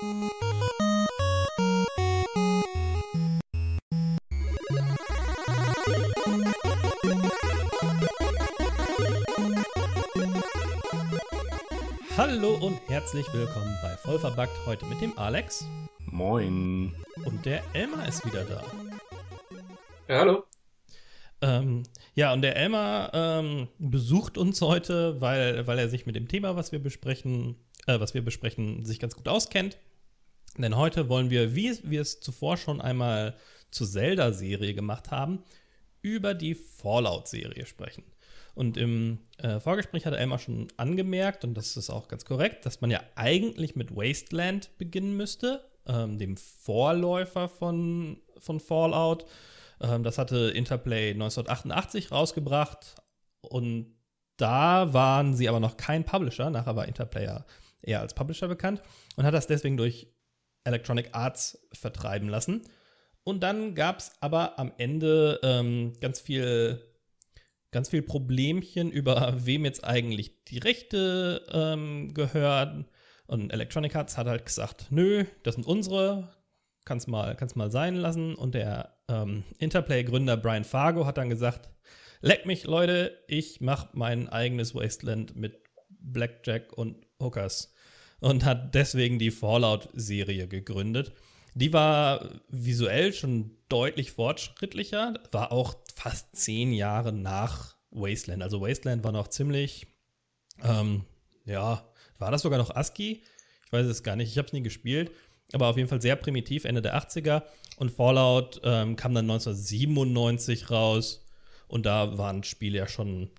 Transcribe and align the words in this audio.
Hallo 0.00 0.14
und 12.62 12.80
herzlich 12.88 13.26
willkommen 13.34 13.76
bei 13.82 13.94
Vollverbackt. 13.98 14.52
Heute 14.64 14.86
mit 14.86 15.02
dem 15.02 15.18
Alex. 15.18 15.66
Moin. 16.06 16.94
Und 17.26 17.44
der 17.44 17.62
Elmar 17.74 18.08
ist 18.08 18.24
wieder 18.24 18.44
da. 18.44 18.64
Ja, 20.08 20.20
hallo. 20.20 20.44
Ähm, 21.42 21.82
ja, 22.14 22.32
und 22.32 22.40
der 22.40 22.56
Elmar 22.56 23.10
ähm, 23.12 23.68
besucht 23.78 24.38
uns 24.38 24.62
heute, 24.62 25.20
weil, 25.20 25.66
weil 25.66 25.78
er 25.78 25.90
sich 25.90 26.06
mit 26.06 26.16
dem 26.16 26.26
Thema, 26.26 26.56
was 26.56 26.72
wir 26.72 26.78
besprechen, 26.78 27.56
äh, 27.86 28.00
was 28.00 28.14
wir 28.14 28.24
besprechen, 28.24 28.86
sich 28.86 28.98
ganz 28.98 29.14
gut 29.14 29.28
auskennt. 29.28 29.76
Denn 30.58 30.76
heute 30.76 31.08
wollen 31.08 31.30
wir, 31.30 31.54
wie 31.54 31.78
wir 31.84 32.00
es 32.00 32.20
zuvor 32.20 32.56
schon 32.56 32.80
einmal 32.80 33.36
zur 33.70 33.86
Zelda-Serie 33.86 34.74
gemacht 34.74 35.10
haben, 35.10 35.44
über 36.02 36.34
die 36.34 36.54
Fallout-Serie 36.54 37.66
sprechen. 37.66 38.04
Und 38.54 38.76
im 38.76 39.20
äh, 39.38 39.60
Vorgespräch 39.60 40.06
hat 40.06 40.14
Elmar 40.14 40.38
schon 40.38 40.68
angemerkt, 40.76 41.44
und 41.44 41.54
das 41.54 41.76
ist 41.76 41.90
auch 41.90 42.08
ganz 42.08 42.24
korrekt, 42.24 42.66
dass 42.66 42.80
man 42.80 42.90
ja 42.90 43.00
eigentlich 43.14 43.76
mit 43.76 43.94
Wasteland 43.94 44.76
beginnen 44.76 45.16
müsste, 45.16 45.64
ähm, 45.86 46.18
dem 46.18 46.36
Vorläufer 46.36 47.48
von, 47.48 48.20
von 48.38 48.60
Fallout. 48.60 49.24
Ähm, 49.80 50.02
das 50.02 50.18
hatte 50.18 50.50
Interplay 50.54 51.10
1988 51.10 52.10
rausgebracht 52.10 52.96
und 53.40 53.94
da 54.36 54.92
waren 54.92 55.34
sie 55.34 55.48
aber 55.48 55.60
noch 55.60 55.76
kein 55.76 56.04
Publisher. 56.04 56.50
Nachher 56.50 56.76
war 56.76 56.88
Interplay 56.88 57.24
ja 57.24 57.44
eher 57.82 58.00
als 58.00 58.14
Publisher 58.14 58.48
bekannt 58.48 58.82
und 59.16 59.24
hat 59.24 59.34
das 59.34 59.46
deswegen 59.46 59.76
durch 59.76 60.08
Electronic 60.64 61.10
Arts 61.12 61.66
vertreiben 61.72 62.28
lassen. 62.28 62.62
Und 63.24 63.42
dann 63.42 63.74
gab 63.74 63.98
es 63.98 64.12
aber 64.20 64.58
am 64.58 64.72
Ende 64.78 65.40
ähm, 65.42 65.92
ganz 66.00 66.20
viel 66.20 66.82
ganz 67.70 67.88
viel 67.88 68.02
Problemchen 68.02 68.90
über 68.90 69.34
wem 69.44 69.64
jetzt 69.64 69.84
eigentlich 69.84 70.44
die 70.44 70.58
Rechte 70.58 71.46
ähm, 71.52 72.12
gehören. 72.14 72.86
Und 73.26 73.52
Electronic 73.52 73.94
Arts 73.94 74.18
hat 74.18 74.26
halt 74.26 74.44
gesagt, 74.44 74.88
nö, 74.90 75.24
das 75.44 75.54
sind 75.54 75.66
unsere, 75.66 76.34
kannst 76.84 77.06
mal, 77.06 77.36
kannst 77.36 77.56
mal 77.56 77.70
sein 77.70 77.94
lassen. 77.94 78.34
Und 78.34 78.54
der 78.54 78.96
ähm, 79.08 79.44
Interplay-Gründer 79.58 80.36
Brian 80.36 80.64
Fargo 80.64 81.06
hat 81.06 81.16
dann 81.16 81.30
gesagt, 81.30 81.70
leck 82.20 82.44
mich, 82.44 82.64
Leute, 82.64 83.16
ich 83.28 83.60
mach 83.60 83.94
mein 83.94 84.28
eigenes 84.28 84.74
Wasteland 84.74 85.36
mit 85.36 85.62
Blackjack 85.88 86.72
und 86.72 87.06
Hookers. 87.20 87.72
Und 88.20 88.44
hat 88.44 88.74
deswegen 88.74 89.18
die 89.18 89.30
Fallout-Serie 89.30 90.46
gegründet. 90.46 91.12
Die 91.54 91.72
war 91.72 92.28
visuell 92.48 93.12
schon 93.12 93.52
deutlich 93.68 94.12
fortschrittlicher, 94.12 95.14
war 95.32 95.52
auch 95.52 95.74
fast 95.94 96.36
zehn 96.36 96.72
Jahre 96.72 97.12
nach 97.12 97.76
Wasteland. 97.90 98.42
Also 98.42 98.60
Wasteland 98.60 99.02
war 99.04 99.12
noch 99.12 99.28
ziemlich, 99.28 99.86
ähm, 100.62 101.04
ja, 101.44 101.88
war 102.18 102.30
das 102.30 102.42
sogar 102.42 102.58
noch 102.58 102.74
ASCII? 102.74 103.22
Ich 103.66 103.72
weiß 103.72 103.86
es 103.86 104.02
gar 104.02 104.16
nicht, 104.16 104.30
ich 104.30 104.38
habe 104.38 104.46
es 104.46 104.52
nie 104.52 104.62
gespielt, 104.62 105.10
aber 105.52 105.68
auf 105.68 105.76
jeden 105.76 105.88
Fall 105.88 106.02
sehr 106.02 106.16
primitiv, 106.16 106.64
Ende 106.64 106.82
der 106.82 106.96
80er. 106.96 107.42
Und 107.76 107.90
Fallout 107.90 108.60
ähm, 108.62 108.96
kam 108.96 109.14
dann 109.14 109.30
1997 109.30 110.70
raus 110.70 111.26
und 111.66 111.86
da 111.86 112.18
waren 112.18 112.44
Spiele 112.44 112.78
ja 112.78 112.86
schon 112.86 113.30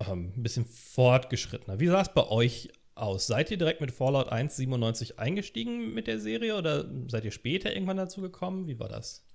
ähm, 0.00 0.32
ein 0.36 0.42
bisschen 0.42 0.66
fortgeschrittener. 0.66 1.80
Wie 1.80 1.86
sah 1.86 2.02
es 2.02 2.12
bei 2.12 2.26
euch 2.28 2.68
aus? 2.94 3.26
Seid 3.26 3.50
ihr 3.50 3.56
direkt 3.56 3.80
mit 3.80 3.92
Fallout 3.92 4.28
1 4.28 4.56
97 4.56 5.18
eingestiegen 5.18 5.94
mit 5.94 6.06
der 6.06 6.20
Serie 6.20 6.56
oder 6.56 6.84
seid 7.08 7.24
ihr 7.24 7.30
später 7.30 7.72
irgendwann 7.72 7.96
dazu 7.96 8.20
gekommen? 8.20 8.66
Wie 8.66 8.78
war 8.78 8.88
das? 8.88 9.26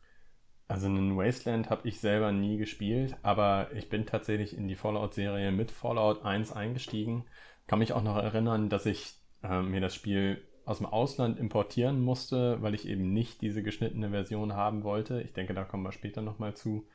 Also 0.68 0.86
einen 0.86 1.18
Wasteland 1.18 1.72
habe 1.72 1.88
ich 1.88 2.00
selber 2.00 2.32
nie 2.32 2.58
gespielt, 2.58 3.16
aber 3.24 3.70
ich 3.74 3.90
bin 3.90 4.06
tatsächlich 4.06 4.56
in 4.56 4.68
die 4.68 4.76
Fallout-Serie 4.76 5.52
mit 5.52 5.72
Fallout 5.72 6.24
1 6.24 6.52
eingestiegen. 6.52 7.26
Kann 7.66 7.80
mich 7.80 7.94
auch 7.94 8.04
noch 8.04 8.18
erinnern, 8.18 8.70
dass 8.70 8.86
ich 8.86 9.16
äh, 9.44 9.62
mir 9.62 9.82
das 9.82 9.96
Spiel 9.96 10.44
aus 10.66 10.78
dem 10.78 10.86
Ausland 10.86 11.40
importieren 11.40 12.00
musste, 12.00 12.62
weil 12.62 12.76
ich 12.76 12.88
eben 12.88 13.12
nicht 13.12 13.42
diese 13.42 13.64
geschnittene 13.64 14.12
Version 14.12 14.54
haben 14.54 14.84
wollte. 14.84 15.22
Ich 15.24 15.34
denke, 15.34 15.56
da 15.56 15.64
kommen 15.64 15.84
wir 15.84 15.92
später 15.92 16.22
nochmal 16.22 16.54
zu. 16.54 16.88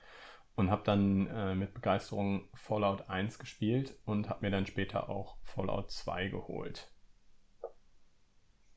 Und 0.56 0.70
habe 0.70 0.82
dann 0.84 1.26
äh, 1.26 1.54
mit 1.54 1.74
Begeisterung 1.74 2.48
Fallout 2.54 3.08
1 3.08 3.40
gespielt 3.40 3.96
und 4.04 4.28
habe 4.28 4.46
mir 4.46 4.52
dann 4.52 4.66
später 4.66 5.08
auch 5.08 5.36
Fallout 5.42 5.90
2 5.90 6.28
geholt. 6.28 6.92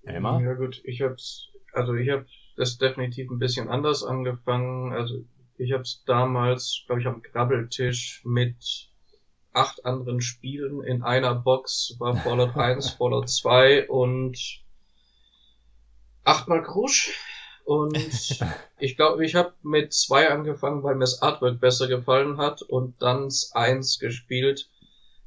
Elmar? 0.03 0.41
Ja 0.41 0.53
gut, 0.53 0.81
ich 0.85 1.01
hab's, 1.01 1.49
also 1.73 1.93
ich 1.93 2.09
habe 2.09 2.25
das 2.55 2.77
definitiv 2.77 3.29
ein 3.29 3.39
bisschen 3.39 3.69
anders 3.69 4.03
angefangen. 4.03 4.93
Also 4.93 5.23
ich 5.57 5.73
habe 5.73 5.83
es 5.83 6.03
damals, 6.05 6.83
glaube 6.85 7.01
ich, 7.01 7.07
am 7.07 7.21
Grabbeltisch 7.21 8.21
mit 8.25 8.91
acht 9.53 9.85
anderen 9.85 10.21
Spielen 10.21 10.83
in 10.83 11.03
einer 11.03 11.35
Box. 11.35 11.95
War 11.99 12.15
Fallout 12.15 12.55
1, 12.57 12.91
Fallout 12.91 13.29
2 13.29 13.89
und 13.89 14.37
achtmal 16.23 16.63
Krusch. 16.63 17.19
Und 17.67 17.97
ich 18.79 18.95
glaube, 18.95 19.25
ich 19.25 19.35
habe 19.35 19.51
mit 19.61 19.93
zwei 19.93 20.29
angefangen, 20.29 20.83
weil 20.83 20.95
mir 20.95 21.01
das 21.01 21.21
Artwork 21.21 21.59
besser 21.59 21.89
gefallen 21.89 22.37
hat 22.37 22.61
und 22.61 23.01
dann 23.01 23.29
eins 23.51 23.99
gespielt. 23.99 24.69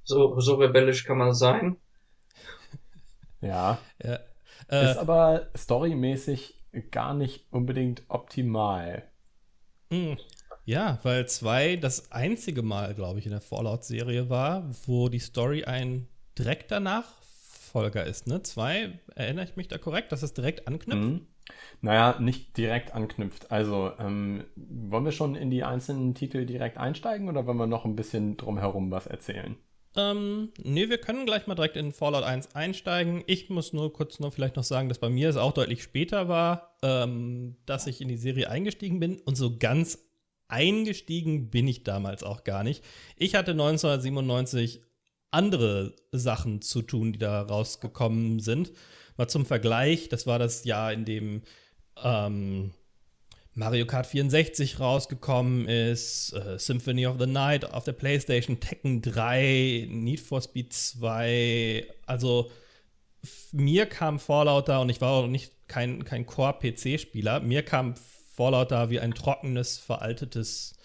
So, 0.04 0.40
so 0.40 0.54
rebellisch 0.54 1.04
kann 1.04 1.18
man 1.18 1.34
sein. 1.34 1.76
Ja. 3.42 3.78
ja. 4.02 4.20
Äh, 4.70 4.90
ist 4.90 4.96
aber 4.96 5.50
storymäßig 5.54 6.54
gar 6.90 7.12
nicht 7.12 7.44
unbedingt 7.50 8.04
optimal. 8.08 9.02
Hm. 9.92 10.16
Ja, 10.64 10.98
weil 11.02 11.28
zwei 11.28 11.76
das 11.76 12.10
einzige 12.10 12.62
Mal, 12.62 12.94
glaube 12.94 13.18
ich, 13.18 13.26
in 13.26 13.32
der 13.32 13.42
Fallout-Serie 13.42 14.30
war, 14.30 14.70
wo 14.86 15.10
die 15.10 15.18
Story 15.18 15.64
ein 15.64 16.08
direkter 16.38 16.80
Nachfolger 16.80 18.06
ist. 18.06 18.26
Ne? 18.26 18.42
Zwei, 18.42 18.98
erinnere 19.14 19.44
ich 19.44 19.56
mich 19.56 19.68
da 19.68 19.76
korrekt, 19.76 20.10
dass 20.12 20.22
es 20.22 20.32
direkt 20.32 20.66
anknüpft? 20.66 21.02
Mhm. 21.02 21.26
Naja, 21.80 22.18
nicht 22.20 22.56
direkt 22.56 22.94
anknüpft. 22.94 23.50
Also, 23.50 23.92
ähm, 23.98 24.44
wollen 24.56 25.04
wir 25.04 25.12
schon 25.12 25.34
in 25.34 25.50
die 25.50 25.64
einzelnen 25.64 26.14
Titel 26.14 26.44
direkt 26.44 26.76
einsteigen 26.76 27.28
oder 27.28 27.46
wollen 27.46 27.56
wir 27.56 27.66
noch 27.66 27.84
ein 27.84 27.96
bisschen 27.96 28.36
drumherum 28.36 28.90
was 28.90 29.06
erzählen? 29.06 29.56
Ähm, 29.96 30.52
nee, 30.62 30.88
wir 30.88 30.98
können 30.98 31.26
gleich 31.26 31.46
mal 31.46 31.56
direkt 31.56 31.76
in 31.76 31.92
Fallout 31.92 32.22
1 32.22 32.54
einsteigen. 32.54 33.24
Ich 33.26 33.50
muss 33.50 33.72
nur 33.72 33.92
kurz 33.92 34.20
noch 34.20 34.32
vielleicht 34.32 34.56
noch 34.56 34.64
sagen, 34.64 34.88
dass 34.88 34.98
bei 34.98 35.08
mir 35.08 35.28
es 35.28 35.36
auch 35.36 35.52
deutlich 35.52 35.82
später 35.82 36.28
war, 36.28 36.76
ähm, 36.82 37.56
dass 37.66 37.86
ich 37.86 38.00
in 38.00 38.08
die 38.08 38.16
Serie 38.16 38.50
eingestiegen 38.50 39.00
bin 39.00 39.18
und 39.18 39.34
so 39.36 39.58
ganz 39.58 39.98
eingestiegen 40.46 41.50
bin 41.50 41.66
ich 41.66 41.82
damals 41.82 42.22
auch 42.22 42.44
gar 42.44 42.62
nicht. 42.62 42.84
Ich 43.16 43.34
hatte 43.34 43.52
1997 43.52 44.82
andere 45.30 45.94
Sachen 46.12 46.60
zu 46.60 46.82
tun, 46.82 47.12
die 47.12 47.18
da 47.18 47.42
rausgekommen 47.42 48.40
sind. 48.40 48.72
Mal 49.20 49.28
zum 49.28 49.44
Vergleich, 49.44 50.08
das 50.08 50.26
war 50.26 50.38
das 50.38 50.64
Jahr, 50.64 50.94
in 50.94 51.04
dem 51.04 51.42
ähm, 52.02 52.70
Mario 53.52 53.84
Kart 53.84 54.06
64 54.06 54.80
rausgekommen 54.80 55.68
ist, 55.68 56.32
äh, 56.32 56.58
Symphony 56.58 57.06
of 57.06 57.16
the 57.18 57.26
Night 57.26 57.70
auf 57.70 57.84
der 57.84 57.92
PlayStation, 57.92 58.60
Tekken 58.60 59.02
3, 59.02 59.88
Need 59.90 60.20
for 60.20 60.40
Speed 60.40 60.72
2. 60.72 61.86
Also 62.06 62.50
mir 63.52 63.84
kam 63.84 64.18
Fallout 64.18 64.70
da 64.70 64.78
und 64.78 64.88
ich 64.88 65.02
war 65.02 65.10
auch 65.10 65.26
nicht 65.26 65.52
kein, 65.68 66.02
kein 66.04 66.24
Core-PC-Spieler. 66.24 67.40
Mir 67.40 67.62
kam 67.62 67.96
Fallout 68.34 68.70
da 68.70 68.88
wie 68.88 69.00
ein 69.00 69.12
trockenes, 69.12 69.76
veraltetes 69.76 70.76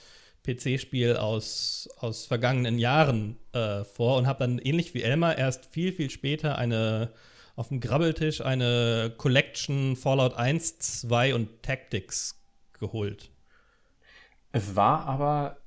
PC-Spiel 0.44 1.16
aus, 1.16 1.88
aus 2.00 2.25
vergangenen 2.25 2.79
Jahren 2.79 3.38
äh, 3.53 3.85
vor 3.85 4.17
und 4.17 4.28
habe 4.28 4.40
dann 4.40 4.59
ähnlich 4.59 4.94
wie 4.94 5.03
Elmar 5.03 5.38
erst 5.38 5.67
viel, 5.67 5.94
viel 5.94 6.09
später 6.09 6.57
eine 6.57 7.13
auf 7.56 7.70
dem 7.70 7.80
Grabbeltisch 7.80 8.42
eine 8.42 9.14
Collection 9.18 9.96
Fallout 9.96 10.34
1, 10.35 10.79
2 10.79 11.35
und 11.35 11.64
Tactics 11.64 12.41
geholt. 12.79 13.32
Es 14.52 14.76
war 14.76 15.06
aber, 15.06 15.58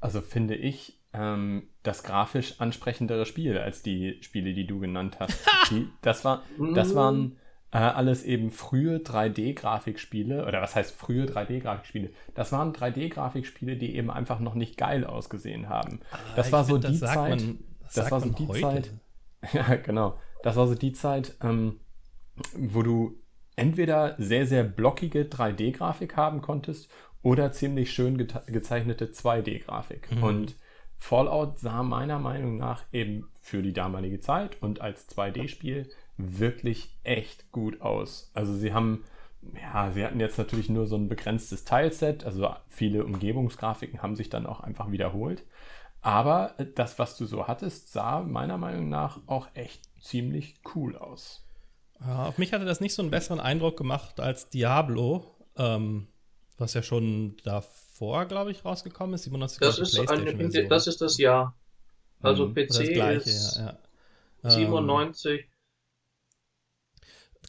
also 0.00 0.20
finde 0.20 0.54
ich, 0.54 0.98
ähm, 1.12 1.68
das 1.82 2.02
grafisch 2.02 2.60
ansprechendere 2.60 3.26
Spiel 3.26 3.58
als 3.58 3.82
die 3.82 4.18
Spiele, 4.22 4.52
die 4.52 4.66
du 4.66 4.78
genannt 4.80 5.18
hast. 5.20 5.38
die, 5.70 5.88
das, 6.02 6.24
war, 6.24 6.42
das 6.74 6.94
waren 6.94 7.36
äh, 7.72 7.78
alles 7.78 8.22
eben 8.22 8.50
frühe 8.50 8.98
3D-Grafikspiele, 8.98 10.46
oder 10.46 10.60
was 10.60 10.76
heißt 10.76 10.94
frühe 10.94 11.24
3D-Grafikspiele? 11.24 12.10
Das 12.34 12.52
waren 12.52 12.72
3D-Grafikspiele, 12.72 13.76
die 13.76 13.96
eben 13.96 14.10
einfach 14.10 14.40
noch 14.40 14.54
nicht 14.54 14.76
geil 14.76 15.04
ausgesehen 15.04 15.68
haben. 15.68 16.00
Ah, 16.10 16.18
das 16.36 16.52
war 16.52 16.64
so 16.64 16.80
find, 16.80 16.88
die 16.88 16.98
Zeit. 16.98 17.16
Man, 17.16 17.58
das, 17.82 17.94
das 17.94 18.10
war 18.10 18.20
so 18.20 18.30
die 18.30 18.46
heute. 18.46 18.60
Zeit. 18.60 18.90
Ja, 19.54 19.76
genau. 19.76 20.18
Das 20.42 20.56
war 20.56 20.66
so 20.66 20.74
die 20.74 20.92
Zeit, 20.92 21.36
ähm, 21.42 21.80
wo 22.54 22.82
du 22.82 23.20
entweder 23.56 24.14
sehr, 24.18 24.46
sehr 24.46 24.64
blockige 24.64 25.24
3D-Grafik 25.24 26.16
haben 26.16 26.40
konntest 26.40 26.90
oder 27.22 27.52
ziemlich 27.52 27.92
schön 27.92 28.16
ge 28.16 28.26
gezeichnete 28.46 29.06
2D-Grafik. 29.06 30.10
Mhm. 30.12 30.22
Und 30.22 30.56
Fallout 30.96 31.58
sah 31.58 31.82
meiner 31.82 32.18
Meinung 32.18 32.56
nach 32.56 32.84
eben 32.92 33.28
für 33.40 33.62
die 33.62 33.72
damalige 33.72 34.20
Zeit 34.20 34.62
und 34.62 34.80
als 34.80 35.08
2D-Spiel 35.08 35.88
wirklich 36.16 36.98
echt 37.04 37.50
gut 37.52 37.80
aus. 37.80 38.30
Also 38.34 38.54
sie 38.54 38.72
haben, 38.72 39.04
ja, 39.54 39.90
sie 39.92 40.04
hatten 40.04 40.20
jetzt 40.20 40.38
natürlich 40.38 40.68
nur 40.68 40.86
so 40.86 40.96
ein 40.96 41.08
begrenztes 41.08 41.64
Teilset, 41.64 42.24
also 42.24 42.54
viele 42.68 43.04
Umgebungsgrafiken 43.04 44.02
haben 44.02 44.16
sich 44.16 44.28
dann 44.28 44.46
auch 44.46 44.60
einfach 44.60 44.90
wiederholt. 44.90 45.44
Aber 46.02 46.54
das, 46.74 46.98
was 46.98 47.16
du 47.16 47.26
so 47.26 47.46
hattest, 47.46 47.92
sah 47.92 48.20
meiner 48.20 48.56
Meinung 48.56 48.88
nach 48.88 49.20
auch 49.26 49.48
echt 49.54 49.89
ziemlich 50.00 50.56
cool 50.74 50.96
aus. 50.96 51.44
Ja, 52.00 52.26
auf 52.26 52.38
mich 52.38 52.52
hatte 52.52 52.64
das 52.64 52.80
nicht 52.80 52.94
so 52.94 53.02
einen 53.02 53.10
besseren 53.10 53.40
Eindruck 53.40 53.76
gemacht 53.76 54.20
als 54.20 54.48
Diablo, 54.48 55.24
ähm, 55.56 56.08
was 56.56 56.74
ja 56.74 56.82
schon 56.82 57.36
davor, 57.44 58.26
glaube 58.26 58.50
ich, 58.50 58.64
rausgekommen 58.64 59.14
ist. 59.14 59.24
97 59.24 59.60
das, 59.60 59.78
ist 59.78 60.10
eine, 60.10 60.68
das 60.68 60.86
ist 60.86 61.00
das 61.00 61.18
Jahr. 61.18 61.54
Also 62.20 62.48
mhm. 62.48 62.54
PC 62.54 62.68
das 62.68 62.78
Gleiche, 62.88 63.30
ist 63.30 63.56
ja, 63.56 63.78
ja. 64.42 64.50
97. 64.50 65.40
Ähm, 65.40 65.46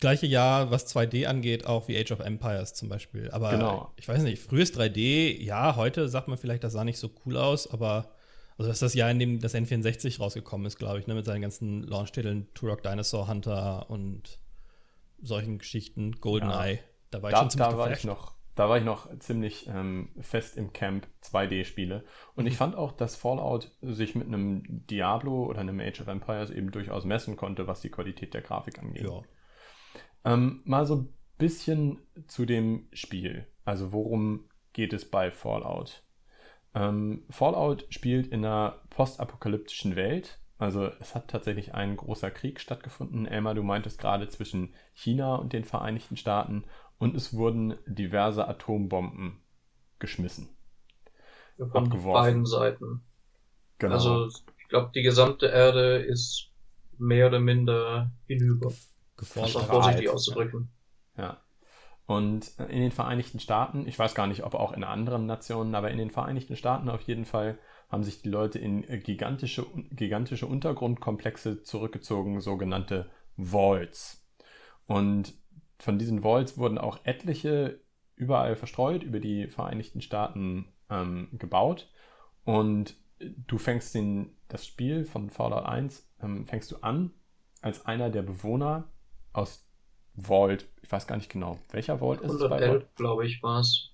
gleiche 0.02 0.26
Jahr, 0.26 0.72
was 0.72 0.94
2D 0.94 1.28
angeht, 1.28 1.66
auch 1.66 1.88
wie 1.88 1.98
Age 1.98 2.12
of 2.12 2.20
Empires 2.20 2.74
zum 2.74 2.90
Beispiel. 2.90 3.30
Aber 3.32 3.52
genau. 3.52 3.94
ich 3.96 4.08
weiß 4.08 4.24
nicht, 4.24 4.42
frühes 4.42 4.74
3D, 4.74 5.42
ja, 5.42 5.78
heute 5.78 6.10
sagt 6.10 6.28
man 6.28 6.38
vielleicht, 6.38 6.64
das 6.64 6.74
sah 6.74 6.84
nicht 6.84 6.98
so 6.98 7.10
cool 7.26 7.38
aus, 7.38 7.72
aber 7.72 8.12
also 8.58 8.70
das 8.70 8.78
ist 8.78 8.82
das 8.82 8.94
Jahr, 8.94 9.10
in 9.12 9.20
dem 9.20 9.40
das 9.40 9.56
N64 9.56 10.20
rausgekommen 10.20 10.68
ist, 10.68 10.78
glaube 10.78 11.00
ich, 11.00 11.08
ne, 11.08 11.16
mit 11.16 11.26
seinen 11.26 11.42
ganzen 11.42 11.84
Launch-Titeln 11.84 12.48
Turok 12.54 12.84
Dinosaur 12.84 13.28
Hunter 13.28 13.90
und 13.90 14.40
solchen 15.22 15.60
Geschichten, 15.60 16.14
GoldenEye. 16.14 16.76
Ja. 16.76 16.80
Da 17.12 17.22
war 17.22 17.30
ich 17.30 17.36
da, 17.36 17.42
schon 17.42 17.50
ziemlich 17.52 17.70
da 17.70 17.78
war 17.78 17.92
ich 17.92 18.04
noch 18.04 18.36
da 18.56 18.68
war 18.68 18.78
ich 18.78 18.84
noch 18.84 19.08
ziemlich 19.20 19.68
ähm, 19.68 20.10
fest 20.20 20.58
im 20.58 20.74
Camp 20.74 21.08
2D-Spiele. 21.24 22.04
Und 22.36 22.44
mhm. 22.44 22.48
ich 22.48 22.58
fand 22.58 22.76
auch, 22.76 22.92
dass 22.92 23.16
Fallout 23.16 23.72
sich 23.82 24.14
mit 24.14 24.28
einem 24.28 24.64
Diablo 24.68 25.46
oder 25.46 25.62
einem 25.62 25.80
Age 25.80 26.02
of 26.02 26.08
Empires 26.08 26.50
eben 26.50 26.72
durchaus 26.72 27.06
messen 27.06 27.38
konnte, 27.38 27.68
was 27.68 27.82
die 27.82 27.90
Qualität 27.90 28.34
der 28.34 28.42
Grafik 28.42 28.80
angeht. 28.80 29.04
Ja. 29.04 29.22
Ähm, 30.26 30.62
mal 30.66 30.86
so 30.86 30.96
ein 30.96 31.14
bisschen 31.38 32.00
zu 32.28 32.46
dem 32.46 32.88
Spiel. 32.92 33.48
Also 33.64 33.94
worum 33.94 34.50
geht 34.74 34.94
es 34.94 35.10
bei 35.10 35.32
Fallout? 35.32 36.04
Ähm, 36.74 37.24
Fallout 37.30 37.86
spielt 37.90 38.28
in 38.28 38.46
einer 38.46 38.82
postapokalyptischen 38.90 39.96
Welt. 39.96 40.40
Also 40.58 40.86
es 41.00 41.16
hat 41.16 41.28
tatsächlich 41.28 41.74
ein 41.74 41.98
großer 41.98 42.30
Krieg 42.30 42.60
stattgefunden. 42.60 43.26
Elmar, 43.26 43.56
du 43.56 43.64
meintest 43.64 44.00
gerade 44.00 44.28
zwischen 44.30 44.74
China 44.94 45.36
und 45.36 45.54
den 45.54 45.66
Vereinigten 45.66 46.18
Staaten 46.18 46.66
und 47.00 47.16
es 47.16 47.34
wurden 47.34 47.76
diverse 47.88 48.48
Atombomben 48.48 49.42
geschmissen. 49.98 50.50
Von 51.58 51.72
abgeworfen. 51.72 52.26
beiden 52.26 52.46
Seiten. 52.46 53.02
Genau. 53.80 53.96
Also 53.96 54.28
ich 54.60 54.68
glaube, 54.70 54.92
die 54.94 55.02
gesamte 55.02 55.48
Erde 55.48 55.98
ist 55.98 56.52
mehr 56.98 57.28
oder 57.28 57.40
minder 57.40 58.12
hinüber. 58.28 58.72
Geformt. 59.18 59.56
Um 59.56 59.62
vorsichtig 59.64 60.10
auszudrücken. 60.10 60.70
Ja. 61.18 61.42
Und 62.08 62.52
in 62.58 62.82
den 62.82 62.92
Vereinigten 62.92 63.40
Staaten, 63.40 63.88
ich 63.88 63.98
weiß 63.98 64.16
gar 64.16 64.28
nicht, 64.28 64.44
ob 64.44 64.54
auch 64.54 64.74
in 64.74 64.84
anderen 64.84 65.26
Nationen, 65.26 65.76
aber 65.76 65.92
in 65.92 65.98
den 65.98 66.12
Vereinigten 66.12 66.56
Staaten 66.56 66.90
auf 66.90 67.02
jeden 67.02 67.26
Fall 67.26 67.58
haben 67.90 68.04
sich 68.04 68.22
die 68.22 68.30
Leute 68.30 68.60
in 68.60 68.82
gigantische, 69.04 69.66
gigantische 69.92 70.48
Untergrundkomplexe 70.48 71.64
zurückgezogen, 71.64 72.42
sogenannte 72.42 73.10
Vaults. 73.38 74.26
Und 74.88 75.34
von 75.80 75.98
diesen 75.98 76.24
Vaults 76.24 76.58
wurden 76.58 76.78
auch 76.78 77.00
etliche 77.04 77.80
überall 78.16 78.56
verstreut 78.56 79.04
über 79.04 79.20
die 79.20 79.48
Vereinigten 79.48 80.02
Staaten 80.02 80.68
ähm, 80.90 81.30
gebaut. 81.34 81.90
Und 82.44 82.96
du 83.20 83.58
fängst 83.58 83.96
den, 83.96 84.36
das 84.48 84.66
Spiel 84.66 85.06
von 85.06 85.30
Fallout 85.30 85.66
1, 85.66 86.10
ähm, 86.22 86.46
fängst 86.46 86.72
du 86.72 86.78
an 86.78 87.12
als 87.62 87.86
einer 87.86 88.10
der 88.10 88.22
Bewohner 88.22 88.90
aus 89.34 89.71
Vault, 90.16 90.68
ich 90.82 90.92
weiß 90.92 91.08
gar 91.08 91.18
nicht 91.18 91.30
genau, 91.30 91.60
welcher 91.72 92.00
Vault 92.00 92.22
ist 92.22 92.32
es 92.32 92.40
bei 92.40 92.58
111, 92.58 92.96
glaube 92.96 93.26
ich, 93.26 93.42
war 93.42 93.62
es. 93.62 93.92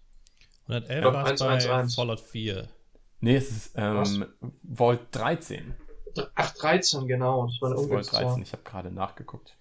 111 0.67 1.05
war 1.13 1.31
es 1.31 1.67
bei 1.67 1.87
Fallout 1.87 2.19
4. 2.19 2.67
Nee, 3.19 3.35
es 3.35 3.51
ist 3.51 3.73
ähm, 3.75 4.25
Vault 4.63 5.01
13. 5.11 5.75
Ach, 6.35 6.53
13, 6.55 7.07
genau. 7.07 7.47
Das 7.47 7.61
war 7.61 7.69
eine 7.69 7.79
das 7.79 7.87
Vault 7.87 8.11
13, 8.11 8.41
ich 8.41 8.51
habe 8.51 8.63
gerade 8.63 8.91
nachgeguckt. 8.91 9.57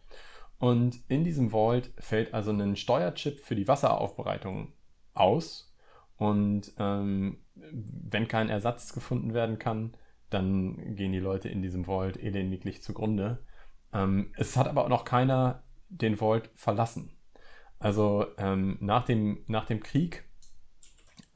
Und 0.59 1.01
in 1.09 1.25
diesem 1.25 1.51
Vault 1.51 1.93
fällt 1.99 2.33
also 2.33 2.51
ein 2.51 2.77
Steuerchip 2.77 3.41
für 3.41 3.55
die 3.55 3.69
Wasseraufbereitung 3.69 4.73
aus. 5.15 5.73
Und 6.17 6.73
ähm, 6.79 7.39
wenn 7.55 8.29
kein 8.29 8.49
Ersatz 8.49 8.93
gefunden 8.95 9.35
werden 9.35 9.59
kann, 9.59 9.95
dann 10.31 10.97
gehen 10.97 11.13
die 11.13 11.19
Leute 11.19 11.49
in 11.49 11.63
diesem 11.63 11.85
Vault 11.85 12.17
elendiglich 12.17 12.83
zugrunde. 12.83 13.45
Ähm, 13.93 14.33
es 14.37 14.57
hat 14.57 14.67
aber 14.67 14.85
auch 14.85 14.89
noch 14.89 15.05
keiner 15.05 15.63
den 15.89 16.17
Vault 16.17 16.51
verlassen. 16.55 17.11
Also 17.79 18.27
ähm, 18.39 18.79
nach, 18.81 19.05
dem, 19.05 19.45
nach 19.47 19.67
dem 19.67 19.83
Krieg 19.83 20.25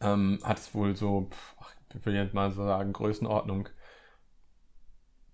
ähm, 0.00 0.38
hat 0.42 0.58
es 0.58 0.74
wohl 0.74 0.96
so, 0.96 1.28
ich 1.94 2.04
will 2.06 2.14
jetzt 2.14 2.34
mal 2.34 2.50
so 2.50 2.64
sagen, 2.64 2.92
Größenordnung 2.92 3.68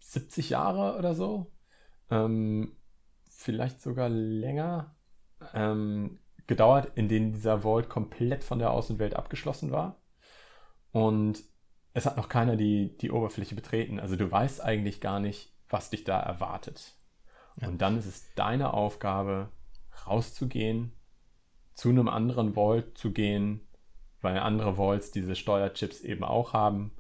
70 0.01 0.51
Jahre 0.51 0.99
oder 0.99 1.15
so. 1.15 1.53
Ähm, 2.11 2.77
vielleicht 3.29 3.81
sogar 3.81 4.09
länger 4.09 4.97
ähm, 5.55 6.19
gedauert, 6.47 6.93
in 6.97 7.09
denen 7.09 7.33
dieser 7.33 7.63
Vault 7.63 7.89
komplett 7.89 8.45
von 8.45 8.59
der 8.59 8.71
Außenwelt 8.71 9.15
abgeschlossen 9.15 9.71
war. 9.71 10.01
Und 10.93 11.43
es 11.93 12.07
hat 12.07 12.17
noch 12.17 12.29
keiner 12.29 12.57
die, 12.57 12.97
die 12.99 13.11
Oberfläche 13.11 13.55
betreten. 13.55 14.01
Also 14.01 14.17
du 14.17 14.31
weißt 14.31 14.63
eigentlich 14.63 15.01
gar 15.01 15.21
nicht, 15.21 15.55
was 15.69 15.91
dich 15.91 16.05
da 16.05 16.21
erwartet. 16.21 16.95
Ja. 17.61 17.69
Und 17.69 17.79
dann 17.79 17.99
ist 17.99 18.07
es 18.07 18.35
deine 18.35 18.75
Aufgabe, 18.75 19.49
rauszugehen, 20.07 20.93
zu 21.75 21.89
einem 21.89 22.09
anderen 22.09 22.55
Vault 22.55 22.97
zu 22.97 23.13
gehen, 23.13 23.61
weil 24.21 24.39
andere 24.39 24.77
Vaults 24.77 25.11
diese 25.11 25.37
Steuerchips 25.37 26.01
eben 26.01 26.25
auch 26.25 26.53
haben 26.53 26.93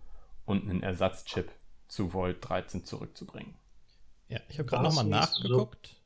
und 0.44 0.69
einen 0.69 0.82
Ersatzchip 0.82 1.50
zu 1.88 2.11
Vault 2.11 2.38
13 2.41 2.85
zurückzubringen. 2.85 3.55
Ja, 4.29 4.41
ich 4.49 4.58
habe 4.58 4.69
gerade 4.69 4.85
nochmal 4.85 5.05
nachgeguckt 5.05 5.97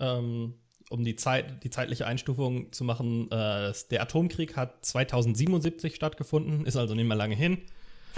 ähm, 0.00 0.54
um 0.90 1.04
die, 1.04 1.16
Zeit, 1.16 1.62
die 1.64 1.70
zeitliche 1.70 2.06
Einstufung 2.06 2.72
zu 2.72 2.84
machen, 2.84 3.30
äh, 3.30 3.72
der 3.90 4.02
Atomkrieg 4.02 4.56
hat 4.56 4.84
2077 4.84 5.94
stattgefunden, 5.94 6.64
ist 6.64 6.76
also 6.76 6.94
nicht 6.94 7.06
mehr 7.06 7.16
lange 7.16 7.34
hin. 7.34 7.58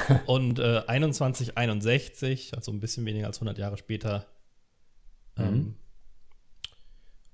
Und 0.26 0.58
äh, 0.58 0.82
2161, 0.86 2.54
also 2.54 2.70
ein 2.70 2.80
bisschen 2.80 3.04
weniger 3.06 3.26
als 3.26 3.38
100 3.38 3.58
Jahre 3.58 3.76
später, 3.76 4.26
ähm, 5.40 5.54
mhm. 5.54 5.74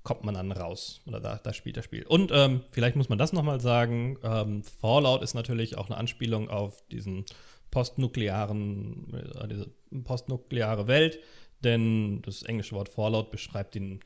kommt 0.03 0.23
man 0.23 0.35
dann 0.35 0.51
raus. 0.51 1.01
Oder 1.05 1.19
da, 1.19 1.37
da 1.37 1.53
spielt 1.53 1.77
das 1.77 1.85
Spiel. 1.85 2.05
Und 2.05 2.31
ähm, 2.33 2.61
vielleicht 2.71 2.95
muss 2.95 3.09
man 3.09 3.17
das 3.17 3.33
nochmal 3.33 3.59
sagen: 3.59 4.17
ähm, 4.23 4.63
Fallout 4.63 5.23
ist 5.23 5.33
natürlich 5.33 5.77
auch 5.77 5.87
eine 5.87 5.97
Anspielung 5.97 6.49
auf 6.49 6.85
diesen 6.89 7.25
postnuklearen, 7.71 9.13
äh, 9.13 9.47
diese 9.47 9.71
postnukleare 10.03 10.87
Welt, 10.87 11.19
denn 11.63 12.21
das 12.21 12.43
englische 12.43 12.75
Wort 12.75 12.89
Fallout 12.89 13.31
beschreibt 13.31 13.75
den 13.75 13.99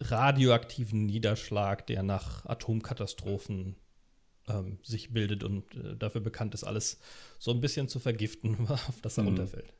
radioaktiven 0.00 1.06
Niederschlag, 1.06 1.86
der 1.86 2.02
nach 2.02 2.46
Atomkatastrophen 2.46 3.76
ähm, 4.48 4.78
sich 4.82 5.12
bildet 5.12 5.44
und 5.44 5.74
äh, 5.74 5.96
dafür 5.96 6.20
bekannt 6.20 6.54
ist, 6.54 6.64
alles 6.64 6.98
so 7.38 7.50
ein 7.50 7.60
bisschen 7.60 7.88
zu 7.88 7.98
vergiften, 7.98 8.66
auf 8.68 9.00
das 9.02 9.18
er 9.18 9.22
mhm. 9.22 9.30
runterfällt. 9.30 9.72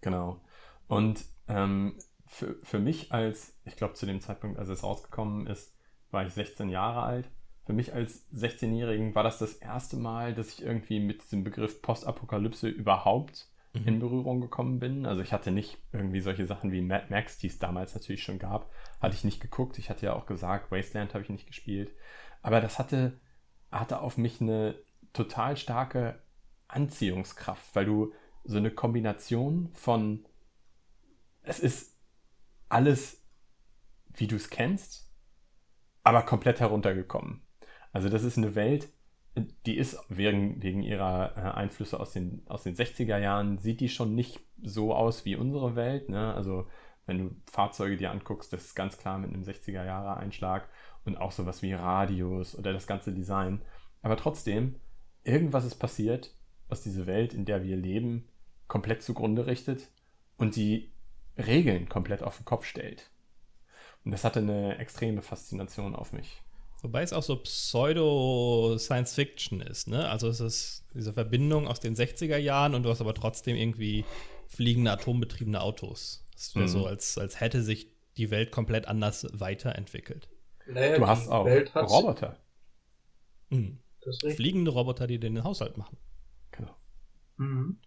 Genau. 0.00 0.40
Und 0.86 1.24
ähm, 1.48 1.98
für, 2.28 2.54
für 2.62 2.78
mich 2.78 3.12
als, 3.12 3.58
ich 3.64 3.76
glaube 3.76 3.94
zu 3.94 4.06
dem 4.06 4.20
Zeitpunkt, 4.20 4.58
als 4.58 4.68
es 4.68 4.84
rausgekommen 4.84 5.46
ist, 5.46 5.74
war 6.10 6.26
ich 6.26 6.32
16 6.32 6.68
Jahre 6.68 7.02
alt. 7.02 7.30
Für 7.64 7.72
mich 7.72 7.92
als 7.92 8.26
16-Jährigen 8.32 9.14
war 9.14 9.22
das 9.22 9.38
das 9.38 9.54
erste 9.54 9.96
Mal, 9.96 10.34
dass 10.34 10.52
ich 10.52 10.62
irgendwie 10.62 11.00
mit 11.00 11.22
diesem 11.22 11.44
Begriff 11.44 11.82
Postapokalypse 11.82 12.68
überhaupt 12.68 13.48
mhm. 13.74 13.88
in 13.88 13.98
Berührung 13.98 14.40
gekommen 14.40 14.78
bin. 14.78 15.04
Also 15.04 15.20
ich 15.20 15.32
hatte 15.32 15.50
nicht 15.50 15.78
irgendwie 15.92 16.20
solche 16.20 16.46
Sachen 16.46 16.72
wie 16.72 16.80
Mad 16.80 17.06
Max, 17.10 17.38
die 17.38 17.48
es 17.48 17.58
damals 17.58 17.94
natürlich 17.94 18.22
schon 18.22 18.38
gab, 18.38 18.70
hatte 19.00 19.14
ich 19.14 19.24
nicht 19.24 19.40
geguckt. 19.40 19.78
Ich 19.78 19.90
hatte 19.90 20.06
ja 20.06 20.14
auch 20.14 20.26
gesagt, 20.26 20.70
Wasteland 20.70 21.12
habe 21.12 21.24
ich 21.24 21.30
nicht 21.30 21.46
gespielt. 21.46 21.92
Aber 22.40 22.60
das 22.60 22.78
hatte, 22.78 23.20
hatte 23.70 24.00
auf 24.00 24.16
mich 24.16 24.40
eine 24.40 24.76
total 25.12 25.56
starke 25.56 26.22
Anziehungskraft, 26.68 27.74
weil 27.74 27.84
du 27.84 28.12
so 28.44 28.56
eine 28.56 28.70
Kombination 28.70 29.70
von, 29.74 30.24
es 31.42 31.60
ist 31.60 31.97
alles, 32.68 33.24
wie 34.14 34.26
du 34.26 34.36
es 34.36 34.50
kennst, 34.50 35.12
aber 36.02 36.22
komplett 36.22 36.60
heruntergekommen. 36.60 37.42
Also 37.92 38.08
das 38.08 38.24
ist 38.24 38.38
eine 38.38 38.54
Welt, 38.54 38.88
die 39.66 39.76
ist 39.76 39.98
wegen, 40.08 40.62
wegen 40.62 40.82
ihrer 40.82 41.36
äh, 41.36 41.40
Einflüsse 41.56 42.00
aus 42.00 42.12
den, 42.12 42.42
aus 42.46 42.62
den 42.62 42.74
60er 42.74 43.18
Jahren, 43.18 43.58
sieht 43.58 43.80
die 43.80 43.88
schon 43.88 44.14
nicht 44.14 44.40
so 44.62 44.94
aus 44.94 45.24
wie 45.24 45.36
unsere 45.36 45.76
Welt. 45.76 46.08
Ne? 46.08 46.34
Also 46.34 46.66
wenn 47.06 47.18
du 47.18 47.36
Fahrzeuge 47.50 47.96
dir 47.96 48.10
anguckst, 48.10 48.52
das 48.52 48.64
ist 48.64 48.74
ganz 48.74 48.98
klar 48.98 49.18
mit 49.18 49.32
einem 49.32 49.42
60er 49.42 49.84
Jahre 49.84 50.16
Einschlag 50.16 50.68
und 51.04 51.16
auch 51.16 51.32
sowas 51.32 51.62
wie 51.62 51.72
Radios 51.72 52.56
oder 52.58 52.72
das 52.72 52.86
ganze 52.86 53.12
Design. 53.12 53.62
Aber 54.02 54.16
trotzdem, 54.16 54.76
irgendwas 55.24 55.64
ist 55.64 55.76
passiert, 55.76 56.34
was 56.68 56.82
diese 56.82 57.06
Welt, 57.06 57.32
in 57.32 57.44
der 57.44 57.62
wir 57.62 57.76
leben, 57.76 58.28
komplett 58.66 59.02
zugrunde 59.02 59.46
richtet 59.46 59.88
und 60.36 60.56
die 60.56 60.92
Regeln 61.38 61.88
komplett 61.88 62.22
auf 62.22 62.36
den 62.36 62.44
Kopf 62.44 62.66
stellt. 62.66 63.10
Und 64.04 64.12
das 64.12 64.24
hatte 64.24 64.40
eine 64.40 64.76
extreme 64.78 65.22
Faszination 65.22 65.94
auf 65.94 66.12
mich. 66.12 66.42
Wobei 66.82 67.02
es 67.02 67.12
auch 67.12 67.24
so 67.24 67.36
Pseudo-Science-Fiction 67.36 69.60
ist, 69.60 69.88
ne? 69.88 70.08
Also 70.08 70.28
es 70.28 70.38
ist 70.40 70.86
diese 70.94 71.12
Verbindung 71.12 71.66
aus 71.66 71.80
den 71.80 71.96
60er 71.96 72.36
Jahren 72.36 72.76
und 72.76 72.84
du 72.84 72.90
hast 72.90 73.00
aber 73.00 73.14
trotzdem 73.14 73.56
irgendwie 73.56 74.04
fliegende 74.46 74.92
atombetriebene 74.92 75.60
Autos. 75.60 76.24
Das 76.34 76.54
wäre 76.54 76.66
mhm. 76.66 76.70
so, 76.70 76.86
als, 76.86 77.18
als 77.18 77.40
hätte 77.40 77.62
sich 77.62 77.90
die 78.16 78.30
Welt 78.30 78.52
komplett 78.52 78.86
anders 78.86 79.26
weiterentwickelt. 79.32 80.28
Naja, 80.66 80.98
du 80.98 81.06
hast 81.06 81.28
auch 81.28 81.46
Roboter. 81.74 82.38
Mhm. 83.50 83.80
Fliegende 84.36 84.70
Roboter, 84.70 85.08
die 85.08 85.18
den 85.18 85.42
Haushalt 85.42 85.76
machen. 85.76 85.98
Genau. 86.52 86.76
Mhm. 87.36 87.80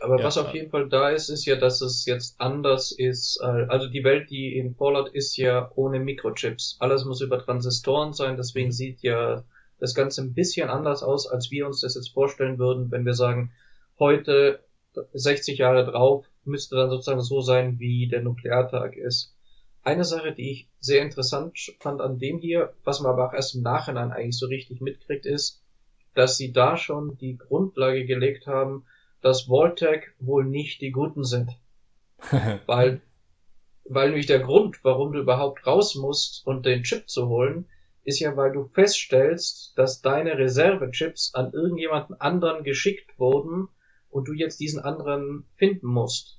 Aber 0.00 0.18
ja, 0.18 0.24
was 0.24 0.38
auf 0.38 0.52
jeden 0.54 0.70
Fall 0.70 0.88
da 0.88 1.10
ist, 1.10 1.28
ist 1.28 1.44
ja, 1.46 1.56
dass 1.56 1.80
es 1.80 2.04
jetzt 2.06 2.40
anders 2.40 2.92
ist. 2.92 3.40
Also 3.40 3.88
die 3.88 4.04
Welt, 4.04 4.30
die 4.30 4.56
in 4.56 4.74
Fallout 4.74 5.08
ist 5.08 5.36
ja 5.36 5.70
ohne 5.74 6.00
Mikrochips. 6.00 6.76
Alles 6.80 7.04
muss 7.04 7.20
über 7.20 7.38
Transistoren 7.38 8.12
sein, 8.12 8.36
deswegen 8.36 8.68
mhm. 8.68 8.72
sieht 8.72 9.02
ja 9.02 9.44
das 9.78 9.94
Ganze 9.94 10.22
ein 10.22 10.34
bisschen 10.34 10.70
anders 10.70 11.02
aus, 11.02 11.26
als 11.26 11.50
wir 11.50 11.66
uns 11.66 11.80
das 11.80 11.94
jetzt 11.94 12.12
vorstellen 12.12 12.58
würden, 12.58 12.90
wenn 12.90 13.04
wir 13.04 13.14
sagen, 13.14 13.52
heute, 13.98 14.60
60 15.12 15.58
Jahre 15.58 15.84
drauf, 15.84 16.26
müsste 16.44 16.76
dann 16.76 16.90
sozusagen 16.90 17.20
so 17.20 17.40
sein, 17.40 17.78
wie 17.78 18.08
der 18.08 18.22
Nukleartag 18.22 18.96
ist. 18.96 19.34
Eine 19.82 20.04
Sache, 20.04 20.32
die 20.32 20.50
ich 20.50 20.68
sehr 20.80 21.02
interessant 21.02 21.58
fand 21.80 22.00
an 22.00 22.18
dem 22.18 22.38
hier, 22.38 22.72
was 22.84 23.00
man 23.00 23.12
aber 23.12 23.28
auch 23.28 23.34
erst 23.34 23.54
im 23.54 23.62
Nachhinein 23.62 24.10
eigentlich 24.10 24.38
so 24.38 24.46
richtig 24.46 24.80
mitkriegt, 24.80 25.26
ist, 25.26 25.62
dass 26.14 26.36
sie 26.36 26.52
da 26.52 26.76
schon 26.76 27.18
die 27.18 27.36
Grundlage 27.36 28.06
gelegt 28.06 28.46
haben, 28.46 28.86
dass 29.26 29.48
Voltec 29.48 30.14
wohl 30.20 30.44
nicht 30.44 30.80
die 30.80 30.92
Guten 30.92 31.24
sind. 31.24 31.50
weil, 32.66 33.02
weil 33.84 34.10
nämlich 34.10 34.26
der 34.26 34.38
Grund, 34.38 34.84
warum 34.84 35.12
du 35.12 35.18
überhaupt 35.18 35.66
raus 35.66 35.96
musst 35.96 36.46
und 36.46 36.64
den 36.64 36.84
Chip 36.84 37.10
zu 37.10 37.26
holen, 37.26 37.66
ist 38.04 38.20
ja, 38.20 38.36
weil 38.36 38.52
du 38.52 38.68
feststellst, 38.68 39.76
dass 39.76 40.00
deine 40.00 40.38
Reservechips 40.38 41.34
an 41.34 41.52
irgendjemanden 41.52 42.14
anderen 42.20 42.62
geschickt 42.62 43.18
wurden 43.18 43.66
und 44.10 44.28
du 44.28 44.32
jetzt 44.32 44.60
diesen 44.60 44.78
anderen 44.78 45.44
finden 45.56 45.88
musst. 45.88 46.38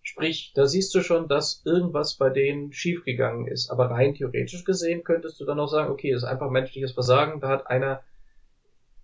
Sprich, 0.00 0.52
da 0.54 0.64
siehst 0.64 0.94
du 0.94 1.02
schon, 1.02 1.28
dass 1.28 1.60
irgendwas 1.66 2.14
bei 2.14 2.30
denen 2.30 2.72
schiefgegangen 2.72 3.46
ist. 3.46 3.68
Aber 3.68 3.90
rein 3.90 4.14
theoretisch 4.14 4.64
gesehen 4.64 5.04
könntest 5.04 5.38
du 5.38 5.44
dann 5.44 5.60
auch 5.60 5.68
sagen, 5.68 5.90
okay, 5.90 6.12
das 6.12 6.22
ist 6.22 6.28
einfach 6.28 6.48
menschliches 6.48 6.92
Versagen, 6.92 7.40
da 7.40 7.48
hat 7.48 7.66
einer 7.66 8.02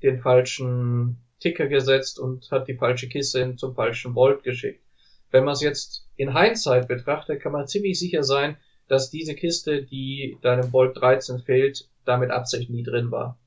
den 0.02 0.19
falschen 0.23 1.19
Ticker 1.43 1.67
gesetzt 1.67 2.19
und 2.19 2.51
hat 2.51 2.69
die 2.69 2.77
falsche 2.77 3.09
Kiste 3.09 3.57
zum 3.57 3.75
falschen 3.75 4.15
Volt 4.15 4.43
geschickt. 4.45 4.83
Wenn 5.31 5.45
man 5.45 5.55
es 5.55 5.61
jetzt 5.61 6.07
in 6.17 6.37
Hindsight 6.37 6.89
betrachtet, 6.89 7.41
kann 7.41 7.53
man 7.53 7.67
ziemlich 7.67 7.99
sicher 7.99 8.23
sein, 8.23 8.57
dass 8.89 9.11
diese 9.11 9.35
Kiste, 9.35 9.83
die 9.83 10.37
deinem 10.43 10.73
Volt 10.73 10.97
13 10.97 11.41
fehlt, 11.41 11.89
damit 12.05 12.31
Absicht 12.31 12.71
nie 12.71 12.83
drin 12.83 13.11
war. 13.11 13.39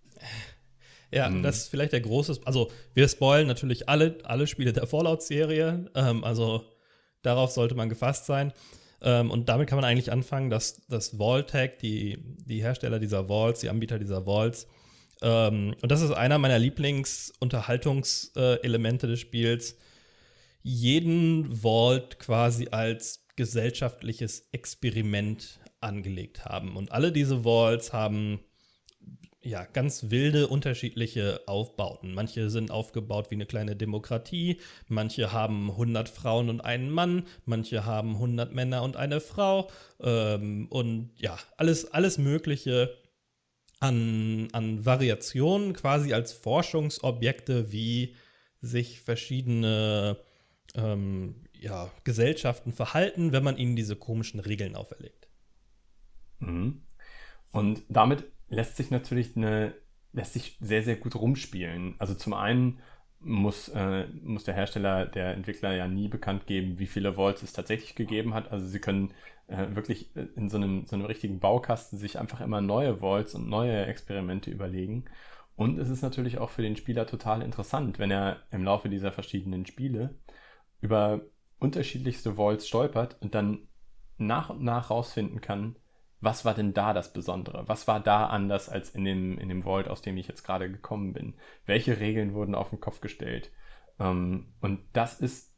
Ja, 1.12 1.30
mhm. 1.30 1.44
das 1.44 1.58
ist 1.58 1.68
vielleicht 1.70 1.94
der 1.94 2.02
große. 2.02 2.40
Also, 2.46 2.72
wir 2.94 3.08
spoilen 3.08 3.48
natürlich 3.48 3.88
alle, 3.88 4.18
alle 4.24 4.48
Spiele 4.48 4.74
der 4.74 4.88
Fallout-Serie. 4.88 5.90
Ähm, 5.96 6.24
also, 6.24 6.64
darauf 7.22 7.52
sollte 7.52 7.76
man 7.76 7.90
gefasst 7.90 8.26
sein. 8.26 8.52
Ähm, 9.02 9.30
und 9.30 9.48
damit 9.48 9.70
kann 9.70 9.78
man 9.78 9.86
eigentlich 9.86 10.12
anfangen, 10.12 10.50
dass 10.50 10.86
das 10.88 11.18
Vault-Tag, 11.18 11.80
die, 11.80 12.18
die 12.46 12.62
Hersteller 12.62 13.00
dieser 13.00 13.30
Vaults, 13.30 13.62
die 13.62 13.70
Anbieter 13.70 14.00
dieser 14.00 14.26
Vaults, 14.26 14.68
ähm, 15.22 15.76
und 15.82 15.92
das 15.92 16.02
ist 16.02 16.12
einer 16.12 16.38
meiner 16.38 16.60
Lieblingsunterhaltungselemente 16.60 19.08
des 19.08 19.20
Spiels, 19.20 19.78
jeden 20.62 21.62
Vault 21.62 22.20
quasi 22.20 22.68
als 22.72 23.26
gesellschaftliches 23.36 24.48
Experiment 24.52 25.60
angelegt 25.82 26.46
haben. 26.46 26.76
Und 26.76 26.92
alle 26.92 27.12
diese 27.12 27.44
Vaults 27.44 27.94
haben 27.94 28.40
ja, 29.46 29.64
ganz 29.64 30.10
wilde, 30.10 30.48
unterschiedliche 30.48 31.42
Aufbauten. 31.46 32.16
Manche 32.16 32.50
sind 32.50 32.72
aufgebaut 32.72 33.30
wie 33.30 33.36
eine 33.36 33.46
kleine 33.46 33.76
Demokratie, 33.76 34.60
manche 34.88 35.32
haben 35.32 35.70
100 35.70 36.10
Frauen 36.10 36.50
und 36.50 36.62
einen 36.62 36.90
Mann, 36.90 37.28
manche 37.46 37.86
haben 37.86 38.16
100 38.16 38.54
Männer 38.54 38.82
und 38.82 38.98
eine 38.98 39.22
Frau 39.22 39.70
ähm, 40.02 40.66
und 40.72 41.12
ja, 41.20 41.38
alles, 41.58 41.94
alles 41.94 42.18
Mögliche 42.18 42.98
an, 43.80 44.48
an 44.52 44.86
Variationen 44.86 45.74
quasi 45.74 46.14
als 46.14 46.34
Forschungsobjekte, 46.34 47.72
wie 47.72 48.16
sich 48.62 49.02
verschiedene 49.02 50.18
ähm, 50.76 51.36
ja, 51.54 51.92
Gesellschaften 52.04 52.72
verhalten, 52.72 53.32
wenn 53.32 53.44
man 53.44 53.58
ihnen 53.58 53.76
diese 53.76 53.96
komischen 53.96 54.40
Regeln 54.40 54.76
auferlegt. 54.76 55.28
Mhm. 56.40 56.82
Und 57.52 57.84
damit 57.90 58.26
lässt 58.50 58.78
sich 58.78 58.92
natürlich 58.92 59.36
eine, 59.36 59.74
lässt 60.14 60.34
sich 60.34 60.58
sehr, 60.60 60.84
sehr 60.84 60.96
gut 60.96 61.16
rumspielen. 61.16 61.96
Also 62.00 62.14
zum 62.14 62.34
einen 62.34 62.80
muss, 63.20 63.70
äh, 63.70 64.08
muss 64.22 64.44
der 64.44 64.54
Hersteller, 64.54 65.06
der 65.06 65.34
Entwickler 65.34 65.74
ja 65.74 65.88
nie 65.88 66.08
bekannt 66.08 66.46
geben, 66.48 66.80
wie 66.80 66.88
viele 66.88 67.16
Volts 67.16 67.44
es 67.44 67.54
tatsächlich 67.54 67.96
gegeben 67.96 68.34
hat. 68.34 68.52
Also 68.52 68.68
sie 68.68 68.80
können 68.80 69.14
äh, 69.48 69.76
wirklich 69.76 70.16
äh, 70.16 70.28
in 70.36 70.50
so 70.50 70.58
einem, 70.58 70.86
so 70.86 70.96
einem 70.96 71.06
richtigen 71.06 71.40
Baukasten 71.40 71.98
sich 71.98 72.20
einfach 72.20 72.42
immer 72.42 72.62
neue 72.62 73.02
Volts 73.02 73.36
und 73.36 73.50
neue 73.50 73.86
Experimente 73.86 74.52
überlegen. 74.52 75.06
Und 75.56 75.80
es 75.80 75.90
ist 75.90 76.02
natürlich 76.02 76.38
auch 76.38 76.50
für 76.50 76.62
den 76.62 76.76
Spieler 76.76 77.08
total 77.08 77.42
interessant, 77.42 78.00
wenn 78.00 78.12
er 78.12 78.42
im 78.52 78.64
Laufe 78.64 78.90
dieser 78.90 79.12
verschiedenen 79.12 79.66
Spiele 79.66 80.16
über 80.82 81.22
unterschiedlichste 81.60 82.36
Volts 82.36 82.68
stolpert 82.68 83.18
und 83.22 83.36
dann 83.36 83.68
nach 84.18 84.50
und 84.50 84.62
nach 84.64 84.90
rausfinden 84.90 85.42
kann, 85.42 85.78
was 86.22 86.44
war 86.44 86.54
denn 86.54 86.74
da 86.74 86.94
das 86.94 87.14
Besondere? 87.14 87.68
Was 87.68 87.88
war 87.88 88.00
da 88.00 88.28
anders 88.28 88.68
als 88.70 88.90
in 88.90 89.06
dem, 89.06 89.38
in 89.38 89.50
dem 89.50 89.64
Vault, 89.64 89.88
aus 89.88 90.02
dem 90.02 90.18
ich 90.18 90.28
jetzt 90.28 90.44
gerade 90.44 90.72
gekommen 90.72 91.14
bin? 91.14 91.36
Welche 91.66 92.00
Regeln 92.00 92.34
wurden 92.34 92.56
auf 92.56 92.70
den 92.70 92.80
Kopf 92.80 93.00
gestellt? 93.00 93.52
Ähm, 94.00 94.54
und 94.60 94.80
das 94.94 95.20
ist, 95.20 95.54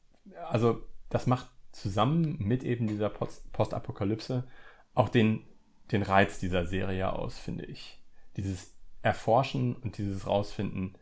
also, 0.50 0.82
das 1.10 1.26
macht 1.26 1.50
zusammen 1.72 2.38
mit 2.40 2.64
eben 2.64 2.88
dieser 2.88 3.10
Post 3.10 3.52
Postapokalypse 3.52 4.48
auch 4.94 5.10
den, 5.10 5.46
den 5.92 6.02
Reiz 6.02 6.40
dieser 6.40 6.66
Serie 6.66 7.14
aus, 7.14 7.38
finde 7.38 7.66
ich. 7.66 8.00
Dieses 8.36 8.76
Erforschen 9.02 9.76
und 9.76 9.98
dieses 9.98 10.28
Rausfinden, 10.28 10.98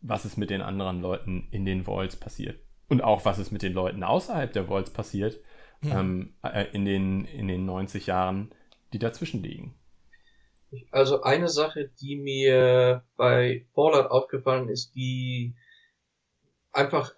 was 0.00 0.24
ist 0.24 0.36
mit 0.36 0.50
den 0.50 0.62
anderen 0.62 1.00
Leuten 1.00 1.48
in 1.50 1.64
den 1.64 1.86
Vaults 1.86 2.16
passiert. 2.16 2.60
Und 2.88 3.02
auch, 3.02 3.24
was 3.24 3.38
ist 3.38 3.50
mit 3.50 3.62
den 3.62 3.72
Leuten 3.72 4.04
außerhalb 4.04 4.52
der 4.52 4.68
Vaults 4.68 4.90
passiert, 4.90 5.40
ja. 5.82 6.00
ähm, 6.00 6.34
äh, 6.42 6.66
in, 6.72 6.84
den, 6.84 7.24
in 7.24 7.48
den 7.48 7.66
90 7.66 8.06
Jahren, 8.06 8.54
die 8.92 9.00
dazwischen 9.00 9.42
liegen. 9.42 9.74
Also 10.90 11.22
eine 11.22 11.48
Sache, 11.48 11.90
die 12.00 12.16
mir 12.16 13.04
bei 13.16 13.66
Fallout 13.74 14.10
aufgefallen 14.10 14.68
ist, 14.68 14.94
die 14.94 15.54
einfach 16.72 17.12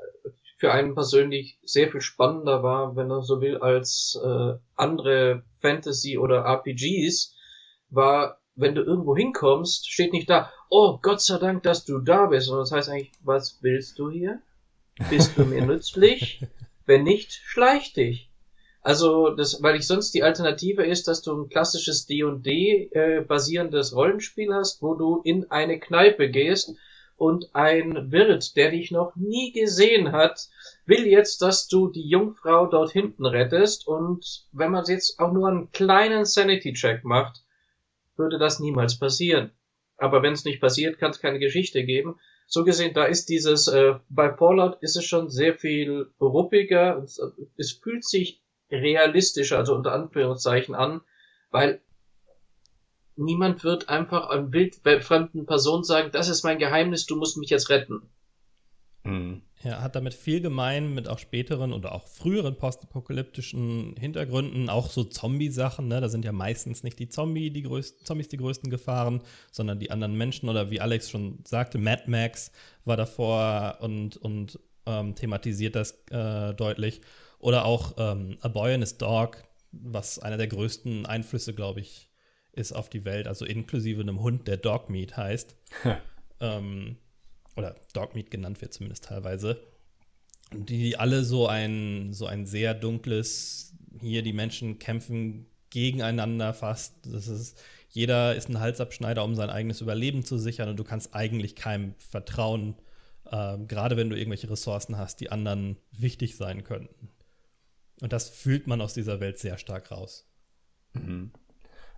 für 0.58 0.72
einen 0.72 0.94
persönlich 0.94 1.58
sehr 1.62 1.88
viel 1.90 2.00
spannender 2.00 2.64
war, 2.64 2.96
wenn 2.96 3.10
er 3.10 3.22
so 3.22 3.40
will, 3.40 3.58
als 3.58 4.20
äh, 4.22 4.54
andere 4.74 5.44
Fantasy- 5.60 6.18
oder 6.18 6.44
RPGs, 6.44 7.34
war, 7.90 8.40
wenn 8.56 8.74
du 8.74 8.82
irgendwo 8.82 9.16
hinkommst, 9.16 9.88
steht 9.90 10.12
nicht 10.12 10.28
da, 10.28 10.52
oh 10.68 10.98
Gott 11.00 11.22
sei 11.22 11.38
Dank, 11.38 11.62
dass 11.62 11.84
du 11.84 12.00
da 12.00 12.26
bist, 12.26 12.46
sondern 12.46 12.64
das 12.64 12.72
heißt 12.72 12.88
eigentlich, 12.88 13.12
was 13.22 13.58
willst 13.62 13.98
du 14.00 14.10
hier? 14.10 14.40
Bist 15.08 15.38
du 15.38 15.44
mir 15.44 15.64
nützlich? 15.66 16.44
Wenn 16.84 17.04
nicht, 17.04 17.32
schleich 17.44 17.92
dich. 17.92 18.28
Also, 18.82 19.30
das, 19.30 19.62
weil 19.62 19.76
ich 19.76 19.86
sonst 19.86 20.12
die 20.12 20.24
Alternative 20.24 20.84
ist, 20.84 21.06
dass 21.06 21.22
du 21.22 21.36
ein 21.36 21.48
klassisches 21.48 22.06
D&D 22.06 22.90
äh, 22.92 23.20
basierendes 23.20 23.94
Rollenspiel 23.94 24.52
hast, 24.52 24.82
wo 24.82 24.94
du 24.94 25.20
in 25.22 25.50
eine 25.50 25.78
Kneipe 25.78 26.30
gehst 26.30 26.74
und 27.18 27.54
ein 27.54 28.12
Wirt, 28.12 28.56
der 28.56 28.70
dich 28.70 28.92
noch 28.92 29.16
nie 29.16 29.52
gesehen 29.52 30.12
hat, 30.12 30.48
will 30.86 31.06
jetzt, 31.06 31.42
dass 31.42 31.66
du 31.66 31.88
die 31.88 32.08
Jungfrau 32.08 32.66
dort 32.66 32.92
hinten 32.92 33.26
rettest 33.26 33.86
und 33.86 34.46
wenn 34.52 34.70
man 34.70 34.84
jetzt 34.86 35.18
auch 35.18 35.32
nur 35.32 35.48
einen 35.48 35.72
kleinen 35.72 36.24
Sanity-Check 36.24 37.04
macht, 37.04 37.42
würde 38.16 38.38
das 38.38 38.60
niemals 38.60 38.98
passieren. 38.98 39.50
Aber 39.96 40.22
wenn 40.22 40.32
es 40.32 40.44
nicht 40.44 40.60
passiert, 40.60 40.98
kann 40.98 41.10
es 41.10 41.20
keine 41.20 41.40
Geschichte 41.40 41.84
geben. 41.84 42.20
So 42.46 42.64
gesehen, 42.64 42.94
da 42.94 43.04
ist 43.04 43.28
dieses, 43.28 43.66
äh, 43.66 43.96
bei 44.08 44.32
Fallout 44.32 44.78
ist 44.80 44.96
es 44.96 45.04
schon 45.04 45.28
sehr 45.28 45.54
viel 45.54 46.06
ruppiger, 46.20 47.02
es, 47.02 47.20
es 47.56 47.72
fühlt 47.72 48.04
sich 48.04 48.40
realistischer, 48.70 49.58
also 49.58 49.74
unter 49.74 49.92
Anführungszeichen 49.92 50.74
an, 50.74 51.00
weil 51.50 51.80
niemand 53.18 53.64
wird 53.64 53.88
einfach 53.88 54.30
einem 54.30 54.52
wildfremden 54.52 55.46
Person 55.46 55.84
sagen, 55.84 56.10
das 56.12 56.28
ist 56.28 56.44
mein 56.44 56.58
Geheimnis, 56.58 57.06
du 57.06 57.16
musst 57.16 57.36
mich 57.36 57.50
jetzt 57.50 57.70
retten. 57.70 58.02
Mhm. 59.04 59.42
Er 59.62 59.82
hat 59.82 59.96
damit 59.96 60.14
viel 60.14 60.40
gemein 60.40 60.94
mit 60.94 61.08
auch 61.08 61.18
späteren 61.18 61.72
oder 61.72 61.92
auch 61.92 62.06
früheren 62.06 62.56
postapokalyptischen 62.56 63.96
Hintergründen, 63.98 64.70
auch 64.70 64.88
so 64.88 65.02
Zombie-Sachen. 65.02 65.88
Ne? 65.88 66.00
Da 66.00 66.08
sind 66.08 66.24
ja 66.24 66.30
meistens 66.30 66.84
nicht 66.84 66.98
die 67.00 67.08
Zombie 67.08 67.50
die 67.50 67.62
größten, 67.62 68.06
Zombies 68.06 68.28
die 68.28 68.36
größten 68.36 68.70
Gefahren, 68.70 69.20
sondern 69.50 69.80
die 69.80 69.90
anderen 69.90 70.16
Menschen. 70.16 70.48
Oder 70.48 70.70
wie 70.70 70.80
Alex 70.80 71.10
schon 71.10 71.40
sagte, 71.44 71.78
Mad 71.78 72.04
Max 72.06 72.52
war 72.84 72.96
davor 72.96 73.78
und, 73.80 74.16
und 74.16 74.60
ähm, 74.86 75.16
thematisiert 75.16 75.74
das 75.74 76.04
äh, 76.10 76.54
deutlich. 76.54 77.00
Oder 77.40 77.64
auch 77.64 77.94
ähm, 77.98 78.38
A 78.42 78.48
Boy 78.48 78.74
and 78.74 78.84
His 78.84 78.96
Dog, 78.96 79.42
was 79.72 80.20
einer 80.20 80.36
der 80.36 80.48
größten 80.48 81.04
Einflüsse, 81.04 81.52
glaube 81.52 81.80
ich, 81.80 82.07
ist 82.52 82.72
auf 82.72 82.88
die 82.88 83.04
Welt, 83.04 83.28
also 83.28 83.44
inklusive 83.44 84.00
einem 84.00 84.20
Hund, 84.20 84.48
der 84.48 84.56
Dogmeat 84.56 85.16
heißt. 85.16 85.56
ähm, 86.40 86.96
oder 87.56 87.76
Dogmeat 87.92 88.30
genannt 88.30 88.60
wird 88.60 88.72
zumindest 88.72 89.04
teilweise. 89.04 89.60
Die 90.52 90.96
alle 90.96 91.24
so 91.24 91.46
ein, 91.46 92.12
so 92.12 92.26
ein 92.26 92.46
sehr 92.46 92.74
dunkles, 92.74 93.74
hier 94.00 94.22
die 94.22 94.32
Menschen 94.32 94.78
kämpfen 94.78 95.46
gegeneinander 95.70 96.54
fast. 96.54 96.94
Das 97.04 97.28
ist, 97.28 97.60
jeder 97.90 98.34
ist 98.34 98.48
ein 98.48 98.60
Halsabschneider, 98.60 99.24
um 99.24 99.34
sein 99.34 99.50
eigenes 99.50 99.80
Überleben 99.80 100.24
zu 100.24 100.38
sichern 100.38 100.68
und 100.68 100.76
du 100.78 100.84
kannst 100.84 101.14
eigentlich 101.14 101.56
keinem 101.56 101.94
vertrauen, 101.98 102.76
äh, 103.30 103.58
gerade 103.58 103.96
wenn 103.96 104.10
du 104.10 104.16
irgendwelche 104.16 104.50
Ressourcen 104.50 104.96
hast, 104.96 105.20
die 105.20 105.30
anderen 105.30 105.76
wichtig 105.92 106.36
sein 106.36 106.64
könnten. 106.64 107.10
Und 108.00 108.12
das 108.12 108.28
fühlt 108.28 108.66
man 108.66 108.80
aus 108.80 108.94
dieser 108.94 109.20
Welt 109.20 109.38
sehr 109.38 109.58
stark 109.58 109.90
raus. 109.90 110.26
Mhm. 110.92 111.32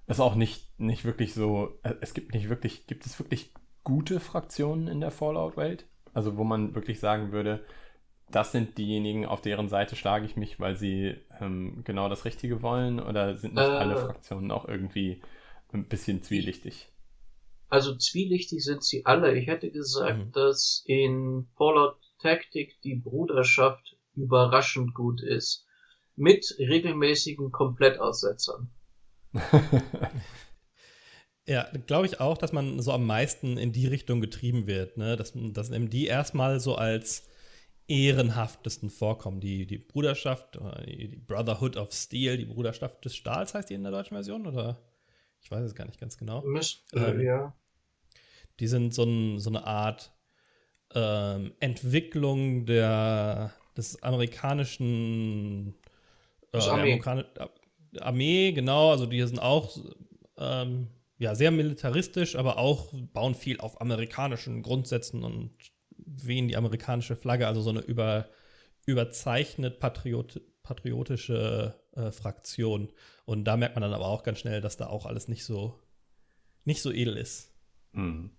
Ist 0.07 0.21
auch 0.21 0.35
nicht, 0.35 0.79
nicht 0.79 1.05
wirklich 1.05 1.35
so, 1.35 1.79
äh, 1.83 1.95
es 2.01 2.15
gibt 2.15 2.35
nicht 2.35 2.49
wirklich, 2.49 2.87
gibt 2.87 3.07
es 3.07 3.19
wirklich 3.19 3.53
gute 3.85 4.21
Fraktionen 4.21 4.89
in 4.89 5.01
der 5.01 5.11
Fallout-Welt? 5.11 5.87
Also 6.13 6.37
wo 6.37 6.45
man 6.45 6.75
wirklich 6.75 6.99
sagen 6.99 7.33
würde, 7.33 7.65
das 8.31 8.53
sind 8.53 8.79
diejenigen, 8.79 9.27
auf 9.27 9.41
deren 9.41 9.69
Seite 9.69 9.97
schlage 9.97 10.27
ich 10.27 10.37
mich, 10.37 10.61
weil 10.61 10.77
sie 10.77 11.17
ähm, 11.41 11.83
genau 11.85 12.09
das 12.09 12.25
Richtige 12.25 12.63
wollen? 12.63 13.01
Oder 13.01 13.37
sind 13.37 13.55
nicht 13.55 13.63
äh, 13.63 13.71
alle 13.71 13.97
Fraktionen 13.97 14.51
auch 14.51 14.67
irgendwie 14.67 15.21
ein 15.73 15.87
bisschen 15.89 16.23
zwielichtig? 16.23 16.89
Also 17.69 17.97
zwielichtig 17.97 18.65
sind 18.65 18.83
sie 18.83 19.07
alle. 19.07 19.37
Ich 19.37 19.47
hätte 19.47 19.71
gesagt, 19.71 20.19
mhm. 20.19 20.33
dass 20.33 20.83
in 20.87 21.49
Fallout 21.57 21.97
Tactic 22.21 22.81
die 22.83 22.97
Bruderschaft 22.97 23.97
überraschend 24.17 24.95
gut 24.95 25.23
ist. 25.23 25.67
Mit 26.17 26.55
regelmäßigen 26.59 27.51
Komplettaussetzern. 27.51 28.71
ja, 31.47 31.69
glaube 31.87 32.07
ich 32.07 32.21
auch, 32.21 32.39
dass 32.39 32.53
man 32.53 32.81
so 32.81 32.93
am 32.93 33.07
meisten 33.07 33.57
in 33.57 33.73
die 33.73 33.87
Richtung 33.87 34.21
getrieben 34.21 34.67
wird, 34.67 34.97
ne? 34.97 35.17
Dass, 35.17 35.33
dass 35.35 35.71
eben 35.71 35.91
die 35.91 36.07
erstmal 36.07 36.61
so 36.61 36.75
als 36.75 37.29
ehrenhaftesten 37.91 38.89
vorkommen. 38.89 39.41
Die, 39.41 39.67
die 39.67 39.79
Bruderschaft, 39.79 40.59
die 40.87 41.17
Brotherhood 41.27 41.77
of 41.77 41.93
Steel, 41.93 42.37
die 42.37 42.45
Bruderschaft 42.45 43.05
des 43.05 43.17
Stahls 43.17 43.53
heißt 43.53 43.69
die 43.69 43.75
in 43.75 43.83
der 43.83 43.91
deutschen 43.91 44.15
Version, 44.15 44.47
oder? 44.47 44.81
Ich 45.43 45.51
weiß 45.51 45.65
es 45.65 45.75
gar 45.75 45.87
nicht 45.87 45.99
ganz 45.99 46.17
genau. 46.17 46.43
Müsste, 46.43 46.97
ähm, 46.97 47.21
ja. 47.21 47.55
Die 48.61 48.69
sind 48.69 48.95
so, 48.95 49.05
ein, 49.05 49.39
so 49.39 49.51
eine 49.51 49.67
Art 49.67 50.13
ähm, 50.95 51.53
Entwicklung 51.61 52.67
der, 52.67 53.53
des 53.77 54.03
amerikanischen 54.03 55.75
äh, 56.53 56.59
Armee. 56.59 56.81
Amerikan 56.81 57.25
Armee, 57.99 58.53
genau, 58.53 58.91
also 58.91 59.07
die 59.07 59.23
sind 59.23 59.41
auch 59.41 59.77
ähm, 60.39 60.89
ja, 61.19 61.35
sehr 61.35 61.51
militaristisch, 61.51 62.37
aber 62.37 62.59
auch 62.59 62.93
bauen 63.13 63.35
viel 63.35 63.61
auf 63.61 63.81
amerikanischen 63.81 64.63
Grundsätzen 64.63 65.23
und 65.23 65.53
wehen 65.97 66.49
die 66.49 66.57
amerikanische 66.57 67.17
Flagge, 67.17 67.47
also 67.47 67.61
so 67.61 67.71
eine 67.71 67.81
über, 67.81 68.29
überzeichnet 68.87 69.81
patriot, 69.81 70.41
patriotische 70.63 71.75
äh, 71.93 72.11
Fraktion. 72.11 72.91
Und 73.25 73.45
da 73.45 73.57
merkt 73.57 73.77
man 73.77 73.83
dann 73.83 73.93
aber 73.93 74.07
auch 74.07 74.23
ganz 74.23 74.39
schnell, 74.39 74.61
dass 74.61 74.77
da 74.77 74.87
auch 74.87 75.07
alles 75.07 75.29
nicht 75.29 75.45
so, 75.45 75.79
nicht 76.65 76.83
so 76.83 76.91
edel 76.91 77.17
ist. 77.17 77.55
Mhm. 77.93 78.31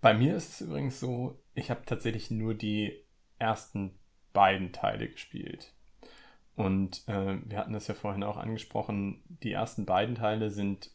Bei 0.00 0.14
mir 0.14 0.36
ist 0.36 0.52
es 0.52 0.60
übrigens 0.60 1.00
so, 1.00 1.42
ich 1.54 1.70
habe 1.70 1.82
tatsächlich 1.84 2.30
nur 2.30 2.54
die 2.54 3.04
ersten 3.38 3.98
beiden 4.32 4.72
Teile 4.72 5.08
gespielt. 5.08 5.75
Und 6.56 7.06
äh, 7.06 7.36
wir 7.44 7.58
hatten 7.58 7.74
das 7.74 7.86
ja 7.86 7.94
vorhin 7.94 8.22
auch 8.22 8.38
angesprochen, 8.38 9.22
die 9.28 9.52
ersten 9.52 9.84
beiden 9.84 10.14
Teile 10.14 10.50
sind, 10.50 10.90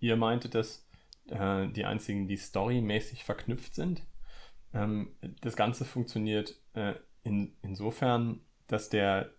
ihr 0.00 0.16
meintet 0.16 0.54
das, 0.54 0.84
äh, 1.30 1.68
die 1.68 1.84
einzigen, 1.84 2.26
die 2.26 2.36
storymäßig 2.36 3.24
verknüpft 3.24 3.76
sind. 3.76 4.02
Ähm, 4.74 5.12
das 5.40 5.56
Ganze 5.56 5.84
funktioniert 5.84 6.56
äh, 6.74 6.94
in, 7.22 7.56
insofern, 7.62 8.40
dass 8.66 8.88
der, 8.88 9.30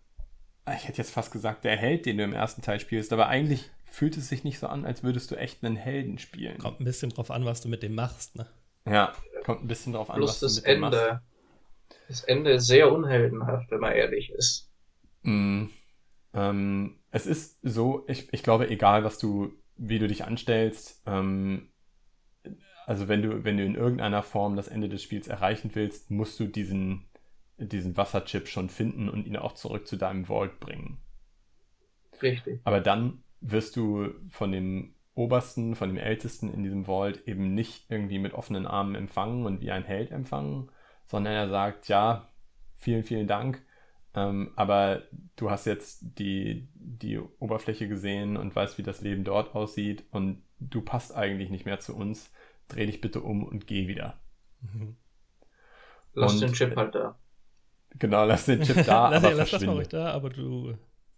ah, 0.64 0.74
ich 0.74 0.88
hätte 0.88 1.00
jetzt 1.00 1.12
fast 1.12 1.32
gesagt, 1.32 1.66
der 1.66 1.76
Held, 1.76 2.06
den 2.06 2.18
du 2.18 2.24
im 2.24 2.34
ersten 2.34 2.62
Teil 2.62 2.80
spielst, 2.80 3.12
aber 3.12 3.28
eigentlich 3.28 3.70
fühlt 3.84 4.16
es 4.16 4.30
sich 4.30 4.46
nicht 4.46 4.60
so 4.60 4.68
an, 4.68 4.86
als 4.86 5.04
würdest 5.04 5.30
du 5.32 5.36
echt 5.36 5.64
einen 5.64 5.76
Helden 5.76 6.20
spielen. 6.20 6.58
Kommt 6.60 6.80
ein 6.80 6.86
bisschen 6.86 7.10
drauf 7.10 7.32
an, 7.32 7.44
was 7.44 7.60
du 7.62 7.68
mit 7.68 7.84
dem 7.84 7.96
machst, 7.96 8.36
ne? 8.38 8.48
Ja, 8.86 9.14
kommt 9.44 9.64
ein 9.64 9.68
bisschen 9.68 9.94
drauf 9.94 10.10
an, 10.10 10.18
Plus 10.18 10.42
was 10.42 10.56
du 10.56 10.62
mit 10.62 10.66
Ende, 10.66 10.98
dem 10.98 11.08
machst. 11.10 11.24
Das 12.08 12.24
Ende 12.24 12.52
ist 12.52 12.68
sehr 12.68 12.92
unheldenhaft, 12.92 13.70
wenn 13.72 13.80
man 13.80 13.92
ehrlich 13.92 14.32
ist. 14.32 14.69
Mm, 15.24 15.66
ähm, 16.34 17.00
es 17.12 17.26
ist 17.26 17.60
so, 17.64 18.06
ich, 18.08 18.32
ich 18.34 18.44
glaube, 18.44 18.70
egal 18.70 19.04
was 19.04 19.18
du, 19.18 19.54
wie 19.78 20.00
du 20.00 20.08
dich 20.08 20.26
anstellst, 20.26 21.02
ähm, 21.06 21.70
also 22.86 23.08
wenn 23.08 23.22
du, 23.22 23.44
wenn 23.44 23.58
du 23.58 23.64
in 23.64 23.76
irgendeiner 23.76 24.24
Form 24.24 24.56
das 24.56 24.68
Ende 24.68 24.90
des 24.90 25.04
Spiels 25.04 25.28
erreichen 25.28 25.72
willst, 25.74 26.10
musst 26.10 26.40
du 26.40 26.48
diesen, 26.48 27.08
diesen 27.58 27.96
Wasserchip 27.98 28.48
schon 28.48 28.70
finden 28.70 29.10
und 29.10 29.28
ihn 29.28 29.36
auch 29.36 29.54
zurück 29.54 29.88
zu 29.88 29.96
deinem 29.96 30.26
Vault 30.26 30.60
bringen. 30.60 30.98
Richtig. 32.22 32.62
Aber 32.64 32.82
dann 32.82 33.24
wirst 33.42 33.76
du 33.76 34.10
von 34.32 34.52
dem 34.52 34.96
Obersten, 35.14 35.76
von 35.76 35.90
dem 35.90 35.98
Ältesten 35.98 36.52
in 36.52 36.64
diesem 36.64 36.86
Vault 36.86 37.28
eben 37.28 37.54
nicht 37.54 37.86
irgendwie 37.90 38.20
mit 38.20 38.34
offenen 38.34 38.66
Armen 38.66 38.96
empfangen 38.96 39.46
und 39.46 39.62
wie 39.62 39.72
ein 39.72 39.84
Held 39.84 40.12
empfangen, 40.12 40.72
sondern 41.06 41.34
er 41.34 41.50
sagt, 41.50 41.90
ja, 41.90 42.28
vielen, 42.76 43.04
vielen 43.04 43.28
Dank, 43.28 43.62
ähm, 44.16 44.52
aber 44.56 45.04
du 45.36 45.52
hast 45.52 45.66
jetzt 45.66 46.02
die, 46.20 46.68
die 46.74 47.20
Oberfläche 47.20 47.88
gesehen 47.88 48.38
und 48.38 48.56
weißt, 48.56 48.78
wie 48.78 48.84
das 48.84 49.02
Leben 49.02 49.24
dort 49.24 49.56
aussieht 49.56 50.04
und 50.12 50.44
du 50.60 50.82
passt 50.82 51.16
eigentlich 51.16 51.50
nicht 51.50 51.66
mehr 51.66 51.80
zu 51.80 51.96
uns 51.96 52.32
dreh 52.70 52.86
dich 52.86 53.02
bitte 53.02 53.22
um 53.22 53.44
und 53.44 53.68
geh 53.68 53.88
wieder. 53.88 54.20
Mhm. 54.62 54.96
Lass 56.14 56.34
und, 56.34 56.42
den 56.42 56.54
Chip 56.54 56.76
halt 56.76 56.96
da. 56.96 57.20
Genau, 57.92 58.26
lass 58.26 58.46
den 58.46 58.62
Chip 58.62 58.76
da, 58.86 59.10
lass, 59.10 59.24
aber 59.24 59.36
lass 59.36 59.52
das 59.52 59.66
mal 59.66 59.74
ruhig 59.74 59.90
da, 59.90 60.12
aber 60.12 60.30
du. 60.30 60.78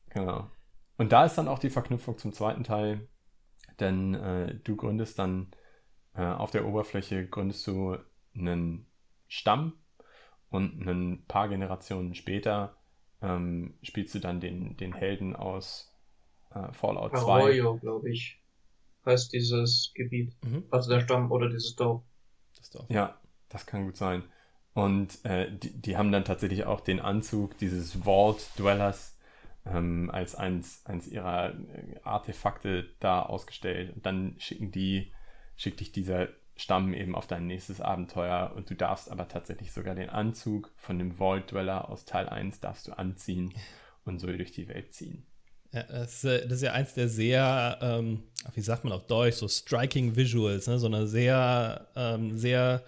Genau. 0.09 0.49
Und 0.97 1.11
da 1.11 1.25
ist 1.25 1.37
dann 1.37 1.47
auch 1.47 1.59
die 1.59 1.69
Verknüpfung 1.69 2.17
zum 2.17 2.33
zweiten 2.33 2.63
Teil, 2.63 3.07
denn 3.79 4.15
äh, 4.15 4.55
du 4.63 4.75
gründest 4.75 5.19
dann 5.19 5.51
äh, 6.15 6.25
auf 6.25 6.51
der 6.51 6.65
Oberfläche 6.65 7.27
gründest 7.27 7.65
du 7.67 7.97
einen 8.35 8.87
Stamm 9.27 9.73
und 10.49 10.85
ein 10.85 11.25
paar 11.27 11.49
Generationen 11.49 12.15
später 12.15 12.77
ähm, 13.21 13.73
spielst 13.83 14.15
du 14.15 14.19
dann 14.19 14.39
den, 14.39 14.77
den 14.77 14.93
Helden 14.93 15.35
aus 15.35 15.93
äh, 16.53 16.71
Fallout 16.73 17.17
2. 17.17 17.19
Arroyo, 17.19 17.77
glaube 17.77 18.09
ich 18.09 18.41
heißt 19.05 19.33
dieses 19.33 19.91
Gebiet. 19.95 20.33
Mhm. 20.43 20.63
Also 20.69 20.89
der 20.89 21.01
Stamm 21.01 21.31
oder 21.31 21.49
dieses 21.49 21.75
Dorf. 21.75 22.03
Das 22.57 22.69
Dorf. 22.69 22.85
Ja, 22.89 23.19
das 23.49 23.65
kann 23.65 23.85
gut 23.85 23.97
sein. 23.97 24.23
Und 24.73 25.23
äh, 25.25 25.51
die, 25.51 25.81
die 25.81 25.97
haben 25.97 26.11
dann 26.11 26.23
tatsächlich 26.23 26.65
auch 26.65 26.79
den 26.79 26.99
Anzug 26.99 27.57
dieses 27.57 27.93
Vault 28.03 28.47
Dwellers 28.57 29.17
ähm, 29.65 30.09
als 30.11 30.35
eins, 30.35 30.85
eins 30.85 31.07
ihrer 31.07 31.53
äh, 31.53 31.99
Artefakte 32.03 32.89
da 32.99 33.23
ausgestellt. 33.23 33.93
Und 33.95 34.05
dann 34.05 34.35
schicken 34.37 34.71
die, 34.71 35.11
schickt 35.57 35.81
dich 35.81 35.91
dieser 35.91 36.29
Stamm 36.55 36.93
eben 36.93 37.15
auf 37.15 37.27
dein 37.27 37.47
nächstes 37.47 37.81
Abenteuer 37.81 38.53
und 38.55 38.69
du 38.69 38.75
darfst 38.75 39.09
aber 39.09 39.27
tatsächlich 39.27 39.71
sogar 39.71 39.95
den 39.95 40.09
Anzug 40.09 40.71
von 40.75 40.99
dem 40.99 41.17
Vault 41.17 41.51
Dweller 41.51 41.89
aus 41.89 42.05
Teil 42.05 42.29
1 42.29 42.59
darfst 42.59 42.87
du 42.87 42.97
anziehen 42.97 43.53
und 44.05 44.19
so 44.19 44.27
durch 44.27 44.51
die 44.51 44.67
Welt 44.67 44.93
ziehen. 44.93 45.25
Ja, 45.73 45.83
das, 45.83 46.21
das, 46.21 46.51
ist 46.51 46.63
ja 46.63 46.73
eins 46.73 46.93
der 46.93 47.07
sehr, 47.07 47.79
ähm, 47.81 48.23
wie 48.53 48.61
sagt 48.61 48.83
man 48.83 48.91
auf 48.91 49.07
Deutsch, 49.07 49.37
so 49.37 49.47
striking 49.47 50.17
Visuals, 50.17 50.67
ne? 50.67 50.77
so 50.77 50.87
ein 50.87 51.07
sehr, 51.07 51.87
ähm, 51.95 52.37
sehr 52.37 52.83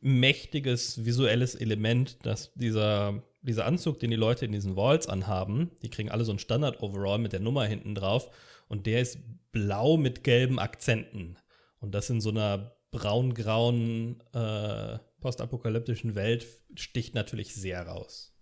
mächtiges 0.00 1.04
visuelles 1.04 1.56
Element, 1.56 2.24
dass 2.24 2.52
dieser, 2.54 3.22
dieser 3.42 3.66
Anzug, 3.66 3.98
den 3.98 4.10
die 4.10 4.16
Leute 4.16 4.44
in 4.44 4.52
diesen 4.52 4.76
Walls 4.76 5.08
anhaben, 5.08 5.72
die 5.82 5.90
kriegen 5.90 6.10
alle 6.10 6.24
so 6.24 6.32
ein 6.32 6.38
Standard-Overall 6.38 7.18
mit 7.18 7.32
der 7.32 7.40
Nummer 7.40 7.64
hinten 7.64 7.96
drauf 7.96 8.30
und 8.68 8.86
der 8.86 9.00
ist 9.00 9.18
blau 9.50 9.96
mit 9.96 10.22
gelben 10.22 10.58
Akzenten. 10.58 11.36
Und 11.80 11.94
das 11.94 12.10
in 12.10 12.20
so 12.20 12.30
einer 12.30 12.76
braun-grauen 12.94 14.22
äh, 14.32 14.98
postapokalyptischen 15.20 16.14
Welt 16.14 16.46
sticht 16.76 17.14
natürlich 17.14 17.54
sehr 17.54 17.86
raus. 17.86 18.36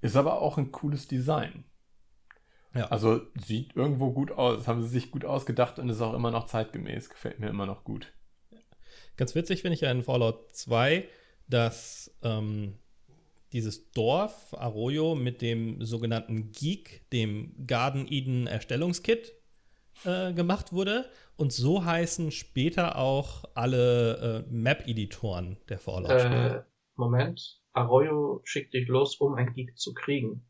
Ist 0.00 0.16
aber 0.16 0.40
auch 0.40 0.56
ein 0.56 0.72
cooles 0.72 1.06
Design. 1.06 1.64
Ja. 2.74 2.86
Also 2.88 3.20
sieht 3.38 3.76
irgendwo 3.76 4.12
gut 4.12 4.32
aus, 4.32 4.66
haben 4.66 4.82
sie 4.82 4.88
sich 4.88 5.10
gut 5.10 5.24
ausgedacht 5.24 5.78
und 5.78 5.88
ist 5.88 6.00
auch 6.00 6.14
immer 6.14 6.30
noch 6.30 6.46
zeitgemäß, 6.46 7.10
gefällt 7.10 7.38
mir 7.38 7.48
immer 7.48 7.66
noch 7.66 7.84
gut. 7.84 8.12
Ganz 9.16 9.34
witzig 9.34 9.62
finde 9.62 9.74
ich 9.74 9.80
ja 9.82 9.90
in 9.90 10.02
Fallout 10.02 10.54
2, 10.54 11.08
dass 11.48 12.14
ähm, 12.22 12.78
dieses 13.52 13.90
Dorf 13.92 14.54
Arroyo 14.54 15.14
mit 15.14 15.42
dem 15.42 15.82
sogenannten 15.84 16.52
Geek, 16.52 17.08
dem 17.10 17.66
Garden 17.66 18.06
Eden 18.10 18.46
Erstellungskit, 18.46 19.32
äh, 20.04 20.32
gemacht 20.32 20.72
wurde. 20.72 21.08
Und 21.36 21.52
so 21.52 21.84
heißen 21.84 22.30
später 22.30 22.96
auch 22.96 23.44
alle 23.54 24.44
äh, 24.46 24.50
Map-Editoren 24.50 25.58
der 25.68 25.78
Fallout-Spiele. 25.78 26.56
Äh, 26.56 26.62
Moment, 26.96 27.60
Arroyo 27.72 28.40
schickt 28.44 28.72
dich 28.72 28.88
los, 28.88 29.16
um 29.16 29.34
ein 29.34 29.52
Geek 29.52 29.76
zu 29.76 29.92
kriegen. 29.92 30.46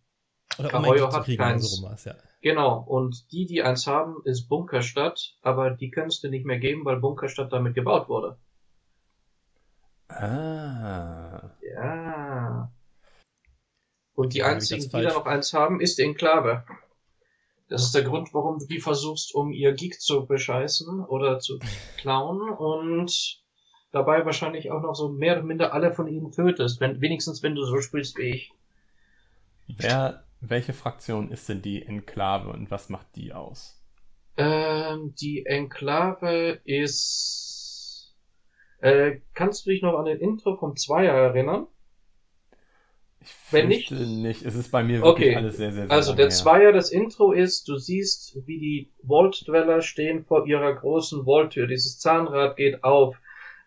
Oder 0.59 0.69
Kahoyo 0.69 1.13
hat 1.13 1.25
kriegen, 1.25 1.43
keins. 1.43 1.77
So 1.77 1.89
ja. 2.05 2.15
Genau, 2.41 2.79
und 2.79 3.33
die, 3.33 3.47
die 3.47 3.63
eins 3.63 3.87
haben, 3.87 4.23
ist 4.25 4.49
Bunkerstadt, 4.49 5.37
aber 5.43 5.71
die 5.71 5.91
kannst 5.91 6.23
du 6.23 6.29
nicht 6.29 6.47
mehr 6.47 6.59
geben, 6.59 6.85
weil 6.85 6.99
Bunkerstadt 6.99 7.53
damit 7.53 7.75
gebaut 7.75 8.09
wurde. 8.09 8.39
Ah. 10.09 11.51
Ja. 11.61 12.73
Und 14.15 14.35
die 14.35 14.39
Ja, 14.39 14.47
einzigen, 14.47 14.83
die 14.83 15.03
da 15.03 15.13
noch 15.13 15.27
eins 15.27 15.53
haben, 15.53 15.81
ist 15.81 15.99
die 15.99 16.03
Enklave. 16.03 16.65
Das 17.69 17.83
ist 17.83 17.95
der 17.95 18.05
Grund, 18.05 18.33
warum 18.33 18.59
du 18.59 18.67
die 18.67 18.81
versuchst, 18.81 19.35
um 19.35 19.53
ihr 19.53 19.73
Geek 19.73 20.01
zu 20.01 20.27
bescheißen 20.27 21.05
oder 21.05 21.41
zu 21.41 21.59
klauen 21.97 22.49
und 22.51 23.43
dabei 23.91 24.25
wahrscheinlich 24.25 24.71
auch 24.71 24.83
noch 24.83 24.95
so 24.95 25.09
mehr 25.09 25.35
oder 25.35 25.43
minder 25.43 25.75
alle 25.75 25.93
von 25.93 26.07
ihnen 26.07 26.31
tötest, 26.31 26.81
wenn, 26.81 27.01
wenigstens 27.01 27.43
wenn 27.43 27.55
du 27.55 27.65
so 27.65 27.81
spielst 27.81 28.19
wie 28.19 28.31
ich. 28.31 28.53
Wer, 29.67 30.25
welche 30.41 30.73
Fraktion 30.73 31.31
ist 31.31 31.49
denn 31.49 31.61
die 31.61 31.83
Enklave 31.83 32.51
und 32.51 32.71
was 32.71 32.89
macht 32.89 33.17
die 33.17 33.33
aus? 33.33 33.83
Ähm, 34.37 35.15
die 35.21 35.47
Enklave 35.47 36.61
ist. 36.65 38.15
Äh, 38.79 39.21
kannst 39.35 39.67
du 39.67 39.71
dich 39.71 39.83
noch 39.83 39.99
an 39.99 40.05
den 40.05 40.21
Intro 40.21 40.57
vom 40.57 40.77
Zweier 40.77 41.15
erinnern? 41.15 41.67
Ich 43.27 43.53
Wenn 43.53 43.73
fürchte 43.73 43.95
nicht. 43.95 44.43
Es 44.45 44.55
ist 44.55 44.71
bei 44.71 44.83
mir 44.83 45.03
wirklich 45.03 45.29
Okay. 45.31 45.37
alles 45.37 45.57
sehr, 45.57 45.73
sehr, 45.73 45.87
sehr 45.87 45.91
Also 45.93 46.15
der. 46.15 46.31
Zweier, 46.31 46.73
das 46.73 46.91
Intro 46.91 47.33
ist, 47.33 47.69
du 47.69 47.77
siehst, 47.77 48.39
wie 48.47 48.59
die 48.59 48.91
Vault-Dweller 49.07 49.83
stehen 49.83 50.25
vor 50.25 50.47
ihrer 50.47 50.75
großen 50.75 51.25
Vault-Tür. 51.25 51.67
Dieses 51.67 51.99
Zahnrad 51.99 52.57
geht 52.57 52.85
auf. 52.85 53.17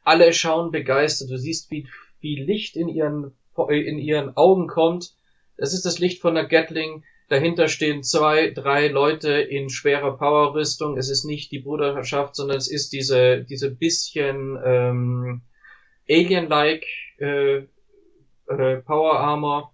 Alle 0.03 0.31
schauen 0.33 0.71
begeistert. 0.71 1.29
Du 1.29 1.37
siehst, 1.37 1.71
wie, 1.71 1.87
wie 2.21 2.41
Licht 2.41 2.77
in 2.77 2.87
ihren, 2.87 3.33
in 3.69 3.99
ihren 3.99 4.35
Augen 4.37 4.67
kommt. 4.67 5.13
Das 5.57 5.73
ist 5.73 5.85
das 5.85 5.99
Licht 5.99 6.21
von 6.21 6.35
der 6.35 6.45
Gatling. 6.45 7.03
Dahinter 7.27 7.67
stehen 7.67 8.01
zwei, 8.01 8.49
drei 8.49 8.87
Leute 8.87 9.33
in 9.33 9.69
schwerer 9.69 10.17
Powerrüstung. 10.17 10.97
Es 10.97 11.09
ist 11.09 11.25
nicht 11.25 11.51
die 11.51 11.59
Bruderschaft, 11.59 12.35
sondern 12.35 12.57
es 12.57 12.71
ist 12.71 12.91
diese, 12.93 13.43
diese 13.43 13.69
bisschen 13.69 14.57
ähm, 14.65 15.41
Alien-like 16.09 16.85
äh, 17.17 17.63
äh, 18.49 18.77
Power 18.77 19.19
Armor 19.19 19.73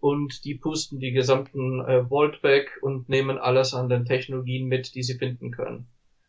und 0.00 0.44
die 0.44 0.54
pusten 0.54 1.00
die 1.00 1.12
gesamten 1.12 1.80
äh, 1.80 2.04
Vault 2.08 2.42
weg 2.42 2.78
und 2.82 3.08
nehmen 3.08 3.38
alles 3.38 3.74
an 3.74 3.88
den 3.88 4.04
Technologien 4.04 4.66
mit, 4.68 4.94
die 4.94 5.02
sie 5.02 5.18
finden 5.18 5.50
können. 5.50 5.88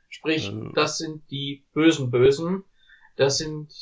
Sprich, 0.10 0.48
Also- 0.50 0.70
das 0.74 0.98
sind 0.98 1.30
die 1.30 1.66
bösen 1.74 2.10
Bösen. 2.12 2.64
Das 3.18 3.38
sind 3.40 3.74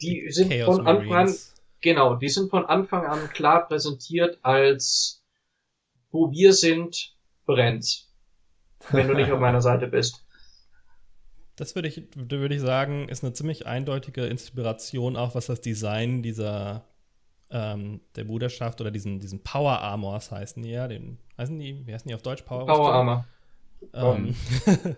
die 0.00 0.30
sind 0.30 0.50
Chaos 0.50 0.76
von 0.76 0.86
Anfang 0.86 1.12
an. 1.28 1.34
Genau, 1.80 2.16
die 2.16 2.28
sind 2.28 2.50
von 2.50 2.66
Anfang 2.66 3.06
an 3.06 3.28
klar 3.30 3.66
präsentiert 3.66 4.38
als 4.42 5.24
wo 6.10 6.30
wir 6.30 6.52
sind, 6.52 7.14
brennt. 7.44 8.06
Wenn 8.90 9.08
du 9.08 9.14
nicht 9.14 9.30
auf 9.30 9.40
meiner 9.40 9.60
Seite 9.68 9.86
bist. 9.86 10.24
Das 11.58 11.74
würde 11.74 11.88
ich, 11.88 12.04
würde 12.14 12.54
ich 12.54 12.60
sagen, 12.60 13.08
ist 13.08 13.24
eine 13.24 13.32
ziemlich 13.32 13.66
eindeutige 13.66 14.26
Inspiration 14.26 15.16
auch, 15.16 15.34
was 15.34 15.46
das 15.46 15.60
Design 15.60 16.22
dieser 16.22 16.84
ähm, 17.50 18.00
der 18.14 18.22
Bruderschaft 18.22 18.80
oder 18.80 18.92
diesen, 18.92 19.18
diesen 19.18 19.42
Power 19.42 19.80
Armors 19.80 20.30
heißen 20.30 20.62
die 20.62 20.70
ja, 20.70 20.86
den, 20.86 21.18
heißen 21.36 21.58
die, 21.58 21.84
wie 21.84 21.92
heißen 21.92 22.06
die 22.06 22.14
auf 22.14 22.22
Deutsch? 22.22 22.42
Power, 22.42 22.64
Power 22.64 22.92
Armor. 22.92 23.24
Ähm, 23.92 24.36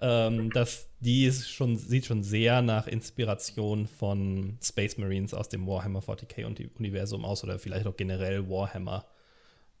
ähm, 0.00 0.50
das, 0.50 0.88
die 0.98 1.24
ist 1.24 1.48
schon, 1.48 1.76
sieht 1.76 2.06
schon 2.06 2.24
sehr 2.24 2.62
nach 2.62 2.88
Inspiration 2.88 3.86
von 3.86 4.58
Space 4.60 4.98
Marines 4.98 5.34
aus 5.34 5.48
dem 5.48 5.68
Warhammer 5.68 6.00
40k 6.00 6.46
und 6.46 6.58
die 6.58 6.68
Universum 6.68 7.24
aus 7.24 7.44
oder 7.44 7.60
vielleicht 7.60 7.86
auch 7.86 7.96
generell 7.96 8.48
Warhammer. 8.50 9.06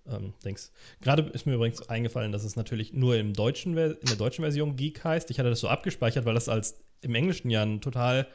Ähm, 0.08 0.34
Dings. 0.44 0.72
Gerade 1.00 1.22
ist 1.32 1.46
mir 1.46 1.54
übrigens 1.54 1.88
eingefallen, 1.88 2.32
dass 2.32 2.44
es 2.44 2.56
natürlich 2.56 2.92
nur 2.92 3.16
im 3.16 3.32
deutschen, 3.32 3.76
in 3.76 3.96
der 4.06 4.16
deutschen 4.16 4.42
Version 4.42 4.76
Geek 4.76 5.02
heißt. 5.04 5.30
Ich 5.30 5.38
hatte 5.38 5.50
das 5.50 5.60
so 5.60 5.68
abgespeichert, 5.68 6.24
weil 6.24 6.34
das 6.34 6.48
als 6.48 6.80
im 7.02 7.14
Englischen 7.14 7.50
ja 7.50 7.62
ein 7.62 7.80
total 7.80 8.26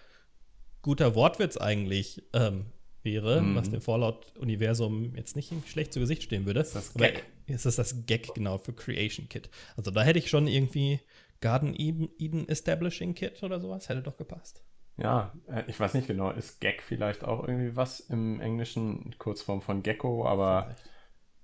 guter 0.81 1.15
Wortwitz 1.15 1.57
eigentlich 1.57 2.23
ähm, 2.33 2.65
wäre, 3.03 3.41
Mhm. 3.41 3.55
was 3.55 3.69
dem 3.69 3.81
Fallout-Universum 3.81 5.15
jetzt 5.15 5.35
nicht 5.35 5.51
schlecht 5.67 5.93
zu 5.93 5.99
Gesicht 5.99 6.23
stehen 6.23 6.45
würde. 6.45 6.59
Das 6.59 6.69
ist 6.69 6.75
das 6.75 6.93
Gag. 6.93 7.25
Ist 7.47 7.65
das 7.65 7.75
das 7.75 8.05
Gag, 8.05 8.33
genau, 8.33 8.57
für 8.57 8.73
Creation 8.73 9.27
Kit. 9.29 9.49
Also 9.75 9.91
da 9.91 10.03
hätte 10.03 10.19
ich 10.19 10.29
schon 10.29 10.47
irgendwie 10.47 10.99
Garden 11.41 11.73
Eden, 11.77 12.09
Eden 12.19 12.47
Establishing 12.47 13.13
Kit 13.15 13.41
oder 13.43 13.59
sowas, 13.59 13.89
hätte 13.89 14.01
doch 14.01 14.17
gepasst. 14.17 14.63
Ja, 14.97 15.33
äh, 15.47 15.63
ich 15.67 15.79
weiß 15.79 15.93
nicht 15.95 16.07
genau. 16.07 16.31
Ist 16.31 16.61
Gag 16.61 16.83
vielleicht 16.83 17.23
auch 17.23 17.47
irgendwie 17.47 17.75
was 17.75 17.99
im 18.01 18.39
Englischen? 18.39 19.15
Kurzform 19.17 19.61
von 19.61 19.81
Gecko, 19.83 20.27
aber 20.27 20.63
Vielleicht. 20.63 20.90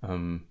Ähm, 0.02 0.46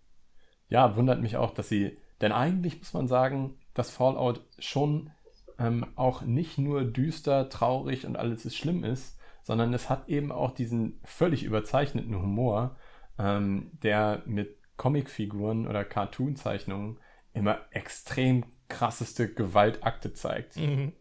ja, 0.69 0.95
wundert 0.95 1.21
mich 1.21 1.37
auch, 1.37 1.53
dass 1.53 1.69
sie. 1.69 1.97
Denn 2.21 2.31
eigentlich 2.31 2.79
muss 2.79 2.93
man 2.93 3.07
sagen, 3.07 3.55
dass 3.73 3.91
Fallout 3.91 4.41
schon 4.59 5.11
ähm, 5.59 5.85
auch 5.95 6.21
nicht 6.21 6.57
nur 6.57 6.83
düster, 6.83 7.49
traurig 7.49 8.05
und 8.05 8.17
alles 8.17 8.45
ist 8.45 8.57
schlimm 8.57 8.83
ist, 8.83 9.19
sondern 9.43 9.73
es 9.73 9.89
hat 9.89 10.09
eben 10.09 10.31
auch 10.31 10.51
diesen 10.51 10.99
völlig 11.03 11.43
überzeichneten 11.43 12.15
Humor, 12.15 12.75
ähm, 13.17 13.71
der 13.83 14.23
mit 14.25 14.57
Comicfiguren 14.77 15.67
oder 15.67 15.83
Cartoon-Zeichnungen 15.83 16.99
immer 17.33 17.59
extrem 17.71 18.45
krasseste 18.67 19.33
Gewaltakte 19.33 20.13
zeigt. 20.13 20.57
Mhm. 20.57 20.93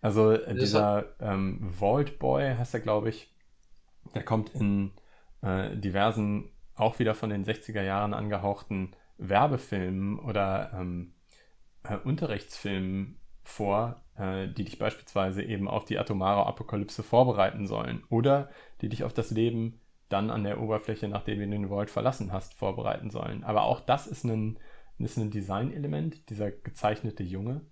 Also 0.00 0.32
äh, 0.32 0.54
dieser 0.54 1.14
ähm, 1.20 1.70
Vault 1.78 2.18
Boy 2.18 2.54
heißt 2.56 2.74
er, 2.74 2.80
glaube 2.80 3.10
ich, 3.10 3.34
der 4.14 4.24
kommt 4.24 4.54
in 4.54 4.92
äh, 5.42 5.76
diversen, 5.76 6.50
auch 6.80 6.98
wieder 6.98 7.14
von 7.14 7.30
den 7.30 7.44
60er 7.44 7.82
Jahren 7.82 8.14
angehauchten 8.14 8.92
Werbefilmen 9.18 10.18
oder 10.18 10.72
ähm, 10.74 11.14
äh, 11.84 11.96
Unterrichtsfilmen 11.96 13.20
vor, 13.42 14.02
äh, 14.16 14.48
die 14.48 14.64
dich 14.64 14.78
beispielsweise 14.78 15.42
eben 15.42 15.68
auf 15.68 15.84
die 15.84 15.98
atomare 15.98 16.46
Apokalypse 16.46 17.02
vorbereiten 17.02 17.66
sollen 17.66 18.02
oder 18.08 18.50
die 18.80 18.88
dich 18.88 19.04
auf 19.04 19.12
das 19.12 19.30
Leben 19.30 19.80
dann 20.08 20.30
an 20.30 20.44
der 20.44 20.60
Oberfläche, 20.60 21.08
nachdem 21.08 21.38
du 21.38 21.48
den 21.48 21.68
Vault 21.68 21.90
verlassen 21.90 22.32
hast, 22.32 22.54
vorbereiten 22.54 23.10
sollen. 23.10 23.44
Aber 23.44 23.62
auch 23.62 23.80
das 23.80 24.06
ist 24.06 24.24
ein, 24.24 24.58
ist 24.98 25.16
ein 25.16 25.30
Designelement, 25.30 26.28
dieser 26.30 26.50
gezeichnete 26.50 27.22
Junge 27.22 27.62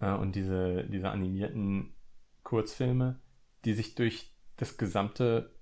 äh, 0.00 0.12
und 0.12 0.34
diese, 0.34 0.84
diese 0.84 1.10
animierten 1.10 1.94
Kurzfilme, 2.42 3.20
die 3.64 3.74
sich 3.74 3.94
durch 3.94 4.34
das 4.56 4.78
gesamte, 4.78 5.55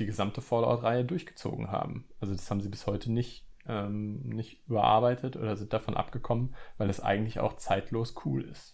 die 0.00 0.06
gesamte 0.06 0.40
Fallout-Reihe 0.40 1.04
durchgezogen 1.04 1.70
haben. 1.70 2.06
Also 2.18 2.34
das 2.34 2.50
haben 2.50 2.60
sie 2.60 2.68
bis 2.68 2.86
heute 2.86 3.12
nicht, 3.12 3.44
ähm, 3.68 4.20
nicht 4.28 4.66
überarbeitet 4.66 5.36
oder 5.36 5.56
sind 5.56 5.72
davon 5.72 5.96
abgekommen, 5.96 6.54
weil 6.78 6.90
es 6.90 7.00
eigentlich 7.00 7.38
auch 7.38 7.56
zeitlos 7.56 8.14
cool 8.24 8.42
ist. 8.42 8.72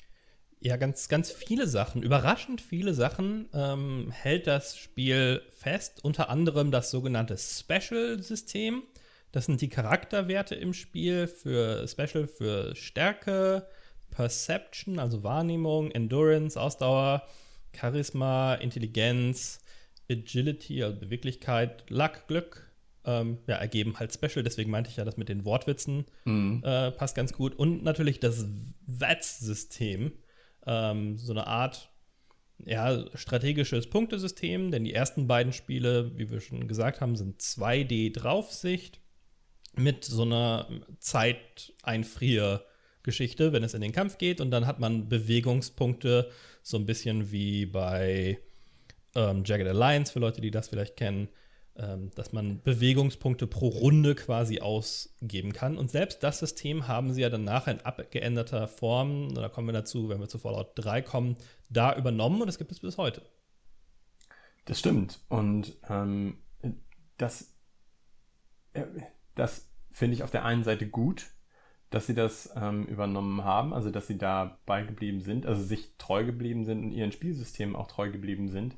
Ja, 0.61 0.77
ganz, 0.77 1.09
ganz 1.09 1.31
viele 1.31 1.67
Sachen, 1.67 2.03
überraschend 2.03 2.61
viele 2.61 2.95
Sachen 2.95 3.49
ähm, 3.53 4.11
hält 4.11 4.47
das 4.47 4.79
Spiel 4.79 5.43
fest. 5.51 6.03
Unter 6.03 6.31
anderem 6.31 6.71
das 6.71 6.91
sogenannte 6.91 7.37
Special-System. 7.37 8.83
Das 9.33 9.47
sind 9.47 9.61
die 9.61 9.69
Charakterwerte 9.69 10.55
im 10.55 10.73
Spiel 10.73 11.27
für 11.27 11.87
Special 11.87 12.27
für 12.27 12.75
Stärke, 12.75 13.69
Perception, 14.11 14.99
also 14.99 15.23
Wahrnehmung, 15.25 15.91
Endurance, 15.91 16.59
Ausdauer, 16.59 17.23
Charisma, 17.79 18.55
Intelligenz, 18.55 19.61
Agility, 20.11 20.83
also 20.83 20.99
Beweglichkeit, 20.99 21.88
Luck, 21.90 22.27
Glück. 22.29 22.62
Ähm, 23.05 23.38
ja, 23.47 23.55
ergeben 23.57 23.99
halt 24.01 24.12
Special. 24.12 24.42
Deswegen 24.42 24.71
meinte 24.71 24.90
ich 24.90 24.97
ja, 24.97 25.05
das 25.05 25.16
mit 25.16 25.29
den 25.29 25.45
Wortwitzen 25.45 26.07
Mhm. 26.25 26.62
äh, 26.64 26.90
passt 26.90 27.14
ganz 27.14 27.33
gut. 27.33 27.55
Und 27.55 27.85
natürlich 27.85 28.19
das 28.19 28.47
VATS-System. 28.87 30.12
Ähm, 30.66 31.16
so 31.16 31.33
eine 31.33 31.47
Art 31.47 31.90
ja, 32.64 33.05
strategisches 33.14 33.88
Punktesystem, 33.90 34.71
denn 34.71 34.85
die 34.85 34.95
ersten 34.95 35.27
beiden 35.29 35.53
Spiele, 35.53 36.16
wie 36.19 36.31
wir 36.31 36.40
schon 36.40 36.66
gesagt 36.66 37.01
haben, 37.01 37.14
sind 37.14 37.40
2D-Draufsicht 37.40 38.99
mit 39.77 40.05
so 40.05 40.23
einer 40.23 40.66
Zeiteinfrier-Geschichte, 40.99 43.53
wenn 43.53 43.62
es 43.62 43.75
in 43.75 43.83
den 43.83 43.92
Kampf 43.92 44.19
geht. 44.19 44.40
Und 44.40 44.51
dann 44.51 44.66
hat 44.66 44.81
man 44.81 45.09
Bewegungspunkte, 45.09 46.31
so 46.62 46.77
ein 46.79 46.87
bisschen 46.87 47.31
wie 47.31 47.66
bei 47.66 48.38
ähm, 49.17 49.43
Jagged 49.45 49.67
Alliance, 49.67 50.13
für 50.13 50.21
Leute, 50.21 50.41
die 50.41 50.51
das 50.51 50.69
vielleicht 50.69 50.97
kennen, 50.97 51.29
ähm, 51.77 52.11
dass 52.15 52.33
man 52.33 52.63
Bewegungspunkte 52.63 53.47
pro 53.47 53.69
Runde 53.69 54.15
quasi 54.15 54.61
ausgeben 54.61 55.53
kann. 55.53 55.77
Und 55.77 55.91
selbst 55.91 56.23
das 56.23 56.39
System 56.39 56.89
haben 56.89 57.13
sie 57.13 57.23
ja 57.23 57.29
danach 57.29 57.67
in 57.67 57.81
abgeänderter 57.81 58.69
Form, 58.69 59.35
da 59.35 59.49
kommen 59.49 59.69
wir 59.69 59.73
dazu, 59.73 60.09
wenn 60.09 60.21
wir 60.21 60.29
zu 60.29 60.39
Fallout 60.39 60.73
3 60.77 61.03
kommen, 61.03 61.37
da 61.69 61.97
übernommen 61.97 62.41
und 62.41 62.47
das 62.47 62.59
gibt 62.59 62.73
es 62.73 62.81
bis 62.81 62.97
heute. 62.97 63.23
Das 64.65 64.79
stimmt. 64.79 65.21
Und 65.29 65.77
ähm, 65.89 66.39
das, 67.17 67.55
äh, 68.73 68.85
das 69.35 69.69
finde 69.91 70.15
ich 70.15 70.23
auf 70.23 70.31
der 70.31 70.45
einen 70.45 70.65
Seite 70.65 70.89
gut, 70.89 71.27
dass 71.91 72.07
sie 72.07 72.15
das 72.15 72.51
ähm, 72.57 72.85
übernommen 72.87 73.45
haben, 73.45 73.73
also 73.73 73.91
dass 73.91 74.07
sie 74.07 74.19
da 74.19 74.59
beigeblieben 74.67 75.21
sind, 75.21 75.47
also 75.47 75.63
sich 75.63 75.93
treu 75.99 76.25
geblieben 76.25 76.65
sind 76.65 76.85
und 76.85 76.93
ihren 76.93 77.13
Spielsystemen 77.13 77.77
auch 77.77 77.87
treu 77.87 78.11
geblieben 78.11 78.49
sind. 78.49 78.77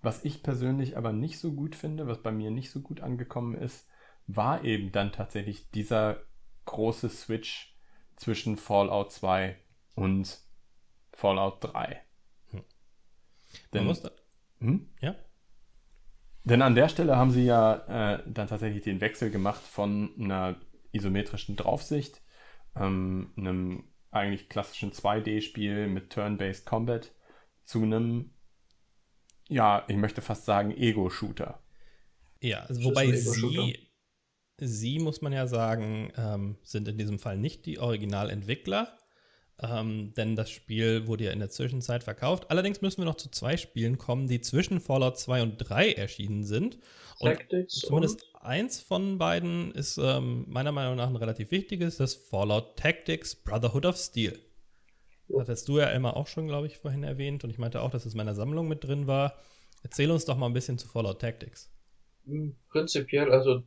Was 0.00 0.24
ich 0.24 0.42
persönlich 0.42 0.96
aber 0.96 1.12
nicht 1.12 1.38
so 1.38 1.52
gut 1.52 1.74
finde, 1.74 2.06
was 2.06 2.22
bei 2.22 2.30
mir 2.30 2.50
nicht 2.50 2.70
so 2.70 2.80
gut 2.80 3.00
angekommen 3.00 3.54
ist, 3.54 3.86
war 4.26 4.64
eben 4.64 4.92
dann 4.92 5.12
tatsächlich 5.12 5.70
dieser 5.70 6.22
große 6.66 7.08
Switch 7.08 7.74
zwischen 8.16 8.56
Fallout 8.56 9.12
2 9.12 9.56
und 9.94 10.40
Fallout 11.12 11.64
3. 11.64 12.00
Hm. 12.50 12.64
Denn, 13.72 13.96
hm? 14.60 14.88
Ja. 15.00 15.16
Denn 16.44 16.62
an 16.62 16.74
der 16.74 16.88
Stelle 16.88 17.16
haben 17.16 17.30
sie 17.30 17.44
ja 17.44 18.14
äh, 18.14 18.22
dann 18.26 18.48
tatsächlich 18.48 18.82
den 18.82 19.00
Wechsel 19.00 19.30
gemacht 19.30 19.62
von 19.62 20.14
einer 20.18 20.60
isometrischen 20.92 21.56
Draufsicht, 21.56 22.22
ähm, 22.76 23.32
einem 23.36 23.84
eigentlich 24.10 24.48
klassischen 24.48 24.92
2D-Spiel 24.92 25.88
mit 25.88 26.10
Turn-Based 26.10 26.64
Combat 26.66 27.12
zu 27.64 27.82
einem, 27.82 28.34
ja, 29.48 29.84
ich 29.88 29.96
möchte 29.96 30.20
fast 30.20 30.44
sagen, 30.44 30.70
Ego-Shooter. 30.70 31.60
Ja, 32.40 32.60
also 32.60 32.84
wobei 32.84 33.10
sie, 33.12 33.88
sie, 34.60 34.98
muss 34.98 35.22
man 35.22 35.32
ja 35.32 35.46
sagen, 35.46 36.12
ähm, 36.16 36.56
sind 36.62 36.88
in 36.88 36.98
diesem 36.98 37.18
Fall 37.18 37.36
nicht 37.36 37.66
die 37.66 37.78
Originalentwickler, 37.78 38.96
ähm, 39.60 40.12
denn 40.14 40.36
das 40.36 40.50
Spiel 40.50 41.06
wurde 41.08 41.24
ja 41.24 41.32
in 41.32 41.40
der 41.40 41.50
Zwischenzeit 41.50 42.04
verkauft. 42.04 42.50
Allerdings 42.50 42.80
müssen 42.80 42.98
wir 42.98 43.06
noch 43.06 43.16
zu 43.16 43.30
zwei 43.30 43.56
Spielen 43.56 43.98
kommen, 43.98 44.28
die 44.28 44.40
zwischen 44.40 44.80
Fallout 44.80 45.18
2 45.18 45.42
und 45.42 45.56
3 45.56 45.92
erschienen 45.92 46.44
sind. 46.44 46.78
Und 47.18 47.34
Tactics 47.34 47.80
zumindest 47.80 48.22
und? 48.22 48.42
eins 48.42 48.80
von 48.80 49.18
beiden 49.18 49.72
ist 49.72 49.98
ähm, 49.98 50.44
meiner 50.46 50.70
Meinung 50.70 50.94
nach 50.94 51.08
ein 51.08 51.16
relativ 51.16 51.50
wichtiges, 51.50 51.96
das 51.96 52.14
Fallout 52.14 52.76
Tactics 52.76 53.34
Brotherhood 53.34 53.86
of 53.86 53.96
Steel. 53.96 54.38
Hattest 55.36 55.68
du 55.68 55.78
ja 55.78 55.90
immer 55.90 56.16
auch 56.16 56.26
schon, 56.26 56.46
glaube 56.46 56.66
ich, 56.66 56.78
vorhin 56.78 57.04
erwähnt 57.04 57.44
und 57.44 57.50
ich 57.50 57.58
meinte 57.58 57.82
auch, 57.82 57.90
dass 57.90 58.06
es 58.06 58.14
in 58.14 58.16
meiner 58.16 58.34
Sammlung 58.34 58.68
mit 58.68 58.84
drin 58.84 59.06
war. 59.06 59.34
Erzähl 59.82 60.10
uns 60.10 60.24
doch 60.24 60.36
mal 60.36 60.46
ein 60.46 60.54
bisschen 60.54 60.78
zu 60.78 60.88
Fallout 60.88 61.20
Tactics. 61.20 61.70
Hm, 62.24 62.56
prinzipiell, 62.70 63.30
also 63.30 63.62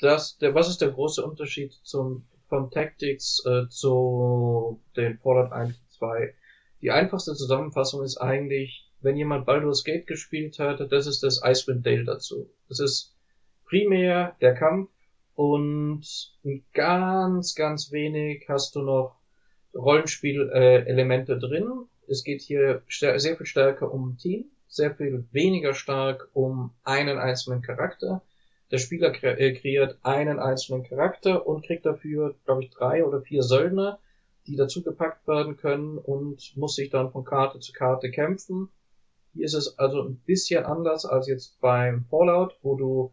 das, 0.00 0.36
der, 0.38 0.54
was 0.54 0.68
ist 0.68 0.80
der 0.80 0.90
große 0.90 1.24
Unterschied 1.24 1.72
zum 1.82 2.26
von 2.48 2.70
Tactics 2.70 3.44
äh, 3.44 3.68
zu 3.68 4.80
den 4.96 5.18
Fallout 5.18 5.52
1 5.52 5.70
und 5.70 5.90
2. 5.90 6.34
Die 6.80 6.90
einfachste 6.90 7.34
Zusammenfassung 7.34 8.04
ist 8.04 8.18
eigentlich, 8.18 8.88
wenn 9.00 9.16
jemand 9.16 9.46
Baldur's 9.46 9.84
Gate 9.84 10.06
gespielt 10.06 10.58
hat, 10.58 10.80
das 10.92 11.06
ist 11.06 11.22
das 11.22 11.42
Icewind 11.44 11.84
Dale 11.84 12.04
dazu. 12.04 12.50
Das 12.68 12.80
ist 12.80 13.14
primär 13.64 14.36
der 14.40 14.54
Kampf 14.54 14.90
und 15.34 16.04
ganz, 16.72 17.54
ganz 17.54 17.92
wenig 17.92 18.44
hast 18.48 18.74
du 18.76 18.82
noch 18.82 19.15
Rollenspiel-Elemente 19.76 21.38
drin. 21.38 21.86
Es 22.08 22.24
geht 22.24 22.42
hier 22.42 22.82
sehr 22.88 23.36
viel 23.36 23.46
stärker 23.46 23.92
um 23.92 24.16
Team, 24.16 24.46
sehr 24.68 24.94
viel 24.94 25.24
weniger 25.32 25.74
stark 25.74 26.28
um 26.32 26.70
einen 26.84 27.18
einzelnen 27.18 27.62
Charakter. 27.62 28.22
Der 28.70 28.78
Spieler 28.78 29.12
äh, 29.22 29.52
kreiert 29.52 29.98
einen 30.02 30.38
einzelnen 30.40 30.82
Charakter 30.82 31.46
und 31.46 31.64
kriegt 31.64 31.86
dafür, 31.86 32.34
glaube 32.44 32.64
ich, 32.64 32.70
drei 32.70 33.04
oder 33.04 33.20
vier 33.20 33.42
Söldner, 33.42 34.00
die 34.46 34.56
dazugepackt 34.56 35.26
werden 35.28 35.56
können 35.56 35.98
und 35.98 36.56
muss 36.56 36.74
sich 36.74 36.90
dann 36.90 37.12
von 37.12 37.24
Karte 37.24 37.60
zu 37.60 37.72
Karte 37.72 38.10
kämpfen. 38.10 38.68
Hier 39.34 39.44
ist 39.44 39.54
es 39.54 39.78
also 39.78 40.02
ein 40.02 40.16
bisschen 40.26 40.64
anders 40.64 41.04
als 41.04 41.28
jetzt 41.28 41.60
beim 41.60 42.04
Fallout, 42.10 42.56
wo 42.62 42.76
du 42.76 43.12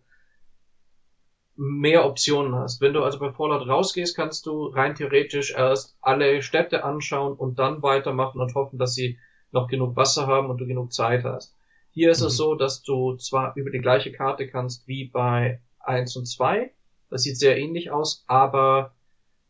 mehr 1.55 2.05
Optionen 2.05 2.55
hast. 2.55 2.81
Wenn 2.81 2.93
du 2.93 3.03
also 3.03 3.19
bei 3.19 3.31
Fallout 3.31 3.67
rausgehst, 3.67 4.15
kannst 4.15 4.45
du 4.45 4.67
rein 4.67 4.95
theoretisch 4.95 5.51
erst 5.51 5.95
alle 6.01 6.41
Städte 6.41 6.83
anschauen 6.83 7.33
und 7.33 7.59
dann 7.59 7.83
weitermachen 7.83 8.41
und 8.41 8.55
hoffen, 8.55 8.79
dass 8.79 8.95
sie 8.95 9.19
noch 9.51 9.67
genug 9.67 9.95
Wasser 9.95 10.27
haben 10.27 10.49
und 10.49 10.57
du 10.57 10.65
genug 10.65 10.91
Zeit 10.91 11.23
hast. 11.23 11.55
Hier 11.91 12.09
ist 12.09 12.21
mhm. 12.21 12.27
es 12.27 12.37
so, 12.37 12.55
dass 12.55 12.81
du 12.81 13.15
zwar 13.17 13.55
über 13.55 13.69
die 13.69 13.79
gleiche 13.79 14.11
Karte 14.11 14.47
kannst 14.47 14.87
wie 14.87 15.05
bei 15.05 15.61
1 15.79 16.15
und 16.15 16.25
2. 16.25 16.71
Das 17.09 17.21
sieht 17.21 17.37
sehr 17.37 17.57
ähnlich 17.57 17.91
aus, 17.91 18.23
aber 18.27 18.95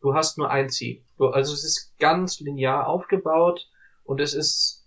du 0.02 0.14
hast 0.14 0.36
nur 0.36 0.50
ein 0.50 0.68
Ziel. 0.68 1.02
Du, 1.16 1.28
also 1.28 1.54
es 1.54 1.64
ist 1.64 1.98
ganz 1.98 2.40
linear 2.40 2.86
aufgebaut 2.86 3.66
und 4.04 4.20
es 4.20 4.34
ist, 4.34 4.86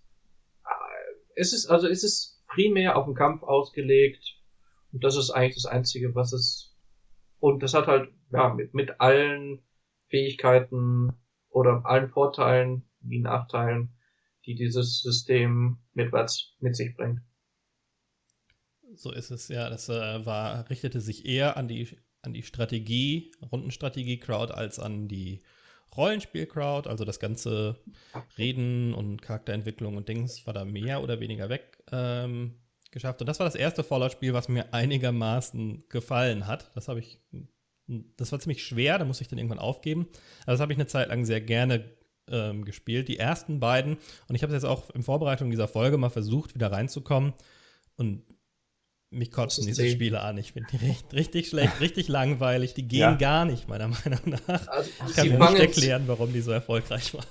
äh, 0.66 1.16
es 1.36 1.54
ist, 1.54 1.66
also 1.66 1.88
es 1.88 2.04
ist 2.04 2.44
primär 2.48 2.96
auf 2.96 3.06
den 3.06 3.16
Kampf 3.16 3.42
ausgelegt 3.42 4.36
und 4.94 5.04
das 5.04 5.18
ist 5.18 5.32
eigentlich 5.32 5.56
das 5.56 5.66
Einzige, 5.66 6.14
was 6.14 6.34
es, 6.34 6.76
und 7.40 7.64
das 7.64 7.74
hat 7.74 7.88
halt, 7.88 8.10
ja, 8.32 8.54
mit, 8.54 8.74
mit 8.74 9.00
allen 9.00 9.62
Fähigkeiten 10.10 11.12
oder 11.50 11.86
allen 11.86 12.10
Vorteilen 12.10 12.84
wie 13.02 13.20
Nachteilen, 13.20 13.94
die 14.46 14.56
dieses 14.56 15.02
System 15.02 15.78
mit, 15.94 16.12
mit 16.60 16.76
sich 16.76 16.96
bringt. 16.96 17.22
So 18.96 19.12
ist 19.12 19.32
es, 19.32 19.50
ja. 19.50 19.70
Das 19.70 19.90
äh, 19.90 20.26
war, 20.26 20.70
richtete 20.70 21.02
sich 21.02 21.26
eher 21.26 21.58
an 21.58 21.68
die, 21.68 21.98
an 22.22 22.34
die 22.34 22.44
Strategie, 22.44 23.32
Rundenstrategie-Crowd 23.52 24.54
als 24.54 24.80
an 24.80 25.08
die 25.08 25.42
Rollenspiel-Crowd. 25.96 26.90
Also 26.90 27.06
das 27.06 27.20
ganze 27.20 27.78
Reden 28.38 28.94
und 28.94 29.22
Charakterentwicklung 29.22 29.98
und 29.98 30.08
Dings 30.08 30.46
war 30.48 30.54
da 30.54 30.66
mehr 30.66 31.04
oder 31.04 31.20
weniger 31.20 31.50
weg 31.50 31.84
ähm, 31.92 32.56
geschafft. 32.92 33.22
Und 33.22 33.28
das 33.28 33.40
war 33.40 33.46
das 33.46 33.56
erste 33.56 33.84
Fallout-Spiel, 33.84 34.34
was 34.34 34.48
mir 34.48 34.74
einigermaßen 34.74 35.86
gefallen 35.90 36.48
hat. 36.48 36.72
Das 36.76 36.88
habe 36.88 37.00
ich, 37.00 37.22
das 37.88 38.32
war 38.32 38.40
ziemlich 38.40 38.64
schwer, 38.64 38.98
da 39.00 39.06
musste 39.06 39.24
ich 39.24 39.28
dann 39.28 39.40
irgendwann 39.40 39.60
aufgeben. 39.60 40.08
Aber 40.44 40.54
das 40.54 40.62
habe 40.62 40.74
ich 40.74 40.78
eine 40.78 40.88
Zeit 40.88 41.10
lang 41.10 41.26
sehr 41.26 41.42
gerne 41.42 41.90
ähm, 42.30 42.66
gespielt. 42.66 43.08
Die 43.08 43.20
ersten 43.20 43.60
beiden, 43.60 43.98
und 44.28 44.36
ich 44.36 44.44
habe 44.44 44.54
es 44.54 44.62
jetzt 44.62 44.70
auch 44.70 44.90
in 44.92 45.04
Vorbereitung 45.04 45.50
dieser 45.50 45.68
Folge 45.68 45.98
mal 45.98 46.10
versucht, 46.10 46.56
wieder 46.56 46.72
reinzukommen. 46.72 47.34
Und 47.96 48.24
mich 49.10 49.32
kotzen 49.32 49.66
diese 49.66 49.84
sehen. 49.84 49.96
Spiele 49.96 50.22
an. 50.22 50.38
Ich 50.38 50.52
finde 50.52 50.70
die 50.72 50.86
richtig, 50.86 51.14
richtig 51.14 51.48
schlecht, 51.48 51.80
richtig 51.80 52.08
langweilig. 52.08 52.74
Die 52.74 52.88
gehen 52.88 53.00
ja. 53.00 53.16
gar 53.16 53.46
nicht, 53.46 53.68
meiner 53.68 53.88
Meinung 53.88 54.38
nach. 54.48 54.68
Also, 54.68 54.92
ich 55.08 55.16
kann 55.16 55.30
mir 55.30 55.52
nicht 55.52 55.60
erklären, 55.60 56.04
warum 56.08 56.34
die 56.34 56.42
so 56.42 56.52
erfolgreich 56.52 57.14
waren. 57.14 57.26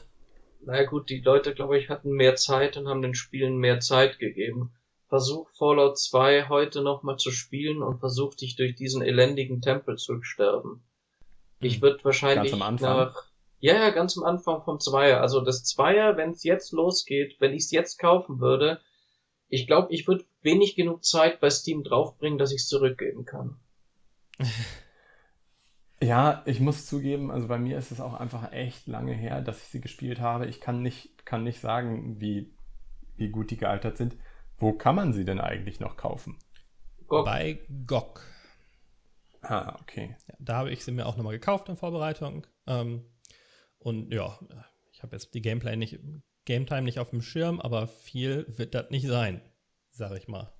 Naja 0.65 0.85
gut, 0.85 1.11
die 1.11 1.21
Leute, 1.21 1.55
glaube 1.55 1.79
ich, 1.79 1.89
hatten 1.89 2.11
mehr 2.11 2.35
Zeit 2.35 2.77
und 2.77 2.89
haben 2.89 3.03
den 3.03 3.15
Spielen 3.15 3.59
mehr 3.59 3.79
Zeit 3.81 4.19
gegeben. 4.19 4.73
Versuch 5.09 5.49
Fallout 5.57 5.99
2 5.99 6.49
heute 6.49 6.83
nochmal 6.83 7.17
zu 7.17 7.31
spielen 7.31 7.83
und 7.83 8.01
versuch 8.01 8.35
dich 8.35 8.57
durch 8.57 8.75
diesen 8.75 9.03
elendigen 9.03 9.61
Tempel 9.61 9.97
zu 9.97 10.23
sterben. 10.23 10.83
Ich 11.61 11.77
hm. 11.77 11.83
würde 11.83 12.05
wahrscheinlich 12.05 12.57
nach... 12.57 13.15
Ja, 13.59 13.75
ja, 13.77 13.91
ganz 13.91 14.19
am 14.19 14.25
Anfang 14.25 14.63
vom 14.63 14.81
Zweier. 14.81 15.21
Also 15.21 15.41
das 15.41 15.65
Zweier, 15.65 16.17
wenn 16.17 16.31
es 16.31 16.45
jetzt 16.45 16.73
losgeht, 16.73 17.37
wenn 17.41 17.53
ich 17.53 17.65
es 17.65 17.71
jetzt 17.71 17.99
kaufen 17.99 18.39
würde, 18.39 18.81
ich 19.49 19.67
glaube, 19.67 19.93
ich 19.95 20.07
würde 20.07 20.25
wenig 20.43 20.77
genug 20.77 21.05
Zeit 21.05 21.41
bei 21.41 21.49
Steam 21.49 21.83
draufbringen, 21.83 22.39
dass 22.39 22.53
ich 22.53 22.63
es 22.63 22.69
zurückgeben 22.69 23.25
kann. 23.25 23.57
Ja, 26.03 26.43
ich 26.45 26.61
muss 26.61 26.85
zugeben, 26.85 27.31
also 27.31 27.49
bei 27.49 27.59
mir 27.59 27.79
ist 27.79 27.91
es 27.91 28.01
auch 28.01 28.13
einfach 28.13 28.53
echt 28.53 28.87
lange 28.87 29.15
her, 29.15 29.41
dass 29.41 29.63
ich 29.63 29.69
sie 29.69 29.81
gespielt 29.81 30.21
habe. 30.21 30.47
Ich 30.47 30.61
kann 30.61 30.83
nicht, 30.83 31.25
kann 31.25 31.43
nicht 31.43 31.61
sagen, 31.61 32.21
wie, 32.21 32.53
wie 33.17 33.31
gut 33.31 33.51
die 33.51 33.57
gealtert 33.57 33.97
sind. 33.97 34.15
Wo 34.59 34.73
kann 34.73 34.95
man 34.95 35.13
sie 35.13 35.25
denn 35.25 35.41
eigentlich 35.41 35.81
noch 35.81 35.97
kaufen? 35.97 36.39
GOG. 37.09 37.25
Bei 37.25 37.61
GOG. 37.87 38.21
Ah, 39.43 39.77
okay. 39.81 40.17
Ja, 40.29 40.35
da 40.39 40.57
habe 40.57 40.71
ich 40.71 40.85
sie 40.85 40.93
mir 40.93 41.07
auch 41.07 41.17
nochmal 41.17 41.35
gekauft 41.35 41.69
in 41.69 41.77
Vorbereitung. 41.77 42.47
Ähm, 42.67 43.05
und 43.79 44.13
ja, 44.13 44.39
ich 44.91 45.03
habe 45.03 45.15
jetzt 45.15 45.35
die 45.35 45.43
Gameplay 45.43 45.77
nicht, 45.77 46.01
Game 46.45 46.67
Time 46.67 46.83
nicht 46.83 46.99
auf 46.99 47.11
dem 47.11 47.23
Schirm, 47.23 47.61
aber 47.61 47.87
viel 47.87 48.47
wird 48.49 48.75
das 48.75 48.91
nicht 48.91 49.07
sein, 49.07 49.43
sag 49.91 50.17
ich 50.17 50.27
mal. 50.27 50.53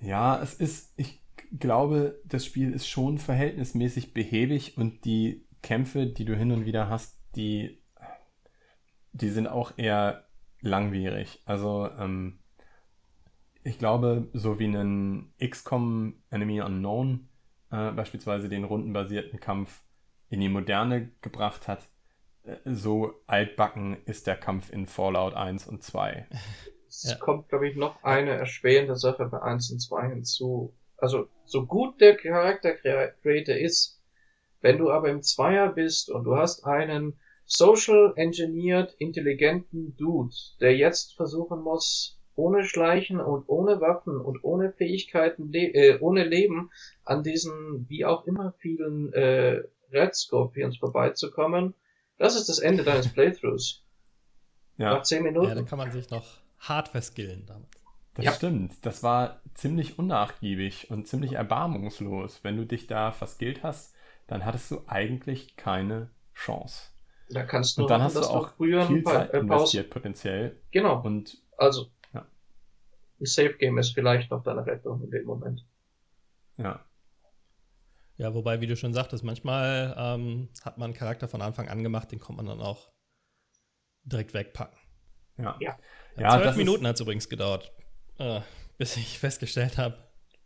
Ja, 0.00 0.40
es 0.42 0.54
ist, 0.54 0.94
ich 0.96 1.22
glaube, 1.58 2.20
das 2.24 2.44
Spiel 2.44 2.72
ist 2.72 2.88
schon 2.88 3.18
verhältnismäßig 3.18 4.14
behäbig 4.14 4.76
und 4.76 5.04
die 5.04 5.46
Kämpfe, 5.62 6.06
die 6.06 6.24
du 6.24 6.36
hin 6.36 6.52
und 6.52 6.64
wieder 6.64 6.88
hast, 6.88 7.18
die, 7.36 7.82
die 9.12 9.30
sind 9.30 9.46
auch 9.46 9.72
eher 9.76 10.28
langwierig. 10.60 11.42
Also, 11.44 11.88
ähm, 11.98 12.40
ich 13.66 13.78
glaube, 13.78 14.28
so 14.32 14.60
wie 14.60 14.66
ein 14.66 15.32
XCOM 15.44 16.14
Enemy 16.30 16.60
Unknown 16.60 17.28
äh, 17.72 17.90
beispielsweise 17.90 18.48
den 18.48 18.62
rundenbasierten 18.62 19.40
Kampf 19.40 19.82
in 20.28 20.40
die 20.40 20.48
Moderne 20.48 21.10
gebracht 21.20 21.66
hat, 21.66 21.88
so 22.64 23.14
altbacken 23.26 23.96
ist 24.04 24.28
der 24.28 24.36
Kampf 24.36 24.70
in 24.72 24.86
Fallout 24.86 25.34
1 25.34 25.66
und 25.66 25.82
2. 25.82 26.28
Es 26.88 27.10
ja. 27.10 27.16
kommt, 27.16 27.48
glaube 27.48 27.68
ich, 27.68 27.76
noch 27.76 28.02
eine 28.04 28.30
erschwerende 28.30 28.94
Sache 28.94 29.26
bei 29.26 29.42
1 29.42 29.72
und 29.72 29.80
2 29.80 30.10
hinzu. 30.10 30.72
Also, 30.96 31.28
so 31.44 31.66
gut 31.66 32.00
der 32.00 32.16
Charakter 32.16 32.72
Creator 32.72 33.56
ist, 33.56 34.00
wenn 34.60 34.78
du 34.78 34.90
aber 34.90 35.10
im 35.10 35.22
Zweier 35.22 35.68
bist 35.72 36.08
und 36.08 36.24
du 36.24 36.36
hast 36.36 36.64
einen 36.64 37.18
social 37.44 38.12
engineered 38.16 38.94
intelligenten 38.98 39.96
Dude, 39.96 40.34
der 40.60 40.76
jetzt 40.76 41.16
versuchen 41.16 41.60
muss, 41.60 42.15
ohne 42.36 42.64
Schleichen 42.64 43.20
und 43.20 43.48
ohne 43.48 43.80
Waffen 43.80 44.20
und 44.20 44.44
ohne 44.44 44.72
Fähigkeiten, 44.72 45.50
le 45.50 45.72
äh, 45.74 45.98
ohne 46.00 46.24
Leben 46.24 46.70
an 47.04 47.22
diesen, 47.22 47.86
wie 47.88 48.04
auch 48.04 48.26
immer 48.26 48.52
vielen 48.58 49.12
äh, 49.12 49.62
Red 49.92 50.14
Scorpions 50.14 50.78
vorbeizukommen, 50.78 51.74
das 52.18 52.36
ist 52.36 52.48
das 52.48 52.58
Ende 52.58 52.84
deines 52.84 53.12
Playthroughs. 53.12 53.82
Ja. 54.78 54.94
Nach 54.94 55.02
10 55.02 55.22
Minuten. 55.22 55.48
Ja, 55.48 55.54
dann 55.54 55.66
kann 55.66 55.78
man 55.78 55.90
sich 55.90 56.10
noch 56.10 56.26
hart 56.58 56.88
verskillen 56.88 57.44
damit. 57.46 57.68
Das 58.14 58.24
Ja. 58.24 58.32
stimmt. 58.32 58.74
Das 58.84 59.02
war 59.02 59.40
ziemlich 59.54 59.98
unnachgiebig 59.98 60.90
und 60.90 61.06
ziemlich 61.08 61.32
erbarmungslos. 61.32 62.40
Wenn 62.42 62.56
du 62.56 62.64
dich 62.66 62.86
da 62.86 63.12
verskillt 63.12 63.62
hast, 63.62 63.94
dann 64.26 64.44
hattest 64.44 64.70
du 64.70 64.80
eigentlich 64.86 65.56
keine 65.56 66.10
Chance. 66.34 66.90
Da 67.30 67.42
kannst 67.44 67.76
du 67.76 67.82
Und 67.82 67.90
dann 67.90 68.02
hast 68.02 68.16
du 68.16 68.20
auch 68.20 68.50
früher 68.56 68.82
viel 68.86 68.98
ein 68.98 69.04
paar, 69.04 69.12
Zeit 69.14 69.28
äh, 69.34 69.40
Pause. 69.40 69.42
investiert 69.54 69.90
potenziell. 69.90 70.60
Genau. 70.70 71.02
Und 71.02 71.38
Also. 71.56 71.86
Ein 73.20 73.26
Safe 73.26 73.54
Game 73.54 73.78
ist 73.78 73.94
vielleicht 73.94 74.30
noch 74.30 74.42
deine 74.42 74.66
Rettung 74.66 75.02
in 75.02 75.10
dem 75.10 75.24
Moment. 75.24 75.64
ja, 76.58 76.84
Ja, 78.16 78.32
wobei, 78.34 78.60
wie 78.60 78.66
du 78.66 78.76
schon 78.76 78.94
sagtest, 78.94 79.24
manchmal 79.24 79.94
ähm, 79.98 80.48
hat 80.64 80.78
man 80.78 80.86
einen 80.86 80.94
Charakter 80.94 81.28
von 81.28 81.42
Anfang 81.42 81.68
an 81.68 81.82
gemacht, 81.82 82.10
den 82.12 82.18
kommt 82.18 82.38
man 82.38 82.46
dann 82.46 82.60
auch 82.60 82.90
direkt 84.04 84.34
wegpacken. 84.34 84.78
ja. 85.38 85.56
Ja. 85.60 85.78
Ja, 86.18 86.30
Zwölf 86.40 86.56
Minuten 86.56 86.86
hat 86.86 86.94
es 86.94 87.00
übrigens 87.00 87.28
gedauert, 87.28 87.72
äh, 88.18 88.40
bis 88.78 88.96
ich 88.96 89.18
festgestellt 89.18 89.76
habe, 89.76 89.98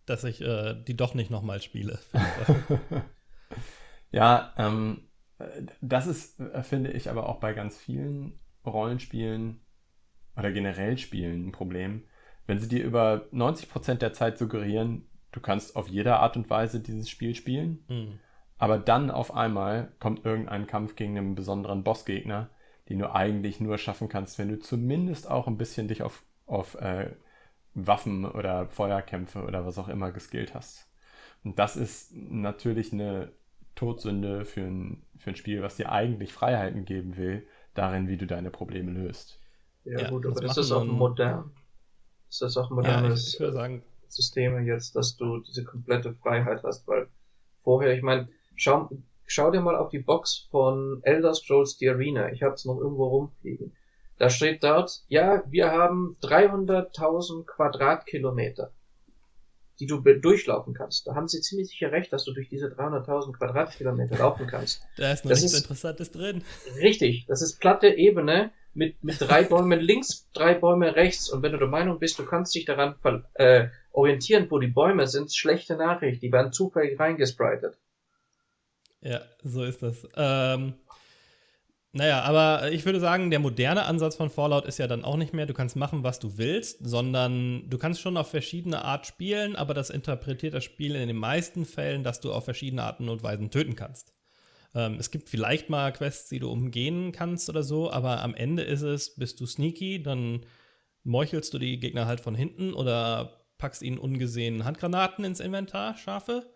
dass 0.07 0.25
ich 0.25 0.41
äh, 0.41 0.75
die 0.75 0.97
doch 0.97 1.15
nicht 1.15 1.31
nochmal 1.31 1.63
spiele. 1.63 2.01
Ja, 4.11 4.55
ähm, 4.57 5.09
äh, 5.39 5.63
das 5.81 6.07
ist, 6.07 6.41
äh, 6.41 6.63
finde 6.63 6.93
ich, 6.93 7.11
aber 7.11 7.29
auch 7.29 7.41
bei 7.41 7.53
ganz 7.53 7.77
vielen 7.79 8.41
Rollenspielen 8.65 9.65
oder 10.37 10.53
generell 10.53 10.99
Spielen 10.99 11.49
ein 11.49 11.53
Problem. 11.53 12.05
Wenn 12.51 12.59
sie 12.59 12.67
dir 12.67 12.83
über 12.83 13.27
90% 13.31 14.03
der 14.03 14.13
Zeit 14.13 14.37
suggerieren, 14.37 15.07
du 15.31 15.39
kannst 15.39 15.77
auf 15.77 15.87
jede 15.87 16.17
Art 16.17 16.37
und 16.37 16.51
Weise 16.51 16.81
dieses 16.81 17.09
Spiel 17.09 17.37
spielen, 17.37 17.79
Hm. 17.87 18.19
aber 18.59 18.77
dann 18.77 19.13
auf 19.13 19.33
einmal 19.37 19.93
kommt 20.01 20.25
irgendein 20.25 20.67
Kampf 20.67 20.97
gegen 20.97 21.17
einen 21.17 21.37
besonderen 21.37 21.85
Bossgegner, 21.85 22.51
den 22.89 22.99
du 22.99 23.15
eigentlich 23.15 23.61
nur 23.61 23.79
schaffen 23.79 24.09
kannst, 24.09 24.37
wenn 24.41 24.49
du 24.49 24.59
zumindest 24.59 25.31
auch 25.31 25.47
ein 25.47 25.59
bisschen 25.59 25.87
dich 25.87 26.03
auf, 26.03 26.25
auf 26.47 26.75
äh, 26.75 27.13
Waffen 27.75 28.25
oder 28.25 28.67
Feuerkämpfe 28.69 29.45
oder 29.45 29.65
was 29.65 29.79
auch 29.79 29.87
immer 29.89 30.11
geskillt 30.11 30.53
hast. 30.53 30.89
Und 31.45 31.61
das 31.61 31.77
ist 31.77 32.13
natürlich 32.17 32.93
eine 32.93 33.31
Todsünde 33.77 34.45
für 34.45 34.63
ein, 34.63 35.05
für 35.19 35.31
ein 35.31 35.37
Spiel, 35.37 35.63
was 35.63 35.77
dir 35.77 35.93
eigentlich 35.93 36.33
Freiheiten 36.33 36.85
geben 36.85 37.17
will, 37.17 37.47
darin, 37.75 38.09
wie 38.09 38.17
du 38.17 38.27
deine 38.27 38.51
Probleme 38.51 38.91
löst. 38.91 39.39
Ja, 39.85 40.03
Ja, 40.03 40.09
gut, 40.09 40.25
das 40.25 40.37
aber 40.37 40.41
das 40.43 40.57
machen 40.57 40.65
ist 40.65 40.73
auch 40.73 40.87
dann- 40.87 41.60
modern. 42.31 42.41
Das 42.41 42.43
ist 42.43 42.57
auch 42.57 42.71
Ja, 42.71 42.75
modernes 42.75 43.29
ich, 43.29 43.35
ich 43.35 43.41
würde 43.41 43.53
sagen, 43.55 43.83
Systeme 44.09 44.61
jetzt, 44.67 44.97
dass 44.97 45.17
du 45.17 45.39
diese 45.41 45.65
komplette 45.65 46.15
Freiheit 46.15 46.63
hast, 46.63 46.87
weil 46.89 47.09
vorher, 47.63 47.95
ich 47.95 48.03
meine, 48.03 48.29
schau, 48.57 48.89
schau 49.27 49.51
dir 49.51 49.61
mal 49.61 49.77
auf 49.77 49.91
die 49.91 50.01
Box 50.01 50.49
von 50.51 51.01
Elder 51.03 51.35
Scrolls 51.35 51.77
The 51.79 51.91
Arena. 51.91 52.33
Ich 52.33 52.43
habe 52.43 52.55
es 52.55 52.65
noch 52.65 52.79
irgendwo 52.79 53.07
rumfliegen. 53.07 53.73
Da 54.19 54.29
steht 54.29 54.63
dort, 54.63 55.03
ja, 55.09 55.43
wir 55.49 55.71
haben 55.71 56.17
300.000 56.23 57.47
Quadratkilometer, 57.47 58.71
die 59.79 59.87
du 59.87 60.01
durchlaufen 60.01 60.75
kannst. 60.75 61.07
Da 61.07 61.15
haben 61.15 61.27
sie 61.27 61.41
ziemlich 61.41 61.69
sicher 61.71 61.91
recht, 61.91 62.13
dass 62.13 62.25
du 62.25 62.35
durch 62.35 62.49
diese 62.51 62.67
300.000 62.67 63.33
Quadratkilometer 63.39 64.19
laufen 64.19 64.47
kannst. 64.47 64.83
da 64.99 65.13
ist 65.13 65.25
noch 65.25 65.31
Das 65.31 65.41
nichts 65.41 65.55
ist- 65.57 65.63
Interessantes 65.63 66.11
drin. 66.11 66.43
Richtig, 66.77 67.25
das 67.29 67.41
ist 67.41 67.61
platte 67.61 67.89
Ebene 67.89 68.51
mit, 68.75 69.03
mit 69.03 69.21
drei 69.21 69.43
Bäumen 69.43 69.81
links, 69.81 70.29
drei 70.33 70.55
Bäume 70.55 70.95
rechts. 70.97 71.29
Und 71.29 71.43
wenn 71.43 71.53
du 71.53 71.59
der 71.59 71.69
Meinung 71.69 71.99
bist, 71.99 72.19
du 72.19 72.25
kannst 72.25 72.55
dich 72.55 72.65
daran 72.65 72.95
äh, 73.35 73.69
orientieren, 73.93 74.47
wo 74.51 74.59
die 74.59 74.69
Bäume 74.69 75.07
sind, 75.07 75.35
schlechte 75.35 75.77
Nachricht. 75.77 76.23
Die 76.23 76.33
werden 76.33 76.53
zufällig 76.53 76.99
reingespritet. 76.99 77.79
Ja, 79.01 79.21
so 79.43 79.65
ist 79.65 79.83
das. 79.83 80.07
Ähm, 80.15 80.75
naja, 81.93 82.23
aber 82.23 82.71
ich 82.71 82.85
würde 82.85 83.01
sagen, 83.01 83.31
der 83.31 83.41
moderne 83.41 83.85
Ansatz 83.85 84.15
von 84.15 84.31
Fallout 84.31 84.65
ist 84.65 84.79
ja 84.79 84.87
dann 84.87 85.05
auch 85.05 85.17
nicht 85.17 85.35
mehr, 85.35 85.47
du 85.47 85.55
kannst 85.55 85.75
machen, 85.75 86.05
was 86.05 86.21
du 86.21 86.39
willst, 86.39 86.79
sondern 86.83 87.69
du 87.69 87.79
kannst 87.79 88.01
schon 88.01 88.17
auf 88.17 88.31
verschiedene 88.31 88.85
Art 88.85 89.07
spielen, 89.07 89.57
aber 89.57 89.75
das 89.75 89.91
interpretiert 89.91 90.55
das 90.55 90.63
Spiel 90.63 90.95
in 90.95 91.09
den 91.09 91.17
meisten 91.17 91.65
Fällen, 91.65 92.05
dass 92.05 92.21
du 92.21 92.33
auf 92.33 92.45
verschiedene 92.45 92.85
Arten 92.85 93.09
und 93.09 93.25
Weisen 93.25 93.51
töten 93.51 93.75
kannst. 93.75 94.13
Ähm, 94.75 94.97
es 94.99 95.11
gibt 95.11 95.29
vielleicht 95.29 95.69
mal 95.71 95.93
Quests, 95.93 96.29
die 96.29 96.39
du 96.39 96.51
umgehen 96.51 97.13
kannst 97.13 97.49
oder 97.49 97.63
so, 97.63 97.91
aber 97.91 98.23
am 98.23 98.35
Ende 98.35 98.63
ist 98.63 98.83
es, 98.83 99.15
bist 99.17 99.41
du 99.41 99.47
sneaky, 99.47 100.03
dann 100.03 100.47
meuchelst 101.03 101.53
du 101.55 101.59
die 101.59 101.79
Gegner 101.79 102.07
halt 102.07 102.21
von 102.21 102.35
hinten 102.35 102.75
oder 102.75 103.47
packst 103.59 103.83
ihnen 103.83 103.99
ungesehen 103.99 104.65
Handgranaten 104.65 105.25
ins 105.25 105.41
Inventar, 105.41 105.97
scharfe. 105.97 106.53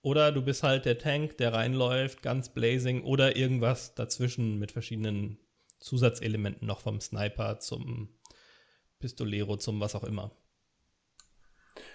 Oder 0.00 0.30
du 0.30 0.42
bist 0.42 0.62
halt 0.62 0.84
der 0.84 0.98
Tank, 0.98 1.38
der 1.38 1.52
reinläuft, 1.52 2.22
ganz 2.22 2.50
blazing 2.50 3.02
oder 3.02 3.36
irgendwas 3.36 3.94
dazwischen 3.94 4.58
mit 4.58 4.70
verschiedenen 4.70 5.38
Zusatzelementen 5.80 6.66
noch 6.66 6.80
vom 6.80 7.00
Sniper 7.00 7.58
zum 7.58 8.08
Pistolero 9.00 9.56
zum 9.56 9.80
was 9.80 9.94
auch 9.94 10.04
immer. 10.04 10.30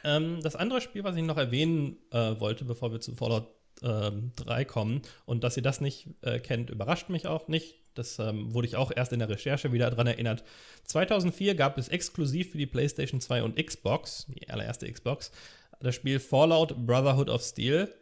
Ähm, 0.03 0.41
das 0.41 0.55
andere 0.55 0.81
Spiel, 0.81 1.03
was 1.03 1.15
ich 1.15 1.23
noch 1.23 1.37
erwähnen 1.37 1.97
äh, 2.11 2.39
wollte, 2.39 2.65
bevor 2.65 2.91
wir 2.91 2.99
zu 2.99 3.15
Fallout 3.15 3.47
ähm, 3.81 4.31
3 4.35 4.65
kommen, 4.65 5.01
und 5.25 5.43
dass 5.43 5.57
ihr 5.57 5.63
das 5.63 5.81
nicht 5.81 6.07
äh, 6.21 6.39
kennt, 6.39 6.69
überrascht 6.69 7.09
mich 7.09 7.27
auch 7.27 7.47
nicht. 7.47 7.75
Das 7.95 8.17
ähm, 8.19 8.53
wurde 8.53 8.67
ich 8.67 8.75
auch 8.75 8.91
erst 8.95 9.13
in 9.13 9.19
der 9.19 9.29
Recherche 9.29 9.71
wieder 9.71 9.89
dran 9.91 10.07
erinnert. 10.07 10.43
2004 10.85 11.55
gab 11.55 11.77
es 11.77 11.89
exklusiv 11.89 12.51
für 12.51 12.57
die 12.57 12.65
PlayStation 12.65 13.21
2 13.21 13.43
und 13.43 13.63
Xbox, 13.63 14.25
die 14.27 14.49
allererste 14.49 14.91
Xbox, 14.91 15.31
das 15.79 15.95
Spiel 15.95 16.19
Fallout 16.19 16.75
Brotherhood 16.85 17.29
of 17.29 17.43
Steel. 17.43 17.93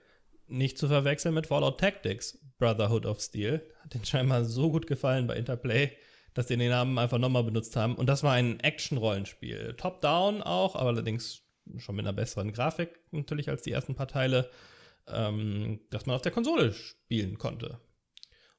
Nicht 0.47 0.77
zu 0.77 0.88
verwechseln 0.88 1.34
mit 1.34 1.47
Fallout 1.47 1.79
Tactics 1.79 2.38
Brotherhood 2.57 3.05
of 3.05 3.19
Steel. 3.21 3.62
Hat 3.84 3.93
den 3.93 4.05
scheinbar 4.05 4.45
so 4.45 4.69
gut 4.69 4.86
gefallen 4.86 5.27
bei 5.27 5.36
Interplay, 5.36 5.91
dass 6.34 6.47
die 6.47 6.57
den 6.57 6.69
Namen 6.69 6.97
einfach 6.99 7.17
nochmal 7.17 7.43
benutzt 7.43 7.75
haben. 7.75 7.95
Und 7.95 8.07
das 8.07 8.23
war 8.23 8.34
ein 8.34 8.60
Action-Rollenspiel. 8.60 9.75
Top-down 9.77 10.41
auch, 10.43 10.75
aber 10.75 10.89
allerdings 10.89 11.41
schon 11.77 11.95
mit 11.95 12.05
einer 12.05 12.13
besseren 12.13 12.51
Grafik 12.51 12.99
natürlich 13.12 13.49
als 13.49 13.62
die 13.63 13.71
ersten 13.71 13.95
paar 13.95 14.07
Teile, 14.07 14.49
ähm, 15.07 15.81
dass 15.89 16.05
man 16.05 16.15
auf 16.15 16.21
der 16.21 16.31
Konsole 16.31 16.73
spielen 16.73 17.37
konnte. 17.37 17.79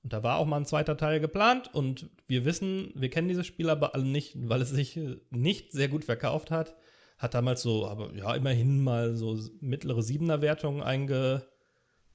Und 0.03 0.13
da 0.13 0.23
war 0.23 0.39
auch 0.39 0.47
mal 0.47 0.57
ein 0.57 0.67
zweiter 0.67 0.97
Teil 0.97 1.21
geplant 1.21 1.73
und 1.73 2.11
wir 2.27 2.45
wissen, 2.45 2.93
wir 2.97 3.09
kennen 3.09 3.29
dieses 3.29 3.47
Spiel 3.47 3.71
aber 3.71 3.95
alle 3.95 4.05
nicht, 4.05 4.35
weil 4.37 4.61
es 4.61 4.71
sich 4.71 4.99
nicht 5.31 5.73
sehr 5.73 5.89
gut 5.89 6.05
verkauft 6.05 6.51
hat. 6.51 6.75
Hat 7.19 7.35
damals 7.35 7.63
so, 7.63 7.87
aber 7.87 8.13
ja, 8.15 8.35
immerhin 8.35 8.83
mal 8.83 9.15
so 9.15 9.39
mittlere 9.61 10.03
Siebener-Wertungen 10.03 10.83
einge, 10.83 11.47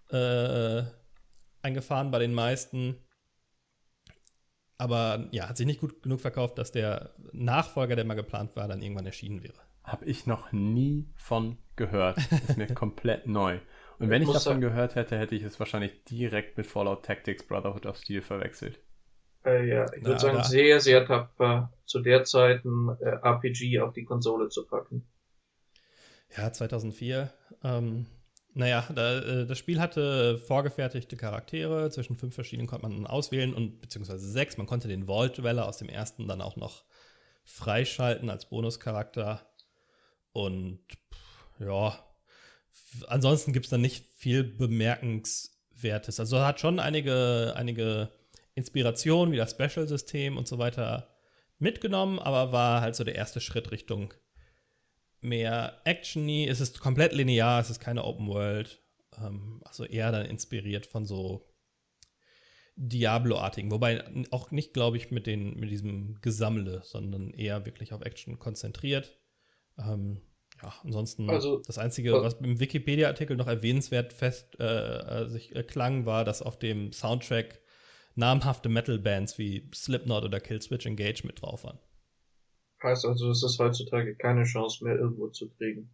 äh, 0.09 0.83
eingefahren 1.61 2.11
bei 2.11 2.19
den 2.19 2.33
meisten. 2.33 2.97
Aber 4.77 5.29
ja, 5.31 5.47
hat 5.47 5.55
sich 5.55 5.65
nicht 5.65 5.79
gut 5.79 6.03
genug 6.03 6.19
verkauft, 6.19 6.57
dass 6.57 6.73
der 6.73 7.15
Nachfolger, 7.31 7.95
der 7.95 8.03
mal 8.03 8.15
geplant 8.15 8.57
war, 8.57 8.67
dann 8.67 8.81
irgendwann 8.81 9.05
erschienen 9.05 9.43
wäre. 9.43 9.59
Habe 9.83 10.03
ich 10.05 10.27
noch 10.27 10.51
nie 10.51 11.09
von 11.15 11.57
gehört. 11.77 12.17
Ist 12.17 12.57
mir 12.57 12.67
komplett 12.73 13.27
neu. 13.27 13.59
Und 13.99 14.09
wenn 14.09 14.23
ich 14.23 14.31
davon 14.31 14.59
gehört 14.59 14.95
hätte, 14.95 15.19
hätte 15.19 15.35
ich 15.35 15.43
es 15.43 15.59
wahrscheinlich 15.59 16.03
direkt 16.05 16.57
mit 16.57 16.65
Fallout 16.65 17.05
Tactics 17.05 17.45
Brotherhood 17.45 17.85
of 17.85 17.97
Steel 17.97 18.23
verwechselt. 18.23 18.79
Äh, 19.43 19.67
ja, 19.67 19.91
ich 19.93 20.05
würde 20.05 20.19
Ja, 20.19 20.21
sagen, 20.21 20.43
da- 20.43 20.43
sehr, 20.43 20.79
sehr 20.79 21.03
tapfer, 21.03 21.73
zu 21.85 22.01
der 22.01 22.23
Zeit 22.23 22.63
ein 22.65 22.89
äh, 22.99 23.17
RPG 23.23 23.79
auf 23.79 23.93
die 23.93 24.05
Konsole 24.05 24.49
zu 24.49 24.67
packen. 24.67 25.07
Ja, 26.35 26.51
2004. 26.51 27.31
Ähm, 27.63 28.05
naja, 28.53 28.87
da, 28.93 29.19
äh, 29.19 29.45
das 29.45 29.57
Spiel 29.57 29.79
hatte 29.79 30.37
vorgefertigte 30.37 31.15
Charaktere. 31.17 31.89
Zwischen 31.91 32.15
fünf 32.15 32.35
verschiedenen 32.35 32.67
konnte 32.67 32.87
man 32.87 33.07
auswählen 33.07 33.53
und 33.53 33.81
beziehungsweise 33.81 34.29
sechs. 34.29 34.57
Man 34.57 34.67
konnte 34.67 34.87
den 34.87 35.05
Vault 35.07 35.37
Dweller 35.37 35.67
aus 35.67 35.77
dem 35.77 35.89
ersten 35.89 36.27
dann 36.27 36.41
auch 36.41 36.55
noch 36.55 36.83
freischalten 37.45 38.29
als 38.29 38.47
Bonuscharakter. 38.49 39.41
Und 40.33 40.79
pff, 41.13 41.61
ja, 41.61 41.99
ansonsten 43.07 43.53
gibt 43.53 43.65
es 43.65 43.69
dann 43.69 43.81
nicht 43.81 44.05
viel 44.15 44.43
Bemerkenswertes. 44.43 46.19
Also 46.19 46.39
hat 46.39 46.59
schon 46.59 46.79
einige, 46.79 47.53
einige 47.55 48.09
Inspirationen 48.55 49.31
wie 49.33 49.37
das 49.37 49.51
Special-System 49.51 50.37
und 50.37 50.47
so 50.47 50.57
weiter 50.57 51.15
mitgenommen, 51.59 52.19
aber 52.19 52.51
war 52.51 52.81
halt 52.81 52.95
so 52.95 53.03
der 53.03 53.15
erste 53.15 53.41
Schritt 53.41 53.71
Richtung 53.71 54.13
mehr 55.21 55.81
actiony. 55.85 56.47
Es 56.47 56.61
ist 56.61 56.79
komplett 56.79 57.13
linear, 57.13 57.59
es 57.59 57.69
ist 57.69 57.79
keine 57.79 58.03
Open 58.03 58.27
World. 58.27 58.81
Ähm, 59.17 59.61
also 59.65 59.85
eher 59.85 60.11
dann 60.11 60.25
inspiriert 60.25 60.85
von 60.85 61.05
so 61.05 61.47
Diablo-artigen. 62.75 63.71
Wobei 63.71 64.03
auch 64.31 64.51
nicht, 64.51 64.73
glaube 64.73 64.97
ich, 64.97 65.09
mit, 65.09 65.25
den, 65.25 65.59
mit 65.59 65.71
diesem 65.71 66.19
Gesammle, 66.21 66.81
sondern 66.83 67.31
eher 67.31 67.65
wirklich 67.65 67.91
auf 67.91 68.01
Action 68.01 68.37
konzentriert. 68.37 69.17
Ähm, 69.79 70.21
ja, 70.61 70.73
ansonsten 70.83 71.29
Also- 71.29 71.61
das 71.65 71.77
Einzige, 71.77 72.13
was 72.13 72.35
im 72.35 72.59
Wikipedia-Artikel 72.59 73.37
noch 73.37 73.47
erwähnenswert 73.47 74.13
fest 74.13 74.59
äh, 74.59 74.63
äh, 74.63 75.27
sich 75.27 75.55
äh, 75.55 75.63
klang, 75.63 76.05
war, 76.05 76.25
dass 76.25 76.41
auf 76.41 76.57
dem 76.57 76.91
Soundtrack 76.91 77.59
namhafte 78.15 78.69
Metal-Bands 78.69 79.37
wie 79.37 79.69
Slipknot 79.73 80.23
oder 80.23 80.39
Killswitch 80.39 80.85
Engage 80.85 81.25
mit 81.25 81.41
drauf 81.41 81.63
waren. 81.63 81.79
Heißt 82.81 83.05
also, 83.05 83.29
es 83.29 83.43
ist 83.43 83.59
heutzutage 83.59 84.15
keine 84.15 84.43
Chance 84.43 84.83
mehr, 84.83 84.95
irgendwo 84.95 85.27
zu 85.29 85.49
kriegen. 85.49 85.89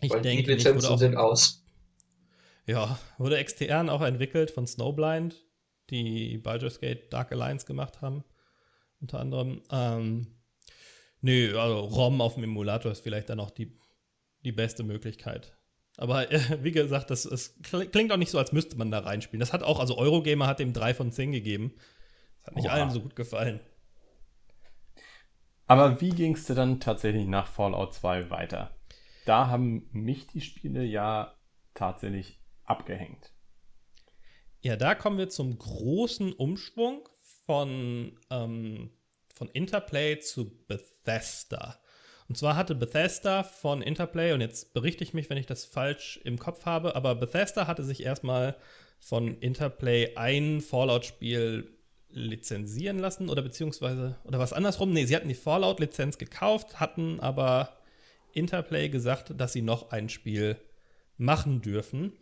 Ich 0.00 0.10
weil 0.10 0.22
denke, 0.22 0.42
die 0.44 0.52
Lizenzen 0.52 0.90
auch, 0.90 0.98
sind 0.98 1.16
aus. 1.16 1.64
Ja, 2.66 2.98
wurde 3.18 3.36
extern 3.36 3.88
auch 3.88 4.02
entwickelt 4.02 4.50
von 4.50 4.66
Snowblind, 4.66 5.36
die 5.90 6.38
Baldur's 6.38 6.80
Gate 6.80 7.12
Dark 7.12 7.32
Alliance 7.32 7.66
gemacht 7.66 8.00
haben, 8.02 8.24
unter 9.00 9.20
anderem. 9.20 9.62
Ähm, 9.70 10.26
Nö, 11.24 11.58
also 11.58 11.78
ROM 11.78 12.20
auf 12.20 12.34
dem 12.34 12.44
Emulator 12.44 12.92
ist 12.92 13.00
vielleicht 13.00 13.30
dann 13.30 13.40
auch 13.40 13.50
die, 13.50 13.74
die 14.44 14.52
beste 14.52 14.82
Möglichkeit. 14.82 15.56
Aber 15.96 16.30
äh, 16.30 16.62
wie 16.62 16.70
gesagt, 16.70 17.08
das, 17.08 17.22
das, 17.22 17.58
klingt 17.62 18.12
auch 18.12 18.18
nicht 18.18 18.30
so, 18.30 18.36
als 18.36 18.52
müsste 18.52 18.76
man 18.76 18.90
da 18.90 18.98
reinspielen. 18.98 19.40
Das 19.40 19.54
hat 19.54 19.62
auch, 19.62 19.80
also 19.80 19.96
Eurogamer 19.96 20.46
hat 20.46 20.58
dem 20.58 20.74
3 20.74 20.92
von 20.92 21.12
10 21.12 21.32
gegeben. 21.32 21.72
Das 22.40 22.48
hat 22.48 22.56
nicht 22.56 22.66
Oha. 22.66 22.74
allen 22.74 22.90
so 22.90 23.00
gut 23.00 23.16
gefallen. 23.16 23.60
Aber 25.66 25.98
wie 26.02 26.10
ging 26.10 26.34
es 26.34 26.44
dir 26.44 26.56
dann 26.56 26.78
tatsächlich 26.78 27.26
nach 27.26 27.46
Fallout 27.46 27.94
2 27.94 28.28
weiter? 28.28 28.76
Da 29.24 29.46
haben 29.46 29.88
mich 29.92 30.26
die 30.26 30.42
Spiele 30.42 30.84
ja 30.84 31.34
tatsächlich 31.72 32.38
abgehängt. 32.64 33.32
Ja, 34.60 34.76
da 34.76 34.94
kommen 34.94 35.16
wir 35.16 35.30
zum 35.30 35.56
großen 35.56 36.34
Umschwung 36.34 37.08
von, 37.46 38.20
ähm, 38.28 38.90
von 39.34 39.48
Interplay 39.48 40.18
zu 40.18 40.50
Bethesda. 40.66 41.78
Und 42.28 42.38
zwar 42.38 42.56
hatte 42.56 42.74
Bethesda 42.74 43.42
von 43.42 43.82
Interplay, 43.82 44.32
und 44.32 44.40
jetzt 44.40 44.72
berichte 44.72 45.04
ich 45.04 45.12
mich, 45.12 45.28
wenn 45.28 45.36
ich 45.36 45.46
das 45.46 45.66
falsch 45.66 46.18
im 46.24 46.38
Kopf 46.38 46.64
habe, 46.64 46.96
aber 46.96 47.14
Bethesda 47.14 47.66
hatte 47.66 47.84
sich 47.84 48.02
erstmal 48.02 48.56
von 48.98 49.38
Interplay 49.40 50.16
ein 50.16 50.62
Fallout-Spiel 50.62 51.70
lizenzieren 52.08 52.98
lassen 52.98 53.28
oder 53.28 53.42
beziehungsweise, 53.42 54.16
oder 54.24 54.38
was 54.38 54.52
andersrum? 54.52 54.92
Nee, 54.92 55.04
sie 55.04 55.16
hatten 55.16 55.28
die 55.28 55.34
Fallout-Lizenz 55.34 56.16
gekauft, 56.16 56.80
hatten 56.80 57.20
aber 57.20 57.76
Interplay 58.32 58.88
gesagt, 58.88 59.32
dass 59.36 59.52
sie 59.52 59.62
noch 59.62 59.90
ein 59.90 60.08
Spiel 60.08 60.56
machen 61.18 61.60
dürfen. 61.60 62.12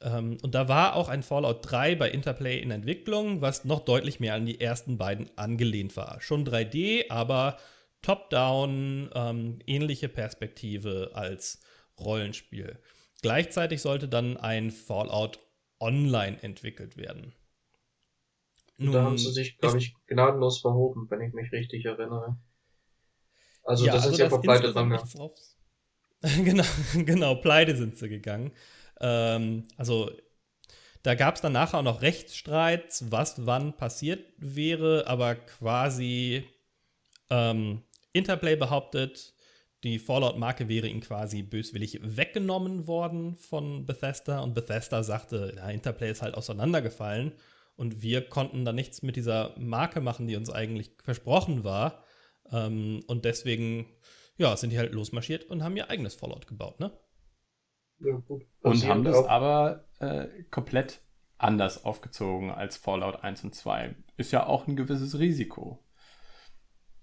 Ähm, 0.00 0.38
und 0.42 0.54
da 0.54 0.68
war 0.68 0.94
auch 0.94 1.08
ein 1.08 1.22
Fallout 1.22 1.58
3 1.62 1.96
bei 1.96 2.10
Interplay 2.10 2.58
in 2.58 2.70
Entwicklung, 2.70 3.40
was 3.40 3.64
noch 3.64 3.80
deutlich 3.80 4.20
mehr 4.20 4.34
an 4.34 4.46
die 4.46 4.60
ersten 4.60 4.98
beiden 4.98 5.30
angelehnt 5.36 5.96
war. 5.96 6.20
Schon 6.20 6.46
3D, 6.46 7.10
aber 7.10 7.58
Top-Down, 8.02 9.10
ähm, 9.14 9.58
ähnliche 9.66 10.08
Perspektive 10.08 11.10
als 11.14 11.60
Rollenspiel. 11.98 12.78
Gleichzeitig 13.22 13.82
sollte 13.82 14.08
dann 14.08 14.36
ein 14.36 14.70
Fallout 14.70 15.40
Online 15.80 16.42
entwickelt 16.42 16.96
werden. 16.96 17.34
Nun, 18.78 18.92
da 18.92 19.02
haben 19.02 19.18
sie 19.18 19.32
sich, 19.32 19.58
glaube 19.58 19.78
ich, 19.78 19.94
gnadenlos 20.06 20.60
verhoben, 20.60 21.10
wenn 21.10 21.20
ich 21.20 21.34
mich 21.34 21.50
richtig 21.50 21.84
erinnere. 21.84 22.36
Also 23.64 23.84
ja, 23.84 23.92
das 23.92 24.04
also 24.04 24.14
ist 24.14 24.20
ja 24.20 24.28
vor 24.28 24.40
pleite 24.40 24.68
gegangen. 24.68 24.98
genau, 26.44 26.64
genau, 26.94 27.34
pleite 27.36 27.76
sind 27.76 27.96
sie 27.96 28.08
gegangen. 28.08 28.52
Ähm, 29.00 29.64
also 29.76 30.10
da 31.02 31.14
gab 31.14 31.36
es 31.36 31.40
dann 31.40 31.52
nachher 31.52 31.78
auch 31.78 31.82
noch 31.84 32.02
Rechtsstreits, 32.02 33.10
was 33.10 33.46
wann 33.46 33.76
passiert 33.76 34.24
wäre, 34.38 35.06
aber 35.06 35.36
quasi 35.36 36.44
ähm, 37.30 37.82
Interplay 38.12 38.56
behauptet, 38.56 39.34
die 39.84 40.00
Fallout-Marke 40.00 40.68
wäre 40.68 40.88
ihnen 40.88 41.00
quasi 41.00 41.42
böswillig 41.42 42.00
weggenommen 42.02 42.88
worden 42.88 43.36
von 43.36 43.86
Bethesda 43.86 44.40
und 44.40 44.54
Bethesda 44.54 45.04
sagte, 45.04 45.54
ja, 45.56 45.70
Interplay 45.70 46.10
ist 46.10 46.22
halt 46.22 46.34
auseinandergefallen 46.34 47.32
und 47.76 48.02
wir 48.02 48.28
konnten 48.28 48.64
da 48.64 48.72
nichts 48.72 49.02
mit 49.02 49.14
dieser 49.14 49.54
Marke 49.56 50.00
machen, 50.00 50.26
die 50.26 50.34
uns 50.34 50.50
eigentlich 50.50 50.90
versprochen 51.04 51.62
war. 51.62 52.02
Ähm, 52.50 53.04
und 53.06 53.24
deswegen, 53.24 53.86
ja, 54.36 54.56
sind 54.56 54.70
die 54.70 54.78
halt 54.78 54.92
losmarschiert 54.92 55.44
und 55.44 55.62
haben 55.62 55.76
ihr 55.76 55.88
eigenes 55.88 56.16
Fallout 56.16 56.48
gebaut, 56.48 56.80
ne? 56.80 56.90
Ja, 58.00 58.16
gut. 58.26 58.44
Und 58.62 58.86
haben 58.86 59.04
das 59.04 59.24
aber 59.24 59.84
äh, 59.98 60.26
komplett 60.50 61.00
anders 61.38 61.84
aufgezogen 61.84 62.50
als 62.50 62.76
Fallout 62.76 63.22
1 63.22 63.44
und 63.44 63.54
2. 63.54 63.94
Ist 64.16 64.32
ja 64.32 64.46
auch 64.46 64.66
ein 64.66 64.76
gewisses 64.76 65.18
Risiko. 65.18 65.78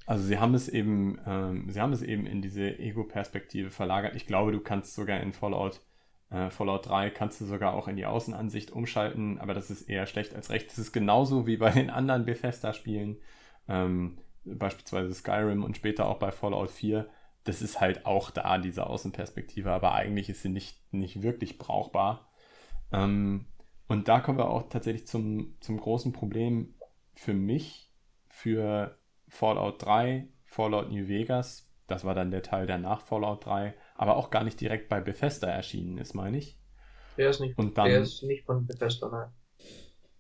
Also 0.06 0.24
sie 0.26 0.38
haben 0.38 0.54
es 0.54 0.70
eben, 0.70 1.20
ähm, 1.26 1.70
sie 1.70 1.82
haben 1.82 1.94
es 1.94 2.04
eben 2.04 2.28
in 2.28 2.42
diese 2.42 2.78
Ego-Perspektive 2.78 3.72
verlagert. 3.72 4.16
Ich 4.16 4.28
glaube, 4.28 4.52
du 4.52 4.60
kannst 4.60 4.94
sogar 4.94 5.20
in 5.20 5.34
Fallout, 5.34 5.82
äh, 6.30 6.50
Fallout 6.52 6.88
3 6.88 7.10
kannst 7.10 7.42
du 7.42 7.46
sogar 7.46 7.74
auch 7.74 7.88
in 7.88 7.96
die 7.96 8.06
Außenansicht 8.06 8.72
umschalten, 8.72 9.40
aber 9.40 9.54
das 9.54 9.72
ist 9.72 9.84
eher 9.84 10.06
schlecht 10.06 10.36
als 10.36 10.52
recht. 10.52 10.70
Das 10.70 10.78
ist 10.78 10.92
genauso 10.92 11.48
wie 11.48 11.58
bei 11.58 11.72
den 11.72 11.90
anderen 11.90 12.26
Bethesda-Spielen, 12.26 13.18
ähm, 13.68 14.20
beispielsweise 14.44 15.14
Skyrim 15.14 15.64
und 15.64 15.76
später 15.76 16.08
auch 16.08 16.20
bei 16.20 16.32
Fallout 16.32 16.70
4. 16.70 17.08
Das 17.46 17.62
ist 17.62 17.80
halt 17.80 18.06
auch 18.06 18.32
da, 18.32 18.58
diese 18.58 18.88
Außenperspektive, 18.88 19.72
aber 19.72 19.94
eigentlich 19.94 20.30
ist 20.30 20.42
sie 20.42 20.50
nicht, 20.50 20.78
nicht 20.94 21.22
wirklich 21.22 21.58
brauchbar. 21.58 22.30
Ähm, 22.92 23.46
und 23.88 24.08
da 24.08 24.20
kommen 24.20 24.38
wir 24.38 24.50
auch 24.50 24.70
tatsächlich 24.70 25.08
zum, 25.08 25.56
zum 25.62 25.80
großen 25.80 26.12
Problem 26.12 26.76
für 27.16 27.34
mich, 27.34 27.94
für 28.30 28.98
Fallout 29.30 29.84
3, 29.86 30.28
Fallout 30.46 30.92
New 30.92 31.08
Vegas, 31.08 31.72
das 31.88 32.04
war 32.04 32.16
dann 32.16 32.32
der 32.32 32.42
Teil, 32.42 32.66
der 32.68 32.78
nach 32.78 33.02
Fallout 33.02 33.46
3, 33.46 33.76
aber 33.96 34.18
auch 34.18 34.32
gar 34.32 34.44
nicht 34.44 34.60
direkt 34.60 34.90
bei 34.90 35.00
Bethesda 35.00 35.48
erschienen 35.48 35.98
ist, 35.98 36.14
meine 36.16 36.38
ich. 36.38 36.58
Der 37.18 37.30
ist 37.30 37.40
nicht, 37.40 37.58
Und 37.58 37.78
dann, 37.78 37.90
der 37.90 38.02
ist 38.02 38.24
nicht 38.24 38.46
von 38.46 38.66
Bethesda, 38.66 39.10
nein. 39.10 39.30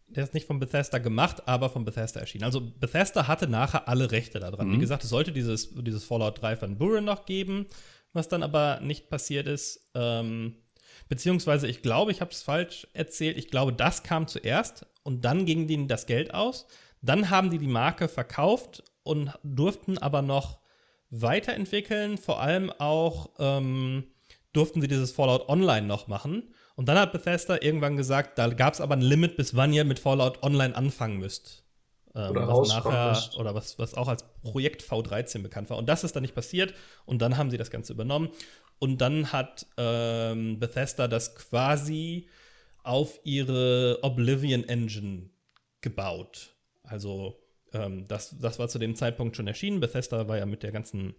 Der 0.07 0.23
ist 0.23 0.33
nicht 0.33 0.45
von 0.45 0.59
Bethesda 0.59 0.99
gemacht, 0.99 1.47
aber 1.47 1.69
von 1.69 1.83
Bethesda 1.83 2.19
erschienen. 2.19 2.43
Also 2.43 2.61
Bethesda 2.61 3.27
hatte 3.27 3.47
nachher 3.47 3.87
alle 3.87 4.11
Rechte 4.11 4.39
daran. 4.39 4.67
Mhm. 4.67 4.73
Wie 4.73 4.79
gesagt, 4.79 5.03
es 5.03 5.09
sollte 5.09 5.31
dieses, 5.31 5.73
dieses 5.73 6.03
Fallout 6.03 6.41
3 6.41 6.57
von 6.57 6.77
Buren 6.77 7.05
noch 7.05 7.25
geben, 7.25 7.65
was 8.13 8.27
dann 8.27 8.43
aber 8.43 8.79
nicht 8.81 9.09
passiert 9.09 9.47
ist. 9.47 9.89
Ähm, 9.95 10.57
beziehungsweise, 11.09 11.67
ich 11.67 11.81
glaube, 11.81 12.11
ich 12.11 12.21
habe 12.21 12.31
es 12.31 12.43
falsch 12.43 12.87
erzählt. 12.93 13.37
Ich 13.37 13.49
glaube, 13.49 13.73
das 13.73 14.03
kam 14.03 14.27
zuerst 14.27 14.85
und 15.03 15.25
dann 15.25 15.45
ging 15.45 15.67
denen 15.67 15.87
das 15.87 16.05
Geld 16.05 16.33
aus. 16.33 16.67
Dann 17.01 17.29
haben 17.29 17.49
die 17.49 17.59
die 17.59 17.67
Marke 17.67 18.07
verkauft 18.07 18.83
und 19.03 19.31
durften 19.43 19.97
aber 19.97 20.21
noch 20.21 20.59
weiterentwickeln. 21.09 22.17
Vor 22.17 22.41
allem 22.41 22.71
auch 22.71 23.31
ähm, 23.39 24.05
durften 24.53 24.81
sie 24.81 24.87
dieses 24.87 25.11
Fallout 25.11 25.49
Online 25.49 25.85
noch 25.85 26.07
machen. 26.07 26.53
Und 26.75 26.87
dann 26.87 26.97
hat 26.97 27.13
Bethesda 27.13 27.57
irgendwann 27.61 27.95
gesagt, 27.95 28.37
da 28.37 28.47
gab 28.49 28.73
es 28.73 28.81
aber 28.81 28.95
ein 28.95 29.01
Limit, 29.01 29.37
bis 29.37 29.55
wann 29.55 29.73
ihr 29.73 29.85
mit 29.85 29.99
Fallout 29.99 30.43
Online 30.43 30.75
anfangen 30.75 31.17
müsst. 31.17 31.63
Ähm, 32.13 32.31
oder 32.31 32.47
was 32.47 32.67
nachher, 32.69 33.39
oder 33.39 33.55
was, 33.55 33.79
was 33.79 33.93
auch 33.93 34.07
als 34.07 34.25
Projekt 34.41 34.83
V13 34.83 35.41
bekannt 35.41 35.69
war. 35.69 35.77
Und 35.77 35.87
das 35.87 36.03
ist 36.03 36.15
dann 36.15 36.23
nicht 36.23 36.35
passiert. 36.35 36.73
Und 37.05 37.21
dann 37.21 37.37
haben 37.37 37.49
sie 37.49 37.57
das 37.57 37.71
Ganze 37.71 37.93
übernommen. 37.93 38.29
Und 38.79 38.99
dann 38.99 39.31
hat 39.31 39.65
ähm, 39.77 40.59
Bethesda 40.59 41.07
das 41.07 41.35
quasi 41.35 42.27
auf 42.83 43.19
ihre 43.23 43.99
Oblivion 44.01 44.63
Engine 44.67 45.29
gebaut. 45.81 46.55
Also 46.83 47.39
ähm, 47.73 48.07
das, 48.07 48.37
das 48.39 48.59
war 48.59 48.67
zu 48.67 48.79
dem 48.79 48.95
Zeitpunkt 48.95 49.35
schon 49.35 49.47
erschienen. 49.47 49.79
Bethesda 49.79 50.27
war 50.27 50.37
ja 50.37 50.45
mit 50.45 50.61
der 50.61 50.71
ganzen 50.71 51.15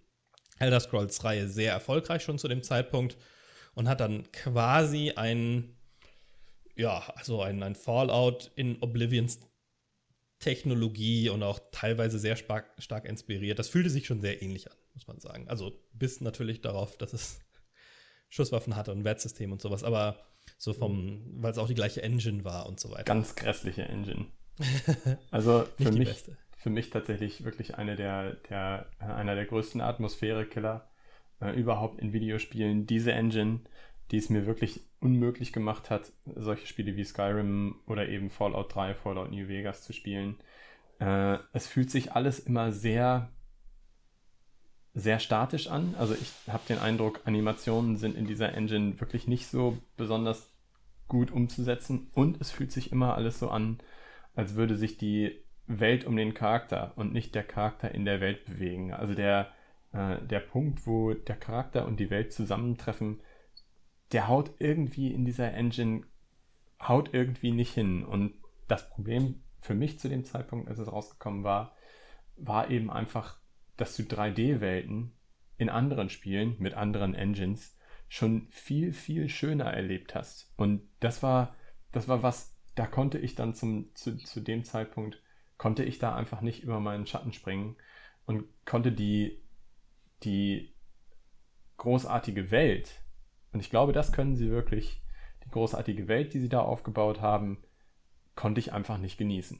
Elder 0.59 0.80
Scrolls-Reihe 0.80 1.48
sehr 1.48 1.72
erfolgreich 1.72 2.22
schon 2.22 2.38
zu 2.38 2.48
dem 2.48 2.62
Zeitpunkt 2.62 3.16
und 3.77 3.89
hat 3.89 4.01
dann 4.01 4.31
quasi 4.33 5.12
ein, 5.14 5.77
ja, 6.74 7.09
also 7.14 7.43
ein, 7.43 7.62
ein 7.62 7.74
Fallout 7.74 8.51
in 8.57 8.83
Oblivions 8.83 9.39
Technologie 10.39 11.29
und 11.29 11.43
auch 11.43 11.61
teilweise 11.72 12.18
sehr 12.18 12.37
stark, 12.37 12.70
stark 12.79 13.05
inspiriert. 13.05 13.59
Das 13.59 13.68
fühlte 13.68 13.89
sich 13.89 14.07
schon 14.07 14.20
sehr 14.20 14.43
ähnlich 14.43 14.70
an, 14.70 14.77
muss 14.95 15.07
man 15.07 15.20
sagen. 15.20 15.49
Also 15.49 15.72
bis 15.93 16.20
natürlich 16.20 16.61
darauf, 16.61 16.99
dass 16.99 17.12
es 17.12 17.41
Schusswaffen 18.31 18.77
hatte 18.77 18.93
und 18.93 19.05
Wertsystem 19.05 19.53
und 19.53 19.62
sowas, 19.62 19.85
aber 19.85 20.18
so 20.59 20.72
vom, 20.72 21.22
weil 21.43 21.53
es 21.53 21.59
auch 21.59 21.68
die 21.68 21.74
gleiche 21.74 22.03
Engine 22.03 22.45
war 22.45 22.66
und 22.66 22.81
so 22.81 22.91
weiter. 22.91 23.05
Ganz 23.05 23.37
grässliche 23.37 23.85
Engine. 23.85 24.27
Also 25.31 25.68
für 25.77 25.93
mich, 25.93 26.09
beste 26.09 26.39
für 26.57 26.70
mich 26.70 26.89
tatsächlich 26.89 27.45
wirklich 27.45 27.74
eine 27.74 27.95
der, 27.95 28.37
der, 28.49 28.87
einer 28.99 29.35
der 29.35 29.45
größten 29.45 29.83
Atmosphäre-Killer 29.83 30.89
äh, 31.41 31.59
überhaupt 31.59 32.01
in 32.01 32.12
Videospielen. 32.12 32.87
Diese 32.87 33.12
Engine, 33.12 33.61
die 34.11 34.18
es 34.18 34.30
mir 34.30 34.47
wirklich 34.47 34.80
unmöglich 35.01 35.53
gemacht 35.53 35.91
hat, 35.91 36.12
solche 36.34 36.66
Spiele 36.66 36.97
wie 36.97 37.05
Skyrim 37.05 37.76
oder 37.87 38.09
eben 38.09 38.30
Fallout 38.30 38.74
3, 38.74 38.95
Fallout 38.95 39.30
New 39.30 39.49
Vegas 39.49 39.82
zu 39.82 39.93
spielen. 39.93 40.37
Äh, 40.99 41.39
es 41.53 41.66
fühlt 41.66 41.91
sich 41.91 42.12
alles 42.12 42.39
immer 42.39 42.72
sehr, 42.72 43.30
sehr 44.95 45.18
statisch 45.18 45.68
an. 45.68 45.95
Also 45.99 46.14
ich 46.14 46.32
habe 46.49 46.62
den 46.68 46.78
Eindruck, 46.78 47.20
Animationen 47.24 47.97
sind 47.97 48.16
in 48.16 48.26
dieser 48.26 48.55
Engine 48.55 48.99
wirklich 49.01 49.28
nicht 49.28 49.47
so 49.47 49.78
besonders 49.97 50.51
gut 51.09 51.30
umzusetzen 51.30 52.11
und 52.14 52.41
es 52.41 52.51
fühlt 52.51 52.72
sich 52.72 52.93
immer 52.93 53.14
alles 53.14 53.39
so 53.39 53.49
an, 53.51 53.78
als 54.34 54.55
würde 54.55 54.76
sich 54.76 54.99
die 54.99 55.41
Welt 55.66 56.05
um 56.05 56.16
den 56.16 56.34
Charakter 56.34 56.93
und 56.97 57.12
nicht 57.12 57.34
der 57.34 57.43
Charakter 57.43 57.93
in 57.95 58.05
der 58.05 58.20
Welt 58.20 58.45
bewegen. 58.45 58.93
Also 58.93 59.14
der, 59.14 59.53
äh, 59.97 60.26
der 60.26 60.40
Punkt, 60.40 60.86
wo 60.86 61.14
der 61.14 61.36
Charakter 61.36 61.86
und 61.86 61.99
die 61.99 62.11
Welt 62.11 62.32
zusammentreffen, 62.32 63.20
der 64.12 64.28
haut 64.28 64.53
irgendwie 64.59 65.12
in 65.12 65.24
dieser 65.24 65.53
Engine, 65.53 66.03
haut 66.80 67.12
irgendwie 67.12 67.53
nicht 67.53 67.72
hin. 67.72 68.05
Und 68.05 68.34
das 68.68 68.88
Problem 68.90 69.42
für 69.61 69.74
mich 69.74 69.99
zu 69.99 70.09
dem 70.09 70.24
Zeitpunkt, 70.24 70.68
als 70.68 70.78
es 70.78 70.92
rausgekommen 70.92 71.44
war, 71.44 71.74
war 72.36 72.70
eben 72.70 72.90
einfach, 72.90 73.38
dass 73.76 73.97
du 73.97 74.03
3D-Welten 74.03 75.12
in 75.59 75.70
anderen 75.70 76.11
Spielen 76.11 76.57
mit 76.59 76.74
anderen 76.74 77.14
Engines 77.14 77.76
schon 78.09 78.47
viel, 78.51 78.92
viel 78.92 79.28
schöner 79.28 79.72
erlebt 79.72 80.14
hast. 80.14 80.53
Und 80.57 80.82
das 81.01 81.22
war, 81.22 81.57
das 81.92 82.09
war 82.09 82.22
was, 82.22 82.57
da 82.74 82.86
konnte 82.86 83.18
ich 83.18 83.34
dann 83.34 83.55
zum, 83.55 83.94
zu, 83.94 84.16
zu 84.16 84.40
dem 84.40 84.64
Zeitpunkt 84.64 85.22
konnte 85.59 85.82
ich 85.84 85.99
da 85.99 86.14
einfach 86.14 86.42
nicht 86.42 86.62
über 86.62 86.80
meinen 86.80 87.07
Schatten 87.07 87.32
springen 87.32 87.76
und 88.26 88.44
konnte 88.66 88.92
die, 88.92 89.42
die 90.22 90.74
großartige 91.76 92.50
Welt, 92.50 93.02
und 93.52 93.60
ich 93.60 93.70
glaube, 93.70 93.92
das 93.92 94.12
können 94.12 94.36
sie 94.36 94.50
wirklich, 94.50 95.02
die 95.44 95.50
großartige 95.50 96.08
Welt, 96.08 96.34
die 96.34 96.40
sie 96.40 96.48
da 96.48 96.60
aufgebaut 96.60 97.20
haben, 97.20 97.62
konnte 98.34 98.60
ich 98.60 98.72
einfach 98.72 98.98
nicht 98.98 99.16
genießen. 99.18 99.58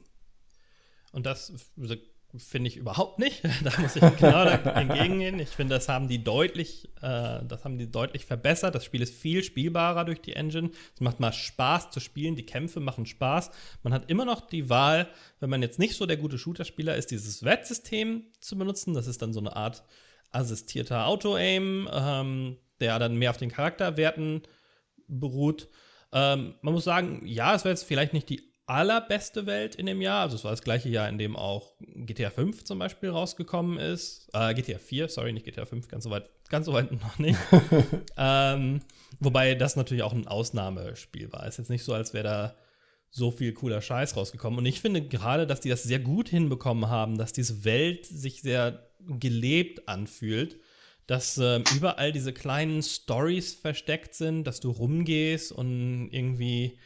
Und 1.11 1.25
das 1.25 1.51
finde 2.37 2.67
ich 2.67 2.77
überhaupt 2.77 3.19
nicht. 3.19 3.43
da 3.63 3.71
muss 3.79 3.95
ich 3.95 4.17
genau 4.17 4.45
entgegengehen. 4.45 5.39
Ich 5.39 5.49
finde, 5.49 5.75
das 5.75 5.89
haben 5.89 6.07
die 6.07 6.23
deutlich, 6.23 6.89
äh, 7.01 7.39
das 7.45 7.63
haben 7.63 7.77
die 7.77 7.89
deutlich 7.89 8.25
verbessert. 8.25 8.75
Das 8.75 8.85
Spiel 8.85 9.01
ist 9.01 9.15
viel 9.15 9.43
spielbarer 9.43 10.05
durch 10.05 10.21
die 10.21 10.33
Engine. 10.33 10.69
Es 10.93 11.01
macht 11.01 11.19
mal 11.19 11.33
Spaß 11.33 11.91
zu 11.91 11.99
spielen. 11.99 12.35
Die 12.35 12.45
Kämpfe 12.45 12.79
machen 12.79 13.05
Spaß. 13.05 13.51
Man 13.83 13.93
hat 13.93 14.09
immer 14.09 14.25
noch 14.25 14.41
die 14.41 14.69
Wahl, 14.69 15.07
wenn 15.39 15.49
man 15.49 15.61
jetzt 15.61 15.79
nicht 15.79 15.95
so 15.95 16.05
der 16.05 16.17
gute 16.17 16.37
Shooter-Spieler 16.37 16.95
ist, 16.95 17.11
dieses 17.11 17.43
Wettsystem 17.43 18.25
zu 18.39 18.57
benutzen. 18.57 18.93
Das 18.93 19.07
ist 19.07 19.21
dann 19.21 19.33
so 19.33 19.39
eine 19.39 19.55
Art 19.55 19.83
assistierter 20.31 21.07
Auto-Aim, 21.07 21.89
ähm, 21.91 22.57
der 22.79 22.99
dann 22.99 23.15
mehr 23.15 23.31
auf 23.31 23.37
den 23.37 23.51
Charakterwerten 23.51 24.43
beruht. 25.07 25.69
Ähm, 26.11 26.55
man 26.61 26.73
muss 26.73 26.83
sagen, 26.83 27.21
ja, 27.25 27.55
es 27.55 27.63
wäre 27.63 27.73
jetzt 27.73 27.83
vielleicht 27.83 28.13
nicht 28.13 28.29
die 28.29 28.41
allerbeste 28.67 29.45
Welt 29.45 29.75
in 29.75 29.85
dem 29.85 30.01
Jahr. 30.01 30.23
Also 30.23 30.35
es 30.35 30.43
war 30.43 30.51
das 30.51 30.61
gleiche 30.61 30.89
Jahr, 30.89 31.07
in 31.07 31.17
dem 31.17 31.35
auch 31.35 31.73
GTA 31.79 32.29
5 32.29 32.65
zum 32.65 32.79
Beispiel 32.79 33.09
rausgekommen 33.09 33.79
ist. 33.79 34.29
Äh, 34.33 34.53
GTA 34.53 34.77
4, 34.77 35.07
sorry, 35.07 35.33
nicht 35.33 35.45
GTA 35.45 35.65
5, 35.65 35.87
ganz 35.87 36.03
so 36.03 36.09
weit, 36.09 36.29
ganz 36.49 36.65
so 36.65 36.73
weit 36.73 36.91
noch 37.01 37.17
nicht. 37.17 37.39
ähm, 38.17 38.81
wobei 39.19 39.55
das 39.55 39.77
natürlich 39.77 40.03
auch 40.03 40.13
ein 40.13 40.27
Ausnahmespiel 40.27 41.31
war. 41.31 41.43
Es 41.43 41.55
ist 41.55 41.57
jetzt 41.59 41.69
nicht 41.69 41.83
so, 41.83 41.93
als 41.93 42.13
wäre 42.13 42.23
da 42.25 42.55
so 43.09 43.31
viel 43.31 43.53
cooler 43.53 43.81
Scheiß 43.81 44.17
rausgekommen. 44.17 44.59
Und 44.59 44.65
ich 44.65 44.81
finde 44.81 45.01
gerade, 45.01 45.47
dass 45.47 45.61
die 45.61 45.69
das 45.69 45.83
sehr 45.83 45.99
gut 45.99 46.27
hinbekommen 46.27 46.89
haben, 46.89 47.17
dass 47.17 47.31
diese 47.31 47.63
Welt 47.63 48.05
sich 48.05 48.41
sehr 48.41 48.86
gelebt 49.19 49.87
anfühlt, 49.87 50.59
dass 51.07 51.37
äh, 51.37 51.61
überall 51.75 52.11
diese 52.11 52.33
kleinen 52.33 52.83
Stories 52.83 53.53
versteckt 53.53 54.13
sind, 54.13 54.43
dass 54.45 54.59
du 54.59 54.71
rumgehst 54.71 55.51
und 55.51 56.09
irgendwie 56.11 56.77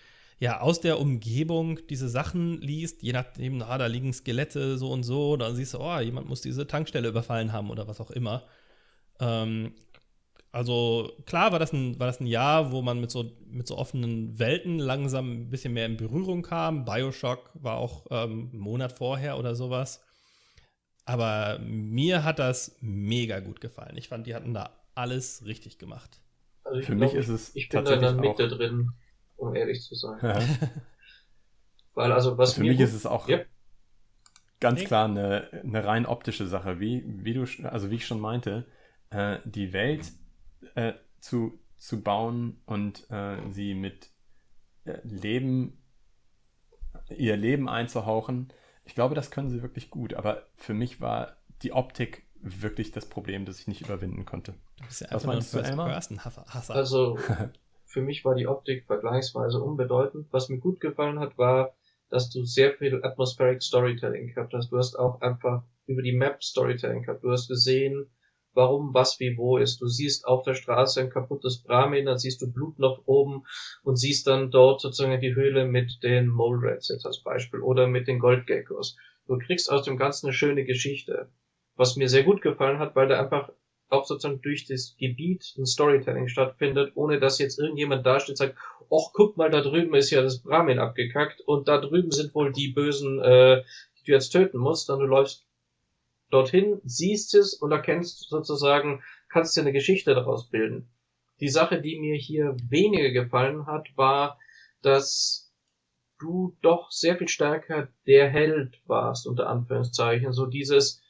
ja, 0.41 0.59
aus 0.59 0.81
der 0.81 0.99
Umgebung 0.99 1.79
diese 1.87 2.09
Sachen 2.09 2.59
liest, 2.61 3.03
je 3.03 3.13
nachdem, 3.13 3.61
ah, 3.61 3.77
da 3.77 3.85
liegen 3.85 4.11
Skelette 4.11 4.75
so 4.77 4.91
und 4.91 5.03
so, 5.03 5.37
dann 5.37 5.55
siehst 5.55 5.75
du, 5.75 5.79
oh, 5.79 5.99
jemand 5.99 6.27
muss 6.27 6.41
diese 6.41 6.65
Tankstelle 6.65 7.09
überfallen 7.09 7.53
haben 7.53 7.69
oder 7.69 7.87
was 7.87 8.01
auch 8.01 8.09
immer. 8.09 8.43
Ähm, 9.19 9.73
also 10.51 11.11
klar 11.27 11.51
war 11.51 11.59
das, 11.59 11.73
ein, 11.73 11.99
war 11.99 12.07
das 12.07 12.19
ein 12.19 12.25
Jahr, 12.25 12.71
wo 12.71 12.81
man 12.81 12.99
mit 12.99 13.11
so, 13.11 13.31
mit 13.47 13.67
so 13.67 13.77
offenen 13.77 14.39
Welten 14.39 14.79
langsam 14.79 15.31
ein 15.31 15.49
bisschen 15.51 15.73
mehr 15.73 15.85
in 15.85 15.95
Berührung 15.95 16.41
kam. 16.41 16.85
Bioshock 16.85 17.51
war 17.53 17.77
auch 17.77 18.07
ähm, 18.09 18.49
einen 18.51 18.59
Monat 18.59 18.93
vorher 18.93 19.37
oder 19.37 19.55
sowas. 19.55 20.01
Aber 21.05 21.59
mir 21.59 22.23
hat 22.23 22.39
das 22.39 22.77
mega 22.79 23.39
gut 23.39 23.59
gefallen. 23.59 23.97
Ich 23.97 24.07
fand, 24.07 24.27
die 24.27 24.35
hatten 24.35 24.53
da 24.53 24.81
alles 24.95 25.45
richtig 25.45 25.77
gemacht. 25.77 26.21
Also 26.63 26.81
Für 26.81 26.95
glaub, 26.95 27.11
mich 27.11 27.19
ist 27.19 27.29
es 27.29 27.55
ich 27.55 27.69
bin 27.69 27.83
da 27.83 27.93
in 27.93 28.01
der 28.01 28.13
Mitte 28.13 28.47
drin 28.47 28.93
um 29.41 29.55
ehrlich 29.55 29.81
zu 29.81 29.95
sein. 29.95 30.19
Ja. 30.21 30.39
Weil 31.93 32.11
also 32.11 32.37
was 32.37 32.53
Für 32.53 32.61
mich 32.61 32.79
ist 32.79 32.93
es 32.93 33.05
auch 33.05 33.27
ja. 33.27 33.39
ganz 34.59 34.83
klar 34.83 35.05
eine, 35.05 35.49
eine 35.51 35.83
rein 35.83 36.05
optische 36.05 36.47
Sache, 36.47 36.79
wie, 36.79 37.03
wie 37.05 37.33
du, 37.33 37.45
also 37.67 37.89
wie 37.91 37.95
ich 37.95 38.07
schon 38.07 38.19
meinte, 38.19 38.65
äh, 39.09 39.39
die 39.43 39.73
Welt 39.73 40.11
äh, 40.75 40.93
zu, 41.19 41.59
zu 41.77 42.01
bauen 42.01 42.61
und 42.65 43.09
äh, 43.09 43.37
sie 43.49 43.73
mit 43.73 44.09
äh, 44.85 44.99
Leben, 45.03 45.83
ihr 47.09 47.35
Leben 47.35 47.67
einzuhauchen. 47.67 48.53
Ich 48.85 48.95
glaube, 48.95 49.15
das 49.15 49.31
können 49.31 49.49
sie 49.49 49.61
wirklich 49.61 49.89
gut, 49.89 50.13
aber 50.13 50.47
für 50.55 50.73
mich 50.73 51.01
war 51.01 51.37
die 51.61 51.73
Optik 51.73 52.23
wirklich 52.41 52.91
das 52.91 53.07
Problem, 53.07 53.45
das 53.45 53.59
ich 53.59 53.67
nicht 53.67 53.81
überwinden 53.81 54.25
konnte. 54.25 54.53
Du 54.77 54.85
bist 54.85 55.01
ja 55.01 55.07
einfach 55.07 55.17
Was 55.17 55.25
meinst 55.25 55.53
du, 55.53 55.59
Elmar? 55.59 56.01
Also, 56.69 57.17
für 57.85 58.01
mich 58.01 58.25
war 58.25 58.35
die 58.35 58.47
Optik 58.47 58.85
vergleichsweise 58.85 59.61
unbedeutend. 59.61 60.27
Was 60.31 60.49
mir 60.49 60.57
gut 60.57 60.79
gefallen 60.79 61.19
hat, 61.19 61.37
war, 61.37 61.75
dass 62.09 62.29
du 62.29 62.43
sehr 62.43 62.73
viel 62.73 63.03
Atmospheric 63.03 63.61
Storytelling 63.61 64.33
gehabt 64.33 64.53
hast. 64.53 64.71
Du 64.71 64.77
hast 64.77 64.95
auch 64.95 65.21
einfach 65.21 65.63
über 65.85 66.01
die 66.01 66.13
Map 66.13 66.43
Storytelling 66.43 67.03
gehabt. 67.03 67.23
Du 67.23 67.31
hast 67.31 67.47
gesehen, 67.47 68.09
warum 68.53 68.93
was 68.93 69.19
wie 69.19 69.37
wo 69.37 69.57
ist. 69.57 69.81
Du 69.81 69.87
siehst 69.87 70.25
auf 70.25 70.43
der 70.43 70.53
Straße 70.53 71.01
ein 71.01 71.09
kaputtes 71.09 71.63
Brahmin, 71.63 72.05
dann 72.05 72.17
siehst 72.17 72.41
du 72.41 72.51
Blut 72.51 72.79
noch 72.79 73.01
oben 73.05 73.43
und 73.83 73.97
siehst 73.97 74.27
dann 74.27 74.51
dort 74.51 74.81
sozusagen 74.81 75.19
die 75.21 75.35
Höhle 75.35 75.65
mit 75.65 76.03
den 76.03 76.27
Mole 76.27 76.59
Rats 76.61 76.89
jetzt 76.89 77.05
als 77.05 77.21
Beispiel 77.23 77.61
oder 77.61 77.87
mit 77.87 78.07
den 78.07 78.19
Goldgeckos. 78.19 78.97
Du 79.27 79.37
kriegst 79.37 79.71
aus 79.71 79.83
dem 79.83 79.97
Ganzen 79.97 80.27
eine 80.27 80.33
schöne 80.33 80.65
Geschichte. 80.65 81.29
Was 81.75 81.95
mir 81.95 82.09
sehr 82.09 82.23
gut 82.23 82.41
gefallen 82.41 82.79
hat, 82.79 82.95
weil 82.95 83.07
da 83.07 83.19
einfach 83.19 83.49
auch 83.91 84.05
sozusagen 84.05 84.41
durch 84.41 84.65
das 84.65 84.95
Gebiet 84.97 85.53
ein 85.57 85.65
Storytelling 85.65 86.27
stattfindet, 86.27 86.93
ohne 86.95 87.19
dass 87.19 87.39
jetzt 87.39 87.59
irgendjemand 87.59 88.05
dasteht 88.05 88.31
und 88.31 88.37
sagt, 88.37 88.57
ach, 88.91 89.11
guck 89.13 89.37
mal, 89.37 89.49
da 89.49 89.61
drüben 89.61 89.93
ist 89.95 90.11
ja 90.11 90.21
das 90.21 90.41
Brahmin 90.41 90.79
abgekackt 90.79 91.41
und 91.41 91.67
da 91.67 91.79
drüben 91.79 92.11
sind 92.11 92.33
wohl 92.33 92.51
die 92.51 92.69
Bösen, 92.69 93.19
äh, 93.19 93.63
die 93.99 94.05
du 94.05 94.11
jetzt 94.13 94.29
töten 94.29 94.57
musst, 94.57 94.89
dann 94.89 94.99
du 94.99 95.05
läufst 95.05 95.45
dorthin, 96.31 96.81
siehst 96.83 97.35
es 97.35 97.53
und 97.53 97.71
erkennst 97.71 98.29
sozusagen, 98.29 99.03
kannst 99.29 99.55
dir 99.55 99.61
eine 99.61 99.73
Geschichte 99.73 100.13
daraus 100.13 100.49
bilden. 100.49 100.89
Die 101.39 101.49
Sache, 101.49 101.81
die 101.81 101.99
mir 101.99 102.15
hier 102.15 102.55
weniger 102.69 103.11
gefallen 103.11 103.65
hat, 103.65 103.87
war, 103.95 104.39
dass 104.81 105.51
du 106.19 106.55
doch 106.61 106.91
sehr 106.91 107.17
viel 107.17 107.27
stärker 107.27 107.87
der 108.05 108.29
Held 108.29 108.79
warst, 108.85 109.27
unter 109.27 109.49
Anführungszeichen. 109.49 110.33
So 110.33 110.45
dieses, 110.45 111.01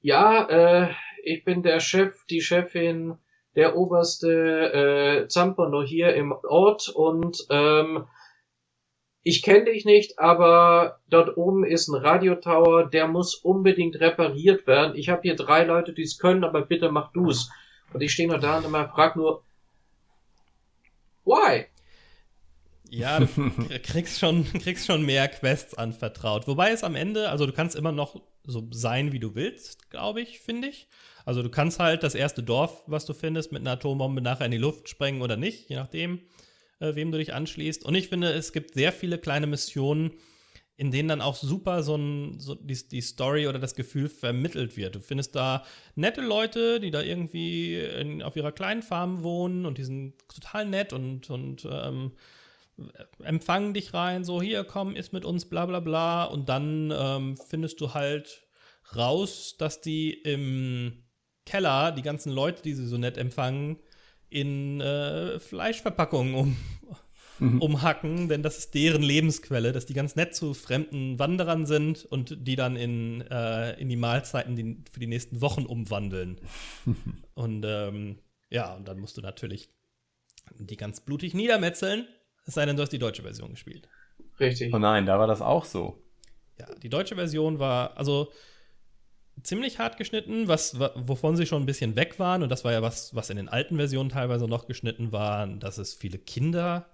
ja, 0.00 0.48
äh, 0.48 0.94
ich 1.22 1.44
bin 1.44 1.62
der 1.62 1.80
Chef, 1.80 2.24
die 2.26 2.40
Chefin, 2.40 3.18
der 3.54 3.76
oberste 3.76 5.24
äh, 5.24 5.28
Zampano 5.28 5.82
hier 5.82 6.14
im 6.14 6.32
Ort 6.32 6.88
und 6.88 7.46
ähm, 7.50 8.06
ich 9.26 9.42
kenne 9.42 9.64
dich 9.64 9.86
nicht, 9.86 10.18
aber 10.18 11.00
dort 11.08 11.38
oben 11.38 11.64
ist 11.64 11.88
ein 11.88 11.94
Radiotower, 11.94 12.84
der 12.84 13.08
muss 13.08 13.34
unbedingt 13.34 13.98
repariert 13.98 14.66
werden. 14.66 14.96
Ich 14.96 15.08
habe 15.08 15.22
hier 15.22 15.34
drei 15.34 15.64
Leute, 15.64 15.94
die 15.94 16.02
es 16.02 16.18
können, 16.18 16.44
aber 16.44 16.60
bitte 16.60 16.92
mach 16.92 17.10
du's. 17.12 17.50
Und 17.94 18.02
ich 18.02 18.12
stehe 18.12 18.28
nur 18.28 18.38
da 18.38 18.58
und 18.58 18.66
immer 18.66 18.86
frag 18.86 19.16
nur, 19.16 19.42
why? 21.24 21.64
Ja, 22.90 23.18
du 23.18 23.28
kriegst 23.82 24.20
schon, 24.20 24.44
kriegst 24.62 24.86
schon 24.86 25.06
mehr 25.06 25.26
Quests 25.28 25.72
anvertraut. 25.72 26.46
Wobei 26.46 26.72
es 26.72 26.84
am 26.84 26.94
Ende, 26.94 27.30
also 27.30 27.46
du 27.46 27.52
kannst 27.52 27.76
immer 27.76 27.92
noch 27.92 28.20
so 28.44 28.68
sein, 28.72 29.12
wie 29.12 29.20
du 29.20 29.34
willst, 29.34 29.90
glaube 29.90 30.20
ich, 30.20 30.40
finde 30.40 30.68
ich. 30.68 30.86
Also 31.24 31.42
du 31.42 31.48
kannst 31.48 31.80
halt 31.80 32.02
das 32.02 32.14
erste 32.14 32.42
Dorf, 32.42 32.82
was 32.86 33.06
du 33.06 33.14
findest, 33.14 33.52
mit 33.52 33.62
einer 33.62 33.72
Atombombe 33.72 34.20
nachher 34.20 34.44
in 34.44 34.52
die 34.52 34.58
Luft 34.58 34.90
sprengen 34.90 35.22
oder 35.22 35.38
nicht, 35.38 35.70
je 35.70 35.76
nachdem, 35.76 36.20
äh, 36.80 36.94
wem 36.94 37.12
du 37.12 37.18
dich 37.18 37.32
anschließt. 37.32 37.84
Und 37.84 37.94
ich 37.94 38.08
finde, 38.08 38.32
es 38.32 38.52
gibt 38.52 38.74
sehr 38.74 38.92
viele 38.92 39.18
kleine 39.18 39.46
Missionen, 39.46 40.12
in 40.76 40.90
denen 40.90 41.08
dann 41.08 41.20
auch 41.20 41.36
super 41.36 41.82
so, 41.82 41.96
ein, 41.96 42.40
so 42.40 42.54
die, 42.54 42.88
die 42.88 43.00
Story 43.00 43.46
oder 43.46 43.60
das 43.60 43.76
Gefühl 43.76 44.08
vermittelt 44.08 44.76
wird. 44.76 44.96
Du 44.96 45.00
findest 45.00 45.36
da 45.36 45.64
nette 45.94 46.20
Leute, 46.20 46.80
die 46.80 46.90
da 46.90 47.00
irgendwie 47.00 47.76
in, 47.78 48.22
auf 48.22 48.34
ihrer 48.34 48.50
kleinen 48.50 48.82
Farm 48.82 49.22
wohnen 49.22 49.66
und 49.66 49.78
die 49.78 49.84
sind 49.84 50.14
total 50.28 50.66
nett 50.66 50.92
und, 50.92 51.30
und 51.30 51.66
ähm, 51.70 52.12
empfangen 53.22 53.72
dich 53.72 53.94
rein, 53.94 54.24
so 54.24 54.42
hier, 54.42 54.64
komm, 54.64 54.96
ist 54.96 55.12
mit 55.12 55.24
uns, 55.24 55.44
bla 55.44 55.66
bla 55.66 55.78
bla. 55.78 56.24
Und 56.24 56.48
dann 56.48 56.92
ähm, 56.96 57.36
findest 57.36 57.80
du 57.80 57.94
halt 57.94 58.42
raus, 58.96 59.56
dass 59.58 59.80
die 59.80 60.12
im 60.12 61.04
Keller 61.46 61.92
die 61.92 62.02
ganzen 62.02 62.32
Leute, 62.32 62.62
die 62.62 62.74
sie 62.74 62.86
so 62.86 62.98
nett 62.98 63.16
empfangen, 63.16 63.78
in 64.34 64.80
äh, 64.80 65.38
Fleischverpackungen 65.38 66.34
um, 66.34 66.56
mhm. 67.38 67.62
umhacken, 67.62 68.28
denn 68.28 68.42
das 68.42 68.58
ist 68.58 68.74
deren 68.74 69.02
Lebensquelle, 69.02 69.72
dass 69.72 69.86
die 69.86 69.94
ganz 69.94 70.16
nett 70.16 70.34
zu 70.34 70.54
fremden 70.54 71.18
Wanderern 71.18 71.66
sind 71.66 72.04
und 72.04 72.46
die 72.46 72.56
dann 72.56 72.76
in, 72.76 73.20
äh, 73.22 73.80
in 73.80 73.88
die 73.88 73.96
Mahlzeiten 73.96 74.56
die, 74.56 74.82
für 74.90 75.00
die 75.00 75.06
nächsten 75.06 75.40
Wochen 75.40 75.64
umwandeln. 75.64 76.40
und 77.34 77.64
ähm, 77.64 78.18
ja, 78.50 78.74
und 78.74 78.88
dann 78.88 78.98
musst 78.98 79.16
du 79.16 79.20
natürlich 79.20 79.70
die 80.58 80.76
ganz 80.76 81.00
blutig 81.00 81.32
niedermetzeln, 81.34 82.06
es 82.44 82.54
sei 82.54 82.66
denn, 82.66 82.76
du 82.76 82.82
hast 82.82 82.92
die 82.92 82.98
deutsche 82.98 83.22
Version 83.22 83.50
gespielt. 83.50 83.88
Richtig. 84.38 84.74
Oh 84.74 84.78
nein, 84.78 85.06
da 85.06 85.18
war 85.18 85.26
das 85.26 85.40
auch 85.40 85.64
so. 85.64 86.02
Ja, 86.58 86.66
die 86.74 86.88
deutsche 86.88 87.14
Version 87.14 87.58
war, 87.58 87.96
also 87.96 88.30
ziemlich 89.42 89.78
hart 89.78 89.96
geschnitten, 89.96 90.48
was, 90.48 90.78
wovon 90.78 91.36
sie 91.36 91.46
schon 91.46 91.62
ein 91.62 91.66
bisschen 91.66 91.96
weg 91.96 92.18
waren. 92.18 92.42
Und 92.42 92.48
das 92.48 92.64
war 92.64 92.72
ja 92.72 92.82
was, 92.82 93.14
was 93.14 93.30
in 93.30 93.36
den 93.36 93.48
alten 93.48 93.76
Versionen 93.76 94.10
teilweise 94.10 94.46
noch 94.46 94.66
geschnitten 94.66 95.12
war, 95.12 95.46
dass 95.46 95.78
es 95.78 95.94
viele 95.94 96.18
Kinder 96.18 96.86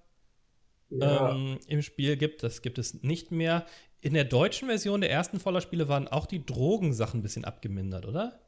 ja. 0.89 1.35
ähm, 1.35 1.59
im 1.67 1.83
Spiel 1.83 2.17
gibt. 2.17 2.43
Das 2.43 2.63
gibt 2.63 2.79
es 2.79 3.03
nicht 3.03 3.31
mehr. 3.31 3.67
In 4.01 4.15
der 4.15 4.25
deutschen 4.25 4.69
Version 4.69 5.03
der 5.03 5.11
ersten 5.11 5.39
Voller-Spiele 5.39 5.89
waren 5.89 6.09
auch 6.09 6.27
die 6.27 6.45
Drogensachen 6.45 7.21
ein 7.21 7.23
bisschen 7.23 7.45
abgemindert, 7.45 8.07
oder? 8.07 8.41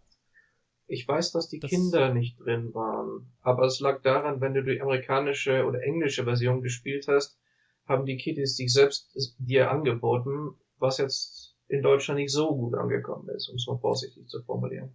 Ich 0.86 1.07
weiß, 1.07 1.32
dass 1.32 1.49
die 1.49 1.61
das 1.61 1.70
Kinder 1.70 2.12
nicht 2.12 2.40
drin 2.40 2.74
waren. 2.74 3.32
Aber 3.40 3.64
es 3.66 3.80
lag 3.80 4.03
daran, 4.03 4.40
wenn 4.40 4.55
du 4.55 4.62
die 4.62 4.80
amerikanische 4.80 5.64
oder 5.64 5.82
englische 5.82 6.24
Version 6.24 6.62
gespielt 6.62 7.07
hast, 7.09 7.38
haben 7.86 8.07
die 8.07 8.16
Kiddies 8.16 8.57
sich 8.57 8.72
selbst 8.72 9.14
dir 9.38 9.70
angeboten, 9.70 10.55
was 10.78 10.99
jetzt 10.99 11.41
in 11.72 11.82
Deutschland 11.82 12.20
nicht 12.20 12.32
so 12.32 12.54
gut 12.54 12.74
angekommen 12.74 13.28
ist, 13.30 13.48
um 13.48 13.56
es 13.56 13.66
mal 13.66 13.78
vorsichtig 13.78 14.28
zu 14.28 14.42
formulieren. 14.42 14.94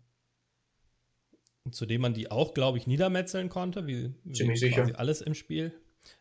zu 1.71 1.85
dem 1.85 2.01
man 2.01 2.13
die 2.13 2.31
auch, 2.31 2.53
glaube 2.53 2.77
ich, 2.77 2.87
niedermetzeln 2.87 3.49
konnte, 3.49 3.87
wie, 3.87 4.13
Ziemlich 4.31 4.61
wie 4.61 4.69
quasi 4.69 4.91
sicher. 4.91 4.99
alles 4.99 5.21
im 5.21 5.33
Spiel. 5.33 5.73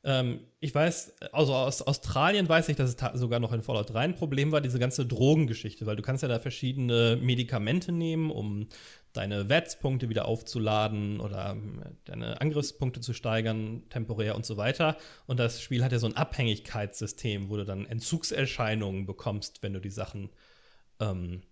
Ähm, 0.02 0.40
ich 0.58 0.74
weiß, 0.74 1.14
also 1.32 1.54
aus 1.54 1.82
Australien 1.82 2.48
weiß 2.48 2.68
ich, 2.70 2.76
dass 2.76 2.96
es 2.96 3.20
sogar 3.20 3.38
noch 3.38 3.52
in 3.52 3.62
Fallout 3.62 3.90
3 3.90 4.00
ein 4.00 4.14
Problem 4.16 4.50
war, 4.50 4.60
diese 4.60 4.80
ganze 4.80 5.06
Drogengeschichte, 5.06 5.86
weil 5.86 5.94
du 5.94 6.02
kannst 6.02 6.22
ja 6.22 6.28
da 6.28 6.40
verschiedene 6.40 7.16
Medikamente 7.20 7.92
nehmen, 7.92 8.30
um 8.30 8.68
deine 9.12 9.48
Wetzpunkte 9.48 10.08
wieder 10.08 10.26
aufzuladen 10.26 11.20
oder 11.20 11.50
ähm, 11.50 11.82
deine 12.04 12.40
Angriffspunkte 12.40 13.00
zu 13.00 13.12
steigern, 13.12 13.84
temporär 13.88 14.34
und 14.36 14.44
so 14.44 14.56
weiter. 14.56 14.96
Und 15.26 15.38
das 15.38 15.62
Spiel 15.62 15.84
hat 15.84 15.92
ja 15.92 15.98
so 15.98 16.06
ein 16.06 16.16
Abhängigkeitssystem, 16.16 17.48
wo 17.48 17.56
du 17.56 17.64
dann 17.64 17.86
Entzugserscheinungen 17.86 19.06
bekommst, 19.06 19.62
wenn 19.62 19.74
du 19.74 19.80
die 19.80 19.90
Sachen 19.90 20.30
ähm, 21.00 21.42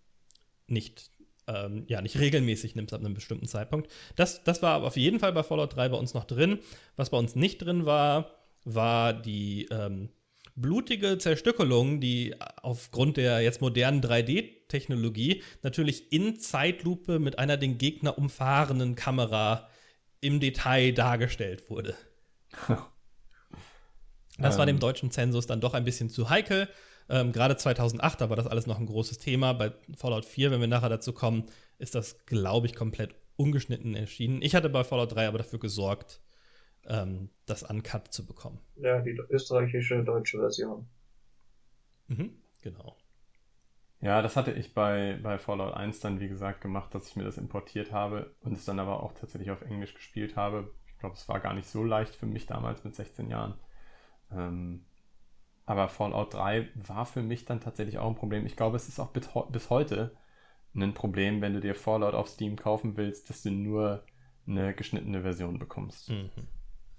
nicht, 0.67 1.11
ähm, 1.47 1.85
ja, 1.89 2.01
nicht 2.01 2.19
regelmäßig 2.19 2.75
nimmst 2.75 2.95
ab 2.95 3.01
einem 3.01 3.15
bestimmten 3.15 3.47
Zeitpunkt. 3.47 3.91
Das, 4.17 4.45
das 4.45 4.63
war 4.63 4.75
aber 4.75 4.87
auf 4.87 4.97
jeden 4.97 5.21
Fall 5.21 5.33
bei 5.33 5.43
Fallout 5.43 5.77
3 5.77 5.91
bei 5.91 5.97
uns 5.97 6.15
noch 6.15 6.25
drin. 6.25 6.59
Was 6.97 7.11
bei 7.11 7.19
uns 7.19 7.35
nicht 7.35 7.59
drin 7.59 7.87
war, 7.87 8.31
war 8.65 9.13
die 9.13 9.67
ähm, 9.71 10.09
blutige 10.57 11.19
Zerstückelung, 11.19 12.01
die 12.01 12.35
aufgrund 12.63 13.17
der 13.17 13.41
jetzt 13.41 13.61
modernen 13.61 14.01
3D-Technologie 14.01 15.43
natürlich 15.63 16.13
in 16.13 16.39
Zeitlupe 16.39 17.19
mit 17.19 17.39
einer 17.39 17.57
den 17.57 17.79
Gegner 17.79 18.17
umfahrenden 18.17 18.95
Kamera 18.95 19.69
im 20.21 20.41
Detail 20.41 20.93
dargestellt 20.93 21.69
wurde. 21.71 21.95
Das 24.37 24.59
war 24.59 24.67
dem 24.67 24.77
Ähm. 24.77 24.81
deutschen 24.81 25.13
Zensus 25.13 25.47
dann 25.47 25.61
doch 25.61 25.75
ein 25.75 25.85
bisschen 25.85 26.11
zu 26.11 26.29
heikel. 26.29 26.69
Ähm, 27.09 27.33
Gerade 27.33 27.57
2008, 27.57 28.21
da 28.21 28.31
war 28.31 28.37
das 28.37 28.47
alles 28.47 28.67
noch 28.67 28.79
ein 28.79 28.87
großes 28.87 29.19
Thema. 29.19 29.53
Bei 29.53 29.73
Fallout 29.97 30.25
4, 30.25 30.51
wenn 30.51 30.61
wir 30.61 30.69
nachher 30.69 30.89
dazu 30.89 31.13
kommen, 31.13 31.45
ist 31.79 31.95
das, 31.95 32.25
glaube 32.27 32.67
ich, 32.67 32.75
komplett 32.75 33.15
ungeschnitten 33.37 33.95
erschienen. 33.95 34.43
Ich 34.43 34.55
hatte 34.55 34.69
bei 34.69 34.85
Fallout 34.85 35.15
3 35.15 35.29
aber 35.29 35.39
dafür 35.39 35.59
gesorgt, 35.59 36.21
ähm, 36.87 37.31
das 37.47 37.63
Uncut 37.63 38.13
zu 38.13 38.27
bekommen. 38.27 38.61
Ja, 38.77 39.01
die 39.01 39.19
österreichische 39.31 40.03
deutsche 40.03 40.39
Version. 40.39 40.87
Mhm, 42.09 42.37
genau. 42.61 42.97
Ja, 44.01 44.21
das 44.21 44.37
hatte 44.37 44.53
ich 44.53 44.75
bei, 44.75 45.19
bei 45.23 45.39
Fallout 45.39 45.75
1 45.75 46.01
dann, 46.01 46.21
wie 46.21 46.29
gesagt, 46.29 46.61
gemacht, 46.61 46.95
dass 46.95 47.09
ich 47.09 47.17
mir 47.17 47.25
das 47.25 47.39
importiert 47.39 47.91
habe 47.91 48.35
und 48.41 48.53
es 48.53 48.65
dann 48.67 48.79
aber 48.79 49.03
auch 49.03 49.15
tatsächlich 49.15 49.51
auf 49.51 49.63
Englisch 49.63 49.95
gespielt 49.95 50.37
habe. 50.37 50.71
Ich 50.87 50.99
glaube, 50.99 51.15
es 51.17 51.27
war 51.29 51.41
gar 51.41 51.55
nicht 51.55 51.69
so 51.69 51.83
leicht 51.83 52.15
für 52.15 52.27
mich 52.27 52.47
damals 52.47 52.85
mit 52.85 52.95
16 52.95 53.31
Jahren. 53.31 53.55
Ähm, 54.31 54.85
aber 55.67 55.89
Fallout 55.89 56.35
3 56.35 56.69
war 56.75 57.07
für 57.07 57.23
mich 57.23 57.45
dann 57.45 57.61
tatsächlich 57.61 57.99
auch 57.99 58.09
ein 58.09 58.17
Problem. 58.17 58.47
Ich 58.47 58.57
glaube, 58.57 58.77
es 58.77 58.89
ist 58.89 59.01
auch 59.01 59.11
bis, 59.11 59.35
heu- 59.35 59.47
bis 59.51 59.71
heute 59.71 60.17
ein 60.75 60.95
Problem, 60.95 61.41
wenn 61.41 61.55
du 61.55 61.61
dir 61.61 61.75
Fallout 61.75 62.15
auf 62.15 62.29
Steam 62.29 62.57
kaufen 62.57 62.97
willst, 62.97 63.31
dass 63.31 63.43
du 63.43 63.51
nur 63.51 64.05
eine 64.47 64.75
geschnittene 64.75 65.23
Version 65.23 65.59
bekommst. 65.59 66.11
Mhm. 66.11 66.31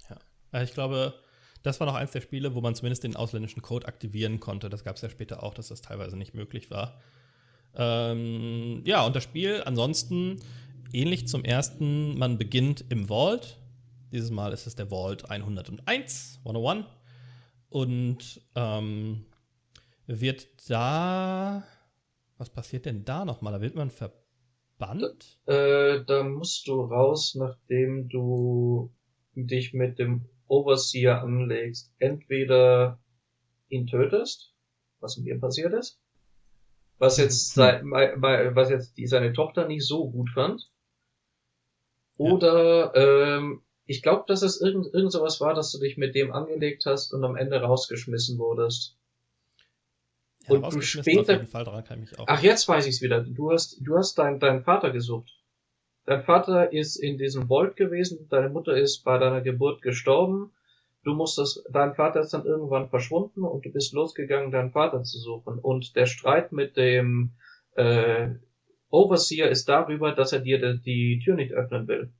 Ja. 0.09 0.17
Also 0.51 0.63
ich 0.63 0.73
glaube, 0.73 1.13
das 1.61 1.79
war 1.79 1.87
noch 1.87 1.95
eins 1.95 2.11
der 2.11 2.21
Spiele, 2.21 2.55
wo 2.55 2.61
man 2.61 2.75
zumindest 2.75 3.03
den 3.03 3.15
ausländischen 3.15 3.61
Code 3.61 3.87
aktivieren 3.87 4.39
konnte. 4.39 4.69
Das 4.69 4.83
gab 4.83 4.95
es 4.95 5.01
ja 5.01 5.09
später 5.09 5.43
auch, 5.43 5.53
dass 5.53 5.67
das 5.67 5.81
teilweise 5.81 6.17
nicht 6.17 6.33
möglich 6.33 6.71
war. 6.71 7.01
Ähm, 7.75 8.81
ja, 8.85 9.05
und 9.05 9.15
das 9.15 9.23
Spiel 9.23 9.61
ansonsten 9.65 10.39
ähnlich 10.93 11.27
zum 11.27 11.43
ersten, 11.43 12.17
man 12.17 12.37
beginnt 12.37 12.85
im 12.89 13.09
Vault. 13.09 13.57
Dieses 14.11 14.31
Mal 14.31 14.53
ist 14.53 14.65
es 14.65 14.75
der 14.75 14.89
Vault 14.89 15.29
101, 15.29 16.39
101. 16.45 16.85
Und 17.69 18.41
ähm, 18.55 19.25
wird 20.07 20.69
da. 20.69 21.63
Was 22.37 22.49
passiert 22.49 22.85
denn 22.85 23.05
da 23.05 23.25
nochmal? 23.25 23.53
Da 23.53 23.61
wird 23.61 23.75
man 23.75 23.91
verbannt? 23.91 25.39
Äh, 25.45 26.03
da 26.05 26.23
musst 26.23 26.67
du 26.67 26.81
raus, 26.81 27.35
nachdem 27.35 28.09
du 28.09 28.91
dich 29.35 29.73
mit 29.73 29.99
dem 29.99 30.25
Overseer 30.47 31.21
anlegst. 31.21 31.93
Entweder 31.99 32.99
ihn 33.69 33.87
tötest, 33.87 34.53
was 34.99 35.17
mit 35.17 35.27
ihm 35.27 35.39
passiert 35.39 35.73
ist, 35.73 35.99
was 36.97 37.17
jetzt, 37.17 37.53
sei, 37.53 37.81
mei- 37.83 38.15
mei- 38.15 38.55
was 38.55 38.69
jetzt 38.69 38.97
die, 38.97 39.07
seine 39.07 39.33
Tochter 39.33 39.67
nicht 39.67 39.85
so 39.85 40.09
gut 40.09 40.29
fand. 40.29 40.69
Oder 42.17 42.93
ähm, 42.95 43.61
ich 43.85 44.01
glaube, 44.01 44.23
dass 44.27 44.41
es 44.41 44.59
irgend, 44.59 44.93
irgend 44.93 45.11
sowas 45.11 45.39
war, 45.41 45.53
dass 45.53 45.71
du 45.71 45.79
dich 45.79 45.97
mit 45.97 46.15
dem 46.15 46.31
angelegt 46.31 46.85
hast 46.85 47.13
und 47.13 47.23
am 47.23 47.35
Ende 47.35 47.61
rausgeschmissen 47.61 48.37
wurdest. 48.39 48.97
und 50.47 50.73
du 50.73 50.81
später- 50.81 51.39
ich 52.03 52.19
auch. 52.19 52.25
Ach, 52.27 52.41
jetzt 52.41 52.67
weiß 52.67 52.85
ich's 52.87 53.01
wieder. 53.01 53.23
Du 53.23 53.51
hast, 53.51 53.79
du 53.81 53.95
hast 53.95 54.17
deinen 54.17 54.39
deinen 54.39 54.63
Vater 54.63 54.91
gesucht. 54.91 55.31
Dein 56.05 56.23
Vater 56.23 56.71
ist 56.71 56.97
in 56.97 57.17
diesem 57.17 57.47
Vault 57.47 57.75
gewesen, 57.75 58.27
deine 58.29 58.49
Mutter 58.49 58.77
ist 58.77 59.03
bei 59.03 59.17
deiner 59.17 59.41
Geburt 59.41 59.81
gestorben. 59.81 60.51
Du 61.03 61.13
musstest, 61.13 61.63
dein 61.71 61.95
Vater 61.95 62.19
ist 62.21 62.33
dann 62.33 62.45
irgendwann 62.45 62.89
verschwunden 62.89 63.43
und 63.43 63.65
du 63.65 63.71
bist 63.71 63.93
losgegangen, 63.93 64.51
deinen 64.51 64.71
Vater 64.71 65.03
zu 65.03 65.19
suchen. 65.19 65.57
Und 65.59 65.95
der 65.95 66.05
Streit 66.05 66.51
mit 66.51 66.77
dem 66.77 67.33
äh, 67.75 68.29
Overseer 68.89 69.49
ist 69.49 69.67
darüber, 69.67 70.13
dass 70.13 70.31
er 70.31 70.39
dir 70.39 70.59
die, 70.59 70.79
die 71.17 71.21
Tür 71.23 71.35
nicht 71.35 71.53
öffnen 71.53 71.87
will. 71.87 72.11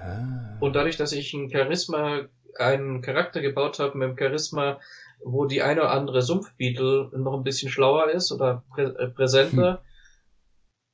Ah. 0.00 0.56
Und 0.60 0.76
dadurch, 0.76 0.96
dass 0.96 1.12
ich 1.12 1.32
ein 1.34 1.50
Charisma, 1.50 2.28
einen 2.56 3.02
Charakter 3.02 3.40
gebaut 3.40 3.78
habe 3.78 3.96
mit 3.96 4.08
dem 4.08 4.18
Charisma, 4.18 4.80
wo 5.24 5.44
die 5.44 5.62
eine 5.62 5.82
oder 5.82 5.90
andere 5.90 6.22
Sumpfbeetle 6.22 7.10
noch 7.16 7.34
ein 7.34 7.44
bisschen 7.44 7.70
schlauer 7.70 8.10
ist 8.10 8.32
oder 8.32 8.64
prä 8.70 8.84
äh, 8.84 9.08
präsenter, 9.08 9.82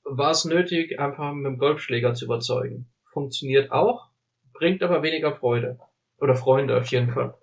war 0.05 0.31
es 0.31 0.45
nötig, 0.45 0.99
einfach 0.99 1.33
mit 1.33 1.47
dem 1.47 1.59
Golfschläger 1.59 2.15
zu 2.15 2.27
überzeugen. 2.27 2.91
Funktioniert 3.13 3.73
auch, 3.73 4.11
bringt 4.53 4.83
aber 4.83 5.03
weniger 5.03 5.35
Freude. 5.35 5.79
Oder 6.19 6.37
Freunde 6.37 6.77
auf 6.77 6.87
jeden 6.87 7.13
Fall. 7.13 7.35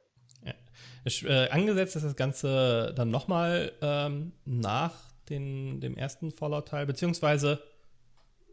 Es, 1.04 1.24
äh, 1.24 1.48
angesetzt 1.50 1.96
ist 1.96 2.06
das 2.06 2.16
Ganze 2.16 2.94
dann 2.96 3.10
nochmal 3.10 3.72
ähm, 3.82 4.34
nach 4.46 4.94
den, 5.30 5.82
dem 5.82 5.98
ersten 5.98 6.32
Fallout-Teil, 6.32 6.86
beziehungsweise 6.86 7.60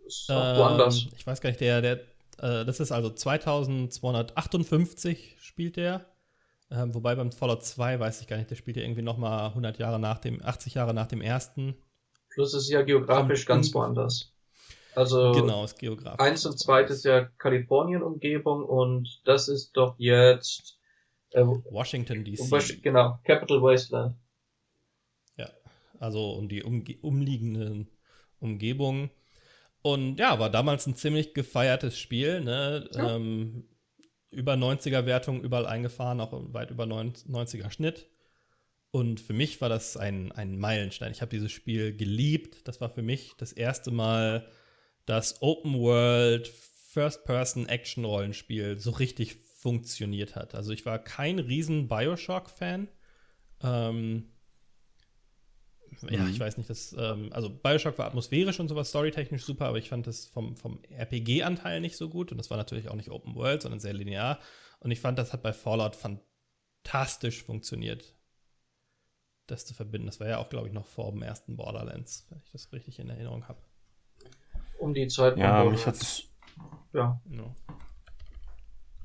Ist 0.06 0.30
auch 0.30 0.56
woanders. 0.56 1.02
Ähm, 1.02 1.12
ich 1.16 1.26
weiß 1.26 1.40
gar 1.40 1.50
nicht, 1.50 1.60
der, 1.60 1.82
der, 1.82 2.00
äh, 2.38 2.64
das 2.64 2.80
ist 2.80 2.92
also 2.92 3.10
2258 3.10 5.36
spielt 5.40 5.76
der. 5.76 6.06
Ähm, 6.70 6.94
wobei 6.94 7.14
beim 7.14 7.32
Fallout 7.32 7.64
2 7.64 7.98
weiß 7.98 8.20
ich 8.20 8.26
gar 8.26 8.36
nicht, 8.36 8.50
der 8.50 8.56
spielt 8.56 8.76
ja 8.76 8.82
irgendwie 8.82 9.02
nochmal 9.02 9.46
100 9.48 9.78
Jahre 9.78 9.98
nach 9.98 10.18
dem, 10.18 10.42
80 10.44 10.74
Jahre 10.74 10.92
nach 10.92 11.06
dem 11.06 11.22
ersten. 11.22 11.74
Plus 12.30 12.52
ist 12.54 12.68
ja 12.68 12.82
geografisch 12.82 13.46
Vom- 13.46 13.56
ganz 13.56 13.72
woanders. 13.74 14.34
Also 14.94 15.32
Genau, 15.32 15.64
ist 15.64 15.78
geografisch. 15.78 16.20
eins 16.20 16.44
und 16.44 16.58
zweit 16.58 16.90
ist 16.90 17.04
ja 17.04 17.24
Kalifornien-Umgebung 17.38 18.64
und 18.64 19.20
das 19.24 19.48
ist 19.48 19.72
doch 19.76 19.94
jetzt 19.98 20.78
äh, 21.30 21.42
Washington 21.44 22.24
DC. 22.24 22.82
Genau, 22.82 23.18
Capital 23.24 23.62
Wasteland. 23.62 24.16
Ja, 25.36 25.48
also 26.00 26.32
um 26.32 26.48
die 26.48 26.64
umge 26.64 26.96
umliegenden 27.00 27.88
Umgebungen. 28.40 29.10
Und 29.82 30.18
ja, 30.18 30.38
war 30.38 30.50
damals 30.50 30.86
ein 30.86 30.96
ziemlich 30.96 31.34
gefeiertes 31.34 31.98
Spiel. 31.98 32.40
Ne? 32.40 32.88
Ja. 32.92 33.16
Ähm, 33.16 33.64
über 34.30 34.54
90er 34.54 35.06
Wertung 35.06 35.42
überall 35.42 35.66
eingefahren, 35.66 36.20
auch 36.20 36.32
weit 36.52 36.70
über 36.70 36.84
90er 36.84 37.70
Schnitt. 37.70 38.06
Und 38.90 39.20
für 39.20 39.32
mich 39.32 39.60
war 39.60 39.68
das 39.68 39.96
ein, 39.96 40.32
ein 40.32 40.58
Meilenstein. 40.58 41.12
Ich 41.12 41.20
habe 41.20 41.30
dieses 41.30 41.52
Spiel 41.52 41.96
geliebt. 41.96 42.66
Das 42.66 42.80
war 42.80 42.88
für 42.88 43.02
mich 43.02 43.34
das 43.36 43.52
erste 43.52 43.90
Mal, 43.90 44.48
dass 45.06 45.42
Open 45.42 45.78
World 45.78 46.48
First-Person-Action-Rollenspiel 46.48 48.78
so 48.78 48.90
richtig 48.90 49.36
funktioniert 49.36 50.36
hat. 50.36 50.54
Also 50.54 50.72
ich 50.72 50.86
war 50.86 50.98
kein 50.98 51.38
riesen 51.38 51.88
Bioshock-Fan. 51.88 52.88
Ähm, 53.62 54.30
ja, 56.02 56.22
Mhm. 56.22 56.30
ich 56.30 56.40
weiß 56.40 56.56
nicht, 56.58 56.68
das, 56.70 56.94
ähm, 56.98 57.30
also 57.32 57.50
Bioshock 57.50 57.98
war 57.98 58.06
atmosphärisch 58.06 58.60
und 58.60 58.68
sowas 58.68 58.88
storytechnisch 58.90 59.44
super, 59.44 59.66
aber 59.66 59.78
ich 59.78 59.88
fand 59.88 60.06
das 60.06 60.26
vom, 60.26 60.56
vom 60.56 60.82
RPG-Anteil 60.90 61.80
nicht 61.80 61.96
so 61.96 62.08
gut 62.08 62.30
und 62.32 62.38
das 62.38 62.50
war 62.50 62.56
natürlich 62.56 62.88
auch 62.88 62.94
nicht 62.94 63.10
Open 63.10 63.34
World, 63.34 63.62
sondern 63.62 63.80
sehr 63.80 63.92
linear. 63.94 64.38
Und 64.80 64.90
ich 64.90 65.00
fand, 65.00 65.18
das 65.18 65.32
hat 65.32 65.42
bei 65.42 65.52
Fallout 65.52 65.96
fantastisch 65.96 67.42
funktioniert, 67.42 68.14
das 69.46 69.64
zu 69.66 69.74
verbinden. 69.74 70.06
Das 70.06 70.20
war 70.20 70.28
ja 70.28 70.38
auch, 70.38 70.50
glaube 70.50 70.68
ich, 70.68 70.74
noch 70.74 70.86
vor 70.86 71.10
dem 71.10 71.22
ersten 71.22 71.56
Borderlands, 71.56 72.26
wenn 72.30 72.38
ich 72.44 72.50
das 72.52 72.72
richtig 72.72 72.98
in 72.98 73.08
Erinnerung 73.10 73.48
habe. 73.48 73.60
Um 74.78 74.94
die 74.94 75.08
Zeit. 75.08 75.36
Ja, 75.36 75.64
Borderlands. 75.64 75.72
mich 75.72 75.86
hat's, 75.86 76.22
ja. 76.92 77.20
Ja. 77.30 77.56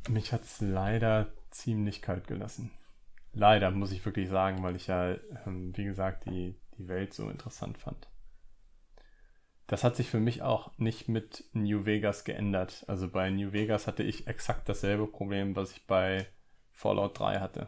mich 0.09 0.31
hat's 0.33 0.61
leider 0.61 1.31
ziemlich 1.51 2.01
kalt 2.01 2.27
gelassen. 2.27 2.71
Leider, 3.33 3.71
muss 3.71 3.91
ich 3.91 4.05
wirklich 4.05 4.29
sagen, 4.29 4.61
weil 4.63 4.75
ich 4.75 4.87
ja, 4.87 5.15
ähm, 5.45 5.75
wie 5.75 5.85
gesagt, 5.85 6.25
die, 6.25 6.55
die 6.77 6.87
Welt 6.87 7.13
so 7.13 7.29
interessant 7.29 7.77
fand. 7.77 8.07
Das 9.67 9.83
hat 9.83 9.95
sich 9.95 10.09
für 10.09 10.19
mich 10.19 10.41
auch 10.41 10.75
nicht 10.77 11.07
mit 11.07 11.45
New 11.53 11.85
Vegas 11.85 12.25
geändert. 12.25 12.83
Also 12.87 13.09
bei 13.09 13.29
New 13.29 13.53
Vegas 13.53 13.87
hatte 13.87 14.03
ich 14.03 14.27
exakt 14.27 14.67
dasselbe 14.67 15.07
Problem, 15.07 15.55
was 15.55 15.71
ich 15.71 15.87
bei 15.87 16.27
Fallout 16.71 17.17
3 17.17 17.39
hatte. 17.39 17.67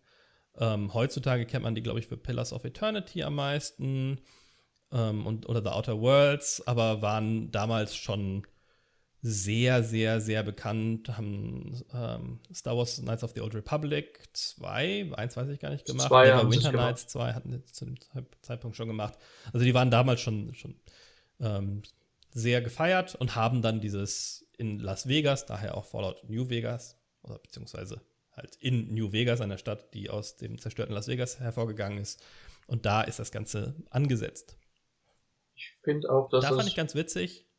Ähm, 0.58 0.92
heutzutage 0.92 1.46
kennt 1.46 1.62
man 1.62 1.74
die, 1.74 1.82
glaube 1.82 2.00
ich, 2.00 2.06
für 2.06 2.16
Pillars 2.16 2.52
of 2.52 2.64
Eternity 2.64 3.22
am 3.22 3.36
meisten 3.36 4.20
ähm, 4.92 5.26
und, 5.26 5.48
oder 5.48 5.62
The 5.62 5.68
Outer 5.68 6.00
Worlds, 6.00 6.66
aber 6.66 7.02
waren 7.02 7.50
damals 7.52 7.94
schon 7.94 8.46
sehr, 9.22 9.82
sehr, 9.82 10.20
sehr 10.20 10.42
bekannt, 10.42 11.16
haben 11.16 11.82
ähm, 11.92 12.40
Star 12.54 12.76
Wars 12.76 13.00
Knights 13.00 13.22
of 13.22 13.32
the 13.34 13.42
Old 13.42 13.54
Republic 13.54 14.28
2, 14.32 15.12
eins 15.14 15.36
weiß 15.36 15.48
ich 15.48 15.60
gar 15.60 15.70
nicht 15.70 15.86
gemacht, 15.86 16.08
Zwei 16.08 16.26
Never 16.26 16.50
Winter 16.50 16.70
gemacht. 16.70 16.86
Nights 16.86 17.06
2 17.08 17.32
hatten 17.34 17.52
sie 17.52 17.64
zu 17.64 17.84
dem 17.84 17.96
Zeitpunkt 18.40 18.76
schon 18.76 18.88
gemacht. 18.88 19.18
Also 19.52 19.64
die 19.64 19.74
waren 19.74 19.90
damals 19.90 20.22
schon, 20.22 20.54
schon 20.54 20.74
ähm, 21.40 21.82
sehr 22.32 22.62
gefeiert 22.62 23.14
und 23.14 23.36
haben 23.36 23.60
dann 23.60 23.80
dieses 23.80 24.46
in 24.56 24.78
Las 24.78 25.06
Vegas, 25.06 25.46
daher 25.46 25.76
auch 25.76 25.84
Fallout 25.84 26.28
New 26.28 26.48
Vegas, 26.48 26.96
oder 27.22 27.38
beziehungsweise 27.38 28.00
halt 28.32 28.56
in 28.56 28.94
New 28.94 29.12
Vegas, 29.12 29.40
einer 29.40 29.58
Stadt, 29.58 29.92
die 29.92 30.08
aus 30.08 30.36
dem 30.36 30.58
zerstörten 30.58 30.94
Las 30.94 31.08
Vegas 31.08 31.40
hervorgegangen 31.40 31.98
ist. 31.98 32.22
Und 32.66 32.86
da 32.86 33.02
ist 33.02 33.18
das 33.18 33.32
Ganze 33.32 33.74
angesetzt. 33.90 34.56
Ich 35.54 35.76
finde 35.82 36.10
auch, 36.10 36.30
dass 36.30 36.44
da 36.44 36.54
fand 36.54 36.68
ich 36.68 36.76
ganz 36.76 36.94
witzig. 36.94 37.49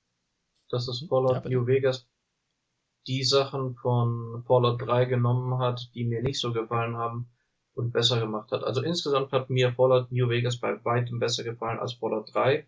Dass 0.74 0.86
das 0.86 1.05
Fallout 1.07 1.43
Ja. 1.45 1.49
New 1.49 1.67
Vegas 1.67 2.07
die 3.07 3.24
Sachen 3.24 3.76
von 3.76 4.43
Fallout 4.45 4.82
3 4.82 5.05
genommen 5.05 5.59
hat, 5.59 5.89
die 5.95 6.05
mir 6.05 6.22
nicht 6.22 6.39
so 6.39 6.53
gefallen 6.53 6.97
haben 6.97 7.30
und 7.74 7.91
besser 7.91 8.19
gemacht 8.19 8.51
hat. 8.51 8.63
Also 8.63 8.82
insgesamt 8.82 9.32
hat 9.32 9.49
mir 9.49 9.74
Fallout 9.74 10.11
New 10.11 10.30
Vegas 10.30 10.57
bei 10.57 10.84
weitem 10.86 11.19
besser 11.19 11.43
gefallen 11.43 11.80
als 11.80 11.93
Fallout 11.93 12.34
3. 12.34 12.67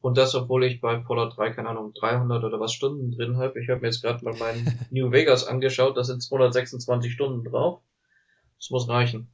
Und 0.00 0.16
das, 0.16 0.34
obwohl 0.34 0.64
ich 0.64 0.80
bei 0.80 1.02
Fallout 1.02 1.36
3, 1.36 1.50
keine 1.50 1.70
Ahnung, 1.70 1.92
300 1.92 2.44
oder 2.44 2.60
was 2.60 2.72
Stunden 2.72 3.10
drin 3.10 3.36
habe. 3.36 3.60
Ich 3.60 3.68
habe 3.68 3.80
mir 3.80 3.88
jetzt 3.88 4.02
gerade 4.02 4.24
mal 4.24 4.34
mein 4.38 4.78
New 4.90 5.10
Vegas 5.10 5.44
angeschaut, 5.44 5.96
da 5.96 6.04
sind 6.04 6.22
226 6.22 7.12
Stunden 7.12 7.44
drauf. 7.44 7.80
Das 8.58 8.70
muss 8.70 8.88
reichen. 8.88 9.28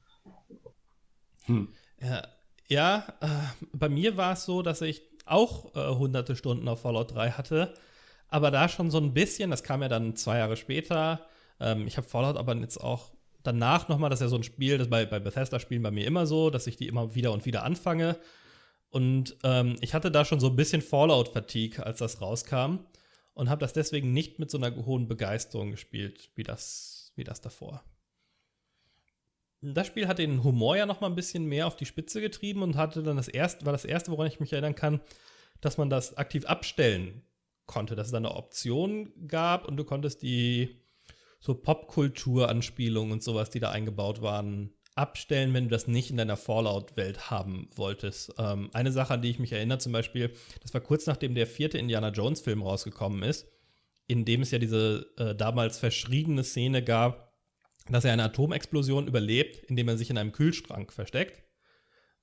Hm. 1.45 1.69
Ja, 2.01 2.23
ja 2.69 3.05
äh, 3.21 3.67
bei 3.73 3.89
mir 3.89 4.17
war 4.17 4.33
es 4.33 4.47
so, 4.47 4.63
dass 4.63 4.81
ich 4.81 5.03
auch 5.27 5.75
äh, 5.75 5.95
hunderte 5.95 6.35
Stunden 6.35 6.67
auf 6.69 6.81
Fallout 6.81 7.15
3 7.15 7.33
hatte, 7.33 7.75
aber 8.29 8.51
da 8.51 8.69
schon 8.69 8.91
so 8.91 8.99
ein 8.99 9.15
bisschen, 9.15 9.51
das 9.51 9.63
kam 9.63 9.83
ja 9.83 9.89
dann 9.89 10.17
zwei 10.17 10.39
Jahre 10.39 10.57
später. 10.57 11.27
Ähm, 11.61 11.87
ich 11.87 11.97
habe 11.97 12.09
Fallout 12.09 12.37
aber 12.37 12.55
jetzt 12.57 12.79
auch 12.79 13.13
danach 13.43 13.89
nochmal, 13.89 14.11
das 14.11 14.21
ist 14.21 14.25
ja 14.25 14.29
so 14.29 14.37
ein 14.37 14.43
Spiel, 14.43 14.79
das 14.79 14.89
bei, 14.89 15.07
bei 15.07 15.21
Bethesda-Spielen 15.21 15.83
bei 15.83 15.91
mir 15.91 16.07
immer 16.07 16.27
so, 16.27 16.51
dass 16.51 16.67
ich 16.67 16.77
die 16.77 16.89
immer 16.89 17.15
wieder 17.15 17.33
und 17.33 17.47
wieder 17.47 17.63
anfange. 17.63 18.19
Und 18.91 19.37
ähm, 19.43 19.77
ich 19.81 19.95
hatte 19.95 20.11
da 20.11 20.25
schon 20.25 20.41
so 20.41 20.49
ein 20.49 20.57
bisschen 20.57 20.83
Fallout-Fatigue, 20.83 21.85
als 21.85 21.99
das 21.99 22.21
rauskam. 22.21 22.79
Und 23.35 23.51
habe 23.51 23.61
das 23.61 23.73
deswegen 23.73 24.13
nicht 24.13 24.39
mit 24.39 24.51
so 24.51 24.59
einer 24.59 24.75
hohen 24.87 25.09
Begeisterung 25.09 25.73
gespielt, 25.73 26.31
wie 26.37 26.45
das, 26.45 27.13
wie 27.17 27.25
das 27.25 27.41
davor. 27.41 27.83
Das 29.61 29.89
Spiel 29.89 30.07
hat 30.07 30.19
den 30.19 30.45
Humor 30.45 30.77
ja 30.77 30.87
noch 30.87 31.01
mal 31.01 31.09
ein 31.09 31.17
bisschen 31.17 31.47
mehr 31.47 31.67
auf 31.67 31.75
die 31.75 31.87
Spitze 31.87 32.21
getrieben 32.21 32.63
und 32.63 32.77
hatte 32.77 33.03
dann 33.03 33.17
das 33.17 33.29
erste, 33.29 33.67
war 33.67 33.73
das 33.73 33.85
erste, 33.85 34.13
woran 34.13 34.29
ich 34.29 34.39
mich 34.39 34.53
erinnern 34.53 34.77
kann, 34.77 35.01
dass 35.61 35.79
man 35.79 35.91
das 35.91 36.17
aktiv 36.17 36.45
abstellen 36.45 37.23
konnte, 37.67 37.97
dass 37.97 38.07
es 38.07 38.13
da 38.13 38.19
eine 38.19 38.35
Option 38.35 39.13
gab 39.27 39.67
und 39.67 39.77
du 39.77 39.85
konntest 39.85 40.23
die 40.23 40.81
so 41.41 41.55
Popkultur-Anspielungen 41.55 43.13
und 43.13 43.23
sowas, 43.23 43.51
die 43.51 43.61
da 43.61 43.71
eingebaut 43.71 44.23
waren, 44.23 44.73
abstellen, 44.95 45.53
wenn 45.53 45.65
du 45.65 45.71
das 45.71 45.87
nicht 45.87 46.11
in 46.11 46.17
deiner 46.17 46.37
Fallout-Welt 46.37 47.31
haben 47.31 47.69
wolltest. 47.75 48.33
Ähm, 48.39 48.71
eine 48.73 48.93
Sache, 48.93 49.15
an 49.15 49.23
die 49.23 49.31
ich 49.31 49.39
mich 49.39 49.53
erinnere, 49.53 49.79
zum 49.79 49.93
Beispiel, 49.93 50.33
das 50.63 50.73
war 50.73 50.81
kurz 50.81 51.07
nachdem 51.07 51.35
der 51.35 51.47
vierte 51.47 51.79
Indiana 51.79 52.11
Jones-Film 52.11 52.63
rausgekommen 52.63 53.23
ist, 53.23 53.47
in 54.07 54.25
dem 54.25 54.43
es 54.43 54.53
ja 54.53 54.59
diese 54.59 55.07
äh, 55.19 55.35
damals 55.35 55.79
verschriebene 55.79 56.45
Szene 56.45 56.83
gab, 56.83 57.33
dass 57.89 58.05
er 58.05 58.13
eine 58.13 58.25
Atomexplosion 58.25 59.07
überlebt, 59.07 59.59
indem 59.69 59.89
er 59.89 59.99
sich 59.99 60.11
in 60.11 60.17
einem 60.17 60.33
Kühlschrank 60.33 60.93
versteckt. 60.93 61.44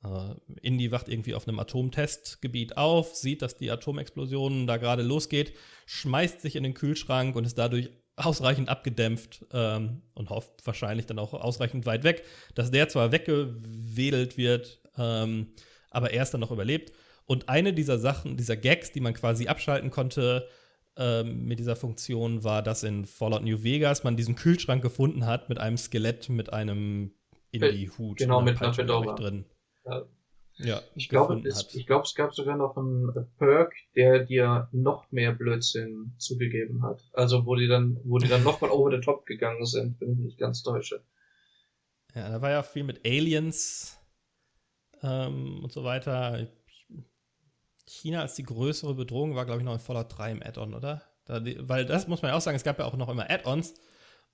Äh, 0.03 0.35
Indy 0.61 0.91
wacht 0.91 1.07
irgendwie 1.07 1.35
auf 1.35 1.47
einem 1.47 1.59
Atomtestgebiet 1.59 2.77
auf, 2.77 3.15
sieht, 3.15 3.41
dass 3.41 3.57
die 3.57 3.71
Atomexplosion 3.71 4.67
da 4.67 4.77
gerade 4.77 5.03
losgeht, 5.03 5.53
schmeißt 5.85 6.41
sich 6.41 6.55
in 6.55 6.63
den 6.63 6.73
Kühlschrank 6.73 7.35
und 7.35 7.45
ist 7.45 7.57
dadurch 7.57 7.89
ausreichend 8.15 8.69
abgedämpft 8.69 9.45
ähm, 9.53 10.01
und 10.13 10.29
hofft 10.29 10.65
wahrscheinlich 10.65 11.05
dann 11.05 11.19
auch 11.19 11.33
ausreichend 11.33 11.85
weit 11.85 12.03
weg, 12.03 12.23
dass 12.55 12.71
der 12.71 12.89
zwar 12.89 13.11
weggewedelt 13.11 14.37
wird, 14.37 14.81
ähm, 14.97 15.53
aber 15.89 16.11
er 16.11 16.23
es 16.23 16.31
dann 16.31 16.41
noch 16.41 16.51
überlebt. 16.51 16.91
Und 17.25 17.49
eine 17.49 17.73
dieser 17.73 17.97
Sachen, 17.97 18.37
dieser 18.37 18.57
Gags, 18.57 18.91
die 18.91 18.99
man 18.99 19.13
quasi 19.13 19.47
abschalten 19.47 19.89
konnte 19.89 20.47
ähm, 20.97 21.45
mit 21.45 21.59
dieser 21.59 21.75
Funktion, 21.75 22.43
war, 22.43 22.61
dass 22.61 22.83
in 22.83 23.05
Fallout 23.05 23.43
New 23.43 23.63
Vegas 23.63 24.03
man 24.03 24.17
diesen 24.17 24.35
Kühlschrank 24.35 24.81
gefunden 24.81 25.25
hat 25.25 25.47
mit 25.47 25.59
einem 25.59 25.77
Skelett 25.77 26.27
mit 26.29 26.51
einem 26.51 27.13
Indie-Hut 27.51 28.17
Genau, 28.17 28.39
einer 28.39 28.51
mit 28.51 28.61
einer 28.61 28.71
Peitsche, 28.71 28.85
drin. 29.15 29.45
Ja. 30.57 30.81
Ich 30.95 31.09
glaube, 31.09 31.41
es, 31.47 31.73
ich 31.73 31.87
glaube, 31.87 32.03
es 32.03 32.13
gab 32.13 32.35
sogar 32.35 32.55
noch 32.55 32.77
einen 32.77 33.11
Perk, 33.37 33.73
der 33.95 34.25
dir 34.25 34.69
noch 34.71 35.11
mehr 35.11 35.33
Blödsinn 35.33 36.13
zugegeben 36.17 36.83
hat. 36.83 37.03
Also 37.13 37.45
wo 37.45 37.55
die 37.55 37.67
dann, 37.67 37.99
wo 38.03 38.17
die 38.17 38.27
dann 38.27 38.43
nochmal 38.43 38.69
over 38.69 38.91
the 38.91 39.01
top 39.01 39.25
gegangen 39.25 39.65
sind, 39.65 39.99
wenn 39.99 40.13
ich 40.13 40.19
mich 40.19 40.37
ganz 40.37 40.61
täusche. 40.61 41.03
Ja, 42.13 42.29
da 42.29 42.41
war 42.41 42.51
ja 42.51 42.63
viel 42.63 42.83
mit 42.83 43.05
Aliens 43.05 43.97
ähm, 45.01 45.61
und 45.63 45.71
so 45.71 45.83
weiter. 45.83 46.47
China 47.87 48.21
als 48.21 48.35
die 48.35 48.43
größere 48.43 48.93
Bedrohung 48.93 49.35
war, 49.35 49.45
glaube 49.45 49.61
ich, 49.61 49.65
noch 49.65 49.73
in 49.73 49.79
Fallout 49.79 50.17
3 50.17 50.31
im 50.31 50.43
Add-on, 50.43 50.73
oder? 50.73 51.01
Da 51.25 51.41
weil 51.43 51.85
das 51.85 52.07
muss 52.07 52.21
man 52.21 52.31
ja 52.31 52.37
auch 52.37 52.41
sagen, 52.41 52.55
es 52.55 52.63
gab 52.63 52.79
ja 52.79 52.85
auch 52.85 52.95
noch 52.95 53.09
immer 53.09 53.29
Add-ons 53.29 53.73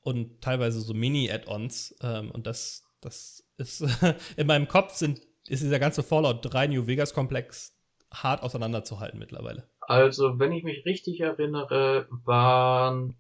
und 0.02 0.42
teilweise 0.42 0.82
so 0.82 0.94
Mini-Add-ons. 0.94 1.96
Ähm, 2.02 2.32
und 2.32 2.48
das, 2.48 2.84
das 3.02 3.44
ist 3.58 3.84
in 4.38 4.48
meinem 4.48 4.68
Kopf 4.68 4.96
sind, 4.96 5.27
ist 5.50 5.64
dieser 5.64 5.80
ganze 5.80 6.04
Fallout 6.04 6.40
3 6.42 6.68
New 6.68 6.88
Vegas-Komplex 6.88 7.76
hart 8.12 8.42
auseinanderzuhalten 8.42 9.20
mittlerweile. 9.20 9.70
Also, 9.82 10.40
wenn 10.40 10.52
ich 10.52 10.64
mich 10.64 10.86
richtig 10.86 11.20
erinnere, 11.22 12.08
waren, 12.10 13.18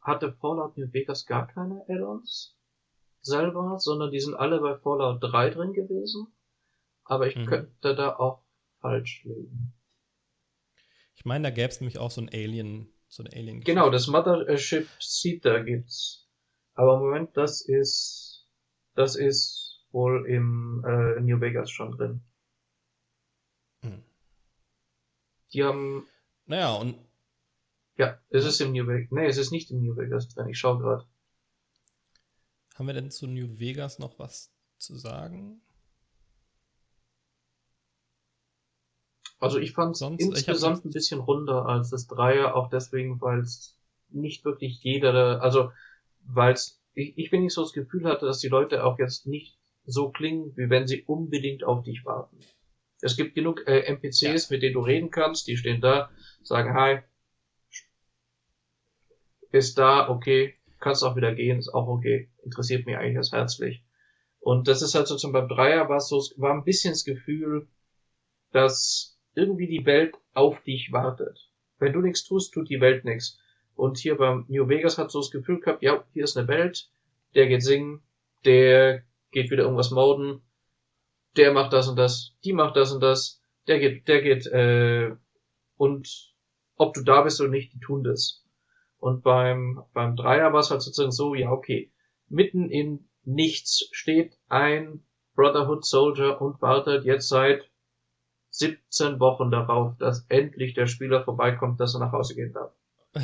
hatte 0.00 0.32
Fallout 0.32 0.76
New 0.76 0.92
Vegas 0.92 1.26
gar 1.26 1.46
keine 1.46 1.84
Add-ons 1.88 2.56
selber, 3.20 3.78
sondern 3.78 4.10
die 4.10 4.20
sind 4.20 4.34
alle 4.34 4.60
bei 4.60 4.76
Fallout 4.78 5.22
3 5.22 5.50
drin 5.50 5.72
gewesen. 5.72 6.28
Aber 7.04 7.26
ich 7.26 7.36
Mhm. 7.36 7.46
könnte 7.46 7.94
da 7.94 8.16
auch 8.16 8.42
falsch 8.80 9.24
liegen. 9.24 9.74
Ich 11.16 11.24
meine, 11.24 11.44
da 11.48 11.50
gäbe 11.50 11.68
es 11.68 11.80
nämlich 11.80 11.98
auch 11.98 12.10
so 12.10 12.20
ein 12.20 12.28
Alien, 12.32 12.92
so 13.08 13.24
eine 13.24 13.32
alien 13.34 13.60
Genau, 13.60 13.90
das 13.90 14.06
Mothership 14.06 14.88
Seater 15.00 15.64
gibt's. 15.64 16.28
Aber 16.74 16.94
im 16.94 17.00
Moment, 17.00 17.36
das 17.36 17.60
ist, 17.60 18.46
das 18.94 19.16
ist 19.16 19.67
wohl 19.92 20.26
im 20.26 20.84
äh, 20.86 21.20
New 21.20 21.40
Vegas 21.40 21.70
schon 21.70 21.92
drin. 21.92 22.20
Hm. 23.82 24.02
Die 25.52 25.64
haben, 25.64 26.06
Naja, 26.46 26.74
und 26.74 26.96
ja, 27.96 28.16
es 28.30 28.44
ist 28.44 28.60
im 28.60 28.72
New 28.72 28.86
Vegas. 28.86 29.10
Nee, 29.10 29.26
es 29.26 29.38
ist 29.38 29.50
nicht 29.50 29.70
im 29.70 29.80
New 29.80 29.96
Vegas 29.96 30.28
drin. 30.28 30.48
Ich 30.48 30.58
schau 30.58 30.78
gerade. 30.78 31.04
haben 32.74 32.86
wir 32.86 32.94
denn 32.94 33.10
zu 33.10 33.26
New 33.26 33.58
Vegas 33.58 33.98
noch 33.98 34.18
was 34.18 34.52
zu 34.78 34.96
sagen? 34.96 35.60
Also 39.40 39.58
ich 39.58 39.72
fand 39.72 39.94
es 39.94 40.00
insgesamt 40.00 40.84
ein 40.84 40.90
bisschen 40.90 41.20
runder 41.20 41.66
als 41.66 41.90
das 41.90 42.06
Dreier, 42.06 42.56
auch 42.56 42.70
deswegen, 42.70 43.20
weil 43.20 43.40
es 43.40 43.76
nicht 44.10 44.44
wirklich 44.44 44.82
jeder, 44.82 45.42
also 45.42 45.72
weil 46.24 46.54
es, 46.54 46.80
ich, 46.94 47.16
ich 47.16 47.30
bin 47.30 47.42
nicht 47.42 47.54
so 47.54 47.62
das 47.62 47.72
Gefühl 47.72 48.04
hatte, 48.04 48.26
dass 48.26 48.40
die 48.40 48.48
Leute 48.48 48.84
auch 48.84 48.98
jetzt 48.98 49.26
nicht 49.26 49.57
so 49.88 50.10
klingen, 50.10 50.52
wie 50.56 50.70
wenn 50.70 50.86
sie 50.86 51.02
unbedingt 51.04 51.64
auf 51.64 51.82
dich 51.82 52.04
warten. 52.04 52.38
Es 53.00 53.16
gibt 53.16 53.34
genug 53.34 53.66
äh, 53.66 53.80
NPCs, 53.80 54.50
mit 54.50 54.62
denen 54.62 54.74
du 54.74 54.80
reden 54.80 55.10
kannst, 55.10 55.46
die 55.46 55.56
stehen 55.56 55.80
da, 55.80 56.10
sagen 56.42 56.74
Hi, 56.74 57.00
ist 59.50 59.78
da, 59.78 60.08
okay, 60.08 60.54
kannst 60.80 61.02
auch 61.02 61.16
wieder 61.16 61.34
gehen, 61.34 61.58
ist 61.58 61.72
auch 61.72 61.88
okay, 61.88 62.30
interessiert 62.44 62.86
mich 62.86 62.96
eigentlich 62.96 63.16
erst 63.16 63.32
herzlich. 63.32 63.82
Und 64.40 64.68
das 64.68 64.82
ist 64.82 64.94
halt 64.94 65.08
so 65.08 65.16
zum 65.16 65.32
beim 65.32 65.48
Dreier 65.48 65.88
war 65.88 65.96
es 65.96 66.08
so, 66.08 66.22
war 66.36 66.52
ein 66.52 66.64
bisschen 66.64 66.92
das 66.92 67.04
Gefühl, 67.04 67.68
dass 68.52 69.18
irgendwie 69.34 69.66
die 69.66 69.86
Welt 69.86 70.16
auf 70.32 70.62
dich 70.62 70.92
wartet. 70.92 71.50
Wenn 71.78 71.92
du 71.92 72.00
nichts 72.00 72.24
tust, 72.24 72.52
tut 72.52 72.68
die 72.68 72.80
Welt 72.80 73.04
nichts. 73.04 73.38
Und 73.74 73.98
hier 73.98 74.16
beim 74.16 74.44
New 74.48 74.68
Vegas 74.68 74.98
hat 74.98 75.10
so 75.10 75.20
das 75.20 75.30
Gefühl 75.30 75.60
gehabt, 75.60 75.82
ja, 75.82 76.04
hier 76.12 76.24
ist 76.24 76.36
eine 76.36 76.48
Welt, 76.48 76.90
der 77.34 77.46
geht 77.46 77.62
singen, 77.62 78.02
der 78.44 79.04
geht 79.30 79.50
wieder 79.50 79.62
irgendwas 79.64 79.90
moden, 79.90 80.42
der 81.36 81.52
macht 81.52 81.72
das 81.72 81.88
und 81.88 81.96
das, 81.96 82.36
die 82.44 82.52
macht 82.52 82.76
das 82.76 82.92
und 82.92 83.00
das, 83.00 83.40
der 83.66 83.78
geht, 83.78 84.08
der 84.08 84.22
geht, 84.22 84.46
äh, 84.46 85.14
und 85.76 86.34
ob 86.76 86.94
du 86.94 87.02
da 87.02 87.22
bist 87.22 87.40
oder 87.40 87.50
nicht, 87.50 87.72
die 87.72 87.80
tun 87.80 88.04
das. 88.04 88.44
Und 88.98 89.22
beim, 89.22 89.82
beim 89.92 90.16
Dreier 90.16 90.52
war 90.52 90.60
es 90.60 90.70
halt 90.70 90.82
sozusagen 90.82 91.12
so, 91.12 91.34
ja, 91.34 91.50
okay, 91.50 91.92
mitten 92.28 92.70
in 92.70 93.08
nichts 93.24 93.88
steht 93.92 94.38
ein 94.48 95.04
Brotherhood 95.34 95.84
Soldier 95.84 96.40
und 96.40 96.60
wartet 96.60 97.04
jetzt 97.04 97.28
seit 97.28 97.70
17 98.50 99.20
Wochen 99.20 99.50
darauf, 99.50 99.96
dass 99.98 100.26
endlich 100.28 100.74
der 100.74 100.86
Spieler 100.86 101.22
vorbeikommt, 101.22 101.78
dass 101.78 101.94
er 101.94 102.00
nach 102.00 102.12
Hause 102.12 102.34
gehen 102.34 102.52
darf. 102.52 102.72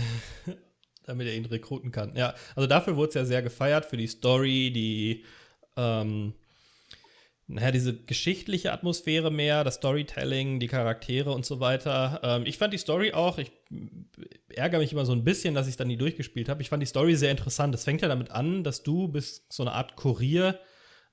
Damit 1.06 1.26
er 1.26 1.34
ihn 1.34 1.44
rekruten 1.44 1.90
kann. 1.90 2.14
Ja, 2.14 2.34
also 2.54 2.66
dafür 2.66 2.96
wurde 2.96 3.08
es 3.08 3.14
ja 3.14 3.24
sehr 3.24 3.42
gefeiert, 3.42 3.84
für 3.84 3.96
die 3.96 4.06
Story, 4.06 4.70
die, 4.72 5.24
ähm, 5.76 6.34
naja, 7.46 7.70
diese 7.70 7.94
geschichtliche 7.94 8.72
Atmosphäre 8.72 9.30
mehr, 9.30 9.64
das 9.64 9.74
Storytelling, 9.74 10.60
die 10.60 10.66
Charaktere 10.66 11.32
und 11.32 11.44
so 11.44 11.60
weiter. 11.60 12.20
Ähm, 12.22 12.46
ich 12.46 12.56
fand 12.56 12.72
die 12.72 12.78
Story 12.78 13.12
auch, 13.12 13.36
ich 13.38 13.52
ärgere 14.48 14.78
mich 14.78 14.92
immer 14.92 15.04
so 15.04 15.12
ein 15.12 15.24
bisschen, 15.24 15.54
dass 15.54 15.68
ich 15.68 15.76
dann 15.76 15.88
nie 15.88 15.98
durchgespielt 15.98 16.48
habe. 16.48 16.62
Ich 16.62 16.70
fand 16.70 16.82
die 16.82 16.86
Story 16.86 17.16
sehr 17.16 17.30
interessant. 17.30 17.74
Es 17.74 17.84
fängt 17.84 18.00
ja 18.00 18.08
damit 18.08 18.30
an, 18.30 18.64
dass 18.64 18.82
du 18.82 19.08
bist 19.08 19.52
so 19.52 19.62
eine 19.62 19.72
Art 19.72 19.94
Kurier, 19.96 20.58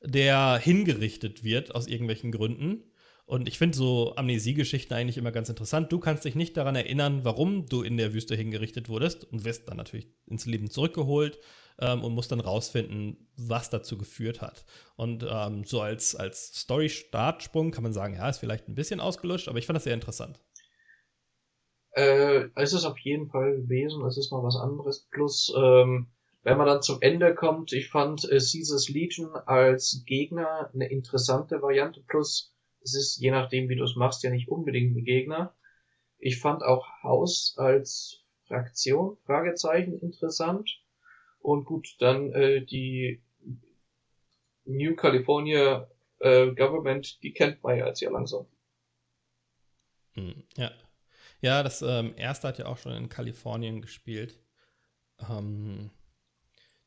der 0.01 0.57
hingerichtet 0.57 1.43
wird 1.43 1.75
aus 1.75 1.87
irgendwelchen 1.87 2.31
Gründen. 2.31 2.90
Und 3.25 3.47
ich 3.47 3.57
finde 3.57 3.77
so 3.77 4.15
Amnesiegeschichten 4.15 4.95
eigentlich 4.95 5.17
immer 5.17 5.31
ganz 5.31 5.49
interessant. 5.49 5.91
Du 5.91 5.99
kannst 5.99 6.25
dich 6.25 6.35
nicht 6.35 6.57
daran 6.57 6.75
erinnern, 6.75 7.23
warum 7.23 7.65
du 7.67 7.81
in 7.81 7.97
der 7.97 8.13
Wüste 8.13 8.35
hingerichtet 8.35 8.89
wurdest 8.89 9.23
und 9.31 9.45
wirst 9.45 9.69
dann 9.69 9.77
natürlich 9.77 10.07
ins 10.25 10.45
Leben 10.45 10.69
zurückgeholt 10.69 11.39
ähm, 11.79 12.03
und 12.03 12.13
musst 12.13 12.31
dann 12.31 12.39
rausfinden, 12.39 13.29
was 13.37 13.69
dazu 13.69 13.97
geführt 13.97 14.41
hat. 14.41 14.65
Und 14.95 15.25
ähm, 15.29 15.63
so 15.63 15.81
als, 15.81 16.15
als 16.15 16.53
Story-Startsprung 16.61 17.71
kann 17.71 17.83
man 17.83 17.93
sagen, 17.93 18.15
ja, 18.15 18.29
ist 18.29 18.39
vielleicht 18.39 18.67
ein 18.67 18.75
bisschen 18.75 18.99
ausgelutscht, 18.99 19.47
aber 19.47 19.59
ich 19.59 19.65
fand 19.65 19.77
das 19.77 19.83
sehr 19.83 19.93
interessant. 19.93 20.39
Äh, 21.91 22.49
es 22.55 22.73
ist 22.73 22.85
auf 22.85 22.97
jeden 22.99 23.29
Fall 23.29 23.55
gewesen, 23.61 24.05
es 24.05 24.17
ist 24.17 24.31
mal 24.31 24.43
was 24.43 24.55
anderes. 24.55 25.07
Plus, 25.11 25.53
ähm, 25.57 26.07
wenn 26.43 26.57
man 26.57 26.67
dann 26.67 26.81
zum 26.81 27.01
Ende 27.01 27.35
kommt, 27.35 27.73
ich 27.73 27.89
fand 27.89 28.23
äh, 28.25 28.37
Caesars 28.37 28.89
Legion 28.89 29.35
als 29.45 30.03
Gegner 30.05 30.69
eine 30.73 30.89
interessante 30.89 31.61
Variante. 31.61 32.01
Plus, 32.07 32.55
es 32.83 32.95
ist 32.95 33.17
je 33.17 33.31
nachdem, 33.31 33.69
wie 33.69 33.75
du 33.75 33.83
es 33.83 33.95
machst, 33.95 34.23
ja 34.23 34.29
nicht 34.29 34.49
unbedingt 34.49 34.95
ein 34.95 35.03
Gegner. 35.03 35.55
Ich 36.17 36.39
fand 36.39 36.63
auch 36.63 36.87
Haus 37.03 37.55
als 37.57 38.23
Fraktion, 38.45 39.17
Fragezeichen, 39.25 39.99
interessant. 39.99 40.69
Und 41.39 41.65
gut, 41.65 41.95
dann 41.99 42.31
äh, 42.33 42.63
die 42.65 43.21
New 44.65 44.95
California 44.95 45.89
äh, 46.19 46.53
Government, 46.53 47.21
die 47.23 47.33
kennt 47.33 47.63
man 47.63 47.77
ja 47.77 47.87
jetzt 47.87 48.01
ja 48.01 48.11
langsam. 48.11 48.45
Hm, 50.13 50.43
ja. 50.55 50.71
Ja, 51.41 51.63
das 51.63 51.81
ähm, 51.81 52.13
erste 52.17 52.47
hat 52.47 52.59
ja 52.59 52.67
auch 52.67 52.77
schon 52.77 52.91
in 52.91 53.09
Kalifornien 53.09 53.81
gespielt. 53.81 54.39
Ähm, 55.27 55.89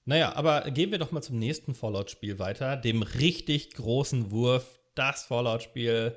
naja, 0.05 0.35
aber 0.35 0.71
gehen 0.71 0.93
wir 0.93 0.99
doch 0.99 1.11
mal 1.11 1.23
zum 1.23 1.39
nächsten 1.39 1.75
Fallout-Spiel 1.75 2.39
weiter, 2.39 2.77
dem 2.77 3.03
richtig 3.03 3.75
großen 3.75 4.31
Wurf, 4.31 4.81
das 4.95 5.25
Fallout-Spiel, 5.25 6.17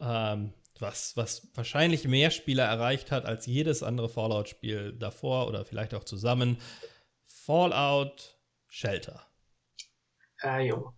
ähm, 0.00 0.52
was, 0.78 1.16
was 1.16 1.48
wahrscheinlich 1.54 2.06
mehr 2.06 2.30
Spieler 2.30 2.64
erreicht 2.64 3.10
hat 3.10 3.24
als 3.26 3.46
jedes 3.46 3.82
andere 3.82 4.08
Fallout-Spiel 4.08 4.92
davor 4.92 5.48
oder 5.48 5.64
vielleicht 5.64 5.94
auch 5.94 6.04
zusammen. 6.04 6.58
Fallout 7.24 8.38
Shelter. 8.68 9.26
Ah, 10.40 10.58
jo. 10.60 10.92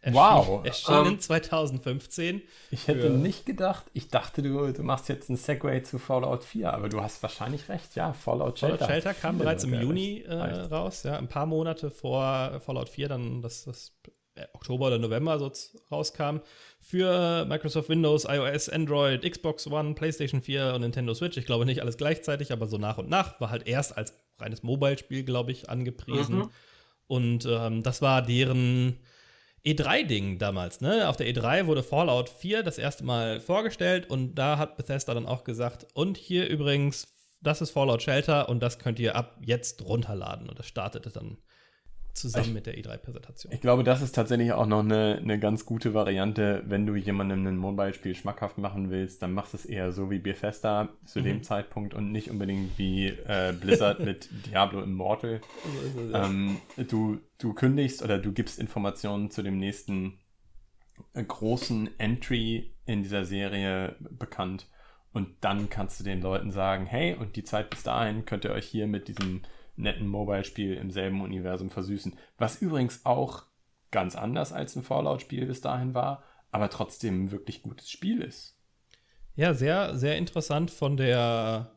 Erschien, 0.00 0.14
Wow. 0.14 0.64
Erschienen 0.64 1.14
Ähm, 1.14 1.20
2015. 1.20 2.42
Ich 2.70 2.86
hätte 2.86 3.10
nicht 3.10 3.46
gedacht, 3.46 3.86
ich 3.94 4.08
dachte, 4.08 4.42
du, 4.42 4.72
du 4.72 4.82
machst 4.82 5.08
jetzt 5.08 5.28
einen 5.28 5.36
Segway 5.36 5.82
zu 5.82 5.98
Fallout 5.98 6.44
4, 6.44 6.72
aber 6.72 6.88
du 6.88 7.00
hast 7.02 7.20
wahrscheinlich 7.22 7.68
recht, 7.68 7.96
ja, 7.96 8.12
Fallout 8.12 8.60
Shelter. 8.60 8.78
Fallout 8.78 8.90
Shelter 8.92 9.14
kam 9.14 9.38
bereits 9.38 9.64
im 9.64 9.74
Juni 9.74 10.20
äh, 10.20 10.34
raus, 10.34 11.02
ja, 11.02 11.16
ein 11.18 11.28
paar 11.28 11.46
Monate 11.46 11.90
vor 11.90 12.60
Fallout 12.60 12.88
4, 12.88 13.08
dann 13.08 13.42
das, 13.42 13.64
das 13.64 13.98
äh, 14.06 14.10
Oktober 14.52 14.88
oder 14.88 14.98
November 14.98 15.38
so 15.38 15.50
rauskam, 15.90 16.38
für 16.80 17.44
Microsoft 17.46 17.88
Windows, 17.88 18.24
iOS, 18.24 18.68
Android, 18.68 19.30
Xbox 19.30 19.66
One, 19.66 19.94
PlayStation 19.94 20.40
4 20.40 20.74
und 20.74 20.82
Nintendo 20.82 21.14
Switch. 21.14 21.36
Ich 21.36 21.46
glaube 21.46 21.66
nicht 21.66 21.80
alles 21.80 21.96
gleichzeitig, 21.96 22.52
aber 22.52 22.66
so 22.66 22.78
nach 22.78 22.98
und 22.98 23.08
nach. 23.08 23.40
War 23.40 23.50
halt 23.50 23.66
erst 23.66 23.96
als 23.96 24.14
reines 24.38 24.62
Mobile-Spiel, 24.62 25.24
glaube 25.24 25.52
ich, 25.52 25.68
angepriesen. 25.68 26.38
Mhm. 26.38 26.50
Und 27.06 27.46
ähm, 27.46 27.82
das 27.82 28.02
war 28.02 28.22
deren 28.22 28.98
E3-Ding 29.64 30.38
damals, 30.38 30.80
ne? 30.80 31.08
Auf 31.08 31.16
der 31.16 31.26
E3 31.26 31.66
wurde 31.66 31.82
Fallout 31.82 32.28
4 32.28 32.62
das 32.62 32.78
erste 32.78 33.04
Mal 33.04 33.40
vorgestellt 33.40 34.08
und 34.08 34.34
da 34.36 34.56
hat 34.56 34.76
Bethesda 34.76 35.14
dann 35.14 35.26
auch 35.26 35.44
gesagt, 35.44 35.86
und 35.94 36.16
hier 36.16 36.48
übrigens, 36.48 37.08
das 37.40 37.60
ist 37.60 37.70
Fallout 37.70 38.02
Shelter 38.02 38.48
und 38.48 38.60
das 38.60 38.78
könnt 38.78 38.98
ihr 38.98 39.16
ab 39.16 39.38
jetzt 39.40 39.84
runterladen. 39.84 40.48
Und 40.48 40.58
das 40.58 40.66
startete 40.66 41.10
dann 41.10 41.38
zusammen 42.20 42.46
Ich- 42.48 42.52
mit 42.54 42.66
der 42.66 42.76
E3-Präsentation. 42.78 43.52
Ich 43.52 43.60
glaube, 43.60 43.84
das 43.84 44.02
ist 44.02 44.12
tatsächlich 44.14 44.52
auch 44.52 44.66
noch 44.66 44.80
eine, 44.80 45.18
eine 45.22 45.38
ganz 45.38 45.64
gute 45.66 45.94
Variante, 45.94 46.62
wenn 46.66 46.86
du 46.86 46.94
jemandem 46.96 47.46
ein 47.46 47.56
Mobile-Spiel 47.56 48.14
schmackhaft 48.14 48.58
machen 48.58 48.90
willst, 48.90 49.22
dann 49.22 49.32
machst 49.32 49.52
du 49.52 49.56
es 49.58 49.64
eher 49.66 49.92
so 49.92 50.10
wie 50.10 50.18
Bethesda 50.18 50.88
zu 51.04 51.20
Mhm. 51.20 51.24
dem 51.24 51.42
Zeitpunkt 51.42 51.94
und 51.94 52.12
nicht 52.12 52.30
unbedingt 52.30 52.78
wie 52.78 53.06
äh, 53.08 53.52
Blizzard 53.58 54.00
mit 54.04 54.28
Diablo 54.46 54.82
Immortal. 54.82 55.40
Ähm, 56.12 56.58
du, 56.76 57.20
du 57.38 57.54
kündigst 57.54 58.02
oder 58.02 58.18
du 58.18 58.32
gibst 58.32 58.58
Informationen 58.58 59.30
zu 59.30 59.42
dem 59.42 59.58
nächsten 59.58 60.18
äh, 61.14 61.22
großen 61.24 61.90
Entry 61.98 62.74
in 62.86 63.02
dieser 63.02 63.24
Serie 63.24 63.96
bekannt 64.00 64.66
und 65.12 65.28
dann 65.42 65.68
kannst 65.70 66.00
du 66.00 66.04
den 66.04 66.20
Leuten 66.20 66.50
sagen, 66.50 66.86
hey, 66.86 67.14
und 67.14 67.36
die 67.36 67.44
Zeit 67.44 67.70
bis 67.70 67.82
dahin 67.82 68.24
könnt 68.24 68.44
ihr 68.44 68.50
euch 68.52 68.66
hier 68.66 68.86
mit 68.86 69.08
diesem 69.08 69.42
netten 69.78 70.06
Mobile-Spiel 70.06 70.74
im 70.74 70.90
selben 70.90 71.22
Universum 71.22 71.70
versüßen. 71.70 72.16
Was 72.36 72.60
übrigens 72.60 73.04
auch 73.04 73.44
ganz 73.90 74.16
anders 74.16 74.52
als 74.52 74.76
ein 74.76 74.82
Fallout-Spiel 74.82 75.46
bis 75.46 75.60
dahin 75.60 75.94
war, 75.94 76.22
aber 76.50 76.70
trotzdem 76.70 77.24
ein 77.24 77.30
wirklich 77.30 77.62
gutes 77.62 77.90
Spiel 77.90 78.20
ist. 78.22 78.56
Ja, 79.34 79.54
sehr, 79.54 79.96
sehr 79.96 80.18
interessant 80.18 80.70
von 80.70 80.96
der 80.96 81.72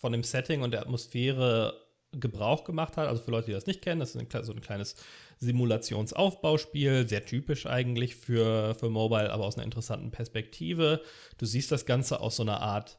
von 0.00 0.12
dem 0.12 0.22
Setting 0.22 0.62
und 0.62 0.70
der 0.70 0.80
Atmosphäre 0.80 1.74
Gebrauch 2.12 2.64
gemacht 2.64 2.96
hat. 2.96 3.06
Also 3.08 3.22
für 3.22 3.30
Leute, 3.30 3.46
die 3.46 3.52
das 3.52 3.66
nicht 3.66 3.82
kennen, 3.82 4.00
das 4.00 4.14
ist 4.14 4.34
ein, 4.34 4.44
so 4.44 4.52
ein 4.52 4.60
kleines 4.60 4.96
Simulationsaufbauspiel, 5.38 7.08
sehr 7.08 7.24
typisch 7.24 7.66
eigentlich 7.66 8.16
für, 8.16 8.74
für 8.74 8.90
Mobile, 8.90 9.30
aber 9.30 9.44
aus 9.44 9.56
einer 9.56 9.64
interessanten 9.64 10.10
Perspektive. 10.10 11.02
Du 11.38 11.46
siehst 11.46 11.70
das 11.70 11.86
Ganze 11.86 12.20
aus 12.20 12.36
so 12.36 12.42
einer 12.42 12.60
Art 12.60 12.98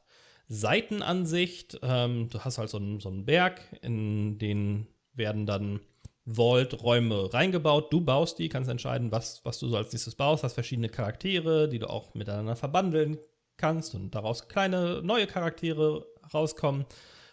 Seitenansicht. 0.52 1.80
Ähm, 1.82 2.28
du 2.30 2.39
hast 2.41 2.58
halt 2.58 2.70
so 2.70 2.78
einen, 2.78 2.99
so 2.99 3.08
einen 3.08 3.26
Berg, 3.26 3.62
in 3.82 4.38
den 4.38 4.88
werden 5.14 5.45
dann 5.45 5.80
Vault-Räume 6.26 7.34
reingebaut. 7.34 7.91
Du 7.91 8.02
baust 8.02 8.38
die, 8.38 8.49
kannst 8.49 8.70
entscheiden, 8.70 9.14
was, 9.14 9.45
was 9.45 9.60
du 9.60 9.70
so 9.70 9.78
als 9.78 9.93
nächstes 9.93 10.16
baust. 10.16 10.43
Hast 10.43 10.54
verschiedene 10.54 10.89
Charaktere, 10.89 11.70
die 11.70 11.80
du 11.80 11.89
auch 11.89 12.14
miteinander 12.16 12.58
verbandeln 12.58 13.18
kannst 13.56 13.95
und 13.95 14.14
daraus 14.14 14.49
kleine 14.49 15.02
neue 15.02 15.26
Charaktere 15.26 16.06
rauskommen. 16.34 16.86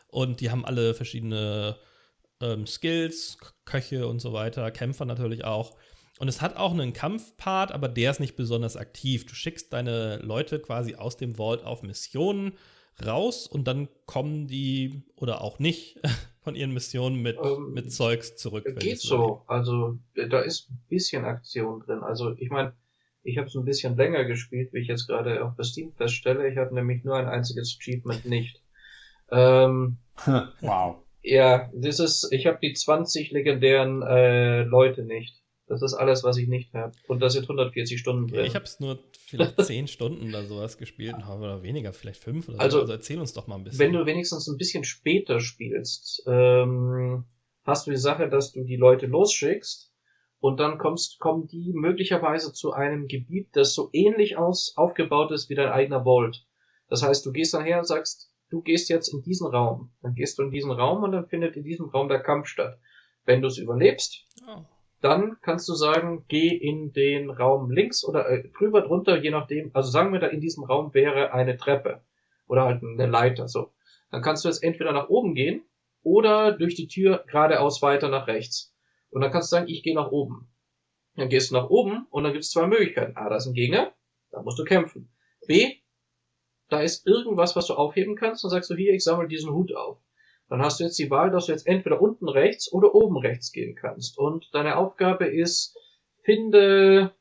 Und 0.07 0.41
die 0.41 0.53
haben 0.53 0.65
alle 0.65 0.95
verschiedene 0.95 1.77
ähm, 2.41 2.69
Skills, 2.69 3.39
Köche 3.65 4.07
und 4.07 4.21
so 4.21 4.33
weiter, 4.33 4.71
Kämpfer 4.71 5.07
natürlich 5.07 5.45
auch. 5.45 5.77
Und 6.21 6.29
es 6.29 6.41
hat 6.41 6.57
auch 6.57 6.73
einen 6.73 6.93
Kampfpart, 6.93 7.73
aber 7.73 7.89
der 7.89 8.13
ist 8.13 8.21
nicht 8.21 8.37
besonders 8.37 8.77
aktiv. 8.77 9.27
Du 9.27 9.35
schickst 9.35 9.73
deine 9.73 10.19
Leute 10.19 10.61
quasi 10.61 10.95
aus 10.95 11.17
dem 11.17 11.35
Vault 11.35 11.65
auf 11.65 11.83
Missionen 11.83 12.53
raus 13.05 13.47
und 13.47 13.69
dann 13.69 13.89
kommen 14.07 14.47
die 14.47 15.03
oder 15.17 15.43
auch 15.43 15.59
nicht 15.59 16.01
von 16.43 16.55
ihren 16.55 16.73
Missionen 16.73 17.21
mit, 17.21 17.37
Ähm, 17.43 17.73
mit 17.73 17.93
Zeugs 17.93 18.37
zurück. 18.37 18.65
Geht 18.79 19.01
so. 19.01 19.43
Also 19.47 19.99
äh, 20.15 20.29
da 20.29 20.41
ist 20.41 20.71
ein 20.71 20.81
bisschen 20.89 21.25
Aktion 21.25 21.81
drin. 21.81 22.01
Also 22.03 22.35
ich 22.37 22.51
meine, 22.51 22.75
ich 23.23 23.37
habe 23.37 23.49
es 23.49 23.55
ein 23.55 23.65
bisschen 23.65 23.97
länger 23.97 24.25
gespielt, 24.25 24.73
wie 24.73 24.81
ich 24.81 24.89
jetzt 24.89 25.07
gerade 25.07 25.45
auch 25.45 25.55
bei 25.55 25.63
Steam 25.63 25.93
feststelle. 25.93 26.49
Ich 26.49 26.57
habe 26.57 26.75
nämlich 26.75 27.05
nur 27.05 27.17
ein 27.17 27.27
einziges 27.27 27.77
Achievement 27.79 28.25
nicht. 28.25 28.63
Ähm, 29.31 29.99
wow. 30.61 30.97
ja, 31.23 31.71
das 31.75 32.01
ist, 32.01 32.29
ich 32.33 32.47
habe 32.47 32.59
die 32.63 32.73
20 32.73 33.31
legendären 33.31 34.03
äh, 34.03 34.63
Leute 34.63 35.05
nicht. 35.05 35.43
Das 35.67 35.83
ist 35.83 35.93
alles, 35.93 36.25
was 36.25 36.39
ich 36.39 36.49
nicht 36.49 36.73
habe. 36.73 36.93
Und 37.09 37.21
da 37.21 37.29
sind 37.29 37.43
140 37.43 38.01
Stunden 38.01 38.27
drin. 38.29 38.47
Ich 38.47 38.55
habe 38.55 38.65
es 38.65 38.81
nur 38.81 38.99
vielleicht 39.29 39.61
zehn 39.65 39.87
Stunden 39.87 40.29
oder 40.31 40.45
sowas 40.45 40.79
gespielt 40.79 41.17
oder 41.17 41.63
weniger, 41.63 41.93
vielleicht 41.93 42.23
fünf 42.23 42.49
oder 42.49 42.61
Also, 42.61 42.79
so. 42.79 42.83
Also 42.83 42.93
erzähl 42.95 43.21
uns 43.21 43.33
doch 43.33 43.47
mal 43.47 43.57
ein 43.57 43.65
bisschen. 43.65 43.79
Wenn 43.79 43.93
du 43.93 44.07
wenigstens 44.07 44.49
ein 44.49 44.57
bisschen 44.57 44.85
später 44.85 45.41
spielst, 45.41 46.23
ähm, 46.27 47.25
hast 47.65 47.87
du 47.87 47.91
die 47.91 47.97
Sache, 47.97 48.29
dass 48.29 48.53
du 48.53 48.65
die 48.65 48.77
Leute 48.77 49.07
losschickst 49.07 49.93
und 50.41 50.59
dann 50.59 50.79
kommst, 50.79 51.19
kommen 51.19 51.47
die 51.47 51.73
möglicherweise 51.75 52.53
zu 52.53 52.73
einem 52.73 53.07
Gebiet, 53.07 53.49
das 53.53 53.75
so 53.75 53.91
ähnlich 53.93 54.37
aus, 54.37 54.73
aufgebaut 54.77 55.31
ist 55.33 55.51
wie 55.51 55.55
dein 55.55 55.69
eigener 55.69 56.05
Vault. 56.05 56.47
Das 56.89 57.03
heißt, 57.03 57.27
du 57.27 57.33
gehst 57.33 57.53
dann 57.55 57.65
her 57.65 57.79
und 57.79 57.87
sagst, 57.87 58.33
du 58.51 58.63
gehst 58.63 58.89
jetzt 58.89 59.13
in 59.13 59.23
diesen 59.23 59.47
Raum. 59.47 59.91
Dann 60.01 60.15
gehst 60.15 60.39
du 60.39 60.43
in 60.43 60.51
diesen 60.51 60.71
Raum 60.71 61.03
und 61.03 61.13
dann 61.13 61.27
findet 61.27 61.57
in 61.57 61.65
diesem 61.65 61.87
Raum 61.91 62.09
der 62.09 62.21
Kampf 62.21 62.47
statt. 62.47 62.79
Wenn 63.25 63.43
du 63.43 63.49
es 63.49 63.59
überlebst, 63.59 64.25
Oh. 64.49 64.65
Dann 65.01 65.37
kannst 65.43 65.69
du 65.69 65.75
sagen, 65.75 66.25
geh 66.29 66.49
in 66.49 66.93
den 66.93 67.31
Raum 67.31 67.71
links 67.71 68.05
oder 68.05 68.29
äh, 68.29 68.49
drüber 68.51 68.83
drunter, 68.83 69.23
je 69.23 69.31
nachdem. 69.31 69.71
Also 69.75 69.91
sagen 69.91 70.13
wir 70.13 70.21
da 70.21 70.27
in 70.27 70.41
diesem 70.41 70.65
Raum 70.65 70.93
wäre 70.95 71.33
eine 71.33 71.57
Treppe 71.57 72.03
oder 72.47 72.65
halt 72.65 72.83
eine 72.83 73.07
Leiter 73.07 73.49
so. 73.49 73.73
Dann 74.11 74.23
kannst 74.23 74.45
du 74.45 74.49
jetzt 74.49 74.63
entweder 74.63 74.93
nach 74.93 75.09
oben 75.09 75.35
gehen 75.35 75.63
oder 76.03 76.53
durch 76.53 76.75
die 76.75 76.89
Tür 76.89 77.25
geradeaus 77.27 77.83
weiter 77.83 78.09
nach 78.09 78.27
rechts. 78.27 78.75
Und 79.11 79.21
dann 79.21 79.31
kannst 79.31 79.53
du 79.53 79.57
sagen, 79.57 79.69
ich 79.69 79.83
gehe 79.83 79.95
nach 79.95 80.11
oben. 80.11 80.51
Dann 81.15 81.29
gehst 81.29 81.51
du 81.51 81.55
nach 81.55 81.69
oben 81.69 82.07
und 82.11 82.25
dann 82.25 82.33
gibt 82.33 82.45
es 82.45 82.51
zwei 82.51 82.67
Möglichkeiten. 82.67 83.17
A, 83.17 83.29
da 83.29 83.37
ist 83.37 83.47
ein 83.47 83.55
Gegner, 83.55 83.93
da 84.31 84.43
musst 84.43 84.59
du 84.59 84.65
kämpfen. 84.65 85.13
B, 85.47 85.77
da 86.69 86.81
ist 86.81 87.07
irgendwas, 87.07 87.57
was 87.57 87.67
du 87.67 87.75
aufheben 87.75 88.17
kannst, 88.17 88.45
dann 88.45 88.51
sagst 88.51 88.71
du 88.71 88.75
hier, 88.75 88.93
ich 88.93 89.05
sammle 89.05 89.29
diesen 89.29 89.53
Hut 89.53 89.75
auf. 89.75 89.99
Dann 90.49 90.63
hast 90.63 90.81
du 90.81 90.85
jetzt 90.85 90.99
die 90.99 91.11
Wahl, 91.11 91.31
dass 91.31 91.47
du 91.47 91.53
jetzt 91.53 91.67
entweder 91.67 92.01
unten 92.01 92.29
rechts 92.29 92.73
oder 92.73 92.95
oben 92.95 93.19
rechts 93.19 93.53
gehen 93.53 93.75
kannst. 93.75 94.19
Und 94.19 94.49
deine 94.53 94.77
Aufgabe 94.77 95.27
ist, 95.27 95.77
finde 96.23 97.15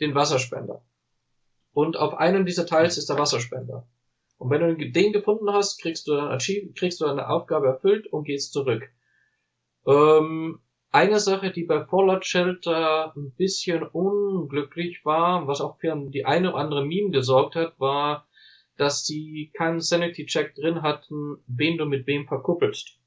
den 0.00 0.14
Wasserspender. 0.14 0.84
Und 1.72 1.96
auf 1.96 2.14
einem 2.14 2.46
dieser 2.46 2.66
Teils 2.66 2.96
ist 2.96 3.08
der 3.08 3.18
Wasserspender. 3.18 3.86
Und 4.38 4.50
wenn 4.50 4.78
du 4.78 4.90
den 4.90 5.12
gefunden 5.12 5.52
hast, 5.52 5.80
kriegst 5.82 6.08
du, 6.08 6.38
kriegst 6.74 7.00
du 7.00 7.06
eine 7.06 7.28
Aufgabe 7.28 7.66
erfüllt 7.66 8.06
und 8.06 8.24
gehst 8.24 8.52
zurück. 8.52 8.88
Ähm, 9.86 10.60
eine 10.90 11.20
Sache, 11.20 11.52
die 11.52 11.64
bei 11.64 11.84
Fallout 11.84 12.24
Shelter 12.24 13.12
ein 13.16 13.32
bisschen 13.36 13.82
unglücklich 13.82 15.04
war, 15.04 15.46
was 15.46 15.60
auch 15.60 15.78
für 15.78 15.94
die 16.08 16.24
eine 16.24 16.50
oder 16.50 16.58
andere 16.58 16.84
Meme 16.84 17.10
gesorgt 17.10 17.54
hat, 17.54 17.78
war, 17.78 18.26
dass 18.80 19.04
sie 19.04 19.50
keinen 19.52 19.80
Sanity-Check 19.80 20.54
drin 20.54 20.80
hatten, 20.80 21.36
wen 21.46 21.76
du 21.76 21.84
mit 21.84 22.06
wem 22.06 22.26
verkuppelst. 22.26 22.98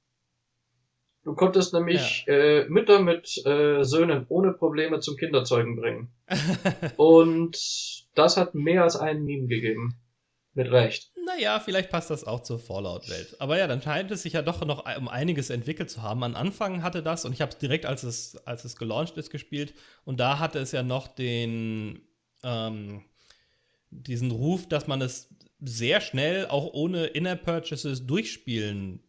Du 1.24 1.34
konntest 1.34 1.74
nämlich 1.74 2.26
ja. 2.28 2.34
äh, 2.34 2.70
Mütter 2.70 3.02
mit 3.02 3.44
äh, 3.46 3.84
Söhnen 3.84 4.26
ohne 4.30 4.52
Probleme 4.52 5.00
zum 5.00 5.16
Kinderzeugen 5.16 5.76
bringen. 5.76 6.14
Und 6.98 7.58
das 8.14 8.38
hat 8.38 8.54
mehr 8.54 8.84
als 8.84 8.98
einen 8.98 9.24
Meme 9.24 9.48
gegeben. 9.48 9.96
Mit 10.56 10.72
Recht. 10.72 11.12
Naja, 11.26 11.60
vielleicht 11.60 11.90
passt 11.90 12.12
das 12.12 12.26
auch 12.26 12.44
zur 12.44 12.60
Fallout-Welt. 12.60 13.38
Aber 13.40 13.58
ja, 13.58 13.66
dann 13.66 13.82
scheint 13.82 14.12
es 14.12 14.22
sich 14.22 14.34
ja 14.34 14.44
doch 14.44 14.64
noch 14.64 14.86
um 14.98 15.08
einiges 15.08 15.50
entwickelt 15.50 15.90
zu 15.90 16.04
haben. 16.04 16.22
Am 16.22 16.36
Anfang 16.36 16.84
hatte 16.84 17.02
das, 17.02 17.26
und 17.26 17.34
ich 17.34 17.42
habe 17.42 17.52
es 17.52 17.58
direkt, 17.58 17.88
als 17.88 18.04
es, 18.04 18.36
als 18.46 18.64
es 18.64 18.76
gelauncht 18.76 19.18
ist, 19.18 19.32
gespielt, 19.32 19.74
und 20.06 20.20
da 20.20 20.38
hatte 20.38 20.60
es 20.60 20.72
ja 20.72 20.84
noch 20.84 21.08
den, 21.08 22.04
ähm, 22.44 23.04
diesen 23.90 24.30
Ruf, 24.30 24.68
dass 24.68 24.86
man 24.86 25.02
es 25.02 25.33
sehr 25.64 26.02
schnell 26.02 26.48
auch 26.48 26.74
ohne 26.74 27.06
Inner-Purchases 27.06 28.06
durchspielen 28.06 29.04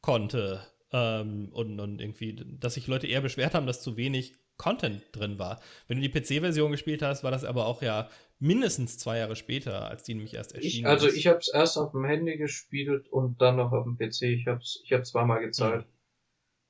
konnte. 0.00 0.60
Ähm, 0.92 1.48
und, 1.52 1.80
und 1.80 2.00
irgendwie, 2.00 2.36
dass 2.58 2.74
sich 2.74 2.86
Leute 2.86 3.06
eher 3.06 3.22
beschwert 3.22 3.54
haben, 3.54 3.66
dass 3.66 3.82
zu 3.82 3.96
wenig 3.96 4.34
Content 4.58 5.02
drin 5.12 5.38
war. 5.38 5.60
Wenn 5.88 6.00
du 6.00 6.08
die 6.08 6.20
PC-Version 6.20 6.70
gespielt 6.70 7.02
hast, 7.02 7.24
war 7.24 7.30
das 7.30 7.44
aber 7.44 7.66
auch 7.66 7.82
ja 7.82 8.08
mindestens 8.38 8.98
zwei 8.98 9.18
Jahre 9.18 9.36
später, 9.36 9.88
als 9.88 10.02
die 10.02 10.14
nämlich 10.14 10.34
erst 10.34 10.54
erschienen 10.54 10.84
ich, 10.84 10.86
Also 10.86 11.06
ist. 11.06 11.16
ich 11.16 11.26
habe 11.26 11.38
es 11.38 11.48
erst 11.52 11.78
auf 11.78 11.92
dem 11.92 12.04
Handy 12.04 12.36
gespielt 12.36 13.08
und 13.08 13.40
dann 13.40 13.56
noch 13.56 13.72
auf 13.72 13.84
dem 13.84 13.96
PC. 13.96 14.22
Ich 14.22 14.46
habe 14.46 14.60
ich 14.62 14.92
hab 14.92 15.06
zweimal 15.06 15.40
gezahlt. 15.40 15.86
Mhm. 15.86 15.92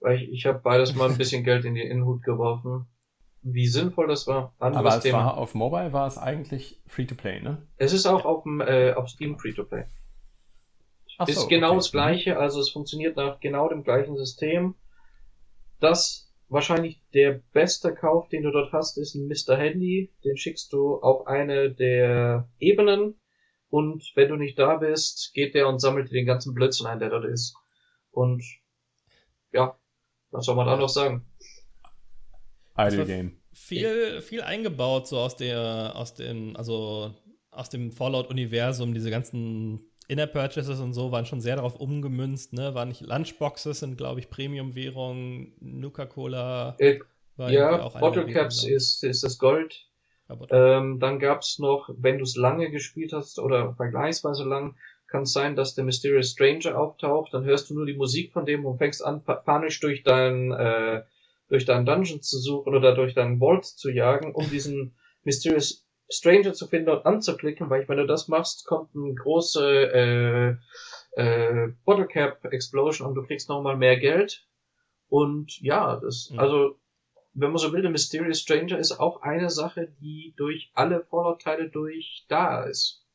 Weil 0.01 0.23
ich, 0.23 0.31
ich 0.31 0.47
habe 0.47 0.61
beides 0.61 0.95
mal 0.95 1.11
ein 1.11 1.19
bisschen 1.19 1.45
Geld 1.45 1.65
in 1.65 1.75
den 1.75 1.87
Innenhut 1.87 2.23
geworfen. 2.23 2.87
Wie 3.43 3.67
sinnvoll 3.67 4.07
das 4.07 4.27
war. 4.27 4.55
Anderes 4.59 4.87
Aber 4.87 4.97
es 4.97 5.03
Thema. 5.03 5.19
war 5.19 5.39
auf 5.39 5.55
Mobile 5.55 5.93
war 5.93 6.07
es 6.07 6.17
eigentlich 6.17 6.81
Free-to-Play, 6.87 7.41
ne? 7.41 7.67
Es 7.77 7.93
ist 7.93 8.07
auch 8.07 8.25
auf, 8.25 8.45
dem, 8.45 8.61
äh, 8.61 8.93
auf 8.93 9.09
Steam 9.09 9.39
Free-to-Play. 9.39 9.85
So, 11.19 11.25
ist 11.25 11.49
genau 11.49 11.69
okay. 11.69 11.77
das 11.77 11.93
gleiche, 11.93 12.39
also 12.39 12.61
es 12.61 12.71
funktioniert 12.71 13.17
nach 13.17 13.41
genau 13.41 13.69
dem 13.69 13.83
gleichen 13.83 14.17
System. 14.17 14.75
Das 15.81 16.33
wahrscheinlich 16.49 17.03
der 17.15 17.41
beste 17.53 17.95
Kauf, 17.95 18.29
den 18.29 18.45
du 18.45 18.51
dort 18.51 18.73
hast, 18.73 18.99
ist 18.99 19.15
ein 19.15 19.27
Mr. 19.27 19.57
Handy. 19.57 20.13
Den 20.25 20.37
schickst 20.37 20.73
du 20.73 20.97
auf 21.01 21.27
eine 21.27 21.73
der 21.73 22.49
Ebenen 22.59 23.21
und 23.69 24.13
wenn 24.15 24.29
du 24.29 24.37
nicht 24.37 24.59
da 24.59 24.77
bist, 24.77 25.33
geht 25.35 25.55
der 25.55 25.67
und 25.67 25.81
sammelt 25.81 26.11
dir 26.11 26.15
den 26.15 26.27
ganzen 26.27 26.55
Blödsinn 26.55 26.87
ein, 26.87 26.99
der 26.99 27.09
dort 27.09 27.25
ist. 27.25 27.57
Und 28.11 28.45
ja, 29.51 29.79
was 30.31 30.45
soll 30.45 30.57
man 30.57 30.67
da 30.67 30.77
noch 30.77 30.91
sagen? 30.91 31.27
Idle 32.77 33.07
Game. 33.07 33.37
Viel, 33.53 34.21
viel 34.23 34.43
eingebaut, 34.43 35.07
so 35.07 35.19
aus 35.19 35.37
der, 35.37 35.93
aus 35.95 36.15
dem, 36.15 36.57
also 36.57 37.15
aus 37.51 37.69
dem 37.69 37.93
Fallout-Universum, 37.93 38.95
diese 38.95 39.11
ganzen 39.11 39.81
Inner 40.09 40.27
Purchases 40.27 40.81
und 40.81 40.95
so 40.95 41.13
waren 41.13 41.27
schon 41.27 41.41
sehr 41.41 41.57
darauf 41.57 41.77
umgemünzt, 41.77 42.53
ne? 42.53 42.75
Waren 42.75 42.89
nicht 42.89 43.03
Lunchboxes 43.03 43.81
sind, 43.81 43.97
glaube 43.97 44.21
ich, 44.21 44.31
Premium-Währung, 44.31 45.53
Nuka-Cola. 45.61 46.77
Äh, 46.79 46.99
ja, 47.37 47.89
Bottle 47.89 48.27
Caps 48.27 48.65
ist, 48.65 49.05
ist 49.05 49.23
das 49.23 49.39
Gold. 49.39 49.87
ähm, 50.51 50.99
dann 50.99 51.19
gab's 51.19 51.59
noch, 51.59 51.89
wenn 51.97 52.19
du 52.19 52.25
es 52.25 52.37
lange 52.37 52.71
gespielt 52.71 53.13
hast 53.13 53.39
oder 53.39 53.75
vergleichsweise 53.75 54.45
lang, 54.45 54.77
kann 55.07 55.23
es 55.23 55.33
sein, 55.33 55.57
dass 55.57 55.75
der 55.75 55.85
Mysterious 55.85 56.31
Stranger 56.31 56.79
auftaucht. 56.79 57.33
Dann 57.35 57.45
hörst 57.45 57.71
du 57.71 57.75
nur 57.75 57.87
die 57.87 57.97
Musik 57.97 58.33
von 58.33 58.47
dem 58.47 58.65
und 58.65 58.79
fängst 58.79 59.05
an, 59.05 59.23
panisch 59.25 59.79
durch 59.81 60.03
dein, 60.03 60.53
äh, 60.53 61.03
durch 61.53 61.67
deinen 61.67 61.85
Dungeon 61.85 62.23
zu 62.23 62.39
suchen 62.39 62.75
oder 62.75 62.95
durch 62.95 63.13
deinen 63.13 63.39
Vault 63.39 63.67
zu 63.67 63.91
jagen, 63.91 64.35
um 64.35 64.49
diesen 64.49 64.97
Mysterious 65.23 65.87
Stranger 66.09 66.55
zu 66.55 66.67
finden 66.67 66.89
und 66.89 67.05
anzuklicken, 67.05 67.69
weil 67.69 67.83
ich, 67.83 67.89
wenn 67.91 67.99
du 67.99 68.07
das 68.07 68.27
machst, 68.27 68.67
kommt 68.67 68.97
eine 68.97 69.15
große 69.15 69.93
äh, 69.93 71.21
äh, 71.21 71.73
Bottle 71.85 72.07
Cap 72.07 72.43
Explosion 72.47 73.07
und 73.07 73.15
du 73.15 73.23
kriegst 73.23 73.51
nochmal 73.51 73.77
mehr 73.77 73.99
Geld. 73.99 74.47
Und 75.09 75.61
ja, 75.61 76.01
das, 76.01 76.31
mhm. 76.31 76.39
also, 76.39 76.81
wenn 77.35 77.51
man 77.51 77.59
so 77.59 77.71
will, 77.73 77.83
der 77.83 77.91
Mysterious 77.91 78.41
Stranger 78.41 78.79
ist 78.79 78.99
auch 78.99 79.21
eine 79.21 79.51
Sache, 79.51 79.95
die 80.01 80.33
durch 80.39 80.71
alle 80.73 81.05
Fallout-Teile 81.05 81.69
durch 81.69 82.25
da 82.29 82.65
ist. 82.65 83.07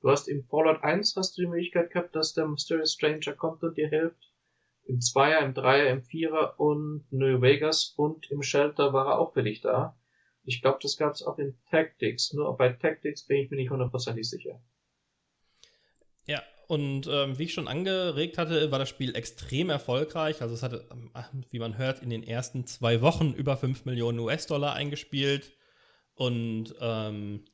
Du 0.00 0.10
hast 0.10 0.28
im 0.28 0.44
Fallout 0.44 0.84
1 0.84 1.16
hast 1.16 1.36
du 1.36 1.42
die 1.42 1.48
Möglichkeit 1.48 1.90
gehabt, 1.90 2.14
dass 2.14 2.34
der 2.34 2.46
Mysterious 2.46 2.92
Stranger 2.92 3.32
kommt 3.32 3.64
und 3.64 3.76
dir 3.76 3.88
hilft. 3.88 4.31
Im 4.84 5.00
Zweier, 5.00 5.40
im 5.40 5.54
Dreier, 5.54 5.90
im 5.90 6.02
Vierer 6.02 6.58
und 6.58 7.04
New 7.10 7.40
Vegas 7.40 7.94
und 7.96 8.30
im 8.30 8.42
Shelter 8.42 8.92
war 8.92 9.06
er 9.06 9.18
auch 9.18 9.32
für 9.32 9.42
da. 9.42 9.96
Ich 10.44 10.60
glaube, 10.60 10.78
das 10.82 10.96
gab 10.96 11.14
es 11.14 11.22
auch 11.22 11.38
in 11.38 11.56
Tactics. 11.70 12.32
Nur 12.32 12.56
bei 12.56 12.70
Tactics 12.70 13.26
bin 13.26 13.38
ich 13.38 13.50
mir 13.50 13.56
nicht 13.56 13.70
hundertprozentig 13.70 14.28
sicher. 14.28 14.60
Ja, 16.26 16.42
und 16.66 17.06
ähm, 17.06 17.38
wie 17.38 17.44
ich 17.44 17.54
schon 17.54 17.68
angeregt 17.68 18.38
hatte, 18.38 18.70
war 18.72 18.78
das 18.78 18.88
Spiel 18.88 19.14
extrem 19.14 19.70
erfolgreich. 19.70 20.42
Also 20.42 20.54
es 20.54 20.62
hatte, 20.62 20.88
ähm, 20.90 21.44
wie 21.50 21.58
man 21.58 21.78
hört, 21.78 22.02
in 22.02 22.10
den 22.10 22.22
ersten 22.22 22.66
zwei 22.66 23.02
Wochen 23.02 23.32
über 23.32 23.56
5 23.56 23.84
Millionen 23.84 24.18
US-Dollar 24.18 24.74
eingespielt. 24.74 25.52
Und 26.14 26.74
ähm, 26.80 27.44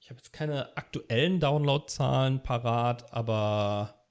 ich 0.00 0.10
habe 0.10 0.18
jetzt 0.18 0.32
keine 0.32 0.76
aktuellen 0.76 1.40
Downloadzahlen 1.40 2.42
parat, 2.42 3.12
aber, 3.12 4.06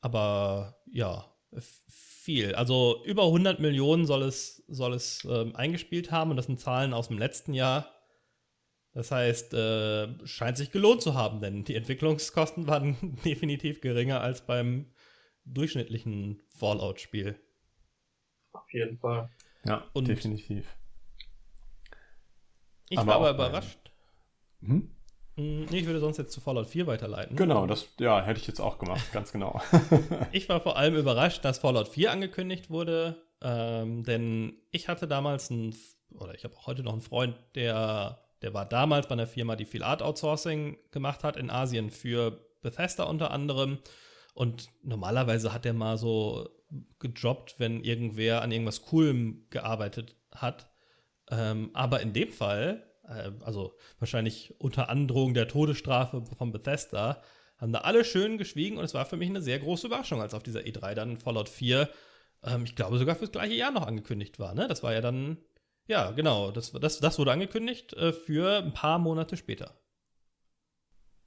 aber 0.00 0.76
ja, 0.86 1.33
viel. 1.60 2.54
Also 2.54 3.02
über 3.04 3.24
100 3.24 3.60
Millionen 3.60 4.06
soll 4.06 4.22
es, 4.22 4.64
soll 4.68 4.94
es 4.94 5.26
ähm, 5.30 5.54
eingespielt 5.54 6.10
haben 6.10 6.30
und 6.30 6.36
das 6.36 6.46
sind 6.46 6.60
Zahlen 6.60 6.94
aus 6.94 7.08
dem 7.08 7.18
letzten 7.18 7.54
Jahr. 7.54 7.90
Das 8.92 9.10
heißt, 9.10 9.54
äh, 9.54 10.26
scheint 10.26 10.56
sich 10.56 10.70
gelohnt 10.70 11.02
zu 11.02 11.14
haben, 11.14 11.40
denn 11.40 11.64
die 11.64 11.74
Entwicklungskosten 11.74 12.66
waren 12.68 13.18
definitiv 13.24 13.80
geringer 13.80 14.20
als 14.20 14.46
beim 14.46 14.92
durchschnittlichen 15.44 16.42
Fallout-Spiel. 16.56 17.38
Auf 18.52 18.72
jeden 18.72 18.98
Fall. 18.98 19.28
Ja, 19.66 19.84
und 19.92 20.08
definitiv. 20.08 20.66
Ich 22.88 22.98
aber 22.98 23.08
war 23.08 23.16
aber 23.16 23.30
überrascht. 23.30 23.90
Hm? 24.60 24.93
Hm, 25.36 25.66
ich 25.70 25.86
würde 25.86 26.00
sonst 26.00 26.18
jetzt 26.18 26.32
zu 26.32 26.40
Fallout 26.40 26.66
4 26.66 26.86
weiterleiten. 26.86 27.36
Genau, 27.36 27.66
das 27.66 27.88
ja, 27.98 28.22
hätte 28.22 28.40
ich 28.40 28.46
jetzt 28.46 28.60
auch 28.60 28.78
gemacht, 28.78 29.12
ganz 29.12 29.32
genau. 29.32 29.60
ich 30.32 30.48
war 30.48 30.60
vor 30.60 30.76
allem 30.76 30.96
überrascht, 30.96 31.44
dass 31.44 31.58
Fallout 31.58 31.88
4 31.88 32.12
angekündigt 32.12 32.70
wurde, 32.70 33.22
ähm, 33.42 34.04
denn 34.04 34.56
ich 34.70 34.88
hatte 34.88 35.08
damals 35.08 35.50
einen, 35.50 35.74
oder 36.18 36.34
ich 36.34 36.44
habe 36.44 36.56
auch 36.56 36.66
heute 36.66 36.82
noch 36.82 36.92
einen 36.92 37.02
Freund, 37.02 37.36
der, 37.54 38.20
der 38.42 38.54
war 38.54 38.66
damals 38.66 39.06
bei 39.08 39.12
einer 39.12 39.26
Firma, 39.26 39.56
die 39.56 39.64
viel 39.64 39.82
Art 39.82 40.02
Outsourcing 40.02 40.78
gemacht 40.92 41.24
hat 41.24 41.36
in 41.36 41.50
Asien 41.50 41.90
für 41.90 42.40
Bethesda 42.62 43.04
unter 43.04 43.30
anderem. 43.30 43.78
Und 44.34 44.68
normalerweise 44.82 45.52
hat 45.52 45.64
er 45.64 45.74
mal 45.74 45.96
so 45.96 46.48
gejobbt, 46.98 47.56
wenn 47.58 47.84
irgendwer 47.84 48.42
an 48.42 48.50
irgendwas 48.50 48.82
Coolem 48.82 49.46
gearbeitet 49.50 50.16
hat. 50.32 50.68
Ähm, 51.30 51.70
aber 51.72 52.00
in 52.00 52.12
dem 52.12 52.30
Fall 52.30 52.82
äh, 53.08 53.30
also 53.44 53.76
wahrscheinlich 53.98 54.54
unter 54.58 54.88
Androhung 54.88 55.34
der 55.34 55.48
Todesstrafe 55.48 56.22
von 56.36 56.52
Bethesda, 56.52 57.22
haben 57.58 57.72
da 57.72 57.80
alle 57.80 58.04
schön 58.04 58.38
geschwiegen 58.38 58.78
und 58.78 58.84
es 58.84 58.94
war 58.94 59.06
für 59.06 59.16
mich 59.16 59.28
eine 59.28 59.42
sehr 59.42 59.58
große 59.58 59.86
Überraschung, 59.86 60.20
als 60.20 60.34
auf 60.34 60.42
dieser 60.42 60.60
E3 60.60 60.94
dann 60.94 61.18
Fallout 61.18 61.48
4, 61.48 61.88
ähm, 62.44 62.64
ich 62.64 62.76
glaube 62.76 62.98
sogar 62.98 63.16
fürs 63.16 63.32
gleiche 63.32 63.54
Jahr 63.54 63.70
noch 63.70 63.86
angekündigt 63.86 64.38
war. 64.38 64.54
Ne? 64.54 64.68
Das 64.68 64.82
war 64.82 64.92
ja 64.92 65.00
dann, 65.00 65.38
ja, 65.86 66.10
genau, 66.10 66.50
das, 66.50 66.72
das, 66.72 67.00
das 67.00 67.18
wurde 67.18 67.32
angekündigt 67.32 67.92
äh, 67.94 68.12
für 68.12 68.58
ein 68.58 68.72
paar 68.72 68.98
Monate 68.98 69.36
später. 69.36 69.74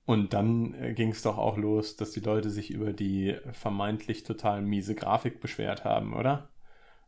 Und 0.06 0.34
dann 0.34 0.74
äh, 0.74 0.94
ging 0.94 1.12
es 1.12 1.22
doch 1.22 1.38
auch 1.38 1.58
los, 1.58 1.98
dass 1.98 2.12
die 2.12 2.22
Leute 2.22 2.50
sich 2.50 2.72
über 2.72 2.94
die 2.94 3.36
vermeintlich 3.52 4.24
total 4.24 4.62
miese 4.62 4.96
Grafik 4.96 5.42
beschwert 5.42 5.84
haben, 5.84 6.14
oder? 6.14 6.50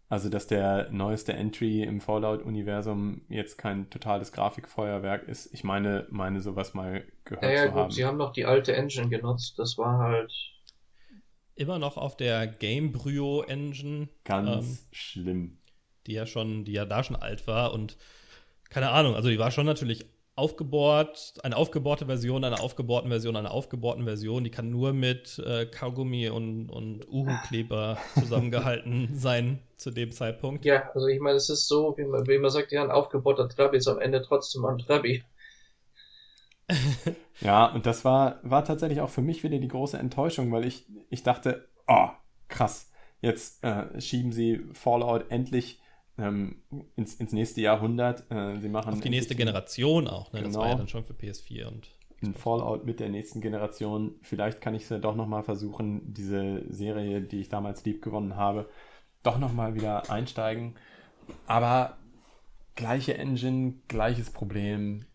Also, 0.10 0.30
dass 0.30 0.48
der 0.48 0.90
neueste 0.92 1.34
Entry 1.34 1.84
im 1.84 2.02
Fallout-Universum 2.02 3.22
jetzt 3.30 3.58
kein 3.58 3.90
totales 3.92 4.32
Grafikfeuerwerk 4.32 5.28
ist. 5.28 5.54
Ich 5.54 5.64
meine, 5.64 6.08
meine 6.10 6.42
sowas 6.42 6.74
mal 6.74 7.06
gehört 7.26 7.44
Ja, 7.44 7.50
ja, 7.52 7.66
zu 7.66 7.72
gut, 7.72 7.76
haben. 7.78 7.92
sie 7.92 8.06
haben 8.06 8.18
noch 8.18 8.32
die 8.34 8.46
alte 8.46 8.76
Engine 8.76 9.10
genutzt. 9.10 9.58
Das 9.60 9.78
war 9.78 9.98
halt. 10.00 10.32
Immer 11.56 11.78
noch 11.78 11.98
auf 11.98 12.16
der 12.18 12.48
Gamebryo 12.48 13.44
Engine, 13.44 14.08
Ganz 14.24 14.48
ähm, 14.48 14.78
schlimm. 14.92 15.58
die 16.08 16.14
ja 16.14 16.26
schon, 16.26 16.66
die 16.66 16.72
ja 16.74 16.86
da 16.86 17.04
schon 17.04 17.16
alt 17.16 17.48
war 17.48 17.74
und 17.74 17.98
keine 18.70 18.92
Ahnung, 18.92 19.16
also 19.16 19.30
die 19.30 19.40
war 19.40 19.52
schon 19.52 19.66
natürlich 19.66 20.06
aufgebohrt, 20.40 21.36
eine 21.44 21.56
aufgebohrte 21.56 22.06
Version, 22.08 22.44
einer 22.44 22.62
aufgebohrten 22.62 23.10
Version, 23.10 23.36
einer 23.36 23.52
aufgebohrten 23.52 24.06
Version, 24.06 24.44
die 24.44 24.50
kann 24.50 24.70
nur 24.70 24.94
mit 24.94 25.38
äh, 25.46 25.66
Kaugummi 25.66 26.30
und, 26.30 26.70
und 26.70 27.08
Uhu-Kleber 27.08 27.98
zusammengehalten 28.16 29.10
sein 29.14 29.60
zu 29.78 29.92
dem 29.92 30.12
Zeitpunkt. 30.12 30.66
Ja, 30.66 30.90
also 30.94 31.08
ich 31.08 31.20
meine, 31.20 31.38
es 31.38 31.50
ist 31.50 31.68
so, 31.68 31.96
wie 31.98 32.06
man, 32.06 32.26
wie 32.28 32.38
man 32.38 32.50
sagt, 32.50 32.72
ja, 32.72 32.84
ein 32.84 32.92
aufgebauter 32.92 33.48
Trabi 33.48 33.78
ist 33.78 33.88
am 33.88 34.00
Ende 34.00 34.22
trotzdem 34.22 34.66
ein 34.66 34.80
Trabi. 34.80 35.24
Ja, 37.42 37.68
und 37.68 37.86
das 37.86 38.04
war, 38.04 38.40
war 38.44 38.66
tatsächlich 38.66 39.00
auch 39.00 39.10
für 39.10 39.22
mich 39.22 39.44
wieder 39.44 39.60
die 39.60 39.70
große 39.70 39.98
Enttäuschung, 39.98 40.52
weil 40.52 40.66
ich, 40.66 40.86
ich 41.10 41.24
dachte, 41.24 41.70
oh, 41.88 42.10
krass, 42.50 42.92
jetzt 43.22 43.64
äh, 43.64 44.00
schieben 44.02 44.34
sie 44.34 44.66
Fallout 44.74 45.32
endlich 45.32 45.80
ähm, 46.20 46.62
ins, 46.96 47.16
ins 47.16 47.32
nächste 47.32 47.62
Jahrhundert. 47.62 48.30
Äh, 48.32 48.60
sie 48.60 48.70
machen 48.70 48.94
Auf 48.94 49.00
die 49.00 49.10
nächste 49.10 49.36
Generation 49.36 50.08
auch, 50.08 50.32
ne? 50.34 50.42
Das 50.42 50.50
Genau. 50.50 50.62
war 50.62 50.70
ja 50.70 50.76
dann 50.76 50.88
schon 50.88 51.04
für 51.04 51.14
PS4 51.14 51.68
und 51.68 51.90
ein 52.22 52.34
Fallout 52.34 52.86
mit 52.86 53.00
der 53.00 53.10
nächsten 53.10 53.40
Generation. 53.42 54.16
Vielleicht 54.22 54.60
kann 54.62 54.76
ich 54.76 54.84
es 54.84 54.90
ja 54.90 54.98
doch 55.00 55.16
nochmal 55.16 55.44
versuchen, 55.44 56.14
diese 56.14 56.64
Serie, 56.70 57.22
die 57.22 57.40
ich 57.40 57.50
damals 57.50 57.86
lieb 57.86 58.02
gewonnen 58.02 58.36
habe, 58.36 58.70
doch 59.24 59.40
nochmal 59.40 59.74
wieder 59.76 60.10
einsteigen. 60.12 60.76
Aber 61.48 61.98
gleiche 62.76 63.18
Engine, 63.18 63.76
gleiches 63.88 64.32
Problem, 64.32 65.06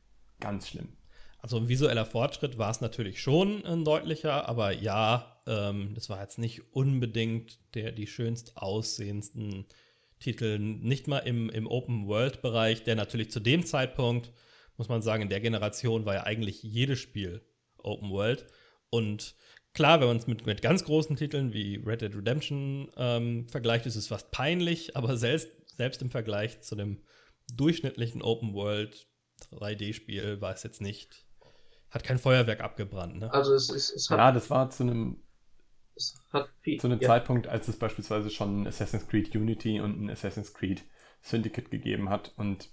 ganz 0.40 0.68
schlimm. 0.68 0.88
Also 1.40 1.58
ein 1.58 1.68
visueller 1.68 2.06
Fortschritt 2.06 2.56
war 2.56 2.70
es 2.70 2.80
natürlich 2.80 3.20
schon 3.20 3.66
ein 3.66 3.84
deutlicher, 3.84 4.48
aber 4.48 4.72
ja, 4.72 5.42
ähm, 5.46 5.92
das 5.94 6.08
war 6.08 6.22
jetzt 6.22 6.38
nicht 6.38 6.74
unbedingt 6.74 7.58
der 7.74 7.92
die 7.92 8.06
schönst 8.06 8.56
aussehendsten 8.56 9.66
Titel, 10.24 10.58
nicht 10.58 11.06
mal 11.06 11.18
im, 11.18 11.50
im 11.50 11.66
Open-World-Bereich, 11.66 12.82
der 12.82 12.96
natürlich 12.96 13.30
zu 13.30 13.40
dem 13.40 13.66
Zeitpunkt, 13.66 14.32
muss 14.76 14.88
man 14.88 15.02
sagen, 15.02 15.22
in 15.22 15.28
der 15.28 15.40
Generation 15.40 16.06
war 16.06 16.14
ja 16.14 16.24
eigentlich 16.24 16.62
jedes 16.62 16.98
Spiel 16.98 17.42
Open-World. 17.78 18.46
Und 18.88 19.36
klar, 19.74 20.00
wenn 20.00 20.08
man 20.08 20.16
es 20.16 20.26
mit, 20.26 20.46
mit 20.46 20.62
ganz 20.62 20.84
großen 20.84 21.16
Titeln 21.16 21.52
wie 21.52 21.76
Red 21.76 22.00
Dead 22.00 22.14
Redemption 22.14 22.90
ähm, 22.96 23.46
vergleicht, 23.48 23.84
ist 23.84 23.96
es 23.96 24.08
fast 24.08 24.30
peinlich, 24.30 24.96
aber 24.96 25.16
selbst, 25.16 25.50
selbst 25.76 26.00
im 26.00 26.10
Vergleich 26.10 26.62
zu 26.62 26.74
dem 26.74 27.02
durchschnittlichen 27.52 28.22
Open-World 28.22 29.06
3D-Spiel 29.52 30.40
war 30.40 30.54
es 30.54 30.62
jetzt 30.62 30.80
nicht, 30.80 31.26
hat 31.90 32.02
kein 32.02 32.18
Feuerwerk 32.18 32.60
abgebrannt, 32.60 33.18
ne? 33.18 33.32
Also 33.32 33.52
es, 33.52 33.68
es, 33.68 33.90
es 33.90 34.08
hat, 34.08 34.18
Ja, 34.18 34.32
das 34.32 34.48
war 34.48 34.70
zu 34.70 34.84
einem, 34.84 35.22
es 35.96 36.16
hat 36.32 36.48
viel. 36.60 36.80
zu 36.80 36.88
einem 36.88 37.00
ja, 37.00 37.08
Zeitpunkt, 37.08 37.46
als 37.46 37.68
es 37.68 37.78
beispielsweise 37.78 38.30
schon 38.30 38.62
ein 38.62 38.66
Assassin's 38.66 39.06
Creed 39.08 39.34
Unity 39.34 39.80
und 39.80 40.00
ein 40.00 40.10
Assassin's 40.10 40.54
Creed 40.54 40.84
Syndicate 41.20 41.70
gegeben 41.70 42.10
hat. 42.10 42.32
Und 42.36 42.70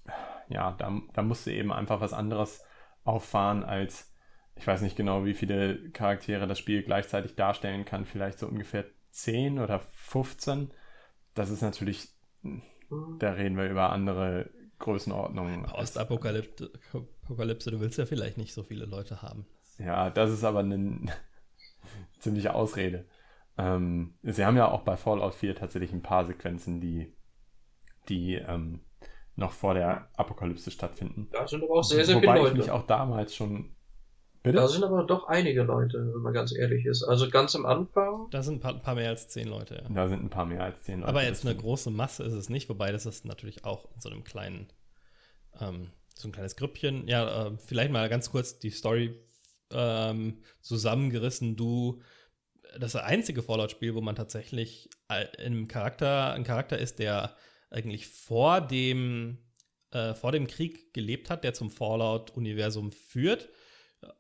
ja, 0.50 0.72
da, 0.72 1.02
da 1.14 1.22
musste 1.22 1.52
eben 1.52 1.72
einfach 1.72 2.02
was 2.02 2.14
anderes 2.14 2.64
auffahren 3.04 3.64
als, 3.64 4.14
ich 4.56 4.68
weiß 4.68 4.82
nicht 4.82 4.98
genau, 4.98 5.26
wie 5.26 5.34
viele 5.34 5.90
Charaktere 5.92 6.48
das 6.48 6.60
Spiel 6.60 6.84
gleichzeitig 6.84 7.36
darstellen 7.36 7.86
kann, 7.86 8.06
vielleicht 8.06 8.40
so 8.40 8.48
ungefähr 8.48 8.86
10 9.12 9.60
oder 9.60 9.80
15. 9.80 10.74
Das 11.34 11.50
ist 11.50 11.62
natürlich, 11.62 12.10
hm, 12.42 12.62
da 13.20 13.32
reden 13.34 13.58
wir 13.58 13.70
über 13.70 13.92
andere 13.92 14.50
Größenordnungen. 14.80 15.64
Postapokalypse, 15.64 16.72
Apokalypse, 17.24 17.72
du 17.72 17.80
willst 17.80 17.98
ja 17.98 18.06
vielleicht 18.06 18.38
nicht 18.38 18.54
so 18.54 18.64
viele 18.64 18.86
Leute 18.86 19.22
haben. 19.22 19.46
Ja, 19.78 20.10
das 20.10 20.32
ist 20.32 20.44
aber 20.44 20.60
eine 20.60 21.08
ziemliche 22.20 22.54
Ausrede. 22.54 23.06
Ähm, 23.58 24.16
sie 24.24 24.46
haben 24.46 24.58
ja 24.58 24.70
auch 24.70 24.82
bei 24.82 24.98
Fallout 24.98 25.36
4 25.36 25.56
tatsächlich 25.56 25.92
ein 25.92 26.02
paar 26.02 26.26
Sequenzen, 26.26 26.80
die, 26.80 27.14
die 28.10 28.36
ähm, 28.36 28.82
noch 29.36 29.52
vor 29.52 29.74
der 29.74 30.10
Apokalypse 30.16 30.72
stattfinden. 30.72 31.28
Da 31.32 31.48
sind 31.48 31.64
aber 31.64 31.76
auch 31.76 31.84
sehr, 31.84 32.06
sehr 32.06 32.16
Wobei 32.16 32.38
viele 32.38 32.48
ich 32.48 32.54
mich 32.54 32.68
Leute. 32.68 32.74
auch 32.74 32.88
damals 32.88 33.36
schon. 33.36 33.76
Bitte? 34.44 34.58
Da 34.58 34.68
sind 34.68 34.84
aber 34.84 35.04
doch 35.04 35.28
einige 35.28 35.62
Leute, 35.62 36.14
wenn 36.14 36.22
man 36.22 36.34
ganz 36.34 36.52
ehrlich 36.56 36.86
ist. 36.86 37.04
Also 37.04 37.30
ganz 37.30 37.56
am 37.56 37.66
Anfang. 37.68 38.28
Da 38.32 38.42
sind 38.42 38.56
ein 38.56 38.60
paar, 38.60 38.74
paar 38.80 38.96
mehr 38.96 39.10
als 39.10 39.28
zehn 39.28 39.48
Leute, 39.48 39.84
ja. 39.84 39.90
da 39.94 40.08
sind 40.08 40.24
ein 40.24 40.32
paar 40.32 40.48
mehr 40.48 40.64
als 40.64 40.82
zehn 40.82 41.02
Leute. 41.02 41.10
Aber 41.10 41.24
jetzt 41.24 41.46
eine 41.46 41.56
große 41.56 41.92
Masse 41.92 42.24
ist 42.24 42.34
es 42.34 42.50
nicht, 42.50 42.68
wobei 42.68 42.92
das 42.92 43.06
ist 43.06 43.24
natürlich 43.26 43.66
auch 43.66 43.86
in 43.94 44.02
so 44.02 44.10
einem 44.10 44.24
kleinen, 44.24 44.68
ähm, 45.60 45.92
so 46.16 46.28
ein 46.28 46.32
kleines 46.32 46.56
Grüppchen. 46.56 47.08
Ja, 47.08 47.48
äh, 47.48 47.58
vielleicht 47.58 47.92
mal 47.92 48.10
ganz 48.10 48.32
kurz 48.32 48.58
die 48.58 48.72
Story 48.72 49.16
ähm, 49.74 50.40
zusammengerissen. 50.62 51.56
Du, 51.56 52.02
das 52.80 52.96
einzige 52.96 53.44
Fallout-Spiel, 53.44 53.96
wo 53.96 54.02
man 54.02 54.16
tatsächlich 54.16 54.90
einem 55.08 55.68
Charakter, 55.68 56.34
ein 56.34 56.44
Charakter 56.44 56.78
ist, 56.78 57.00
der 57.00 57.36
eigentlich 57.70 58.08
vor 58.08 58.62
dem, 58.62 59.38
äh, 59.92 60.14
vor 60.14 60.32
dem 60.32 60.48
Krieg 60.48 60.94
gelebt 60.94 61.30
hat, 61.30 61.44
der 61.44 61.54
zum 61.54 61.72
Fallout-Universum 61.72 62.92
führt. 62.92 63.50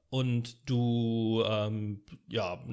Und 0.09 0.69
du, 0.69 1.43
ähm, 1.45 2.03
ja, 2.27 2.63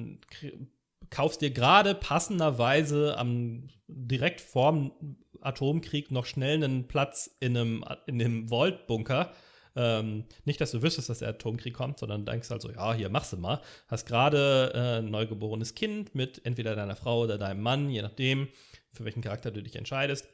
kaufst 1.09 1.41
dir 1.41 1.51
gerade 1.51 1.95
passenderweise 1.95 3.17
am 3.17 3.69
direkt 3.87 4.41
vorm 4.41 5.17
Atomkrieg 5.41 6.11
noch 6.11 6.25
schnell 6.25 6.63
einen 6.63 6.87
Platz 6.87 7.35
in 7.39 7.57
einem, 7.57 7.85
in 8.05 8.21
einem 8.21 8.49
Vault-Bunker. 8.49 9.33
Ähm, 9.75 10.25
nicht, 10.45 10.59
dass 10.59 10.71
du 10.71 10.81
wüsstest, 10.81 11.09
dass 11.09 11.19
der 11.19 11.29
Atomkrieg 11.29 11.73
kommt, 11.73 11.99
sondern 11.99 12.25
denkst 12.25 12.49
halt 12.49 12.61
so, 12.61 12.71
ja, 12.71 12.93
hier 12.93 13.09
machst 13.09 13.33
du 13.33 13.37
mal. 13.37 13.61
Hast 13.87 14.05
gerade 14.05 14.71
äh, 14.73 14.99
ein 14.99 15.11
neugeborenes 15.11 15.75
Kind 15.75 16.15
mit 16.15 16.45
entweder 16.45 16.75
deiner 16.75 16.95
Frau 16.95 17.21
oder 17.21 17.37
deinem 17.37 17.61
Mann, 17.61 17.89
je 17.89 18.01
nachdem, 18.01 18.47
für 18.91 19.05
welchen 19.05 19.21
Charakter 19.21 19.51
du 19.51 19.61
dich 19.61 19.75
entscheidest. 19.75 20.27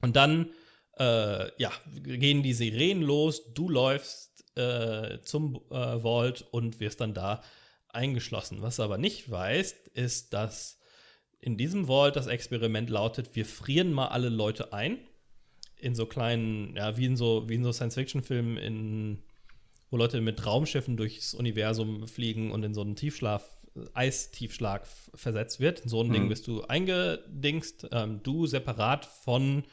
Und 0.00 0.16
dann, 0.16 0.50
äh, 0.98 1.60
ja, 1.60 1.70
gehen 2.02 2.42
die 2.42 2.54
Sirenen 2.54 3.02
los, 3.02 3.52
du 3.54 3.68
läufst 3.68 4.44
äh, 4.56 5.20
zum 5.22 5.56
äh, 5.70 6.00
Vault 6.00 6.46
und 6.50 6.80
wirst 6.80 7.00
dann 7.00 7.14
da 7.14 7.42
eingeschlossen. 7.88 8.62
Was 8.62 8.76
du 8.76 8.82
aber 8.82 8.98
nicht 8.98 9.30
weißt, 9.30 9.88
ist, 9.88 10.32
dass 10.32 10.78
in 11.40 11.56
diesem 11.56 11.86
Vault 11.86 12.16
das 12.16 12.26
Experiment 12.26 12.88
lautet, 12.88 13.34
wir 13.34 13.44
frieren 13.44 13.92
mal 13.92 14.08
alle 14.08 14.28
Leute 14.28 14.72
ein. 14.72 14.98
In 15.82 15.94
so 15.94 16.06
kleinen, 16.06 16.74
ja, 16.76 16.96
wie 16.96 17.04
in 17.06 17.16
so, 17.16 17.48
wie 17.48 17.54
in 17.56 17.64
so 17.64 17.72
Science-Fiction-Filmen, 17.72 18.56
in, 18.56 19.18
wo 19.90 19.96
Leute 19.96 20.20
mit 20.20 20.46
Raumschiffen 20.46 20.96
durchs 20.96 21.34
Universum 21.34 22.06
fliegen 22.08 22.50
und 22.50 22.62
in 22.62 22.72
so 22.72 22.80
einen 22.80 22.96
Tiefschlaf, 22.96 23.44
Eistiefschlag 23.94 24.86
versetzt 25.14 25.58
wird. 25.60 25.80
In 25.80 25.88
so 25.88 26.02
ein 26.02 26.08
Mhm. 26.08 26.12
Ding 26.12 26.28
bist 26.28 26.46
du 26.46 26.62
eingedingst, 26.62 27.88
ähm, 27.90 28.20
du 28.22 28.46
separat 28.46 29.04
von 29.06 29.64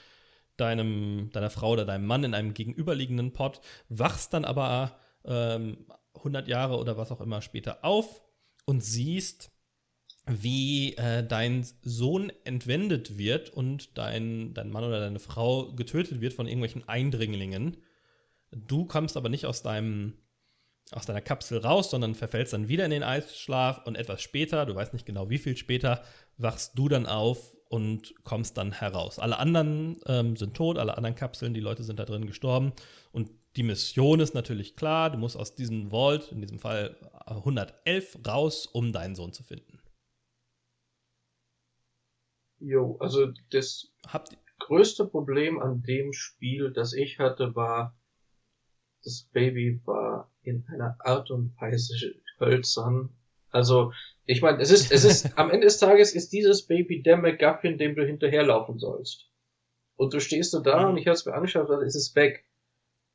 deinem, 0.58 1.30
deiner 1.32 1.50
Frau 1.50 1.72
oder 1.72 1.86
deinem 1.86 2.06
Mann 2.06 2.24
in 2.24 2.34
einem 2.34 2.54
gegenüberliegenden 2.54 3.32
Pod, 3.34 3.62
wachst 3.90 4.34
dann 4.34 4.46
aber 4.46 4.98
ähm, 5.26 5.86
100 6.16 6.48
Jahre 6.48 6.78
oder 6.78 6.98
was 6.98 7.12
auch 7.12 7.22
immer 7.22 7.42
später 7.42 7.84
auf 7.84 8.24
und 8.66 8.84
siehst, 8.84 9.52
wie 10.30 10.96
äh, 10.96 11.26
dein 11.26 11.66
Sohn 11.82 12.32
entwendet 12.44 13.18
wird 13.18 13.50
und 13.50 13.98
dein, 13.98 14.54
dein 14.54 14.70
Mann 14.70 14.84
oder 14.84 15.00
deine 15.00 15.20
Frau 15.20 15.74
getötet 15.74 16.22
wird 16.22 16.34
von 16.34 16.48
irgendwelchen 16.48 16.88
Eindringlingen. 16.88 17.78
Du 18.52 18.86
kommst 18.86 19.18
aber 19.18 19.30
nicht 19.30 19.46
aus 19.46 19.62
deinem 19.62 20.14
aus 20.92 21.06
deiner 21.06 21.22
Kapsel 21.22 21.60
raus, 21.60 21.92
sondern 21.92 22.16
verfällst 22.16 22.54
dann 22.54 22.68
wieder 22.68 22.86
in 22.86 22.92
den 22.92 23.04
Eisschlaf 23.04 23.86
und 23.86 23.96
etwas 23.96 24.22
später, 24.22 24.66
du 24.66 24.74
weißt 24.74 24.94
nicht 24.94 25.06
genau 25.06 25.30
wie 25.30 25.38
viel 25.38 25.56
später, 25.56 26.04
wachst 26.38 26.78
du 26.80 26.90
dann 26.90 27.06
auf 27.06 27.54
und 27.70 28.16
kommst 28.24 28.58
dann 28.58 28.72
heraus. 28.72 29.20
Alle 29.20 29.38
anderen 29.38 30.00
ähm, 30.08 30.36
sind 30.36 30.56
tot, 30.56 30.80
alle 30.80 30.98
anderen 30.98 31.16
Kapseln, 31.16 31.54
die 31.54 31.60
Leute 31.60 31.84
sind 31.84 32.00
da 32.00 32.06
drin 32.06 32.26
gestorben 32.26 32.74
und 33.12 33.30
die 33.56 33.64
Mission 33.64 34.20
ist 34.20 34.34
natürlich 34.34 34.76
klar, 34.76 35.12
du 35.12 35.18
musst 35.18 35.38
aus 35.38 35.56
diesem 35.56 35.92
Vault, 35.92 36.32
in 36.32 36.42
diesem 36.42 36.60
Fall 36.60 36.96
111, 37.26 38.20
raus, 38.26 38.66
um 38.66 38.92
deinen 38.92 39.16
Sohn 39.16 39.34
zu 39.34 39.44
finden. 39.44 39.79
Jo, 42.60 42.98
also 43.00 43.28
das 43.52 43.92
Habt 44.08 44.38
größte 44.60 45.06
Problem 45.06 45.60
an 45.60 45.82
dem 45.82 46.14
Spiel, 46.14 46.72
das 46.72 46.94
ich 46.94 47.20
hatte, 47.20 47.56
war, 47.56 47.98
das 49.04 49.28
Baby 49.32 49.82
war 49.86 50.32
in 50.44 50.66
einer 50.68 50.98
Art 51.00 51.32
und 51.32 51.56
Weise 51.60 51.96
hölzern. 52.40 53.10
Also, 53.52 53.94
ich 54.26 54.42
meine, 54.42 54.62
es 54.62 54.72
ist, 54.72 54.92
es 54.92 55.06
ist, 55.06 55.38
am 55.38 55.50
Ende 55.50 55.66
des 55.66 55.80
Tages 55.80 56.14
ist 56.14 56.32
dieses 56.34 56.68
Baby 56.68 57.02
der 57.02 57.18
McGuffin, 57.18 57.78
dem 57.78 57.96
du 57.96 58.06
hinterherlaufen 58.06 58.78
sollst. 58.78 59.28
Und 59.96 60.14
du 60.14 60.20
stehst 60.20 60.54
du 60.54 60.60
da 60.60 60.88
und 60.88 60.98
ich 60.98 61.08
hab's 61.08 61.26
mir 61.26 61.34
angeschaut, 61.34 61.70
dann 61.70 61.82
ist 61.82 61.96
es 61.96 62.16
weg. 62.16 62.46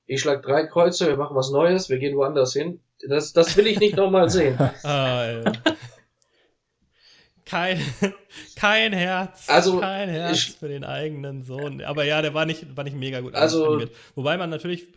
Ich 0.07 0.21
schlag 0.21 0.43
drei 0.43 0.67
Kreuze, 0.67 1.07
wir 1.07 1.17
machen 1.17 1.37
was 1.37 1.51
Neues, 1.51 1.89
wir 1.89 1.99
gehen 1.99 2.17
woanders 2.17 2.53
hin. 2.53 2.81
Das, 3.09 3.33
das 3.33 3.57
will 3.57 3.67
ich 3.67 3.81
nicht 3.81 3.97
nochmal 3.97 4.29
sehen. 4.29 4.59
Ah, 4.83 5.25
äh, 5.25 5.53
kein, 7.55 7.79
kein 8.57 8.93
Herz. 8.93 9.49
Also, 9.49 9.79
kein 9.79 10.09
Herz 10.09 10.37
ich, 10.49 10.57
für 10.57 10.67
den 10.67 10.83
eigenen 10.83 11.43
Sohn. 11.43 11.83
Aber 11.83 12.05
ja, 12.05 12.21
der 12.21 12.35
war 12.35 12.47
nicht, 12.47 12.77
war 12.77 12.83
nicht 12.83 12.97
mega 12.97 13.21
gut 13.21 13.35
Also- 13.37 13.67
animiert. 13.67 13.93
Wobei 14.17 14.37
man 14.37 14.51
natürlich. 14.51 14.89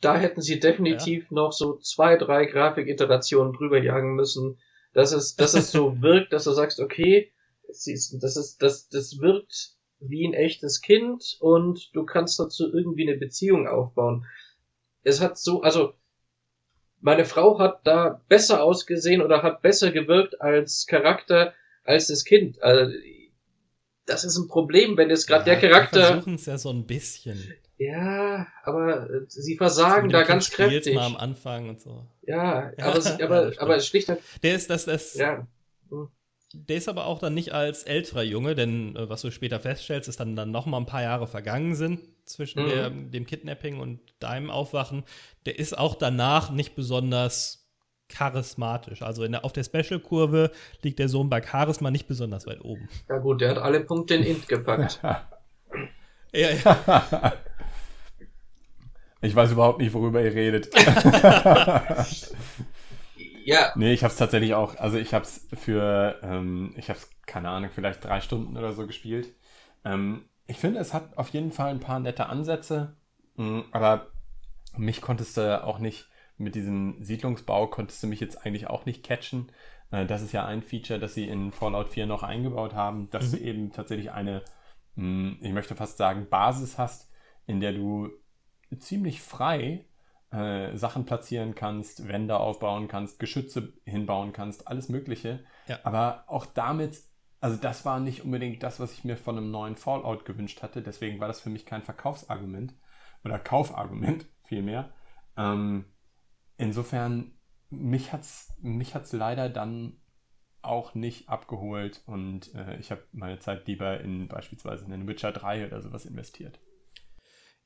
da 0.00 0.16
hätten 0.16 0.40
sie 0.42 0.58
definitiv 0.58 1.30
noch 1.30 1.52
so 1.52 1.78
zwei, 1.78 2.16
drei 2.16 2.46
Grafikiterationen 2.46 3.52
drüber 3.52 3.80
jagen 3.80 4.14
müssen, 4.16 4.58
dass 4.92 5.12
es, 5.12 5.36
dass 5.36 5.54
es 5.54 5.70
so 5.70 5.94
wirkt, 6.02 6.32
dass 6.32 6.44
du 6.44 6.50
sagst, 6.50 6.80
okay, 6.80 7.32
ist, 7.68 8.16
das 8.22 8.36
ist, 8.36 8.60
das, 8.60 8.88
das 8.88 9.20
wirkt 9.20 9.76
wie 10.00 10.26
ein 10.26 10.34
echtes 10.34 10.80
Kind 10.80 11.36
und 11.40 11.94
du 11.94 12.04
kannst 12.04 12.40
dazu 12.40 12.72
irgendwie 12.72 13.08
eine 13.08 13.18
Beziehung 13.18 13.68
aufbauen. 13.68 14.26
Es 15.04 15.20
hat 15.20 15.38
so, 15.38 15.62
also, 15.62 15.92
meine 17.00 17.24
Frau 17.24 17.60
hat 17.60 17.86
da 17.86 18.20
besser 18.28 18.64
ausgesehen 18.64 19.22
oder 19.22 19.44
hat 19.44 19.62
besser 19.62 19.92
gewirkt 19.92 20.40
als 20.40 20.86
Charakter 20.88 21.54
als 21.88 22.06
das 22.08 22.24
Kind. 22.24 22.62
Also, 22.62 22.92
das 24.06 24.24
ist 24.24 24.36
ein 24.38 24.48
Problem, 24.48 24.96
wenn 24.96 25.10
jetzt 25.10 25.26
gerade 25.26 25.44
der 25.44 25.60
Wir 25.60 25.68
Charakter, 25.70 26.06
versuchen 26.06 26.34
es 26.36 26.46
ja 26.46 26.56
so 26.58 26.70
ein 26.70 26.86
bisschen. 26.86 27.52
ja, 27.76 28.46
aber 28.62 29.10
äh, 29.10 29.20
sie 29.28 29.56
versagen 29.56 30.08
da 30.08 30.22
dem 30.22 30.28
ganz 30.28 30.50
Kind 30.50 30.54
spielst 30.70 30.72
kräftig. 30.86 30.94
mal 30.94 31.06
am 31.06 31.16
Anfang 31.16 31.68
und 31.68 31.80
so. 31.80 32.06
Ja, 32.22 32.72
Ja, 32.78 32.84
aber, 32.86 33.00
sie- 33.00 33.16
ja, 33.18 33.26
aber, 33.26 33.46
stimmt. 33.48 33.60
aber 33.60 33.76
es 33.76 33.86
schlicht 33.86 34.08
und, 34.08 34.18
Der 34.42 34.54
ist 34.54 34.70
das, 34.70 34.86
das, 34.86 35.14
ja. 35.14 35.46
der 36.54 36.76
ist 36.76 36.88
aber 36.88 37.06
auch 37.06 37.18
dann 37.18 37.34
nicht 37.34 37.52
als 37.52 37.82
älterer 37.82 38.22
Junge, 38.22 38.54
denn 38.54 38.96
äh, 38.96 39.08
was 39.08 39.20
du 39.22 39.30
später 39.30 39.60
feststellst, 39.60 40.08
ist 40.08 40.20
dann, 40.20 40.34
dann 40.36 40.50
noch 40.50 40.64
mal 40.66 40.78
ein 40.78 40.86
paar 40.86 41.02
Jahre 41.02 41.26
vergangen 41.26 41.74
sind 41.74 42.00
zwischen 42.24 42.64
Mhm. 42.64 42.68
der, 42.70 42.90
dem 42.90 43.26
Kidnapping 43.26 43.78
und 43.80 44.00
deinem 44.20 44.50
Aufwachen. 44.50 45.04
Der 45.46 45.58
ist 45.58 45.76
auch 45.76 45.94
danach 45.94 46.50
nicht 46.50 46.74
besonders 46.74 47.67
charismatisch. 48.08 49.02
Also 49.02 49.24
in 49.24 49.32
der, 49.32 49.44
auf 49.44 49.52
der 49.52 49.64
Special-Kurve 49.64 50.50
liegt 50.82 50.98
der 50.98 51.08
Sohn 51.08 51.28
bei 51.28 51.42
Charisma 51.42 51.90
nicht 51.90 52.08
besonders 52.08 52.46
weit 52.46 52.64
oben. 52.64 52.88
Ja 53.08 53.18
gut, 53.18 53.40
der 53.40 53.50
hat 53.50 53.58
alle 53.58 53.80
Punkte 53.80 54.14
in 54.14 54.24
Int 54.24 54.48
gepackt. 54.48 55.00
Ja, 56.30 56.50
ja. 56.50 57.32
ich 59.22 59.34
weiß 59.34 59.52
überhaupt 59.52 59.78
nicht, 59.80 59.94
worüber 59.94 60.22
ihr 60.22 60.34
redet. 60.34 60.68
Ja, 63.44 63.72
Nee, 63.76 63.94
ich 63.94 64.04
habe 64.04 64.12
es 64.12 64.18
tatsächlich 64.18 64.52
auch, 64.52 64.76
also 64.76 64.98
ich 64.98 65.14
habe 65.14 65.24
es 65.24 65.46
für, 65.54 66.18
ähm, 66.22 66.74
ich 66.76 66.90
habe 66.90 66.98
es, 66.98 67.08
keine 67.24 67.48
Ahnung, 67.48 67.70
vielleicht 67.74 68.04
drei 68.04 68.20
Stunden 68.20 68.58
oder 68.58 68.74
so 68.74 68.86
gespielt. 68.86 69.28
Ähm, 69.86 70.26
ich 70.46 70.58
finde, 70.58 70.80
es 70.80 70.92
hat 70.92 71.16
auf 71.16 71.30
jeden 71.30 71.50
Fall 71.50 71.70
ein 71.70 71.80
paar 71.80 71.98
nette 71.98 72.26
Ansätze, 72.26 72.94
mh, 73.36 73.64
aber 73.72 74.08
mich 74.76 75.00
konntest 75.00 75.38
du 75.38 75.64
auch 75.64 75.78
nicht, 75.78 76.10
mit 76.38 76.54
diesem 76.54 77.02
Siedlungsbau 77.02 77.66
konntest 77.66 78.02
du 78.02 78.06
mich 78.06 78.20
jetzt 78.20 78.46
eigentlich 78.46 78.68
auch 78.68 78.86
nicht 78.86 79.04
catchen. 79.04 79.50
Äh, 79.90 80.06
das 80.06 80.22
ist 80.22 80.32
ja 80.32 80.44
ein 80.44 80.62
Feature, 80.62 80.98
das 80.98 81.14
sie 81.14 81.28
in 81.28 81.52
Fallout 81.52 81.88
4 81.88 82.06
noch 82.06 82.22
eingebaut 82.22 82.74
haben, 82.74 83.10
dass 83.10 83.30
du 83.30 83.38
eben 83.38 83.72
tatsächlich 83.72 84.12
eine, 84.12 84.42
mh, 84.94 85.36
ich 85.40 85.52
möchte 85.52 85.74
fast 85.74 85.98
sagen, 85.98 86.28
Basis 86.28 86.78
hast, 86.78 87.10
in 87.46 87.60
der 87.60 87.72
du 87.72 88.10
ziemlich 88.78 89.20
frei 89.20 89.86
äh, 90.30 90.76
Sachen 90.76 91.06
platzieren 91.06 91.54
kannst, 91.54 92.06
Wände 92.06 92.38
aufbauen 92.38 92.88
kannst, 92.88 93.18
Geschütze 93.18 93.72
hinbauen 93.84 94.32
kannst, 94.32 94.68
alles 94.68 94.88
Mögliche. 94.88 95.44
Ja. 95.66 95.78
Aber 95.84 96.24
auch 96.26 96.46
damit, 96.46 97.00
also 97.40 97.56
das 97.56 97.84
war 97.84 98.00
nicht 98.00 98.24
unbedingt 98.24 98.62
das, 98.62 98.78
was 98.78 98.92
ich 98.92 99.04
mir 99.04 99.16
von 99.16 99.38
einem 99.38 99.50
neuen 99.50 99.76
Fallout 99.76 100.24
gewünscht 100.24 100.62
hatte. 100.62 100.82
Deswegen 100.82 101.18
war 101.20 101.28
das 101.28 101.40
für 101.40 101.50
mich 101.50 101.64
kein 101.64 101.82
Verkaufsargument 101.82 102.74
oder 103.24 103.38
Kaufargument 103.38 104.26
vielmehr. 104.44 104.92
Ähm, 105.36 105.86
insofern, 106.58 107.32
mich 107.70 108.12
hat's, 108.12 108.52
mich 108.60 108.94
hat's 108.94 109.12
leider 109.12 109.48
dann 109.48 109.96
auch 110.60 110.94
nicht 110.94 111.28
abgeholt 111.28 112.02
und 112.06 112.54
äh, 112.54 112.78
ich 112.78 112.90
habe 112.90 113.02
meine 113.12 113.38
Zeit 113.38 113.66
lieber 113.66 114.00
in 114.00 114.28
beispielsweise 114.28 114.84
in 114.84 114.90
den 114.90 115.08
Witcher 115.08 115.32
3 115.32 115.66
oder 115.66 115.80
sowas 115.80 116.04
investiert. 116.04 116.58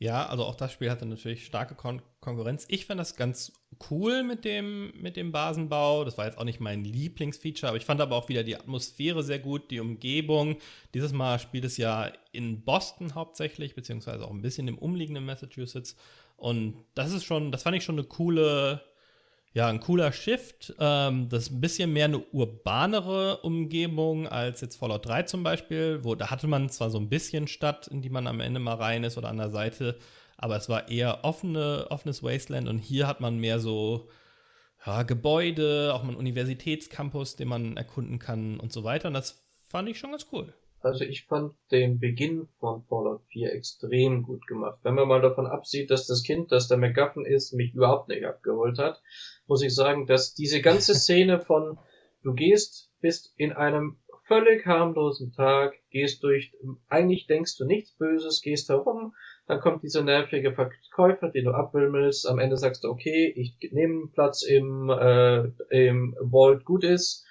Ja, 0.03 0.27
also 0.27 0.45
auch 0.45 0.57
das 0.57 0.73
Spiel 0.73 0.91
hatte 0.91 1.07
natürlich 1.07 1.47
starke 1.47 1.77
Kon 1.77 2.03
Konkurrenz. 2.19 2.67
Ich 2.69 2.87
fand 2.87 2.99
das 2.99 3.15
ganz 3.15 3.53
cool 3.89 4.25
mit 4.25 4.45
dem, 4.45 4.93
mit 5.01 5.17
dem 5.17 5.31
Basenbau. 5.31 6.05
Das 6.05 6.19
war 6.19 6.27
jetzt 6.27 6.39
auch 6.39 6.45
nicht 6.45 6.59
mein 6.59 6.85
Lieblingsfeature, 6.85 7.69
aber 7.69 7.77
ich 7.77 7.85
fand 7.85 8.01
aber 8.01 8.17
auch 8.17 8.29
wieder 8.29 8.43
die 8.43 8.57
Atmosphäre 8.57 9.23
sehr 9.23 9.39
gut, 9.39 9.71
die 9.71 9.79
Umgebung. 9.79 10.57
Dieses 10.93 11.13
Mal 11.13 11.39
spielt 11.39 11.65
es 11.65 11.77
ja 11.77 12.13
in 12.33 12.65
Boston 12.65 13.15
hauptsächlich, 13.15 13.77
beziehungsweise 13.77 14.25
auch 14.25 14.33
ein 14.33 14.43
bisschen 14.43 14.67
im 14.67 14.77
umliegenden 14.77 15.25
Massachusetts. 15.25 15.97
Und 16.43 16.75
das 16.97 17.13
ist 17.13 17.23
schon, 17.23 17.53
das 17.53 17.63
fand 17.63 17.77
ich 17.77 17.85
schon 17.85 17.95
eine 17.95 18.05
coole, 18.05 18.83
ja, 19.53 19.69
ein 19.69 19.79
cooler 19.79 20.11
Shift. 20.11 20.75
Ähm, 20.81 21.29
das 21.29 21.45
ist 21.45 21.53
ein 21.53 21.61
bisschen 21.61 21.93
mehr 21.93 22.07
eine 22.07 22.19
urbanere 22.19 23.37
Umgebung 23.43 24.27
als 24.27 24.61
jetzt 24.61 24.75
Fallout 24.75 25.07
3 25.07 25.23
zum 25.23 25.45
Beispiel, 25.45 26.01
wo 26.03 26.17
da 26.17 26.31
hatte 26.31 26.49
man 26.49 26.69
zwar 26.69 26.91
so 26.91 26.99
ein 26.99 27.09
bisschen 27.09 27.47
Stadt, 27.47 27.87
in 27.87 28.03
die 28.03 28.11
man 28.11 28.27
am 28.27 28.41
Ende 28.41 28.59
mal 28.59 28.75
rein 28.75 29.05
ist 29.05 29.17
oder 29.17 29.29
an 29.29 29.37
der 29.37 29.51
Seite, 29.51 30.01
aber 30.37 30.57
es 30.57 30.69
war 30.69 30.89
eher 30.89 31.25
offene, 31.25 31.87
offenes 31.91 32.25
Wasteland 32.25 32.69
und 32.69 32.79
hier 32.79 33.07
hat 33.07 33.21
man 33.21 33.39
mehr 33.39 33.61
so 33.61 34.09
ja, 34.85 35.05
Gebäude, 35.05 35.93
auch 35.95 36.03
mal 36.03 36.09
einen 36.09 36.19
Universitätscampus, 36.19 37.37
den 37.37 37.47
man 37.47 37.77
erkunden 37.77 38.19
kann 38.19 38.59
und 38.59 38.73
so 38.73 38.83
weiter. 38.83 39.07
Und 39.07 39.15
das 39.15 39.47
fand 39.69 39.89
ich 39.89 40.01
schon 40.01 40.11
ganz 40.11 40.27
cool. 40.33 40.53
Also 40.85 41.05
ich 41.05 41.27
fand 41.27 41.55
den 41.71 41.99
Beginn 41.99 42.49
von 42.59 42.83
Fallout 42.89 43.23
4 43.33 43.53
extrem 43.53 44.23
gut 44.23 44.47
gemacht. 44.47 44.79
Wenn 44.83 44.95
man 44.95 45.09
mal 45.09 45.21
davon 45.21 45.47
absieht, 45.47 45.91
dass 45.91 46.07
das 46.07 46.23
Kind, 46.23 46.53
das 46.53 46.69
der 46.69 46.79
MacGuffin 46.79 47.25
ist, 47.25 47.53
mich 47.53 47.75
überhaupt 47.75 48.09
nicht 48.09 48.25
abgeholt 48.25 48.79
hat, 48.79 49.03
muss 49.47 49.63
ich 49.63 49.75
sagen, 49.75 50.07
dass 50.07 50.35
diese 50.35 50.61
ganze 50.61 50.95
Szene 50.97 51.41
von 51.41 51.79
du 52.23 52.35
gehst, 52.35 52.91
bist 53.01 53.33
in 53.37 53.53
einem 53.53 53.99
völlig 54.27 54.65
harmlosen 54.67 55.33
Tag, 55.33 55.75
gehst 55.91 56.23
durch, 56.23 56.53
eigentlich 56.89 57.27
denkst 57.27 57.57
du 57.59 57.65
nichts 57.65 57.93
Böses, 57.97 58.41
gehst 58.41 58.69
herum, 58.69 59.15
dann 59.47 59.61
kommt 59.61 59.83
dieser 59.83 60.03
nervige 60.03 60.53
Verkäufer, 60.55 61.29
den 61.29 61.47
du 61.47 61.51
abwimmelst, 61.51 62.29
am 62.29 62.39
Ende 62.39 62.57
sagst 62.57 62.85
du, 62.85 62.89
okay, 62.89 63.33
ich 63.37 63.57
nehme 63.73 64.09
Platz 64.15 64.43
im, 64.43 64.89
äh, 64.89 65.49
im 65.71 66.17
Vault, 66.31 66.65
gut 66.65 66.85
ist, 66.85 67.27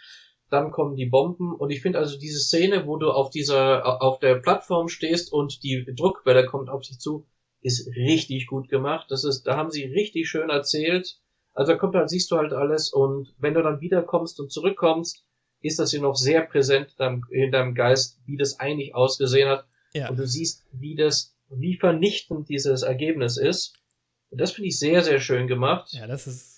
dann 0.51 0.71
kommen 0.71 0.97
die 0.97 1.05
Bomben 1.05 1.55
und 1.55 1.69
ich 1.69 1.81
finde 1.81 1.99
also 1.99 2.19
diese 2.19 2.39
Szene, 2.39 2.85
wo 2.85 2.97
du 2.97 3.09
auf 3.09 3.29
dieser, 3.29 4.01
auf 4.01 4.19
der 4.19 4.35
Plattform 4.35 4.89
stehst 4.89 5.31
und 5.31 5.63
die 5.63 5.85
Druckwelle 5.95 6.45
kommt 6.45 6.69
auf 6.69 6.81
dich 6.81 6.99
zu, 6.99 7.25
ist 7.61 7.87
richtig 7.95 8.47
gut 8.47 8.67
gemacht. 8.67 9.07
Das 9.09 9.23
ist, 9.23 9.43
da 9.43 9.55
haben 9.55 9.71
sie 9.71 9.85
richtig 9.85 10.27
schön 10.27 10.49
erzählt. 10.49 11.19
Also 11.53 11.71
da 11.71 11.77
kommt 11.77 11.95
halt, 11.95 12.09
siehst 12.09 12.29
du 12.31 12.37
halt 12.37 12.51
alles 12.51 12.91
und 12.91 13.33
wenn 13.39 13.53
du 13.53 13.63
dann 13.63 13.79
wiederkommst 13.79 14.41
und 14.41 14.51
zurückkommst, 14.51 15.23
ist 15.61 15.79
das 15.79 15.91
hier 15.91 16.01
noch 16.01 16.15
sehr 16.15 16.41
präsent 16.41 16.89
in 16.91 16.97
deinem, 16.97 17.23
in 17.29 17.51
deinem 17.51 17.73
Geist, 17.73 18.19
wie 18.25 18.35
das 18.35 18.59
eigentlich 18.59 18.93
ausgesehen 18.93 19.47
hat. 19.47 19.65
Ja. 19.93 20.09
Und 20.09 20.19
du 20.19 20.27
siehst, 20.27 20.65
wie 20.73 20.95
das, 20.95 21.33
wie 21.49 21.77
vernichtend 21.77 22.49
dieses 22.49 22.81
Ergebnis 22.81 23.37
ist. 23.37 23.75
Und 24.31 24.41
das 24.41 24.51
finde 24.51 24.67
ich 24.67 24.79
sehr, 24.79 25.01
sehr 25.01 25.19
schön 25.19 25.47
gemacht. 25.47 25.93
Ja, 25.93 26.07
das 26.07 26.27
ist 26.27 26.50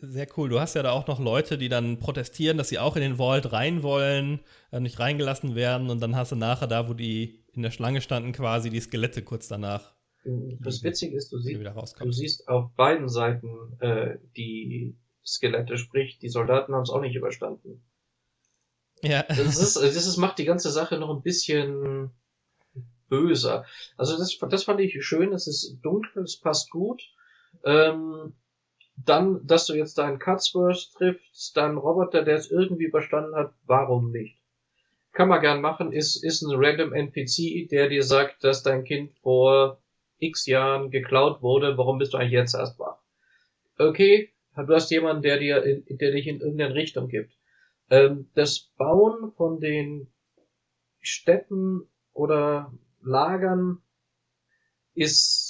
sehr 0.00 0.26
cool. 0.36 0.48
Du 0.48 0.60
hast 0.60 0.74
ja 0.74 0.82
da 0.82 0.92
auch 0.92 1.06
noch 1.06 1.20
Leute, 1.20 1.58
die 1.58 1.68
dann 1.68 1.98
protestieren, 1.98 2.58
dass 2.58 2.68
sie 2.68 2.78
auch 2.78 2.96
in 2.96 3.02
den 3.02 3.16
Vault 3.16 3.52
rein 3.52 3.82
wollen, 3.82 4.40
äh, 4.70 4.80
nicht 4.80 4.98
reingelassen 4.98 5.54
werden 5.54 5.90
und 5.90 6.00
dann 6.00 6.16
hast 6.16 6.32
du 6.32 6.36
nachher 6.36 6.66
da, 6.66 6.88
wo 6.88 6.94
die 6.94 7.44
in 7.52 7.62
der 7.62 7.70
Schlange 7.70 8.00
standen, 8.00 8.32
quasi 8.32 8.70
die 8.70 8.80
Skelette 8.80 9.22
kurz 9.22 9.48
danach 9.48 9.94
Das 10.60 10.82
Witzige 10.82 11.16
ist, 11.16 11.32
du 11.32 11.38
siehst, 11.38 11.60
du 12.00 12.12
siehst 12.12 12.48
auf 12.48 12.70
beiden 12.74 13.08
Seiten 13.08 13.78
äh, 13.80 14.18
die 14.36 14.96
Skelette, 15.24 15.76
sprich, 15.76 16.18
die 16.18 16.28
Soldaten 16.28 16.74
haben 16.74 16.82
es 16.82 16.90
auch 16.90 17.00
nicht 17.00 17.16
überstanden. 17.16 17.84
Ja. 19.02 19.22
Das 19.28 19.58
ist, 19.58 19.76
das 19.76 20.06
ist, 20.06 20.16
macht 20.16 20.38
die 20.38 20.44
ganze 20.44 20.70
Sache 20.70 20.98
noch 20.98 21.14
ein 21.14 21.22
bisschen 21.22 22.10
böser. 23.08 23.64
Also 23.96 24.16
das, 24.16 24.36
das 24.50 24.64
fand 24.64 24.80
ich 24.80 25.04
schön, 25.04 25.32
es 25.32 25.46
ist 25.46 25.78
dunkel, 25.82 26.22
es 26.24 26.38
passt 26.38 26.70
gut. 26.70 27.02
Ähm, 27.64 28.34
dann, 29.04 29.46
dass 29.46 29.66
du 29.66 29.74
jetzt 29.74 29.98
deinen 29.98 30.18
Cutsworth 30.18 30.92
triffst, 30.94 31.56
deinen 31.56 31.78
Roboter, 31.78 32.22
der 32.22 32.36
es 32.36 32.50
irgendwie 32.50 32.84
überstanden 32.84 33.34
hat, 33.34 33.52
warum 33.66 34.10
nicht? 34.10 34.38
Kann 35.12 35.28
man 35.28 35.40
gern 35.40 35.60
machen, 35.60 35.92
ist, 35.92 36.22
ist 36.22 36.42
ein 36.42 36.54
random 36.54 36.92
NPC, 36.92 37.68
der 37.70 37.88
dir 37.88 38.02
sagt, 38.02 38.44
dass 38.44 38.62
dein 38.62 38.84
Kind 38.84 39.12
vor 39.22 39.80
x 40.18 40.46
Jahren 40.46 40.90
geklaut 40.90 41.42
wurde, 41.42 41.78
warum 41.78 41.98
bist 41.98 42.12
du 42.12 42.18
eigentlich 42.18 42.32
jetzt 42.32 42.54
erst 42.54 42.78
wach? 42.78 42.98
Okay, 43.78 44.32
du 44.56 44.74
hast 44.74 44.90
jemanden, 44.90 45.22
der 45.22 45.38
dir, 45.38 45.82
der 45.88 46.10
dich 46.10 46.26
in 46.26 46.40
irgendeine 46.40 46.74
Richtung 46.74 47.08
gibt. 47.08 47.32
Ähm, 47.90 48.28
das 48.34 48.58
Bauen 48.76 49.32
von 49.32 49.60
den 49.60 50.08
Städten 51.00 51.88
oder 52.12 52.72
Lagern 53.00 53.80
ist 54.94 55.47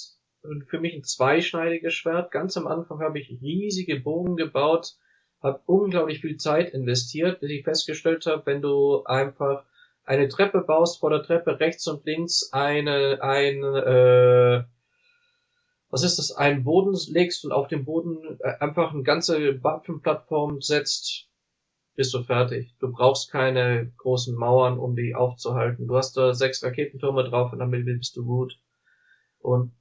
für 0.66 0.80
mich 0.80 0.94
ein 0.94 1.04
zweischneidiges 1.04 1.94
Schwert. 1.94 2.30
Ganz 2.30 2.56
am 2.56 2.66
Anfang 2.66 3.00
habe 3.00 3.18
ich 3.18 3.40
riesige 3.40 4.00
Bogen 4.00 4.36
gebaut, 4.36 4.96
habe 5.42 5.60
unglaublich 5.66 6.20
viel 6.20 6.36
Zeit 6.36 6.72
investiert, 6.74 7.40
bis 7.40 7.50
ich 7.50 7.64
festgestellt 7.64 8.26
habe, 8.26 8.46
wenn 8.46 8.62
du 8.62 9.04
einfach 9.04 9.64
eine 10.04 10.28
Treppe 10.28 10.62
baust, 10.62 11.00
vor 11.00 11.10
der 11.10 11.22
Treppe 11.22 11.60
rechts 11.60 11.86
und 11.86 12.04
links 12.06 12.50
eine, 12.52 13.22
ein, 13.22 13.62
äh, 13.62 14.64
was 15.90 16.02
ist 16.02 16.18
das, 16.18 16.32
einen 16.32 16.64
Boden 16.64 16.96
legst 17.12 17.44
und 17.44 17.52
auf 17.52 17.68
dem 17.68 17.84
Boden 17.84 18.38
äh, 18.40 18.58
einfach 18.60 18.92
eine 18.92 19.02
ganze 19.02 19.62
Waffenplattform 19.62 20.60
setzt, 20.60 21.28
bist 21.94 22.14
du 22.14 22.22
fertig. 22.22 22.74
Du 22.78 22.90
brauchst 22.92 23.30
keine 23.30 23.92
großen 23.98 24.34
Mauern, 24.34 24.78
um 24.78 24.96
die 24.96 25.14
aufzuhalten. 25.14 25.88
Du 25.88 25.96
hast 25.96 26.16
da 26.16 26.32
sechs 26.32 26.62
Raketentürme 26.62 27.28
drauf 27.28 27.52
und 27.52 27.58
damit 27.58 27.84
bist 27.84 28.16
du 28.16 28.24
gut. 28.24 28.58
Und 29.40 29.72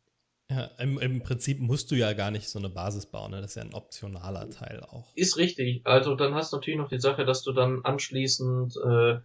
ja, 0.49 0.65
im, 0.79 0.97
im 0.99 1.21
Prinzip 1.21 1.59
musst 1.59 1.91
du 1.91 1.95
ja 1.95 2.13
gar 2.13 2.31
nicht 2.31 2.49
so 2.49 2.57
eine 2.57 2.69
Basis 2.69 3.05
bauen, 3.05 3.31
ne? 3.31 3.41
das 3.41 3.51
ist 3.51 3.55
ja 3.55 3.63
ein 3.63 3.73
optionaler 3.73 4.49
Teil 4.49 4.81
auch. 4.81 5.13
Ist 5.15 5.37
richtig. 5.37 5.85
Also 5.85 6.15
dann 6.15 6.35
hast 6.35 6.53
du 6.53 6.57
natürlich 6.57 6.79
noch 6.79 6.89
die 6.89 6.99
Sache, 6.99 7.25
dass 7.25 7.43
du 7.43 7.51
dann 7.51 7.83
anschließend 7.83 8.77
äh, 8.77 9.19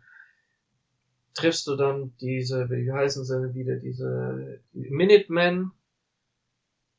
triffst 1.34 1.66
du 1.66 1.76
dann 1.76 2.16
diese, 2.20 2.68
wie 2.70 2.90
heißen 2.90 3.24
sie 3.24 3.54
wieder, 3.54 3.76
diese 3.76 4.60
die 4.72 4.90
Minutemen. 4.90 5.72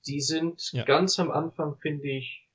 Die 0.07 0.21
sind 0.21 0.71
ja. 0.73 0.83
ganz 0.83 1.19
am 1.19 1.31
Anfang, 1.31 1.77
finde 1.77 2.09
ich, 2.09 2.47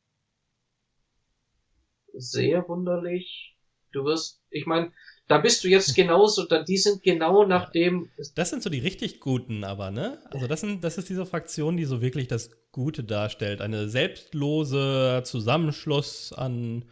sehr 2.13 2.69
wunderlich. 2.69 3.57
Du 3.93 4.05
wirst, 4.05 4.43
ich 4.51 4.67
meine, 4.67 4.93
da 5.29 5.37
bist 5.39 5.63
du 5.63 5.69
jetzt 5.69 5.95
genauso, 5.95 6.47
da, 6.47 6.63
die 6.63 6.79
sind 6.79 7.03
genau 7.03 7.45
nach 7.45 7.71
dem. 7.71 8.09
Das 8.35 8.49
sind 8.49 8.63
so 8.63 8.71
die 8.71 8.79
richtig 8.79 9.21
guten, 9.21 9.63
aber, 9.63 9.91
ne? 9.91 10.19
Also, 10.31 10.47
das, 10.47 10.61
sind, 10.61 10.83
das 10.83 10.97
ist 10.97 11.11
diese 11.11 11.27
Fraktion, 11.27 11.77
die 11.77 11.85
so 11.85 12.01
wirklich 12.01 12.29
das 12.29 12.51
Gute 12.73 13.05
darstellt. 13.05 13.61
Eine 13.61 13.89
selbstlose 13.89 15.23
Zusammenschluss 15.25 16.33
an 16.33 16.87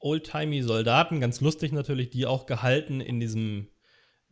oldtimey 0.00 0.62
Soldaten, 0.62 1.20
ganz 1.20 1.40
lustig 1.40 1.72
natürlich, 1.72 2.10
die 2.10 2.26
auch 2.26 2.46
gehalten 2.46 3.00
in 3.00 3.20
diesem, 3.20 3.68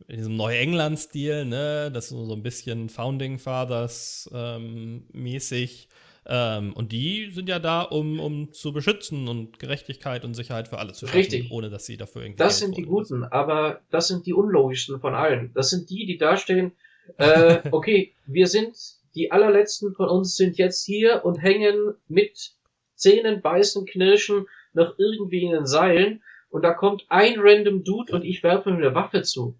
in 0.07 0.17
diesem 0.17 0.35
Neuengland-Stil, 0.35 1.45
ne? 1.45 1.91
Das 1.93 2.05
ist 2.05 2.11
so 2.11 2.33
ein 2.33 2.43
bisschen 2.43 2.89
Founding 2.89 3.39
Fathers 3.39 4.29
ähm, 4.33 5.05
mäßig. 5.13 5.87
Ähm, 6.27 6.73
und 6.73 6.91
die 6.91 7.29
sind 7.31 7.49
ja 7.49 7.59
da, 7.59 7.81
um, 7.81 8.19
um 8.19 8.51
zu 8.51 8.73
beschützen 8.73 9.27
und 9.27 9.59
Gerechtigkeit 9.59 10.25
und 10.25 10.33
Sicherheit 10.33 10.67
für 10.67 10.79
alle 10.79 10.93
zu 10.93 11.05
schaffen, 11.05 11.19
Richtig. 11.19 11.51
ohne 11.51 11.69
dass 11.69 11.85
sie 11.85 11.97
dafür 11.97 12.23
irgendwie. 12.23 12.37
Das 12.37 12.59
sind 12.59 12.77
die 12.77 12.83
Guten, 12.83 13.23
aber 13.23 13.81
das 13.91 14.07
sind 14.07 14.25
die 14.25 14.33
unlogischsten 14.33 14.99
von 14.99 15.13
allen. 15.13 15.51
Das 15.53 15.69
sind 15.69 15.89
die, 15.89 16.05
die 16.07 16.17
dastehen, 16.17 16.71
äh, 17.17 17.59
okay, 17.71 18.15
wir 18.25 18.47
sind, 18.47 18.75
die 19.13 19.31
allerletzten 19.31 19.93
von 19.93 20.09
uns 20.09 20.35
sind 20.35 20.57
jetzt 20.57 20.83
hier 20.83 21.23
und 21.23 21.35
hängen 21.35 21.93
mit 22.07 22.53
Zähnen, 22.95 23.41
Beißen, 23.41 23.85
Knirschen 23.85 24.47
noch 24.73 24.97
irgendwie 24.97 25.43
in 25.43 25.51
den 25.51 25.67
Seilen 25.67 26.23
und 26.49 26.63
da 26.63 26.73
kommt 26.73 27.05
ein 27.09 27.35
random 27.37 27.83
Dude 27.83 28.13
und 28.13 28.23
ich 28.23 28.41
werfe 28.41 28.71
mir 28.71 28.77
eine 28.77 28.95
Waffe 28.95 29.21
zu. 29.21 29.59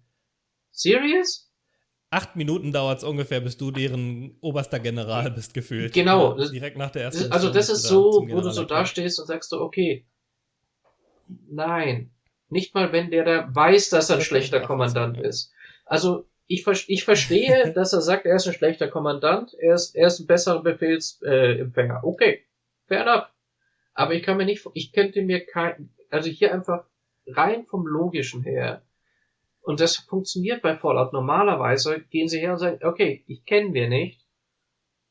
Serious? 0.72 1.45
Acht 2.16 2.34
Minuten 2.34 2.72
dauert 2.72 2.98
es 2.98 3.04
ungefähr, 3.04 3.40
bis 3.40 3.58
du 3.58 3.70
deren 3.70 4.36
oberster 4.40 4.80
General 4.80 5.30
bist, 5.30 5.52
gefühlt. 5.52 5.92
Genau. 5.92 6.38
Ja, 6.38 6.48
direkt 6.48 6.78
nach 6.78 6.90
der 6.90 7.02
ersten. 7.02 7.30
Also 7.30 7.50
das 7.50 7.68
ist 7.68 7.82
so, 7.82 8.26
wo 8.28 8.40
du 8.40 8.50
so 8.50 8.64
dastehst 8.64 9.20
und 9.20 9.26
sagst 9.26 9.50
so, 9.50 9.60
okay, 9.60 10.06
nein. 11.48 12.10
Nicht 12.48 12.74
mal, 12.74 12.92
wenn 12.92 13.10
der 13.10 13.24
da 13.24 13.48
weiß, 13.54 13.90
dass 13.90 14.08
er 14.08 14.16
ein 14.16 14.22
schlechter 14.22 14.60
Kommandant 14.60 15.18
ist. 15.18 15.52
Also 15.84 16.26
ich, 16.46 16.66
ich 16.86 17.04
verstehe, 17.04 17.72
dass 17.74 17.92
er 17.92 18.00
sagt, 18.00 18.24
er 18.24 18.36
ist 18.36 18.46
ein 18.46 18.54
schlechter 18.54 18.88
Kommandant, 18.88 19.52
er 19.54 19.74
ist, 19.74 19.94
er 19.94 20.06
ist 20.06 20.20
ein 20.20 20.26
besserer 20.26 20.62
Befehlsempfänger. 20.62 22.00
Äh, 22.02 22.06
okay, 22.06 22.44
fair 22.86 23.02
enough. 23.02 23.26
Aber 23.92 24.14
ich 24.14 24.22
kann 24.22 24.36
mir 24.36 24.46
nicht, 24.46 24.64
ich 24.74 24.92
könnte 24.92 25.22
mir 25.22 25.44
kein, 25.44 25.90
also 26.10 26.30
hier 26.30 26.54
einfach 26.54 26.84
rein 27.26 27.66
vom 27.66 27.86
Logischen 27.86 28.42
her, 28.42 28.82
und 29.66 29.80
das 29.80 29.96
funktioniert 29.96 30.62
bei 30.62 30.76
Fallout. 30.76 31.12
Normalerweise 31.12 32.00
gehen 32.10 32.28
sie 32.28 32.38
her 32.38 32.52
und 32.52 32.58
sagen, 32.58 32.78
okay, 32.84 33.24
ich 33.26 33.44
kenne 33.44 33.74
wir 33.74 33.88
nicht. 33.88 34.24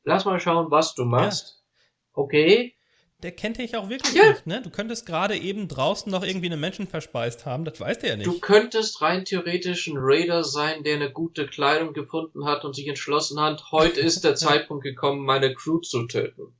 Lass 0.02 0.24
mal 0.24 0.40
schauen, 0.40 0.70
was 0.70 0.94
du 0.94 1.04
machst. 1.04 1.58
Ja. 1.58 2.22
Okay. 2.22 2.74
Der 3.22 3.32
kennt 3.32 3.58
dich 3.58 3.76
auch 3.76 3.90
wirklich 3.90 4.14
ja. 4.14 4.30
nicht, 4.30 4.46
ne? 4.46 4.62
Du 4.62 4.70
könntest 4.70 5.04
gerade 5.04 5.36
eben 5.36 5.68
draußen 5.68 6.10
noch 6.10 6.24
irgendwie 6.24 6.46
einen 6.46 6.60
Menschen 6.60 6.86
verspeist 6.86 7.44
haben, 7.44 7.66
das 7.66 7.78
weißt 7.80 8.02
du 8.02 8.08
ja 8.08 8.16
nicht. 8.16 8.26
Du 8.26 8.40
könntest 8.40 9.02
rein 9.02 9.26
theoretisch 9.26 9.88
ein 9.88 9.96
Raider 9.98 10.42
sein, 10.42 10.84
der 10.84 10.96
eine 10.96 11.12
gute 11.12 11.46
Kleidung 11.46 11.92
gefunden 11.92 12.46
hat 12.46 12.64
und 12.64 12.74
sich 12.74 12.88
entschlossen 12.88 13.38
hat, 13.38 13.72
heute 13.72 14.00
ist 14.00 14.24
der 14.24 14.34
Zeitpunkt 14.36 14.84
gekommen, 14.84 15.22
meine 15.26 15.52
Crew 15.54 15.80
zu 15.80 16.06
töten. 16.06 16.56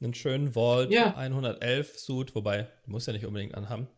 Einen 0.00 0.14
schönen 0.14 0.52
Vault 0.52 0.92
ja. 0.92 1.16
111 1.16 1.98
Suit, 1.98 2.34
wobei, 2.36 2.68
du 2.84 2.92
musst 2.92 3.08
ja 3.08 3.12
nicht 3.12 3.26
unbedingt 3.26 3.54
anhaben. 3.56 3.88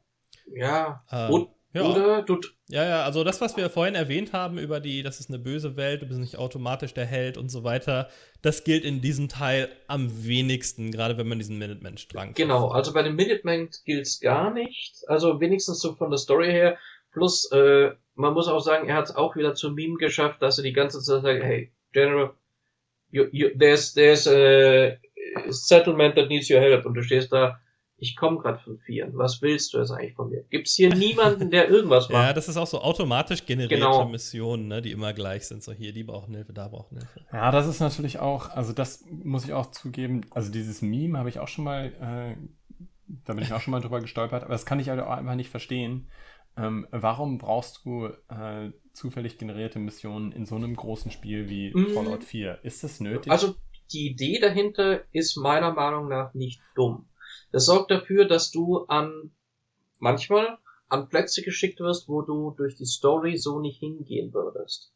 Ja, 0.47 1.05
ähm, 1.11 1.31
und 1.31 1.56
ja. 1.73 1.83
Oder 1.83 2.23
du. 2.23 2.41
Ja, 2.69 2.85
ja, 2.85 3.05
also 3.05 3.23
das, 3.23 3.41
was 3.41 3.57
wir 3.57 3.71
vorhin 3.71 3.95
erwähnt 3.95 4.33
haben 4.33 4.59
über 4.59 4.81
die, 4.81 5.03
das 5.03 5.21
ist 5.21 5.29
eine 5.29 5.39
böse 5.39 5.77
Welt, 5.77 6.03
du 6.03 6.07
bist 6.07 6.19
nicht 6.19 6.37
automatisch 6.37 6.95
der 6.95 7.05
Held 7.05 7.37
und 7.37 7.49
so 7.49 7.65
weiter, 7.65 8.09
das 8.43 8.65
gilt 8.65 8.85
in 8.85 9.01
diesem 9.01 9.29
Teil 9.29 9.69
am 9.87 10.27
wenigsten, 10.27 10.91
gerade 10.91 11.17
wenn 11.19 11.29
man 11.29 11.39
diesen 11.39 11.59
Minuteman-Strang 11.59 12.35
Genau, 12.35 12.69
also 12.69 12.93
bei 12.93 13.03
dem 13.03 13.15
Minuteman 13.15 13.69
gilt 13.85 14.07
es 14.07 14.21
gar 14.21 14.53
nicht. 14.53 15.03
Also 15.07 15.41
wenigstens 15.41 15.81
so 15.81 15.95
von 15.95 16.11
der 16.11 16.19
Story 16.19 16.51
her. 16.51 16.79
Plus, 17.13 17.51
äh, 17.53 17.93
man 18.15 18.35
muss 18.35 18.49
auch 18.49 18.61
sagen, 18.61 18.89
er 18.89 18.97
hat 18.97 19.07
es 19.07 19.15
auch 19.15 19.37
wieder 19.37 19.55
zum 19.55 19.75
Meme 19.75 19.97
geschafft, 19.97 20.43
dass 20.43 20.59
er 20.59 20.65
die 20.65 20.73
ganze 20.73 21.01
Zeit 21.01 21.23
sagt, 21.23 21.43
hey, 21.43 21.73
General, 21.93 22.35
you, 23.11 23.27
you, 23.33 23.51
there's, 23.57 23.95
there's 23.95 24.27
a 24.27 24.99
settlement 25.49 26.17
that 26.17 26.29
needs 26.29 26.51
your 26.51 26.61
help. 26.61 26.85
Und 26.85 26.95
du 26.95 27.03
stehst 27.03 27.33
da, 27.33 27.61
ich 27.99 28.15
komme 28.15 28.39
gerade 28.39 28.59
von 28.59 28.79
Vieren. 28.79 29.17
Was 29.17 29.41
willst 29.41 29.73
du 29.73 29.79
jetzt 29.79 29.91
eigentlich 29.91 30.15
von 30.15 30.29
mir? 30.29 30.45
Gibt 30.51 30.69
es 30.69 30.75
hier 30.75 30.95
niemanden, 30.95 31.51
der 31.51 31.69
irgendwas 31.69 32.09
macht? 32.11 32.27
Ja, 32.27 32.33
das 32.33 32.49
ist 32.49 32.57
auch 32.57 32.67
so 32.67 32.81
automatisch 32.81 33.47
generierte 33.47 33.77
genau. 33.77 34.07
Missionen, 34.07 34.69
ne, 34.69 34.83
die 34.83 34.93
immer 34.93 35.15
gleich 35.15 35.47
sind. 35.47 35.63
So 35.63 35.73
hier, 35.73 35.93
die 35.93 36.05
brauchen 36.05 36.35
Hilfe, 36.35 36.53
da 36.53 36.69
brauchen 36.69 36.99
Hilfe. 36.99 37.21
Ja, 37.33 37.51
das 37.51 37.67
ist 37.67 37.81
natürlich 37.81 38.19
auch, 38.19 38.51
also 38.51 38.73
das 38.73 39.05
muss 39.09 39.45
ich 39.45 39.55
auch 39.55 39.71
zugeben, 39.71 40.23
also 40.31 40.53
dieses 40.53 40.83
Meme 40.83 41.19
habe 41.19 41.31
ich 41.31 41.39
auch 41.39 41.49
schon 41.49 41.65
mal, 41.65 41.87
äh, 41.87 42.37
da 43.25 43.33
bin 43.33 43.43
ich 43.43 43.53
auch 43.53 43.61
schon 43.61 43.73
mal 43.73 43.81
drüber 43.81 44.01
gestolpert, 44.01 44.43
aber 44.43 44.53
das 44.53 44.67
kann 44.67 44.79
ich 44.79 44.91
halt 44.91 45.01
auch 45.01 45.11
einfach 45.11 45.35
nicht 45.35 45.51
verstehen. 45.51 46.09
Ähm, 46.59 46.87
warum 46.91 47.39
brauchst 47.39 47.85
du 47.85 48.07
äh, 48.07 48.73
zufällig 48.93 49.39
generierte 49.39 49.79
Missionen 49.79 50.33
in 50.33 50.47
so 50.47 50.57
einem 50.57 50.75
großen 50.75 51.11
Spiel 51.11 51.49
wie 51.49 51.71
mm. 51.75 51.95
Fallout 51.95 52.25
4? 52.25 52.61
Ist 52.63 52.83
das 52.83 53.01
nötig? 53.01 53.31
Also 53.31 53.55
die 53.93 54.11
Idee 54.11 54.39
dahinter 54.41 55.01
ist 55.13 55.37
meiner 55.37 55.73
Meinung 55.73 56.09
nach 56.09 56.35
nicht 56.35 56.61
dumm. 56.75 57.07
Das 57.57 57.65
sorgt 57.65 57.91
dafür, 57.91 58.27
dass 58.27 58.51
du 58.51 58.85
an 58.85 59.31
manchmal 59.99 60.59
an 60.91 61.09
Plätze 61.09 61.41
geschickt 61.41 61.81
wirst, 61.81 62.07
wo 62.07 62.21
du 62.21 62.51
durch 62.51 62.77
die 62.77 62.85
Story 62.85 63.39
so 63.39 63.61
nicht 63.61 63.79
hingehen 63.79 64.35
würdest. 64.35 64.93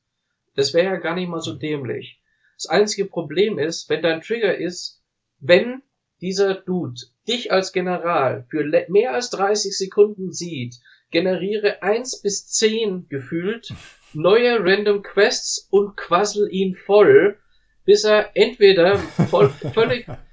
Das 0.57 0.75
wäre 0.75 0.85
ja 0.85 0.97
gar 0.97 1.15
nicht 1.15 1.31
mal 1.31 1.41
so 1.41 1.55
dämlich. 1.55 2.21
Das 2.57 2.67
einzige 2.67 3.07
Problem 3.07 3.59
ist, 3.59 3.89
wenn 3.89 4.03
dein 4.03 4.21
Trigger 4.21 4.59
ist, 4.59 5.03
wenn 5.39 5.81
dieser 6.21 6.55
Dude 6.55 7.01
dich 7.27 7.51
als 7.51 7.73
General 7.73 8.45
für 8.51 8.63
mehr 8.89 9.15
als 9.15 9.31
30 9.31 9.79
Sekunden 9.79 10.31
sieht, 10.31 10.75
generiere 11.11 11.83
1 11.83 12.21
bis 12.21 12.47
10 12.49 13.09
gefühlt 13.09 13.73
neue 14.13 14.63
Random 14.63 15.03
Quests 15.03 15.67
und 15.71 15.97
quassel 15.97 16.53
ihn 16.53 16.77
voll, 16.77 17.39
bis 17.87 18.05
er 18.05 18.37
entweder 18.37 18.99
voll, 18.99 19.49
völlig 19.49 20.07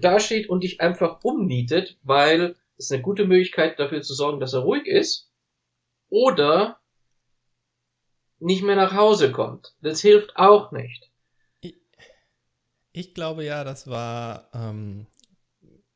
dasteht 0.00 0.48
und 0.48 0.64
dich 0.64 0.80
einfach 0.80 1.22
umnietet, 1.22 1.98
weil 2.02 2.56
es 2.76 2.90
eine 2.90 3.02
gute 3.02 3.24
Möglichkeit 3.24 3.78
dafür 3.78 4.02
zu 4.02 4.14
sorgen, 4.14 4.40
dass 4.40 4.52
er 4.52 4.60
ruhig 4.60 4.86
ist, 4.86 5.28
oder 6.10 6.80
nicht 8.38 8.62
mehr 8.62 8.76
nach 8.76 8.94
Hause 8.94 9.32
kommt. 9.32 9.74
Das 9.80 10.00
hilft 10.00 10.36
auch 10.36 10.72
nicht. 10.72 11.10
Ich, 11.60 11.74
ich 12.92 13.14
glaube 13.14 13.44
ja, 13.44 13.64
das 13.64 13.88
war, 13.88 14.48
ähm, 14.54 15.06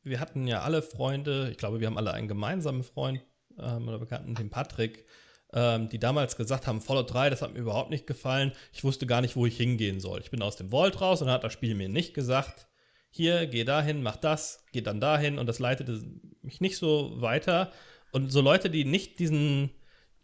wir 0.02 0.20
hatten 0.20 0.46
ja 0.46 0.62
alle 0.62 0.82
Freunde, 0.82 1.48
ich 1.50 1.56
glaube, 1.56 1.80
wir 1.80 1.86
haben 1.86 1.98
alle 1.98 2.12
einen 2.12 2.28
gemeinsamen 2.28 2.82
Freund 2.82 3.22
ähm, 3.58 3.88
oder 3.88 3.98
Bekannten, 3.98 4.34
den 4.34 4.50
Patrick, 4.50 5.06
ähm, 5.52 5.88
die 5.88 5.98
damals 5.98 6.36
gesagt 6.36 6.66
haben, 6.66 6.80
Fallout 6.80 7.12
3, 7.12 7.30
das 7.30 7.42
hat 7.42 7.52
mir 7.52 7.60
überhaupt 7.60 7.90
nicht 7.90 8.06
gefallen. 8.06 8.52
Ich 8.72 8.84
wusste 8.84 9.06
gar 9.06 9.20
nicht, 9.20 9.36
wo 9.36 9.46
ich 9.46 9.56
hingehen 9.56 10.00
soll. 10.00 10.20
Ich 10.20 10.30
bin 10.30 10.42
aus 10.42 10.56
dem 10.56 10.70
Vault 10.70 11.00
raus 11.00 11.20
und 11.20 11.28
dann 11.28 11.34
hat 11.34 11.44
das 11.44 11.52
Spiel 11.52 11.74
mir 11.74 11.88
nicht 11.88 12.14
gesagt, 12.14 12.68
hier, 13.12 13.46
geh 13.46 13.64
dahin, 13.64 14.02
mach 14.02 14.16
das, 14.16 14.64
geh 14.72 14.80
dann 14.80 15.00
dahin 15.00 15.38
und 15.38 15.46
das 15.46 15.58
leitete 15.58 16.02
mich 16.42 16.60
nicht 16.60 16.78
so 16.78 17.20
weiter. 17.20 17.70
Und 18.10 18.32
so 18.32 18.40
Leute, 18.40 18.70
die 18.70 18.84
nicht 18.84 19.18
diesen, 19.18 19.70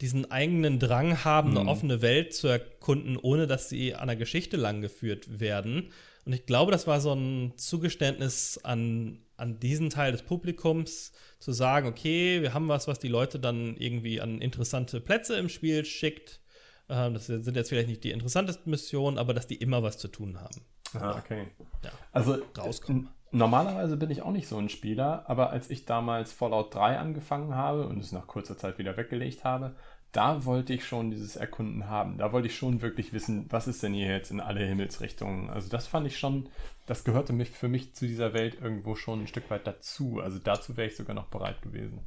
diesen 0.01 0.31
eigenen 0.31 0.79
Drang 0.79 1.23
haben, 1.25 1.51
mhm. 1.51 1.59
eine 1.59 1.71
offene 1.71 2.03
Welt 2.03 2.35
zu 2.35 2.49
erkunden, 2.49 3.17
ohne 3.17 3.47
dass 3.47 3.69
sie 3.69 3.95
an 3.95 4.09
der 4.09 4.17
Geschichte 4.17 4.57
langgeführt 4.57 5.39
werden. 5.39 5.93
Und 6.25 6.33
ich 6.33 6.47
glaube, 6.47 6.73
das 6.73 6.87
war 6.87 7.01
so 7.01 7.13
ein 7.13 7.53
Zugeständnis 7.57 8.59
an, 8.63 9.21
an 9.37 9.61
diesen 9.61 9.91
Teil 9.91 10.13
des 10.13 10.23
Publikums, 10.23 11.13
zu 11.41 11.53
sagen, 11.53 11.87
okay, 11.87 12.43
wir 12.43 12.55
haben 12.55 12.69
was, 12.69 12.89
was 12.89 12.99
die 12.99 13.09
Leute 13.09 13.39
dann 13.39 13.77
irgendwie 13.77 14.21
an 14.21 14.41
interessante 14.41 15.01
Plätze 15.01 15.37
im 15.37 15.49
Spiel 15.49 15.85
schickt. 15.85 16.41
Ähm, 16.89 17.15
das 17.15 17.27
sind 17.27 17.55
jetzt 17.55 17.69
vielleicht 17.69 17.89
nicht 17.89 18.03
die 18.03 18.11
interessantesten 18.11 18.71
Missionen, 18.71 19.19
aber 19.19 19.35
dass 19.35 19.47
die 19.47 19.57
immer 19.57 19.83
was 19.83 19.99
zu 19.99 20.09
tun 20.09 20.41
haben. 20.41 20.63
Ah, 20.95 21.19
okay. 21.19 21.49
Ja, 21.85 21.91
also 22.13 22.39
rauskommen. 22.57 23.09
Normalerweise 23.31 23.99
bin 23.99 24.11
ich 24.11 24.23
auch 24.23 24.33
nicht 24.33 24.49
so 24.49 24.57
ein 24.57 24.71
Spieler, 24.71 25.25
aber 25.29 25.51
als 25.51 25.69
ich 25.69 25.85
damals 25.85 26.33
Fallout 26.33 26.75
3 26.75 26.99
angefangen 26.99 27.55
habe 27.55 27.87
und 27.87 27.99
es 27.99 28.11
nach 28.11 28.27
kurzer 28.27 28.57
Zeit 28.57 28.79
wieder 28.79 28.97
weggelegt 28.97 29.45
habe, 29.45 29.77
da 30.13 30.47
wollte 30.47 30.73
ich 30.73 30.87
schon 30.87 31.11
dieses 31.11 31.37
Erkunden 31.37 31.89
haben. 31.89 32.17
Da 32.17 32.33
wollte 32.33 32.49
ich 32.49 32.57
schon 32.57 32.81
wirklich 32.81 33.13
wissen, 33.13 33.45
was 33.51 33.69
ist 33.69 33.83
denn 33.83 33.93
hier 33.93 34.11
jetzt 34.11 34.31
in 34.31 34.41
alle 34.41 34.65
Himmelsrichtungen. 34.65 35.51
Also 35.51 35.69
das 35.69 35.87
fand 35.87 36.07
ich 36.07 36.19
schon, 36.19 36.49
das 36.87 37.05
gehörte 37.05 37.35
mich 37.35 37.51
für 37.51 37.69
mich 37.69 37.95
zu 37.95 38.07
dieser 38.07 38.33
Welt 38.33 38.59
irgendwo 38.61 38.95
schon 38.95 39.23
ein 39.23 39.27
Stück 39.27 39.51
weit 39.51 39.67
dazu. 39.67 40.21
Also 40.21 40.39
dazu 40.39 40.79
wäre 40.79 40.89
ich 40.89 40.97
sogar 40.97 41.15
noch 41.15 41.29
bereit 41.29 41.61
gewesen. 41.61 42.01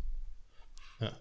Ja. 0.99 1.11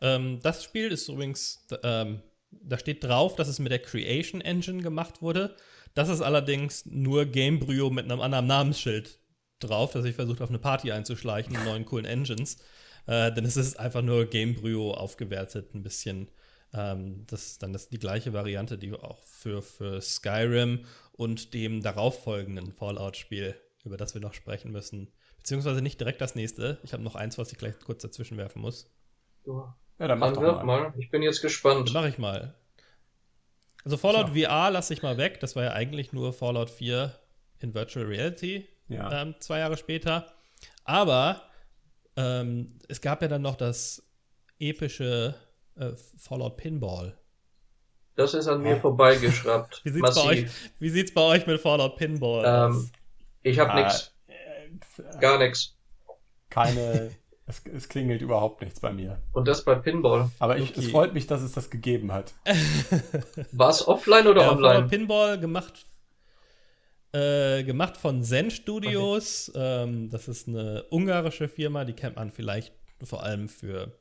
Ähm, 0.00 0.40
das 0.42 0.64
Spiel 0.64 0.90
ist 0.90 1.08
übrigens, 1.08 1.64
ähm, 1.84 2.22
da 2.50 2.76
steht 2.76 3.04
drauf, 3.04 3.36
dass 3.36 3.46
es 3.46 3.60
mit 3.60 3.70
der 3.70 3.78
Creation 3.78 4.40
Engine 4.40 4.82
gemacht 4.82 5.22
wurde. 5.22 5.54
Das 5.94 6.08
ist 6.08 6.20
allerdings 6.20 6.86
nur 6.86 7.26
Gamebryo 7.26 7.90
mit 7.90 8.04
einem 8.04 8.20
anderen 8.20 8.46
Namensschild 8.46 9.18
drauf, 9.58 9.92
das 9.92 10.04
ich 10.04 10.14
versucht 10.14 10.40
auf 10.40 10.48
eine 10.48 10.58
Party 10.58 10.92
einzuschleichen, 10.92 11.52
mit 11.52 11.64
neuen 11.64 11.84
coolen 11.84 12.06
Engines. 12.06 12.58
Äh, 13.06 13.32
denn 13.32 13.44
es 13.44 13.56
ist 13.56 13.78
einfach 13.78 14.02
nur 14.02 14.26
Gamebryo 14.26 14.92
aufgewertet, 14.92 15.74
ein 15.74 15.82
bisschen. 15.82 16.30
Ähm, 16.72 17.24
das 17.26 17.46
ist 17.46 17.62
dann 17.62 17.72
das, 17.72 17.88
die 17.88 17.98
gleiche 17.98 18.32
Variante, 18.32 18.78
die 18.78 18.92
auch 18.92 19.22
für, 19.24 19.62
für 19.62 20.00
Skyrim 20.00 20.84
und 21.12 21.54
dem 21.54 21.82
darauffolgenden 21.82 22.72
Fallout-Spiel, 22.72 23.54
über 23.84 23.96
das 23.96 24.14
wir 24.14 24.20
noch 24.20 24.34
sprechen 24.34 24.70
müssen. 24.70 25.10
Beziehungsweise 25.36 25.82
nicht 25.82 25.98
direkt 25.98 26.20
das 26.20 26.34
nächste. 26.34 26.78
Ich 26.82 26.92
habe 26.92 27.02
noch 27.02 27.14
eins, 27.14 27.38
was 27.38 27.50
ich 27.50 27.58
gleich 27.58 27.78
kurz 27.80 28.02
dazwischen 28.02 28.36
werfen 28.36 28.60
muss. 28.62 28.90
Ja, 29.46 29.74
dann 30.08 30.18
mach 30.18 30.32
dann 30.32 30.44
doch 30.44 30.62
mal. 30.62 30.90
mal. 30.90 30.94
Ich 30.98 31.10
bin 31.10 31.22
jetzt 31.22 31.42
gespannt. 31.42 31.88
Dann 31.88 31.94
mache 31.94 32.08
ich 32.08 32.18
mal. 32.18 32.54
Also 33.84 33.96
Fallout 33.96 34.30
VR 34.30 34.70
lasse 34.70 34.92
ich 34.92 35.02
mal 35.02 35.16
weg. 35.16 35.40
Das 35.40 35.56
war 35.56 35.64
ja 35.64 35.72
eigentlich 35.72 36.12
nur 36.12 36.32
Fallout 36.32 36.70
4 36.70 37.14
in 37.60 37.74
Virtual 37.74 38.06
Reality, 38.06 38.68
Ja. 38.88 39.22
ähm, 39.22 39.34
zwei 39.40 39.58
Jahre 39.60 39.76
später. 39.76 40.32
Aber 40.84 41.42
ähm, 42.16 42.78
es 42.88 43.00
gab 43.00 43.22
ja 43.22 43.28
dann 43.28 43.42
noch 43.42 43.56
das 43.56 44.02
epische 44.58 45.34
äh, 45.76 45.92
Fallout 46.18 46.56
Pinball. 46.56 47.16
Das 48.16 48.34
ist 48.34 48.48
an 48.48 48.60
mir 48.62 48.74
Hä? 48.76 48.80
vorbeigeschraubt. 48.80 49.80
Wie 49.84 49.90
sieht's, 49.90 50.14
bei 50.14 50.22
euch, 50.24 50.46
wie 50.78 50.90
sieht's 50.90 51.14
bei 51.14 51.22
euch 51.22 51.46
mit 51.46 51.60
Fallout 51.60 51.96
Pinball 51.96 52.44
Ähm, 52.44 52.76
aus? 52.76 52.92
ich 53.42 53.58
habe 53.58 53.70
Ah, 53.70 53.82
nix, 53.84 54.12
äh, 54.26 55.18
gar 55.20 55.38
nichts. 55.38 55.76
Keine, 56.50 57.12
es, 57.50 57.62
es 57.66 57.88
klingelt 57.88 58.22
überhaupt 58.22 58.62
nichts 58.62 58.80
bei 58.80 58.92
mir. 58.92 59.18
Und 59.32 59.46
das 59.46 59.64
bei 59.64 59.74
Pinball. 59.74 60.30
Aber 60.38 60.56
ich, 60.56 60.70
Okay. 60.70 60.80
es 60.80 60.88
freut 60.90 61.12
mich, 61.14 61.26
dass 61.26 61.42
es 61.42 61.52
das 61.52 61.68
gegeben 61.70 62.12
hat. 62.12 62.32
War 63.52 63.70
es 63.70 63.86
offline 63.86 64.26
oder 64.26 64.42
Ja, 64.42 64.52
online? 64.52 64.88
Pinball 64.88 65.38
gemacht, 65.38 65.84
äh, 67.12 67.62
gemacht 67.64 67.96
von 67.96 68.22
Zen 68.22 68.50
Studios. 68.50 69.50
Ähm, 69.54 70.08
das 70.10 70.28
ist 70.28 70.48
eine 70.48 70.84
ungarische 70.90 71.48
Firma, 71.48 71.84
die 71.84 71.92
kennt 71.94 72.16
man 72.16 72.30
vielleicht 72.30 72.72
vor 73.02 73.22
allem 73.22 73.48
für 73.48 73.92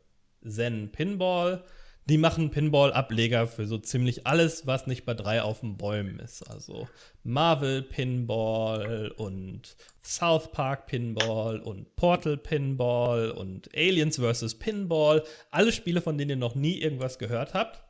Zen 0.47 0.91
Pinball. 0.91 1.63
Die 2.09 2.17
machen 2.17 2.49
Pinball-Ableger 2.49 3.45
für 3.45 3.67
so 3.67 3.77
ziemlich 3.77 4.25
alles, 4.25 4.65
was 4.65 4.87
nicht 4.87 5.05
bei 5.05 5.13
drei 5.13 5.43
auf 5.43 5.59
den 5.59 5.77
Bäumen 5.77 6.17
ist. 6.17 6.41
Also 6.49 6.89
Marvel 7.23 7.83
Pinball 7.83 9.09
und 9.15 9.75
South 10.03 10.51
Park 10.51 10.87
Pinball 10.87 11.59
und 11.59 11.95
Portal 11.95 12.35
Pinball 12.35 13.29
und 13.29 13.69
Aliens 13.75 14.17
vs. 14.17 14.57
Pinball. 14.57 15.23
Alle 15.51 15.71
Spiele, 15.71 16.01
von 16.01 16.17
denen 16.17 16.31
ihr 16.31 16.35
noch 16.35 16.55
nie 16.55 16.79
irgendwas 16.79 17.19
gehört 17.19 17.53
habt. 17.53 17.83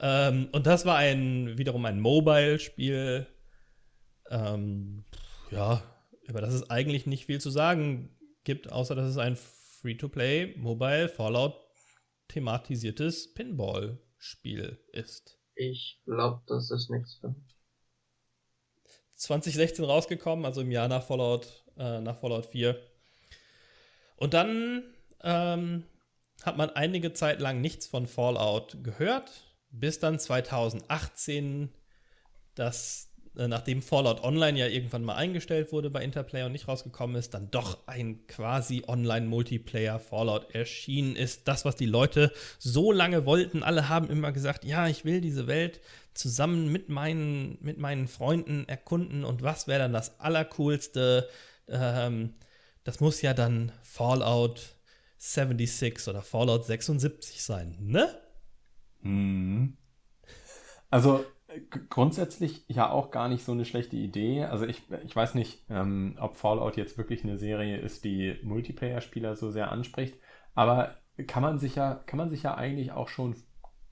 Ähm, 0.00 0.48
und 0.52 0.66
das 0.66 0.86
war 0.86 0.96
ein 0.96 1.58
wiederum 1.58 1.84
ein 1.84 2.00
Mobile-Spiel. 2.00 3.26
Ähm, 4.30 5.04
ja, 5.50 5.82
über 6.26 6.40
das 6.40 6.54
es 6.54 6.70
eigentlich 6.70 7.04
nicht 7.04 7.26
viel 7.26 7.38
zu 7.40 7.50
sagen 7.50 8.16
gibt, 8.44 8.72
außer 8.72 8.94
dass 8.94 9.10
es 9.10 9.18
ein 9.18 9.36
Free-to-Play 9.36 10.54
Mobile 10.56 11.10
Fallout 11.10 11.61
thematisiertes 12.32 13.34
Pinball-Spiel 13.34 14.78
ist. 14.92 15.38
Ich 15.54 16.00
glaube, 16.06 16.42
das 16.46 16.70
ist 16.70 16.90
nichts 16.90 17.16
für 17.16 17.28
mich. 17.28 17.56
2016 19.14 19.84
rausgekommen, 19.84 20.44
also 20.44 20.62
im 20.62 20.70
Jahr 20.70 20.88
nach 20.88 21.04
Fallout, 21.04 21.64
äh, 21.76 22.00
nach 22.00 22.18
Fallout 22.18 22.46
4. 22.46 22.80
Und 24.16 24.34
dann 24.34 24.82
ähm, 25.22 25.84
hat 26.42 26.56
man 26.56 26.70
einige 26.70 27.12
Zeit 27.12 27.40
lang 27.40 27.60
nichts 27.60 27.86
von 27.86 28.06
Fallout 28.06 28.82
gehört, 28.82 29.30
bis 29.70 29.98
dann 29.98 30.18
2018 30.18 31.72
das, 32.54 33.11
nachdem 33.34 33.80
Fallout 33.80 34.22
Online 34.22 34.58
ja 34.58 34.66
irgendwann 34.66 35.04
mal 35.04 35.14
eingestellt 35.14 35.72
wurde 35.72 35.90
bei 35.90 36.04
Interplay 36.04 36.42
und 36.42 36.52
nicht 36.52 36.68
rausgekommen 36.68 37.16
ist, 37.16 37.32
dann 37.34 37.50
doch 37.50 37.78
ein 37.86 38.26
quasi 38.26 38.84
Online-Multiplayer 38.86 39.98
Fallout 39.98 40.54
erschienen 40.54 41.16
ist. 41.16 41.48
Das, 41.48 41.64
was 41.64 41.76
die 41.76 41.86
Leute 41.86 42.32
so 42.58 42.92
lange 42.92 43.24
wollten. 43.24 43.62
Alle 43.62 43.88
haben 43.88 44.10
immer 44.10 44.32
gesagt, 44.32 44.64
ja, 44.64 44.86
ich 44.86 45.04
will 45.04 45.20
diese 45.20 45.46
Welt 45.46 45.80
zusammen 46.14 46.70
mit 46.70 46.90
meinen, 46.90 47.56
mit 47.60 47.78
meinen 47.78 48.06
Freunden 48.06 48.68
erkunden 48.68 49.24
und 49.24 49.42
was 49.42 49.66
wäre 49.66 49.80
dann 49.80 49.94
das 49.94 50.20
Allercoolste? 50.20 51.28
Ähm, 51.68 52.34
das 52.84 53.00
muss 53.00 53.22
ja 53.22 53.32
dann 53.32 53.72
Fallout 53.82 54.76
76 55.16 56.08
oder 56.08 56.20
Fallout 56.20 56.66
76 56.66 57.42
sein, 57.42 57.76
ne? 57.80 58.08
Mhm. 59.00 59.76
Also 60.90 61.24
äh, 61.41 61.41
grundsätzlich 61.90 62.64
ja 62.68 62.90
auch 62.90 63.10
gar 63.10 63.28
nicht 63.28 63.44
so 63.44 63.52
eine 63.52 63.64
schlechte 63.64 63.96
Idee. 63.96 64.44
Also 64.44 64.66
ich, 64.66 64.82
ich 65.04 65.14
weiß 65.14 65.34
nicht, 65.34 65.64
ähm, 65.70 66.16
ob 66.20 66.36
Fallout 66.36 66.76
jetzt 66.76 66.98
wirklich 66.98 67.24
eine 67.24 67.38
Serie 67.38 67.78
ist, 67.78 68.04
die 68.04 68.38
Multiplayer-Spieler 68.42 69.36
so 69.36 69.50
sehr 69.50 69.70
anspricht, 69.72 70.18
aber 70.54 70.96
kann 71.26 71.42
man 71.42 71.58
sich 71.58 71.74
ja, 71.76 71.94
kann 72.06 72.18
man 72.18 72.30
sich 72.30 72.42
ja 72.44 72.54
eigentlich 72.54 72.92
auch 72.92 73.08
schon 73.08 73.36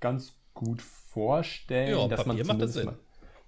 ganz 0.01 0.39
gut 0.55 0.82
vorstellen, 0.82 1.89
Ja, 1.89 2.09
dass 2.09 2.24
man 2.27 2.39
Papier 2.39 2.45
das 2.45 2.47
zumindest 2.47 2.82
mal, 2.85 2.99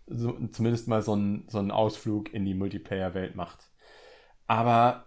so, 0.06 0.38
zumindest 0.48 0.88
mal 0.88 1.02
so 1.02 1.12
einen, 1.14 1.48
so 1.48 1.58
einen 1.58 1.70
Ausflug 1.70 2.32
in 2.34 2.44
die 2.44 2.54
Multiplayer-Welt 2.54 3.36
macht. 3.36 3.70
Aber 4.46 5.06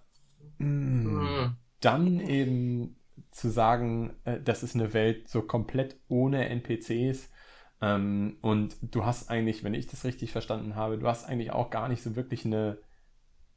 mh, 0.59 1.47
Hm. 1.47 1.57
dann 1.81 2.19
eben 2.19 2.97
zu 3.31 3.49
sagen, 3.49 4.15
äh, 4.25 4.41
das 4.41 4.63
ist 4.63 4.75
eine 4.75 4.93
Welt 4.93 5.29
so 5.29 5.41
komplett 5.43 5.97
ohne 6.07 6.49
NPCs. 6.49 7.31
Ähm, 7.81 8.37
und 8.41 8.75
du 8.81 9.05
hast 9.05 9.29
eigentlich, 9.29 9.63
wenn 9.63 9.73
ich 9.73 9.87
das 9.87 10.05
richtig 10.05 10.31
verstanden 10.31 10.75
habe, 10.75 10.97
du 10.97 11.07
hast 11.07 11.25
eigentlich 11.25 11.51
auch 11.51 11.69
gar 11.69 11.89
nicht 11.89 12.03
so 12.03 12.15
wirklich 12.15 12.45
eine, 12.45 12.77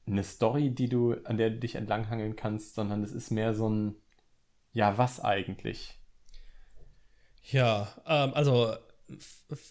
eine 0.06 0.24
Story, 0.24 0.70
die 0.70 0.88
du, 0.88 1.14
an 1.24 1.36
der 1.36 1.50
du 1.50 1.58
dich 1.58 1.76
entlanghangeln 1.76 2.36
kannst, 2.36 2.74
sondern 2.74 3.02
es 3.02 3.12
ist 3.12 3.30
mehr 3.30 3.54
so 3.54 3.68
ein, 3.68 3.94
ja, 4.72 4.98
was 4.98 5.20
eigentlich? 5.20 5.98
Ja, 7.44 7.88
ähm, 8.06 8.34
also 8.34 8.74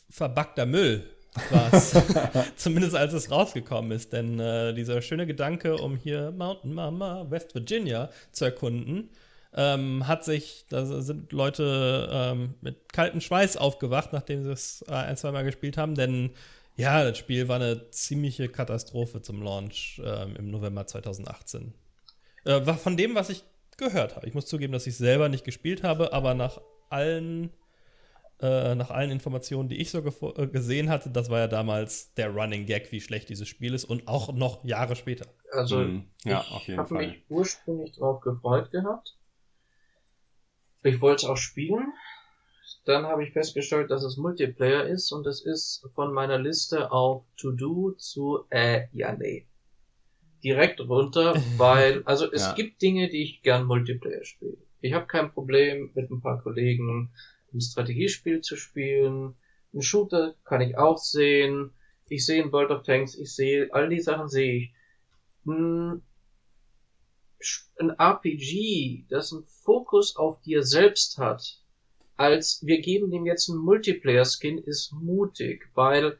verbackter 0.09 0.65
Müll 0.65 1.07
war 1.51 1.73
es. 1.73 1.91
Zumindest 2.55 2.95
als 2.95 3.13
es 3.13 3.29
rausgekommen 3.29 3.91
ist. 3.91 4.13
Denn 4.13 4.39
äh, 4.39 4.73
dieser 4.73 5.01
schöne 5.01 5.27
Gedanke, 5.27 5.75
um 5.75 5.95
hier 5.95 6.31
Mountain 6.31 6.73
Mama, 6.73 7.29
West 7.29 7.53
Virginia 7.53 8.09
zu 8.31 8.45
erkunden, 8.45 9.09
ähm, 9.57 10.07
hat 10.07 10.23
sich, 10.23 10.65
da 10.69 10.85
sind 10.85 11.33
Leute 11.33 12.07
ähm, 12.11 12.53
mit 12.61 12.93
kaltem 12.93 13.19
Schweiß 13.19 13.57
aufgewacht, 13.57 14.13
nachdem 14.13 14.43
sie 14.43 14.51
es 14.51 14.85
äh, 14.87 14.91
ein, 14.91 15.17
zwei 15.17 15.31
Mal 15.31 15.43
gespielt 15.43 15.77
haben. 15.77 15.95
Denn 15.95 16.29
ja, 16.75 17.03
das 17.03 17.17
Spiel 17.17 17.47
war 17.47 17.55
eine 17.55 17.89
ziemliche 17.89 18.49
Katastrophe 18.49 19.23
zum 19.23 19.41
Launch 19.41 19.99
ähm, 20.05 20.35
im 20.35 20.51
November 20.51 20.85
2018. 20.85 21.73
Äh, 22.45 22.67
war 22.67 22.77
von 22.77 22.97
dem, 22.97 23.15
was 23.15 23.31
ich 23.31 23.43
gehört 23.77 24.15
habe. 24.15 24.27
Ich 24.27 24.35
muss 24.35 24.45
zugeben, 24.45 24.73
dass 24.73 24.85
ich 24.85 24.95
selber 24.95 25.27
nicht 25.27 25.43
gespielt 25.43 25.81
habe, 25.81 26.13
aber 26.13 26.35
nach 26.35 26.61
allen 26.91 27.49
äh, 28.39 28.75
nach 28.75 28.91
allen 28.91 29.09
Informationen, 29.09 29.67
die 29.69 29.77
ich 29.77 29.89
so 29.89 30.03
äh, 30.05 30.45
gesehen 30.45 30.89
hatte, 30.89 31.09
das 31.09 31.31
war 31.31 31.39
ja 31.39 31.47
damals 31.47 32.13
der 32.13 32.29
Running 32.29 32.67
Gag, 32.67 32.91
wie 32.91 33.01
schlecht 33.01 33.29
dieses 33.29 33.47
Spiel 33.47 33.73
ist 33.73 33.85
und 33.85 34.07
auch 34.07 34.31
noch 34.31 34.63
Jahre 34.63 34.95
später. 34.95 35.25
Also, 35.51 35.79
Hm, 35.79 36.05
ja, 36.23 36.41
ich 36.41 36.51
auf 36.51 36.67
jeden 36.67 36.79
habe 36.79 36.93
mich 36.93 37.23
ursprünglich 37.29 37.93
drauf 37.93 38.21
gefreut 38.21 38.69
gehabt. 38.69 39.17
Ich 40.87 41.01
wollte 41.01 41.25
es 41.25 41.29
auch 41.29 41.37
spielen. 41.37 41.93
Dann 42.85 43.05
habe 43.05 43.23
ich 43.23 43.33
festgestellt, 43.33 43.91
dass 43.91 44.03
es 44.03 44.17
Multiplayer 44.17 44.85
ist 44.87 45.11
und 45.11 45.27
es 45.27 45.45
ist 45.45 45.87
von 45.93 46.13
meiner 46.13 46.39
Liste 46.39 46.91
auf 46.91 47.25
To 47.37 47.51
Do 47.51 47.91
zu 47.91 48.45
äh, 48.49 48.87
ja 48.93 49.13
nee. 49.15 49.47
Direkt 50.43 50.79
runter, 50.81 51.35
weil, 51.57 52.03
also 52.05 52.31
es 52.31 52.41
Ja. 52.41 52.53
gibt 52.55 52.81
Dinge, 52.81 53.09
die 53.09 53.23
ich 53.23 53.41
gern 53.43 53.65
Multiplayer 53.65 54.23
spiele. 54.23 54.57
Ich 54.81 54.93
habe 54.93 55.07
kein 55.07 55.31
Problem 55.31 55.91
mit 55.95 56.09
ein 56.09 56.21
paar 56.21 56.41
Kollegen 56.41 57.11
ein 57.53 57.61
Strategiespiel 57.61 58.41
zu 58.41 58.55
spielen. 58.55 59.35
Ein 59.73 59.81
Shooter 59.81 60.35
kann 60.43 60.61
ich 60.61 60.77
auch 60.77 60.97
sehen. 60.97 61.71
Ich 62.07 62.25
sehe 62.25 62.43
ein 62.43 62.51
World 62.51 62.71
of 62.71 62.83
Tanks, 62.83 63.15
ich 63.17 63.35
sehe, 63.35 63.67
all 63.73 63.89
die 63.89 63.99
Sachen 63.99 64.29
sehe 64.29 64.53
ich. 64.55 64.73
Hm, 65.45 66.01
ein 67.79 67.91
RPG, 67.91 69.05
das 69.09 69.31
einen 69.33 69.43
Fokus 69.45 70.15
auf 70.15 70.41
dir 70.41 70.63
selbst 70.63 71.17
hat, 71.17 71.59
als 72.15 72.65
wir 72.65 72.81
geben 72.81 73.11
dem 73.11 73.25
jetzt 73.25 73.49
einen 73.49 73.59
Multiplayer-Skin, 73.59 74.57
ist 74.57 74.91
mutig, 74.93 75.69
weil 75.75 76.17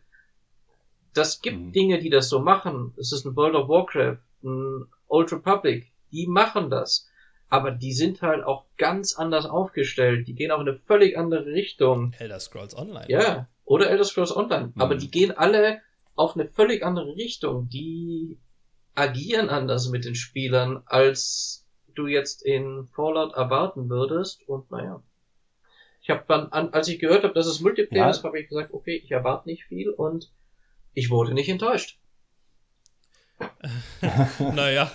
das 1.13 1.41
gibt 1.41 1.57
Mhm. 1.57 1.71
Dinge, 1.71 1.99
die 1.99 2.09
das 2.11 2.29
so 2.29 2.39
machen. 2.39 2.93
Es 2.97 3.11
ist 3.11 3.25
ein 3.25 3.35
World 3.35 3.55
of 3.55 3.67
Warcraft, 3.69 4.19
ein 4.43 4.85
Old 5.07 5.31
Republic, 5.33 5.91
die 6.11 6.27
machen 6.27 6.69
das. 6.69 7.09
Aber 7.49 7.71
die 7.71 7.93
sind 7.93 8.21
halt 8.21 8.43
auch 8.43 8.65
ganz 8.77 9.15
anders 9.15 9.45
aufgestellt. 9.45 10.27
Die 10.27 10.35
gehen 10.35 10.51
auch 10.51 10.59
in 10.59 10.67
eine 10.67 10.77
völlig 10.77 11.17
andere 11.17 11.45
Richtung. 11.45 12.13
Elder 12.19 12.39
Scrolls 12.41 12.75
Online. 12.77 13.05
Ja, 13.07 13.47
oder 13.63 13.89
Elder 13.89 14.03
Scrolls 14.03 14.35
Online. 14.35 14.73
Aber 14.77 14.95
Mhm. 14.95 14.99
die 14.99 15.09
gehen 15.09 15.31
alle 15.31 15.81
auf 16.15 16.35
eine 16.35 16.47
völlig 16.49 16.83
andere 16.83 17.15
Richtung. 17.15 17.69
Die 17.69 18.37
agieren 18.97 19.49
anders 19.49 19.89
mit 19.89 20.05
den 20.05 20.15
Spielern 20.15 20.81
als 20.85 21.65
du 21.93 22.07
jetzt 22.07 22.43
in 22.43 22.87
Fallout 22.87 23.33
erwarten 23.35 23.89
würdest. 23.89 24.47
Und 24.47 24.69
naja. 24.71 25.01
Ich 26.01 26.09
habe 26.09 26.23
dann, 26.27 26.51
an, 26.51 26.73
als 26.73 26.87
ich 26.87 26.99
gehört 26.99 27.23
habe, 27.23 27.33
dass 27.33 27.47
es 27.47 27.59
Multiplayer 27.59 28.05
Ja. 28.05 28.09
ist, 28.09 28.23
habe 28.23 28.39
ich 28.39 28.47
gesagt, 28.47 28.73
okay, 28.73 29.01
ich 29.03 29.11
erwarte 29.11 29.49
nicht 29.49 29.65
viel 29.65 29.89
und 29.89 30.31
ich 30.93 31.09
wurde 31.09 31.33
nicht 31.33 31.49
enttäuscht. 31.49 31.99
naja. 34.39 34.91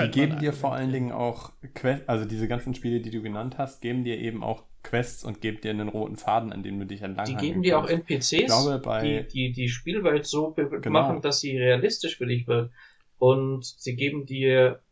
Die 0.00 0.10
geben 0.10 0.38
dir 0.38 0.52
vor 0.52 0.72
allen. 0.72 0.92
Dingen 0.92 1.12
auch 1.12 1.52
Quests, 1.74 2.08
also 2.08 2.24
diese 2.24 2.48
ganzen 2.48 2.74
Spiele, 2.74 3.00
die 3.00 3.10
du 3.10 3.22
genannt 3.22 3.58
hast, 3.58 3.80
geben 3.80 4.02
dir 4.02 4.18
eben 4.18 4.42
auch 4.42 4.64
Quests 4.90 5.24
und 5.24 5.40
geben 5.40 5.60
dir 5.60 5.70
einen 5.70 5.88
roten 5.88 6.16
Faden, 6.16 6.52
an 6.52 6.64
dem 6.64 6.80
du 6.80 6.84
dich 6.84 7.00
entlang 7.02 7.24
Die 7.26 7.36
geben 7.36 7.62
dir 7.62 7.78
auch. 7.78 7.88
NPCs, 7.88 8.46
glaube, 8.46 8.82
die, 9.02 9.26
die 9.28 9.52
die 9.52 9.68
Spielwelt 9.68 10.26
so 10.26 10.52
Genau. 10.52 10.90
machen, 10.90 11.22
dass 11.22 11.40
sie 11.40 11.56
realistisch 11.56 12.18
für 12.18 12.26
dich 12.26 12.48
wird. 12.48 12.72
Und 13.18 13.64
sie 13.64 13.94
geben 13.94 14.26
dir 14.26 14.82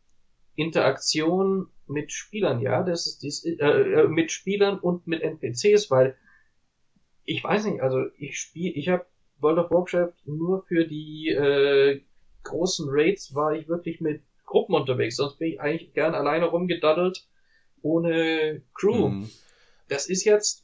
Interaktion 0.55 1.67
mit 1.87 2.11
Spielern, 2.13 2.61
ja, 2.61 2.83
das 2.83 3.07
ist 3.07 3.23
dies, 3.23 3.43
äh, 3.43 3.55
äh, 3.55 4.07
mit 4.07 4.31
Spielern 4.31 4.79
und 4.79 5.07
mit 5.07 5.21
NPCs, 5.21 5.89
weil 5.89 6.15
ich 7.25 7.43
weiß 7.43 7.65
nicht, 7.65 7.81
also 7.81 8.05
ich 8.17 8.37
spiele, 8.39 8.73
ich 8.75 8.87
habe 8.89 9.05
World 9.39 9.57
of 9.59 9.71
Warcraft 9.71 10.13
nur 10.25 10.63
für 10.63 10.85
die 10.85 11.29
äh, 11.29 12.01
großen 12.43 12.87
Raids 12.89 13.33
war 13.35 13.53
ich 13.53 13.67
wirklich 13.67 13.99
mit 14.01 14.21
Gruppen 14.45 14.75
unterwegs, 14.75 15.15
sonst 15.17 15.39
bin 15.39 15.49
ich 15.53 15.61
eigentlich 15.61 15.93
gern 15.93 16.13
alleine 16.15 16.45
rumgedaddelt 16.45 17.27
ohne 17.81 18.61
Crew. 18.73 19.09
Mhm. 19.09 19.29
Das 19.89 20.07
ist 20.07 20.23
jetzt 20.23 20.63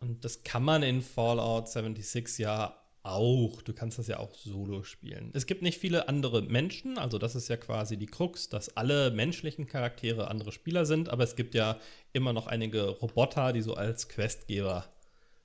Und 0.00 0.24
das 0.24 0.44
kann 0.44 0.62
man 0.62 0.82
in 0.82 1.02
Fallout 1.02 1.68
76 1.68 2.38
ja 2.38 2.80
auch. 3.02 3.62
Du 3.62 3.72
kannst 3.72 3.98
das 3.98 4.08
ja 4.08 4.18
auch 4.18 4.34
solo 4.34 4.82
spielen. 4.82 5.30
Es 5.32 5.46
gibt 5.46 5.62
nicht 5.62 5.78
viele 5.78 6.08
andere 6.08 6.42
Menschen, 6.42 6.98
also 6.98 7.18
das 7.18 7.34
ist 7.34 7.48
ja 7.48 7.56
quasi 7.56 7.96
die 7.96 8.06
Krux, 8.06 8.48
dass 8.48 8.76
alle 8.76 9.10
menschlichen 9.10 9.66
Charaktere 9.66 10.28
andere 10.28 10.52
Spieler 10.52 10.84
sind, 10.84 11.08
aber 11.08 11.24
es 11.24 11.36
gibt 11.36 11.54
ja 11.54 11.78
immer 12.12 12.32
noch 12.32 12.46
einige 12.46 12.88
Roboter, 12.88 13.52
die 13.52 13.62
so 13.62 13.74
als 13.74 14.08
Questgeber 14.08 14.86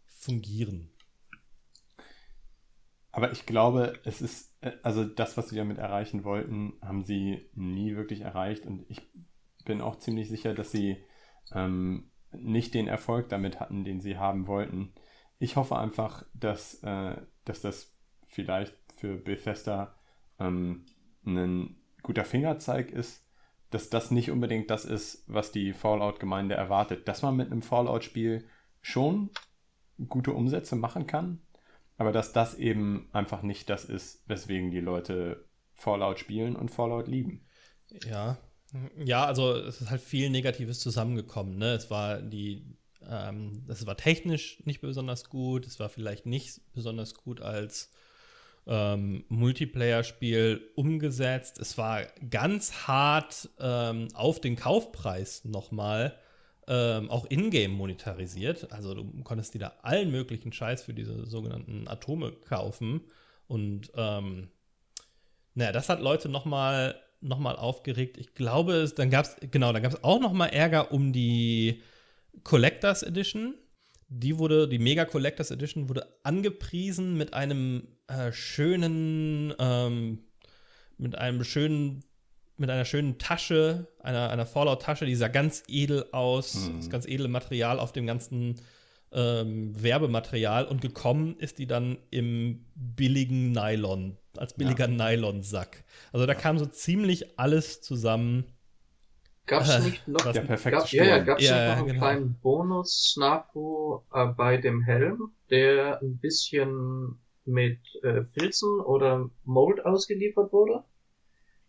fungieren. 0.06 0.91
Aber 3.12 3.32
ich 3.32 3.45
glaube, 3.45 3.99
es 4.06 4.22
ist, 4.22 4.56
äh, 4.62 4.72
also 4.84 5.03
das, 5.03 5.38
was 5.38 5.49
sie 5.49 5.56
damit 5.56 5.78
erreichen 5.78 6.24
wollten, 6.24 6.74
haben 6.82 7.03
sie 7.03 7.49
nie 7.53 7.95
wirklich 7.95 8.22
erreicht. 8.22 8.66
Und 8.66 8.86
ich 8.90 9.02
bin 9.66 9.82
auch 9.82 9.98
ziemlich 9.99 10.30
sicher, 10.30 10.53
dass 10.53 10.72
sie 10.72 11.03
ähm, 11.53 12.11
nicht 12.34 12.74
den 12.74 12.88
Erfolg 12.88 13.30
damit 13.30 13.60
hatten, 13.60 13.84
den 13.84 14.02
sie 14.02 14.18
haben 14.18 14.48
wollten. 14.48 14.94
Ich 15.40 15.56
hoffe 15.56 15.78
einfach, 15.78 16.26
dass, 16.34 16.82
äh, 16.84 17.16
dass 17.45 17.62
das 17.62 17.95
vielleicht 18.28 18.76
für 18.95 19.18
Bethesda 19.18 19.95
ähm, 20.40 20.86
ein 21.26 21.78
guter 22.03 22.26
Fingerzeig 22.26 22.91
ist, 22.91 23.28
dass 23.70 23.90
das 23.90 24.12
nicht 24.12 24.32
unbedingt 24.32 24.70
das 24.70 24.86
ist, 24.86 25.24
was 25.28 25.52
die 25.52 25.74
Fallout-Gemeinde 25.74 26.56
erwartet. 26.56 27.08
Dass 27.08 27.22
man 27.22 27.36
mit 27.36 27.52
einem 27.52 27.62
Fallout-Spiel 27.62 28.45
schon 28.82 29.30
gute 30.10 30.34
Umsätze 30.34 30.76
machen 30.76 31.08
kann, 31.08 31.41
aber 31.98 32.12
dass 32.12 32.34
das 32.34 32.56
eben 32.56 33.10
einfach 33.14 33.44
nicht 33.44 33.70
das 33.70 33.86
ist, 33.86 34.28
weswegen 34.28 34.72
die 34.72 34.80
Leute 34.80 35.45
Fallout 35.74 36.20
spielen 36.20 36.56
und 36.56 36.72
Fallout 36.72 37.08
lieben. 37.08 37.45
Ja. 38.06 38.38
Ja, 39.03 39.26
also 39.26 39.56
es 39.56 39.81
ist 39.81 39.89
halt 39.89 40.02
viel 40.02 40.30
Negatives 40.30 40.80
zusammengekommen. 40.80 41.57
Ne? 41.57 41.73
Es 41.73 41.89
war 41.89 42.22
die, 42.22 42.64
ähm, 43.07 43.64
es 43.68 43.85
war 43.85 43.98
technisch 43.98 44.61
nicht 44.65 44.81
besonders 44.81 45.30
gut, 45.30 45.68
es 45.68 45.80
war 45.80 45.89
vielleicht 45.89 46.26
nicht 46.26 46.61
besonders 46.73 47.14
gut 47.15 47.41
als 47.41 47.91
ähm, 48.68 49.26
Multiplayer-Spiel 49.27 50.72
umgesetzt. 50.76 51.60
Es 51.60 51.77
war 51.77 52.03
ganz 52.30 52.88
hart 52.88 53.49
ähm, 53.60 54.07
auf 54.14 54.39
den 54.39 54.56
Kaufpreis 54.56 55.43
nochmal 55.43 56.18
ähm, 56.68 57.10
auch 57.10 57.26
in-game 57.26 57.72
monetarisiert. 57.72 58.72
Also 58.72 58.93
du 58.93 59.23
konntest 59.23 59.53
dir 59.53 59.60
da 59.60 59.73
allen 59.81 60.11
möglichen 60.11 60.53
Scheiß 60.53 60.84
für 60.84 60.93
diese 60.93 61.26
sogenannten 61.26 61.88
Atome 61.88 62.31
kaufen. 62.31 63.02
Und 63.48 63.91
ähm, 63.95 64.49
naja, 65.56 65.73
das 65.73 65.89
hat 65.89 65.99
Leute 65.99 66.30
nochmal 66.30 66.95
noch 67.22 67.39
mal 67.39 67.56
aufgeregt. 67.56 68.18
Ich 68.18 68.34
glaube, 68.34 68.73
es, 68.73 68.95
dann 68.95 69.10
gab 69.10 69.26
es, 69.26 69.35
genau, 69.52 69.72
dann 69.73 69.84
gab 69.84 69.93
es 69.93 70.03
auch 70.03 70.19
nochmal 70.19 70.49
Ärger 70.49 70.91
um 70.91 71.14
die 71.14 71.81
Collectors 72.43 73.03
Edition. 73.03 73.56
Die 74.10 74.38
wurde, 74.38 74.68
die 74.68 74.80
Mega 74.80 75.06
Collectors 75.06 75.52
Edition 75.52 75.88
wurde 75.88 76.07
angepriesen 76.23 77.18
mit 77.18 77.34
einem 77.34 77.88
äh, 78.07 78.31
schönen, 78.31 79.53
ähm, 79.60 80.19
mit 80.98 81.18
einem 81.18 81.43
schönen, 81.43 82.03
mit 82.57 82.69
einer 82.69 82.85
schönen 82.85 83.18
Tasche, 83.18 83.88
einer, 83.99 84.30
einer 84.30 84.45
Fallout-Tasche, 84.45 85.06
die 85.06 85.15
sah 85.15 85.30
ganz 85.30 85.64
edel 85.68 86.06
aus, 86.11 86.56
Mhm. 86.69 86.77
das 86.77 86.89
ganz 86.89 87.06
edle 87.06 87.27
Material 87.27 87.80
auf 87.80 87.91
dem 87.93 88.06
ganzen 88.06 88.56
ähm, 89.14 89.82
Werbematerial 89.82 90.66
und 90.66 90.82
gekommen 90.82 91.36
ist 91.38 91.60
die 91.60 91.68
dann 91.68 91.98
im 92.12 92.66
billigen 92.76 93.52
Nylon, 93.52 94.18
als 94.38 94.54
billiger 94.54 94.88
Nylonsack. 94.88 95.84
Also 96.14 96.26
da 96.26 96.34
kam 96.34 96.58
so 96.58 96.66
ziemlich 96.66 97.38
alles 97.40 97.82
zusammen. 97.82 98.46
Gab's 99.48 99.70
Äh, 99.70 99.82
nicht 99.82 100.08
noch 100.08 100.26
was- 100.26 100.34
Der 100.34 100.42
perfekte 100.42 100.80
Gab, 100.80 100.92
ja, 100.94 101.04
ja, 101.04 101.18
gab's 101.20 101.44
Ja, 101.44 101.52
nicht 101.56 101.62
ja, 101.62 101.68
noch 101.72 101.78
einen 101.78 101.88
genau. 101.88 102.00
kleinen 102.00 102.34
Bonus 102.42 103.12
Snapo 103.14 104.06
äh, 104.14 104.28
bei 104.28 104.58
dem 104.58 104.82
Helm, 104.82 105.32
der 105.50 106.02
ein 106.02 106.18
bisschen 106.20 107.20
mit 107.44 107.80
äh, 108.04 108.22
Pilzen 108.22 108.80
oder 108.80 109.30
Mold 109.44 109.84
ausgeliefert 109.86 110.54
wurde? 110.54 110.84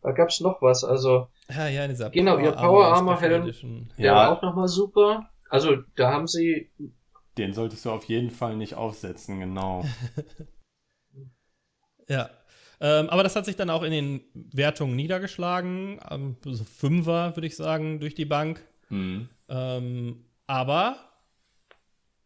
Da 0.02 0.12
gab's 0.12 0.40
noch 0.40 0.60
was, 0.62 0.84
also 0.84 1.28
Ja, 1.48 1.66
ja, 1.68 1.88
dieser 1.88 2.10
Genau, 2.10 2.38
ihr 2.38 2.52
Power 2.52 2.86
Armor 2.86 3.20
Helm. 3.20 3.50
Der 3.98 4.04
Ja. 4.04 4.14
war 4.14 4.36
auch 4.38 4.42
nochmal 4.42 4.68
super. 4.68 5.28
Also 5.48 5.76
da 5.96 6.12
haben 6.12 6.26
sie, 6.26 6.70
Den 7.38 7.54
solltest 7.54 7.84
du 7.84 7.90
auf 7.90 8.04
jeden 8.04 8.30
Fall 8.30 8.56
nicht 8.56 8.74
aufsetzen, 8.74 9.40
genau. 9.40 9.84
Ja. 12.08 12.30
Ähm, 12.80 13.08
aber 13.10 13.22
das 13.22 13.36
hat 13.36 13.44
sich 13.44 13.56
dann 13.56 13.70
auch 13.70 13.84
in 13.84 13.92
den 13.92 14.20
Wertungen 14.34 14.96
niedergeschlagen. 14.96 16.00
Ähm, 16.10 16.36
so 16.44 16.64
Fünfer, 16.64 17.36
würde 17.36 17.46
ich 17.46 17.56
sagen, 17.56 18.00
durch 18.00 18.14
die 18.14 18.24
Bank. 18.24 18.60
Mhm. 18.88 19.28
Ähm, 19.48 20.24
aber, 20.48 20.96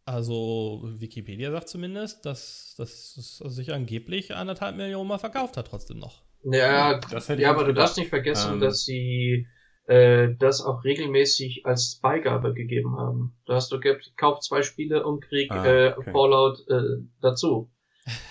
also 0.05 0.81
Wikipedia 0.97 1.51
sagt 1.51 1.69
zumindest, 1.69 2.25
dass, 2.25 2.73
dass 2.77 3.17
es 3.17 3.37
sich 3.37 3.71
angeblich 3.73 4.33
anderthalb 4.33 4.75
Millionen 4.77 5.07
Mal 5.07 5.19
verkauft 5.19 5.57
hat, 5.57 5.67
trotzdem 5.67 5.99
noch. 5.99 6.23
ja, 6.43 6.99
Das 7.11 7.29
hätte 7.29 7.41
ich 7.41 7.43
ja, 7.43 7.51
aber 7.51 7.65
du 7.65 7.73
darfst 7.73 7.97
nicht 7.97 8.09
vergessen, 8.09 8.53
Ähm. 8.53 8.59
dass 8.59 8.83
sie 8.85 9.47
äh, 9.87 10.35
das 10.37 10.61
auch 10.63 10.83
regelmäßig 10.83 11.65
als 11.65 11.99
Beigabe 12.01 12.53
gegeben 12.53 12.97
haben. 12.97 13.35
Du 13.45 13.53
hast 13.53 13.71
du 13.71 13.79
kauf 14.15 14.39
zwei 14.41 14.61
Spiele 14.61 15.05
und 15.05 15.21
krieg 15.21 15.51
Ah, 15.51 15.65
äh, 15.65 15.93
okay. 15.97 16.11
Fallout 16.11 16.59
äh, 16.69 17.03
dazu. 17.21 17.71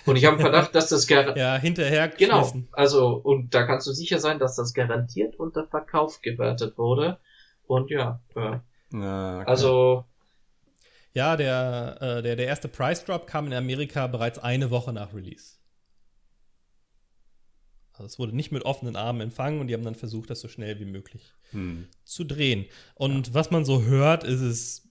Und 0.06 0.16
ich 0.16 0.24
habe 0.24 0.38
Verdacht, 0.38 0.74
dass 0.74 0.88
das 0.88 1.06
gar 1.06 1.36
Ja, 1.36 1.56
hinterher 1.56 2.08
Genau, 2.08 2.38
geschmissen. 2.42 2.68
also 2.72 3.14
und 3.16 3.54
da 3.54 3.64
kannst 3.66 3.86
du 3.86 3.92
sicher 3.92 4.18
sein, 4.20 4.38
dass 4.38 4.56
das 4.56 4.72
garantiert 4.72 5.36
unter 5.36 5.66
Verkauf 5.66 6.20
gewertet 6.22 6.78
wurde. 6.78 7.18
Und 7.66 7.90
ja, 7.90 8.20
äh, 8.34 8.58
Ja, 8.92 9.40
okay. 9.40 9.50
also 9.50 10.04
Ja, 11.12 11.36
der, 11.36 11.96
äh, 12.00 12.22
der, 12.22 12.36
der 12.36 12.46
erste 12.46 12.68
Price 12.68 13.04
Drop 13.04 13.26
kam 13.26 13.46
in 13.46 13.54
Amerika 13.54 14.06
bereits 14.06 14.38
eine 14.38 14.70
Woche 14.70 14.92
nach 14.92 15.12
Release. 15.14 15.56
Also 17.98 18.06
es 18.06 18.18
wurde 18.18 18.36
nicht 18.36 18.52
mit 18.52 18.64
offenen 18.64 18.96
Armen 18.96 19.20
empfangen 19.20 19.60
und 19.60 19.68
die 19.68 19.74
haben 19.74 19.84
dann 19.84 19.94
versucht, 19.94 20.30
das 20.30 20.40
so 20.40 20.48
schnell 20.48 20.78
wie 20.80 20.84
möglich 20.84 21.32
Hm. 21.50 21.88
zu 22.04 22.24
drehen. 22.24 22.66
Und 22.94 23.34
was 23.34 23.50
man 23.50 23.64
so 23.64 23.84
hört, 23.84 24.24
ist 24.24 24.40
es 24.40 24.88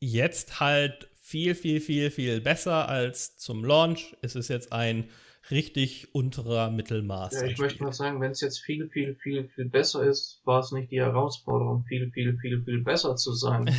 jetzt 0.00 0.60
halt 0.60 1.08
viel, 1.14 1.54
viel, 1.54 1.80
viel, 1.80 2.10
viel 2.10 2.40
besser 2.40 2.88
als 2.88 3.36
zum 3.36 3.64
Launch. 3.64 4.16
Es 4.22 4.36
ist 4.36 4.48
jetzt 4.48 4.72
ein 4.72 5.10
richtig 5.50 6.14
unterer 6.14 6.70
Mittelmaß. 6.70 7.34
ja, 7.34 7.46
ich 7.46 7.58
möchte 7.58 7.82
mal 7.82 7.92
sagen, 7.92 8.20
wenn 8.20 8.32
es 8.32 8.40
jetzt 8.40 8.60
viel, 8.60 8.88
viel, 8.88 9.16
viel, 9.16 9.48
viel 9.48 9.68
besser 9.68 10.02
ist, 10.04 10.40
war 10.44 10.60
es 10.60 10.72
nicht 10.72 10.90
die 10.90 11.00
Herausforderung, 11.00 11.84
viel, 11.84 12.10
viel, 12.12 12.36
viel, 12.38 12.62
viel 12.64 12.82
besser 12.82 13.16
zu 13.16 13.32
sein. 13.32 13.74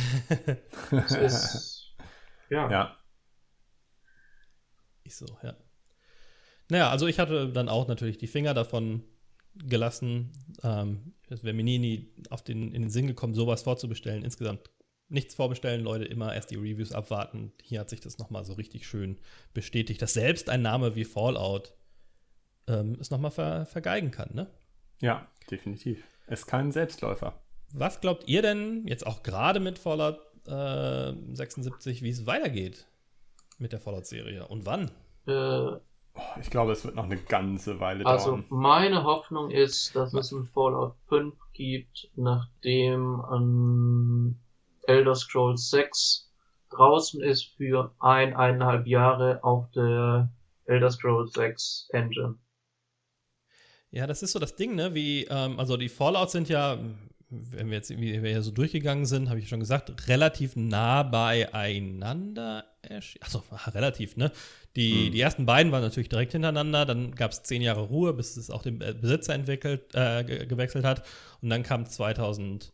Es 0.90 1.12
ist 1.12 1.94
ja, 2.50 2.70
ja. 2.70 2.98
Ich 5.04 5.16
so, 5.16 5.26
ja. 5.42 5.56
Naja, 6.70 6.90
also 6.90 7.06
ich 7.06 7.18
hatte 7.18 7.48
dann 7.48 7.68
auch 7.68 7.88
natürlich 7.88 8.18
die 8.18 8.26
Finger 8.26 8.54
davon 8.54 9.04
gelassen. 9.54 10.32
Ähm, 10.62 11.14
es 11.28 11.44
wäre 11.44 11.54
mir 11.54 11.64
nie, 11.64 11.78
nie 11.78 12.12
auf 12.30 12.42
den, 12.42 12.72
in 12.72 12.82
den 12.82 12.90
Sinn 12.90 13.06
gekommen, 13.06 13.34
sowas 13.34 13.62
vorzubestellen. 13.62 14.24
Insgesamt 14.24 14.70
nichts 15.08 15.34
vorbestellen, 15.34 15.82
Leute, 15.82 16.04
immer 16.04 16.34
erst 16.34 16.50
die 16.50 16.56
Reviews 16.56 16.92
abwarten. 16.92 17.52
Hier 17.62 17.80
hat 17.80 17.90
sich 17.90 18.00
das 18.00 18.18
nochmal 18.18 18.44
so 18.44 18.54
richtig 18.54 18.86
schön 18.86 19.18
bestätigt, 19.54 20.02
dass 20.02 20.14
selbst 20.14 20.50
ein 20.50 20.62
Name 20.62 20.94
wie 20.94 21.04
Fallout 21.04 21.74
ähm, 22.66 22.96
es 23.00 23.10
nochmal 23.10 23.30
ver 23.30 23.66
vergeigen 23.66 24.10
kann, 24.10 24.34
ne? 24.34 24.50
ja, 25.00 25.26
definitiv. 25.50 26.04
Ist 26.26 26.46
kein 26.46 26.72
Selbstläufer. 26.72 27.40
Was 27.72 28.00
glaubt 28.00 28.28
ihr 28.28 28.42
denn 28.42 28.86
jetzt 28.86 29.06
auch 29.06 29.22
gerade 29.22 29.60
mit 29.60 29.78
Fallout 29.78 30.18
äh, 30.46 31.14
76, 31.34 32.02
wie 32.02 32.10
es 32.10 32.26
weitergeht 32.26 32.86
mit 33.58 33.72
der 33.72 33.80
Fallout-Serie 33.80 34.46
und 34.46 34.66
wann? 34.66 34.90
äh, 35.26 35.78
ich 36.40 36.50
glaube, 36.50 36.72
es 36.72 36.84
wird 36.84 36.94
noch 36.94 37.04
eine 37.04 37.16
ganze 37.16 37.80
Weile 37.80 38.06
also 38.06 38.30
dauern. 38.30 38.44
meine 38.48 39.04
Hoffnung 39.04 39.50
ist, 39.50 39.94
dass 39.94 40.14
es 40.14 40.32
ein 40.32 40.46
Fallout 40.46 40.94
5 41.08 41.34
gibt, 41.52 42.10
nachdem 42.16 43.20
an 43.20 44.38
Elder 44.82 45.14
Scrolls 45.14 45.70
6 45.70 46.30
draußen 46.70 47.22
ist 47.22 47.54
für 47.56 47.94
ein, 47.98 48.34
eineinhalb 48.34 48.86
Jahre 48.86 49.42
auf 49.42 49.70
der 49.72 50.30
Elder 50.66 50.90
Scrolls 50.90 51.32
6 51.32 51.88
Engine. 51.92 52.36
Ja, 53.90 54.06
das 54.06 54.22
ist 54.22 54.32
so 54.32 54.38
das 54.38 54.54
Ding, 54.54 54.74
ne? 54.74 54.94
Wie, 54.94 55.24
ähm, 55.24 55.58
also 55.58 55.76
die 55.76 55.88
Fallouts 55.88 56.32
sind 56.32 56.48
ja, 56.48 56.78
wenn 57.30 57.70
wir 57.70 57.76
jetzt 57.76 57.90
wie 57.90 58.22
wir 58.22 58.30
hier 58.30 58.42
so 58.42 58.50
durchgegangen 58.50 59.06
sind, 59.06 59.30
habe 59.30 59.40
ich 59.40 59.48
schon 59.48 59.60
gesagt, 59.60 60.08
relativ 60.08 60.56
nah 60.56 61.02
beieinander. 61.02 62.64
Achso, 63.20 63.42
relativ, 63.74 64.16
ne? 64.16 64.30
Die, 64.78 65.06
hm. 65.06 65.12
die 65.12 65.20
ersten 65.20 65.44
beiden 65.44 65.72
waren 65.72 65.82
natürlich 65.82 66.08
direkt 66.08 66.30
hintereinander, 66.32 66.86
dann 66.86 67.12
gab 67.16 67.32
es 67.32 67.42
zehn 67.42 67.62
Jahre 67.62 67.80
Ruhe, 67.80 68.12
bis 68.14 68.36
es 68.36 68.48
auch 68.48 68.62
den 68.62 68.78
Besitzer 68.78 69.34
entwickelt, 69.34 69.92
äh, 69.94 70.22
gewechselt 70.46 70.84
hat. 70.84 71.02
Und 71.42 71.50
dann 71.50 71.64
kam 71.64 71.84
2008 71.84 72.70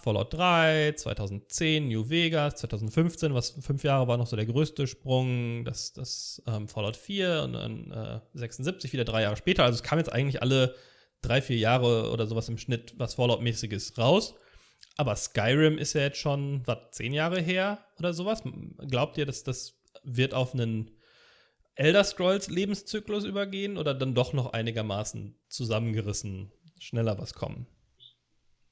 Fallout 0.00 0.32
3, 0.32 0.92
2010 0.92 1.88
New 1.88 2.08
Vegas, 2.08 2.54
2015, 2.60 3.34
was 3.34 3.56
fünf 3.60 3.82
Jahre 3.82 4.06
war 4.06 4.18
noch 4.18 4.28
so 4.28 4.36
der 4.36 4.46
größte 4.46 4.86
Sprung, 4.86 5.64
das, 5.64 5.92
das 5.92 6.40
ähm, 6.46 6.68
Fallout 6.68 6.96
4 6.96 7.42
und 7.42 7.54
dann 7.54 7.90
äh, 7.90 8.20
76 8.34 8.92
wieder 8.92 9.04
drei 9.04 9.22
Jahre 9.22 9.36
später. 9.36 9.64
Also 9.64 9.74
es 9.74 9.82
kam 9.82 9.98
jetzt 9.98 10.12
eigentlich 10.12 10.42
alle 10.42 10.76
drei, 11.22 11.42
vier 11.42 11.56
Jahre 11.56 12.12
oder 12.12 12.28
sowas 12.28 12.48
im 12.48 12.56
Schnitt 12.56 12.94
was 12.98 13.14
Fallout-mäßiges 13.14 13.98
raus. 13.98 14.36
Aber 14.96 15.16
Skyrim 15.16 15.76
ist 15.76 15.94
ja 15.94 16.02
jetzt 16.02 16.18
schon, 16.18 16.62
was, 16.66 16.78
zehn 16.92 17.12
Jahre 17.12 17.40
her 17.40 17.84
oder 17.98 18.14
sowas? 18.14 18.44
Glaubt 18.88 19.18
ihr, 19.18 19.26
dass 19.26 19.42
das 19.42 19.76
wird 20.06 20.34
auf 20.34 20.54
einen 20.54 20.90
Elder 21.74 22.04
Scrolls 22.04 22.48
Lebenszyklus 22.48 23.24
übergehen 23.24 23.76
oder 23.76 23.94
dann 23.94 24.14
doch 24.14 24.32
noch 24.32 24.52
einigermaßen 24.52 25.38
zusammengerissen 25.48 26.52
schneller 26.78 27.18
was 27.18 27.34
kommen? 27.34 27.66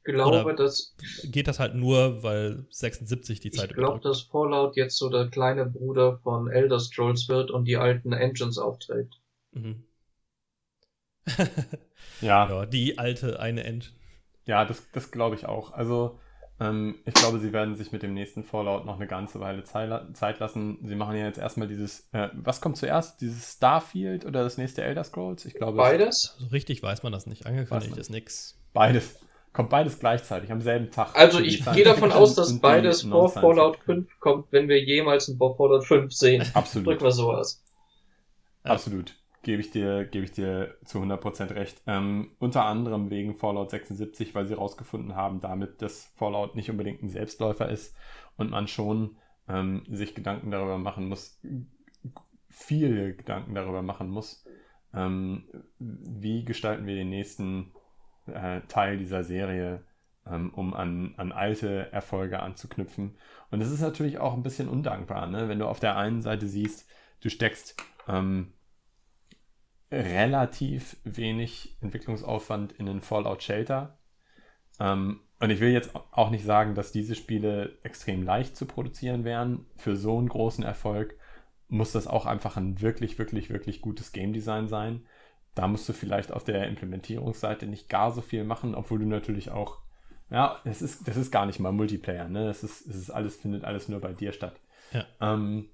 Ich 0.06 0.12
glaube, 0.12 0.44
oder 0.44 0.55
dass. 0.55 0.94
Geht 1.24 1.48
das 1.48 1.59
halt 1.59 1.74
nur, 1.74 2.23
weil 2.23 2.66
76 2.70 3.40
die 3.40 3.51
Zeit 3.51 3.70
Ich 3.70 3.77
glaube, 3.77 4.01
dass 4.01 4.23
Fallout 4.23 4.77
jetzt 4.77 4.98
so 4.98 5.09
der 5.09 5.28
kleine 5.28 5.65
Bruder 5.65 6.19
von 6.19 6.51
Elder 6.51 6.78
Scrolls 6.78 7.28
wird 7.28 7.51
und 7.51 7.65
die 7.65 7.78
alten 7.78 8.12
Engines 8.12 8.59
aufträgt. 8.59 9.15
Mhm. 9.52 9.85
ja. 12.20 12.48
ja. 12.51 12.66
Die 12.66 12.98
alte 12.98 13.40
eine 13.40 13.65
Engine. 13.65 13.94
Ja, 14.47 14.66
das, 14.66 14.82
das 14.93 15.11
glaube 15.11 15.36
ich 15.36 15.47
auch. 15.47 15.73
Also, 15.73 16.20
ähm, 16.60 16.97
ich 17.05 17.14
glaube, 17.14 17.40
sie 17.40 17.52
werden 17.52 17.74
sich 17.74 17.90
mit 17.90 18.02
dem 18.02 18.14
nächsten 18.14 18.44
Fallout 18.44 18.85
noch 18.85 18.97
eine 18.97 19.06
ganze 19.06 19.40
Weile 19.40 19.64
Zeit 19.64 20.39
lassen. 20.39 20.78
Sie 20.82 20.94
machen 20.94 21.16
ja 21.16 21.26
jetzt 21.26 21.39
erstmal 21.39 21.66
dieses, 21.66 22.09
äh, 22.12 22.28
was 22.32 22.60
kommt 22.60 22.76
zuerst? 22.76 23.20
Dieses 23.20 23.55
Starfield 23.55 24.24
oder 24.24 24.44
das 24.44 24.56
nächste 24.56 24.82
Elder 24.82 25.02
Scrolls? 25.05 25.44
Ich 25.44 25.55
glaube. 25.55 25.76
Beides? 25.78 26.36
So 26.39 26.47
richtig 26.47 26.82
weiß 26.82 27.02
man 27.02 27.12
das 27.12 27.26
nicht. 27.26 27.47
Angekündigt 27.47 27.97
ist 27.97 28.10
nix. 28.10 28.59
Beides. 28.72 29.20
Kommt 29.52 29.70
beides 29.70 30.01
gleichzeitig 30.01 30.51
am 30.51 30.60
selben 30.60 30.90
Tag. 30.90 31.16
Also 31.16 31.39
ich 31.39 31.64
gehe 31.64 31.85
davon 31.85 32.10
aus, 32.12 32.35
dass 32.35 32.59
beides 32.59 33.02
vor 33.02 33.28
Fallout 33.28 33.78
5 33.85 34.09
kommt, 34.18 34.47
wenn 34.51 34.68
wir 34.68 34.82
jemals 34.82 35.28
ein 35.28 35.39
Fallout 35.39 35.85
5 35.85 36.12
sehen. 36.12 36.44
Absolut. 36.55 36.89
Drücken 36.89 37.05
wir 37.05 37.12
sowas. 37.12 37.62
Absolut 38.64 39.14
gebe 39.44 39.60
ich 39.60 39.70
dir, 39.70 40.04
gebe 40.04 40.24
ich 40.24 40.32
dir 40.32 40.76
zu 40.84 40.98
100% 40.98 41.54
recht. 41.54 41.82
Ähm, 41.86 42.32
unter 42.38 42.64
anderem 42.64 43.10
wegen 43.10 43.36
Fallout 43.36 43.70
76, 43.70 44.34
weil 44.34 44.46
sie 44.46 44.54
herausgefunden 44.54 45.14
haben, 45.14 45.40
damit, 45.40 45.80
dass 45.82 46.12
Fallout 46.16 46.56
nicht 46.56 46.70
unbedingt 46.70 47.02
ein 47.02 47.08
Selbstläufer 47.08 47.68
ist 47.68 47.96
und 48.36 48.50
man 48.50 48.66
schon 48.66 49.16
ähm, 49.48 49.84
sich 49.88 50.14
Gedanken 50.14 50.50
darüber 50.50 50.78
machen 50.78 51.08
muss, 51.08 51.40
viele 52.48 53.14
Gedanken 53.14 53.54
darüber 53.54 53.82
machen 53.82 54.08
muss, 54.08 54.44
ähm, 54.94 55.44
wie 55.78 56.44
gestalten 56.44 56.86
wir 56.86 56.94
den 56.94 57.10
nächsten 57.10 57.72
äh, 58.26 58.60
Teil 58.68 58.96
dieser 58.96 59.24
Serie, 59.24 59.84
ähm, 60.26 60.50
um 60.54 60.72
an, 60.72 61.14
an 61.16 61.32
alte 61.32 61.92
Erfolge 61.92 62.40
anzuknüpfen. 62.40 63.16
Und 63.50 63.60
es 63.60 63.70
ist 63.70 63.80
natürlich 63.80 64.18
auch 64.18 64.34
ein 64.34 64.42
bisschen 64.42 64.68
undankbar, 64.68 65.26
ne? 65.26 65.48
wenn 65.48 65.58
du 65.58 65.66
auf 65.66 65.80
der 65.80 65.96
einen 65.96 66.22
Seite 66.22 66.46
siehst, 66.46 66.88
du 67.20 67.28
steckst 67.28 67.76
ähm, 68.08 68.52
relativ 69.94 70.96
wenig 71.04 71.76
Entwicklungsaufwand 71.80 72.72
in 72.72 72.86
den 72.86 73.00
Fallout 73.00 73.42
Shelter. 73.42 73.98
Ähm, 74.80 75.20
und 75.40 75.50
ich 75.50 75.60
will 75.60 75.70
jetzt 75.70 75.94
auch 76.12 76.30
nicht 76.30 76.44
sagen, 76.44 76.74
dass 76.74 76.92
diese 76.92 77.14
Spiele 77.14 77.76
extrem 77.82 78.22
leicht 78.22 78.56
zu 78.56 78.66
produzieren 78.66 79.24
wären. 79.24 79.66
Für 79.76 79.96
so 79.96 80.18
einen 80.18 80.28
großen 80.28 80.64
Erfolg 80.64 81.16
muss 81.68 81.92
das 81.92 82.06
auch 82.06 82.26
einfach 82.26 82.56
ein 82.56 82.80
wirklich, 82.80 83.18
wirklich, 83.18 83.50
wirklich 83.50 83.80
gutes 83.80 84.12
Game 84.12 84.32
Design 84.32 84.68
sein. 84.68 85.06
Da 85.54 85.68
musst 85.68 85.88
du 85.88 85.92
vielleicht 85.92 86.32
auf 86.32 86.44
der 86.44 86.66
Implementierungsseite 86.68 87.66
nicht 87.66 87.88
gar 87.88 88.10
so 88.10 88.20
viel 88.20 88.44
machen, 88.44 88.74
obwohl 88.74 88.98
du 88.98 89.06
natürlich 89.06 89.50
auch, 89.50 89.78
ja, 90.30 90.60
das 90.64 90.82
ist, 90.82 91.06
das 91.06 91.16
ist 91.16 91.30
gar 91.30 91.46
nicht 91.46 91.60
mal 91.60 91.72
Multiplayer, 91.72 92.28
ne? 92.28 92.46
Das 92.46 92.64
ist, 92.64 92.88
das 92.88 92.96
ist 92.96 93.10
alles, 93.10 93.36
findet 93.36 93.64
alles 93.64 93.88
nur 93.88 94.00
bei 94.00 94.12
dir 94.12 94.32
statt. 94.32 94.60
Ja. 94.92 95.04
Ähm, 95.20 95.68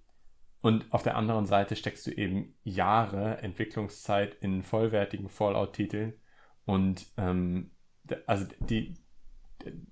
und 0.63 0.93
auf 0.93 1.03
der 1.03 1.17
anderen 1.17 1.47
Seite 1.47 1.75
steckst 1.75 2.07
du 2.07 2.11
eben 2.11 2.55
Jahre 2.65 3.39
Entwicklungszeit 3.39 4.35
in 4.41 4.63
vollwertigen 4.63 5.29
Fallout-Titeln. 5.29 6.15
Und 6.67 7.07
ähm, 7.17 7.71
also 8.27 8.47
die, 8.69 8.95
die, 9.65 9.87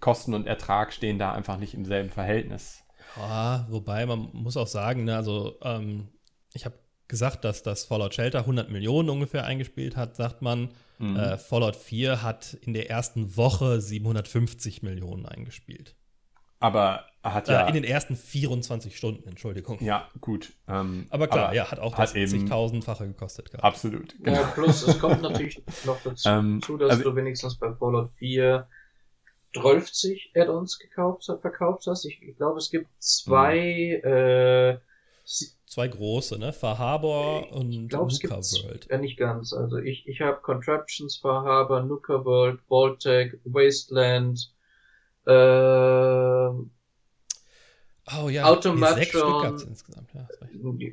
Kosten 0.00 0.34
und 0.34 0.46
Ertrag 0.46 0.92
stehen 0.92 1.18
da 1.18 1.32
einfach 1.32 1.58
nicht 1.58 1.74
im 1.74 1.84
selben 1.84 2.10
Verhältnis. 2.10 2.82
Ja, 3.16 3.66
wobei 3.70 4.04
man 4.04 4.30
muss 4.32 4.56
auch 4.56 4.66
sagen, 4.66 5.04
ne, 5.04 5.16
also 5.16 5.58
ähm, 5.62 6.08
ich 6.52 6.64
habe 6.64 6.78
gesagt, 7.08 7.44
dass 7.44 7.62
das 7.62 7.84
Fallout 7.84 8.14
Shelter 8.14 8.40
100 8.40 8.70
Millionen 8.70 9.08
ungefähr 9.08 9.44
eingespielt 9.44 9.96
hat, 9.96 10.16
sagt 10.16 10.42
man. 10.42 10.70
Mhm. 10.98 11.16
Äh, 11.16 11.38
Fallout 11.38 11.76
4 11.76 12.22
hat 12.22 12.54
in 12.62 12.74
der 12.74 12.90
ersten 12.90 13.36
Woche 13.36 13.80
750 13.80 14.82
Millionen 14.82 15.24
eingespielt. 15.24 15.94
Aber 16.58 17.04
hat 17.22 17.48
ja. 17.48 17.64
Äh, 17.64 17.68
in 17.68 17.74
den 17.74 17.84
ersten 17.84 18.16
24 18.16 18.96
Stunden, 18.96 19.28
Entschuldigung. 19.28 19.78
Ja, 19.82 20.08
gut. 20.20 20.52
Ähm, 20.68 21.06
aber 21.10 21.26
klar, 21.26 21.46
aber 21.46 21.54
ja, 21.54 21.70
hat 21.70 21.78
auch 21.78 21.94
das 21.94 22.14
70.000-fache 22.14 23.06
gekostet. 23.06 23.50
Gehabt. 23.50 23.64
Absolut. 23.64 24.14
Genau. 24.22 24.40
Ja, 24.40 24.46
plus 24.48 24.86
es 24.86 24.98
kommt 24.98 25.22
natürlich 25.22 25.62
noch 25.84 25.98
dazu, 26.04 26.28
ähm, 26.28 26.60
dass 26.78 26.90
also, 26.90 27.02
du 27.10 27.16
wenigstens 27.16 27.56
bei 27.56 27.72
Fallout 27.74 28.10
4 28.18 28.66
12 29.54 29.90
Add-ons 30.34 30.78
gekauft, 30.78 31.24
verkauft 31.40 31.86
hast. 31.86 32.04
Ich, 32.04 32.20
ich 32.22 32.36
glaube, 32.36 32.58
es 32.58 32.70
gibt 32.70 32.88
zwei. 32.98 33.58
Äh, 34.04 34.78
zwei 35.66 35.88
große, 35.88 36.38
ne? 36.38 36.52
Far 36.52 36.78
Harbor 36.78 37.52
und 37.52 37.72
ich 37.72 37.88
glaub, 37.88 38.10
Nuka 38.10 38.36
World. 38.36 38.86
Ja, 38.90 38.98
nicht 38.98 39.16
ganz. 39.16 39.52
Also 39.52 39.78
ich, 39.78 40.06
ich 40.06 40.20
habe 40.20 40.40
Contraptions, 40.42 41.16
Far 41.16 41.44
Harbor, 41.44 41.82
Nuka 41.82 42.24
World, 42.24 42.60
Vaultec, 42.68 43.40
Wasteland, 43.44 44.52
äh, 45.26 46.66
Oh 48.14 48.28
ja, 48.28 48.44
Automatron. 48.44 48.98
Sechs 48.98 49.08
Stück 49.08 49.68
insgesamt. 49.68 50.08
Ja, 50.14 50.28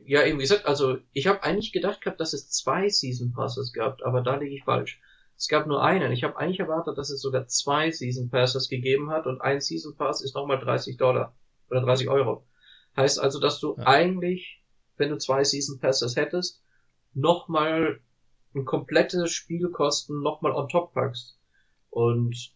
ja, 0.05 0.25
irgendwie 0.25 0.43
gesagt, 0.43 0.65
also 0.65 0.97
ich 1.11 1.27
habe 1.27 1.43
eigentlich 1.43 1.71
gedacht 1.71 2.01
gehabt, 2.01 2.19
dass 2.19 2.33
es 2.33 2.49
zwei 2.49 2.89
Season 2.89 3.31
Passes 3.33 3.71
gab, 3.71 4.01
aber 4.03 4.21
da 4.21 4.35
liege 4.35 4.55
ich 4.55 4.63
falsch. 4.63 4.99
Es 5.37 5.47
gab 5.47 5.67
nur 5.67 5.83
einen. 5.83 6.11
Ich 6.11 6.23
habe 6.23 6.37
eigentlich 6.37 6.59
erwartet, 6.59 6.97
dass 6.97 7.11
es 7.11 7.21
sogar 7.21 7.47
zwei 7.47 7.91
Season 7.91 8.29
Passes 8.29 8.67
gegeben 8.67 9.11
hat 9.11 9.27
und 9.27 9.41
ein 9.41 9.61
Season 9.61 9.95
Pass 9.95 10.21
ist 10.21 10.33
nochmal 10.35 10.59
30 10.59 10.97
Dollar 10.97 11.35
oder 11.69 11.81
30 11.81 12.09
Euro. 12.09 12.47
Heißt 12.97 13.19
also, 13.19 13.39
dass 13.39 13.59
du 13.59 13.75
ja. 13.77 13.85
eigentlich, 13.85 14.63
wenn 14.97 15.09
du 15.09 15.17
zwei 15.17 15.43
Season 15.43 15.79
Passes 15.79 16.15
hättest, 16.15 16.63
nochmal 17.13 17.99
ein 18.55 18.65
komplettes 18.65 19.31
Spielkosten 19.31 20.21
nochmal 20.21 20.53
on 20.53 20.67
top 20.67 20.93
packst. 20.93 21.37
Und 21.89 22.53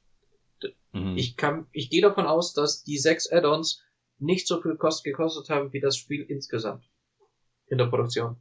mhm. 0.98 1.18
ich 1.18 1.38
kann, 1.38 1.68
ich 1.72 1.90
gehe 1.90 2.02
davon 2.02 2.26
aus, 2.26 2.53
dass 2.53 2.84
die 2.84 2.98
sechs 2.98 3.32
Add-ons 3.32 3.84
nicht 4.19 4.48
so 4.48 4.61
viel 4.61 4.76
Kost 4.76 5.03
gekostet 5.03 5.49
haben 5.49 5.72
wie 5.74 5.80
das 5.80 5.98
Spiel 5.98 6.24
insgesamt 6.24 6.90
in 7.68 7.78
der 7.78 7.88
Produktion. 7.88 8.38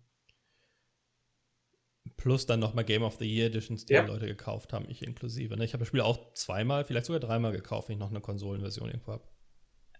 Plus 2.16 2.46
dann 2.46 2.60
nochmal 2.60 2.84
Game 2.84 3.02
of 3.02 3.16
the 3.16 3.26
Year 3.26 3.46
Editions, 3.46 3.84
die 3.84 3.94
ja. 3.94 4.06
Leute 4.06 4.26
gekauft 4.26 4.72
haben, 4.72 4.86
ich 4.88 5.02
inklusive. 5.02 5.56
Ne? 5.56 5.64
Ich 5.64 5.74
habe 5.74 5.80
das 5.80 5.88
Spiel 5.88 6.00
auch 6.00 6.32
zweimal, 6.32 6.84
vielleicht 6.84 7.06
sogar 7.06 7.20
dreimal 7.20 7.52
gekauft, 7.52 7.88
wenn 7.88 7.94
ich 7.94 8.00
noch 8.00 8.10
eine 8.10 8.20
Konsolenversion 8.20 8.88
irgendwo 8.88 9.12
habe. 9.12 9.28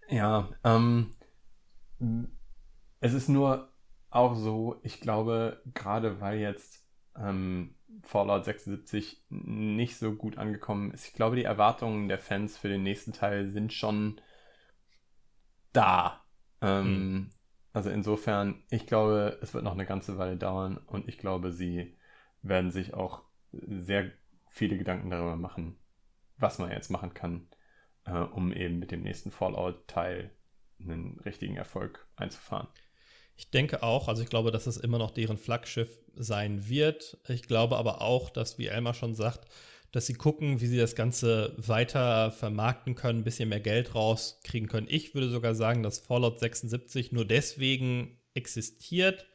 Ja, 0.09 0.49
ähm, 0.63 1.13
es 2.99 3.13
ist 3.13 3.29
nur 3.29 3.71
auch 4.09 4.35
so, 4.35 4.79
ich 4.83 4.99
glaube, 4.99 5.61
gerade 5.73 6.21
weil 6.21 6.39
jetzt 6.39 6.85
ähm, 7.15 7.76
Fallout 8.03 8.45
76 8.45 9.21
nicht 9.29 9.97
so 9.97 10.13
gut 10.13 10.37
angekommen 10.37 10.91
ist, 10.91 11.07
ich 11.07 11.13
glaube, 11.13 11.35
die 11.35 11.43
Erwartungen 11.43 12.07
der 12.07 12.17
Fans 12.17 12.57
für 12.57 12.67
den 12.67 12.83
nächsten 12.83 13.13
Teil 13.13 13.49
sind 13.49 13.73
schon 13.73 14.19
da. 15.73 16.23
Ähm, 16.61 16.85
mhm. 16.85 17.29
Also 17.73 17.89
insofern, 17.89 18.63
ich 18.69 18.87
glaube, 18.87 19.37
es 19.41 19.53
wird 19.53 19.63
noch 19.63 19.73
eine 19.73 19.85
ganze 19.85 20.17
Weile 20.17 20.37
dauern 20.37 20.77
und 20.77 21.07
ich 21.07 21.17
glaube, 21.17 21.51
sie 21.51 21.95
werden 22.41 22.71
sich 22.71 22.93
auch 22.93 23.21
sehr 23.51 24.11
viele 24.47 24.77
Gedanken 24.77 25.09
darüber 25.09 25.35
machen, 25.35 25.77
was 26.37 26.59
man 26.59 26.71
jetzt 26.71 26.89
machen 26.89 27.13
kann, 27.13 27.47
äh, 28.05 28.19
um 28.19 28.51
eben 28.51 28.79
mit 28.79 28.91
dem 28.91 29.03
nächsten 29.03 29.31
Fallout-Teil 29.31 30.31
einen 30.79 31.19
richtigen 31.19 31.57
Erfolg 31.57 32.05
einzufahren. 32.15 32.67
Ich 33.37 33.51
denke 33.51 33.83
auch, 33.83 34.07
also 34.07 34.23
ich 34.23 34.29
glaube, 34.29 34.51
dass 34.51 34.67
es 34.67 34.77
immer 34.77 34.97
noch 34.97 35.11
deren 35.11 35.37
Flaggschiff 35.37 35.89
sein 36.15 36.67
wird. 36.67 37.17
Ich 37.27 37.43
glaube 37.43 37.77
aber 37.77 38.01
auch, 38.01 38.31
dass, 38.31 38.57
wie 38.57 38.65
Elmar 38.65 38.95
schon 38.95 39.13
sagt, 39.13 39.47
dass 39.91 40.07
sie 40.07 40.15
gucken, 40.15 40.59
wie 40.59 40.67
sie 40.67 40.77
das 40.77 40.95
Ganze 40.95 41.53
weiter 41.57 42.31
vermarkten 42.31 42.95
können, 42.95 43.19
ein 43.19 43.23
bisschen 43.23 43.49
mehr 43.49 43.59
Geld 43.59 43.95
rauskriegen 43.95 44.67
können. 44.67 44.87
Ich 44.89 45.13
würde 45.13 45.29
sogar 45.29 45.55
sagen, 45.55 45.83
dass 45.83 45.99
Fallout 45.99 46.39
76 46.39 47.11
nur 47.11 47.25
deswegen 47.25 48.19
existiert, 48.33 49.27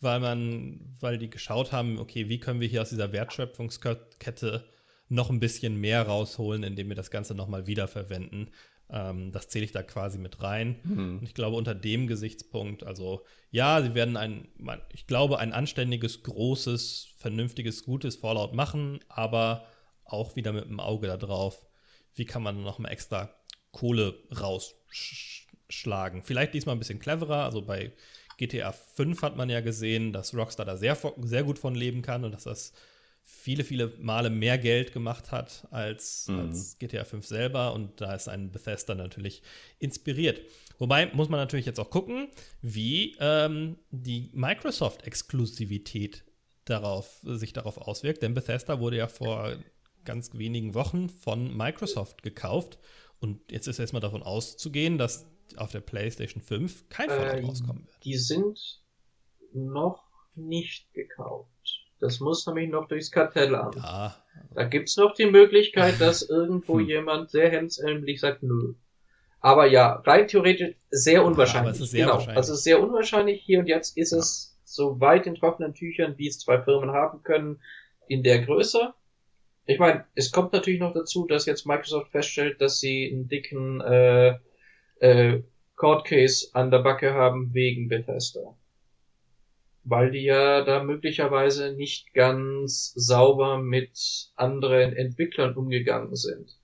weil 0.00 0.18
man, 0.18 0.96
weil 0.98 1.18
die 1.18 1.30
geschaut 1.30 1.72
haben, 1.72 1.98
okay, 1.98 2.28
wie 2.28 2.40
können 2.40 2.60
wir 2.60 2.68
hier 2.68 2.82
aus 2.82 2.90
dieser 2.90 3.12
Wertschöpfungskette 3.12 4.64
noch 5.08 5.30
ein 5.30 5.40
bisschen 5.40 5.76
mehr 5.76 6.02
rausholen, 6.02 6.62
indem 6.62 6.88
wir 6.88 6.96
das 6.96 7.10
Ganze 7.10 7.34
nochmal 7.34 7.66
wiederverwenden. 7.66 8.50
Ähm, 8.92 9.32
das 9.32 9.48
zähle 9.48 9.64
ich 9.64 9.72
da 9.72 9.82
quasi 9.82 10.18
mit 10.18 10.42
rein. 10.42 10.78
Mhm. 10.84 11.18
Und 11.18 11.22
ich 11.24 11.34
glaube, 11.34 11.56
unter 11.56 11.74
dem 11.74 12.06
Gesichtspunkt, 12.06 12.84
also 12.84 13.24
ja, 13.50 13.82
sie 13.82 13.94
werden 13.94 14.16
ein, 14.16 14.48
ich 14.92 15.06
glaube, 15.06 15.38
ein 15.38 15.52
anständiges, 15.52 16.22
großes, 16.22 17.14
vernünftiges, 17.16 17.84
gutes 17.84 18.16
Fallout 18.16 18.54
machen, 18.54 19.00
aber 19.08 19.64
auch 20.04 20.36
wieder 20.36 20.52
mit 20.52 20.66
dem 20.66 20.78
Auge 20.78 21.06
da 21.06 21.16
drauf, 21.16 21.66
wie 22.14 22.26
kann 22.26 22.42
man 22.42 22.62
noch 22.62 22.78
mal 22.78 22.90
extra 22.90 23.34
Kohle 23.70 24.14
rausschlagen. 24.38 26.22
Vielleicht 26.22 26.52
diesmal 26.52 26.76
ein 26.76 26.78
bisschen 26.78 26.98
cleverer, 26.98 27.44
also 27.44 27.62
bei 27.62 27.92
GTA 28.36 28.72
5 28.72 29.22
hat 29.22 29.36
man 29.36 29.48
ja 29.48 29.60
gesehen, 29.60 30.12
dass 30.12 30.34
Rockstar 30.34 30.66
da 30.66 30.76
sehr, 30.76 30.98
sehr 31.22 31.44
gut 31.44 31.58
von 31.58 31.74
leben 31.74 32.02
kann 32.02 32.24
und 32.24 32.32
dass 32.32 32.44
das 32.44 32.74
viele, 33.22 33.64
viele 33.64 33.92
Male 33.98 34.30
mehr 34.30 34.58
Geld 34.58 34.92
gemacht 34.92 35.32
hat 35.32 35.66
als, 35.70 36.28
mhm. 36.28 36.40
als 36.40 36.78
GTA 36.78 37.04
5 37.04 37.26
selber. 37.26 37.72
Und 37.74 38.00
da 38.00 38.14
ist 38.14 38.28
ein 38.28 38.50
Bethesda 38.50 38.94
natürlich 38.94 39.42
inspiriert. 39.78 40.40
Wobei 40.78 41.06
muss 41.12 41.28
man 41.28 41.40
natürlich 41.40 41.66
jetzt 41.66 41.80
auch 41.80 41.90
gucken, 41.90 42.28
wie 42.60 43.16
ähm, 43.20 43.78
die 43.90 44.30
Microsoft-Exklusivität 44.32 46.24
darauf, 46.64 47.20
sich 47.22 47.52
darauf 47.52 47.78
auswirkt. 47.78 48.22
Denn 48.22 48.34
Bethesda 48.34 48.80
wurde 48.80 48.96
ja 48.96 49.08
vor 49.08 49.56
ganz 50.04 50.34
wenigen 50.34 50.74
Wochen 50.74 51.08
von 51.08 51.56
Microsoft 51.56 52.22
gekauft. 52.22 52.78
Und 53.20 53.52
jetzt 53.52 53.68
ist 53.68 53.78
erstmal 53.78 54.02
davon 54.02 54.22
auszugehen, 54.22 54.98
dass 54.98 55.26
auf 55.56 55.70
der 55.70 55.80
PlayStation 55.80 56.42
5 56.42 56.88
kein 56.88 57.08
Fallout 57.08 57.42
äh, 57.42 57.44
rauskommen 57.44 57.86
wird. 57.86 58.04
Die 58.04 58.16
sind 58.16 58.58
noch 59.52 60.02
nicht 60.34 60.92
gekauft. 60.94 61.81
Das 62.02 62.18
muss 62.18 62.44
nämlich 62.48 62.68
noch 62.68 62.88
durchs 62.88 63.12
Kartellamt. 63.12 63.76
Ja. 63.76 64.16
Da 64.56 64.64
gibt's 64.64 64.96
noch 64.96 65.14
die 65.14 65.30
Möglichkeit, 65.30 66.00
dass 66.00 66.22
irgendwo 66.28 66.80
hm. 66.80 66.88
jemand 66.88 67.30
sehr 67.30 67.48
hemsärmlich 67.48 68.18
sagt, 68.20 68.42
nö. 68.42 68.74
Aber 69.38 69.66
ja, 69.66 70.02
rein 70.04 70.26
theoretisch 70.26 70.74
sehr 70.90 71.24
unwahrscheinlich. 71.24 71.78
Ja, 71.78 71.86
sehr 71.86 72.06
genau. 72.06 72.24
Also 72.34 72.56
sehr 72.56 72.82
unwahrscheinlich. 72.82 73.42
Hier 73.42 73.60
und 73.60 73.68
jetzt 73.68 73.96
ist 73.96 74.10
ja. 74.10 74.18
es 74.18 74.58
so 74.64 74.98
weit 74.98 75.28
in 75.28 75.36
trockenen 75.36 75.74
Tüchern, 75.74 76.14
wie 76.18 76.26
es 76.26 76.40
zwei 76.40 76.60
Firmen 76.60 76.90
haben 76.90 77.22
können, 77.22 77.60
in 78.08 78.24
der 78.24 78.40
Größe. 78.40 78.92
Ich 79.66 79.78
meine, 79.78 80.04
es 80.16 80.32
kommt 80.32 80.52
natürlich 80.52 80.80
noch 80.80 80.94
dazu, 80.94 81.28
dass 81.28 81.46
jetzt 81.46 81.66
Microsoft 81.66 82.10
feststellt, 82.10 82.60
dass 82.60 82.80
sie 82.80 83.12
einen 83.12 83.28
dicken 83.28 83.80
äh, 83.80 84.38
äh, 84.98 85.44
Court 85.76 86.04
Case 86.04 86.48
an 86.52 86.72
der 86.72 86.80
Backe 86.80 87.14
haben 87.14 87.54
wegen 87.54 87.86
Bethesda. 87.86 88.56
Weil 89.84 90.10
die 90.10 90.22
ja 90.22 90.62
da 90.62 90.82
möglicherweise 90.82 91.72
nicht 91.72 92.14
ganz 92.14 92.92
sauber 92.94 93.58
mit 93.58 94.30
anderen 94.36 94.92
Entwicklern 94.94 95.54
umgegangen 95.54 96.14
sind. 96.14 96.56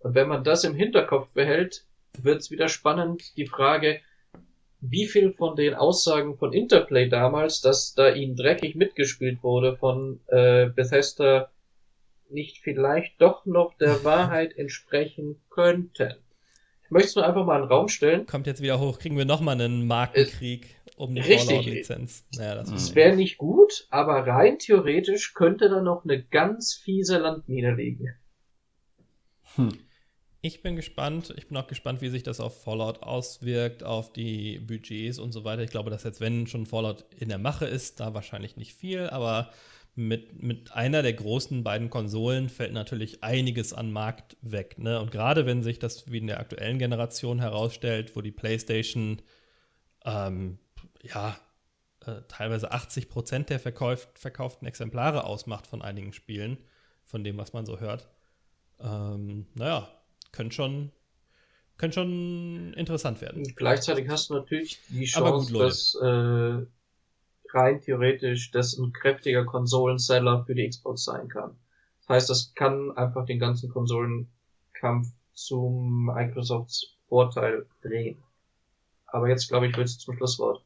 Und 0.00 0.14
wenn 0.14 0.28
man 0.28 0.44
das 0.44 0.64
im 0.64 0.74
Hinterkopf 0.74 1.28
behält, 1.30 1.84
wird 2.22 2.40
es 2.40 2.50
wieder 2.50 2.68
spannend, 2.68 3.36
die 3.36 3.46
Frage, 3.46 4.00
wie 4.80 5.06
viel 5.06 5.32
von 5.32 5.56
den 5.56 5.74
Aussagen 5.74 6.36
von 6.36 6.52
Interplay 6.52 7.08
damals, 7.08 7.60
dass 7.60 7.94
da 7.94 8.10
ihnen 8.10 8.36
dreckig 8.36 8.74
mitgespielt 8.74 9.42
wurde 9.42 9.76
von 9.76 10.20
äh, 10.28 10.66
Bethesda, 10.66 11.50
nicht 12.28 12.58
vielleicht 12.58 13.20
doch 13.20 13.46
noch 13.46 13.74
der 13.78 14.04
Wahrheit 14.04 14.56
entsprechen 14.56 15.40
könnten. 15.50 16.14
Ich 16.86 16.90
möchte 16.92 17.08
es 17.08 17.16
nur 17.16 17.26
einfach 17.26 17.44
mal 17.44 17.56
in 17.56 17.62
den 17.62 17.72
Raum 17.72 17.88
stellen. 17.88 18.26
Kommt 18.26 18.46
jetzt 18.46 18.62
wieder 18.62 18.78
hoch, 18.78 18.98
kriegen 18.98 19.18
wir 19.18 19.24
nochmal 19.24 19.60
einen 19.60 19.86
Markenkrieg 19.86 20.76
es, 20.86 20.96
um 20.96 21.14
die 21.14 21.22
Fallout-Lizenz. 21.22 22.24
Naja, 22.36 22.54
das 22.54 22.70
das 22.70 22.94
wäre 22.94 23.16
nicht 23.16 23.38
gut, 23.38 23.88
aber 23.90 24.26
rein 24.26 24.58
theoretisch 24.58 25.34
könnte 25.34 25.68
da 25.68 25.82
noch 25.82 26.04
eine 26.04 26.22
ganz 26.22 26.74
fiese 26.74 27.18
Landmine 27.18 27.74
liegen. 27.74 28.14
Hm. 29.56 29.72
Ich 30.42 30.62
bin 30.62 30.76
gespannt. 30.76 31.34
Ich 31.36 31.48
bin 31.48 31.56
auch 31.56 31.66
gespannt, 31.66 32.02
wie 32.02 32.08
sich 32.08 32.22
das 32.22 32.38
auf 32.38 32.62
Fallout 32.62 33.02
auswirkt, 33.02 33.82
auf 33.82 34.12
die 34.12 34.60
Budgets 34.60 35.18
und 35.18 35.32
so 35.32 35.42
weiter. 35.42 35.62
Ich 35.62 35.70
glaube, 35.70 35.90
dass 35.90 36.04
jetzt, 36.04 36.20
wenn 36.20 36.46
schon 36.46 36.66
Fallout 36.66 37.04
in 37.18 37.28
der 37.28 37.38
Mache 37.38 37.66
ist, 37.66 37.98
da 37.98 38.14
wahrscheinlich 38.14 38.56
nicht 38.56 38.72
viel, 38.72 39.08
aber 39.08 39.50
mit, 39.96 40.42
mit 40.42 40.72
einer 40.72 41.02
der 41.02 41.14
großen 41.14 41.64
beiden 41.64 41.88
Konsolen 41.88 42.50
fällt 42.50 42.74
natürlich 42.74 43.24
einiges 43.24 43.72
an 43.72 43.90
Markt 43.90 44.36
weg. 44.42 44.78
Ne? 44.78 45.00
Und 45.00 45.10
gerade 45.10 45.46
wenn 45.46 45.62
sich 45.62 45.78
das 45.78 46.10
wie 46.12 46.18
in 46.18 46.26
der 46.26 46.38
aktuellen 46.38 46.78
Generation 46.78 47.40
herausstellt, 47.40 48.14
wo 48.14 48.20
die 48.20 48.30
PlayStation 48.30 49.22
ähm, 50.04 50.58
ja 51.02 51.38
äh, 52.04 52.20
teilweise 52.28 52.72
80 52.72 53.08
Prozent 53.08 53.48
der 53.48 53.58
verkauf, 53.58 54.08
verkauften 54.14 54.68
Exemplare 54.68 55.24
ausmacht 55.24 55.66
von 55.66 55.80
einigen 55.80 56.12
Spielen, 56.12 56.58
von 57.06 57.24
dem, 57.24 57.38
was 57.38 57.54
man 57.54 57.64
so 57.64 57.80
hört. 57.80 58.06
Ähm, 58.78 59.46
naja, 59.54 59.88
könnte 60.30 60.54
schon, 60.54 60.92
könnte 61.78 61.94
schon 61.94 62.74
interessant 62.74 63.22
werden. 63.22 63.44
Gleichzeitig 63.56 64.10
hast 64.10 64.28
du 64.28 64.34
natürlich 64.34 64.78
die 64.88 65.06
Chance, 65.06 65.52
gut, 65.54 65.62
dass 65.62 65.94
äh, 65.94 66.66
rein 67.52 67.80
theoretisch 67.80 68.50
das 68.50 68.76
ein 68.76 68.92
kräftiger 68.92 69.44
Konsolenseller 69.44 70.44
für 70.44 70.54
die 70.54 70.68
Xbox 70.68 71.04
sein 71.04 71.28
kann. 71.28 71.56
Das 72.00 72.08
heißt, 72.08 72.30
das 72.30 72.54
kann 72.54 72.96
einfach 72.96 73.26
den 73.26 73.38
ganzen 73.38 73.70
Konsolenkampf 73.70 75.08
zum 75.32 76.06
Microsofts 76.06 76.96
Vorteil 77.08 77.66
drehen. 77.82 78.22
Aber 79.06 79.28
jetzt, 79.28 79.48
glaube 79.48 79.68
ich, 79.68 79.76
wird 79.76 79.86
es 79.86 79.98
zum 79.98 80.16
Schlusswort. 80.16 80.64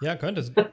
Ja, 0.00 0.16
könnte. 0.16 0.52